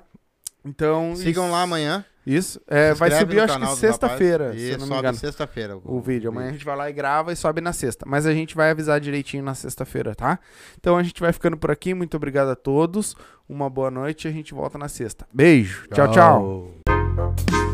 Então. 0.65 1.15
Sigam 1.15 1.45
isso- 1.45 1.51
lá 1.53 1.61
amanhã. 1.61 2.05
Isso. 2.25 2.59
É, 2.67 2.93
vai 2.93 3.09
subir, 3.09 3.39
acho 3.39 3.57
que 3.57 3.75
sexta-feira, 3.77 4.51
se 4.51 4.71
não 4.71 4.79
me 4.79 4.87
sobe 4.87 4.99
engano. 4.99 5.17
sexta-feira. 5.17 5.77
O 5.81 6.01
vídeo. 6.01 6.29
Amanhã 6.29 6.49
a 6.49 6.51
gente 6.51 6.65
vai 6.65 6.75
lá 6.75 6.89
e 6.89 6.93
grava 6.93 7.31
e 7.31 7.37
sobe 7.37 7.61
na 7.61 7.71
sexta. 7.71 8.05
Mas 8.05 8.25
a 8.25 8.33
gente 8.33 8.53
vai 8.53 8.69
avisar 8.69 8.99
direitinho 8.99 9.41
na 9.43 9.55
sexta-feira, 9.55 10.13
tá? 10.13 10.37
Então 10.77 10.97
a 10.97 11.03
gente 11.03 11.21
vai 11.21 11.31
ficando 11.31 11.55
por 11.55 11.71
aqui. 11.71 11.93
Muito 11.93 12.17
obrigado 12.17 12.49
a 12.49 12.55
todos. 12.55 13.15
Uma 13.47 13.69
boa 13.69 13.89
noite 13.89 14.25
e 14.25 14.27
a 14.27 14.33
gente 14.33 14.53
volta 14.53 14.77
na 14.77 14.89
sexta. 14.89 15.25
Beijo. 15.33 15.87
tchau. 15.93 16.11
tchau. 16.11 17.66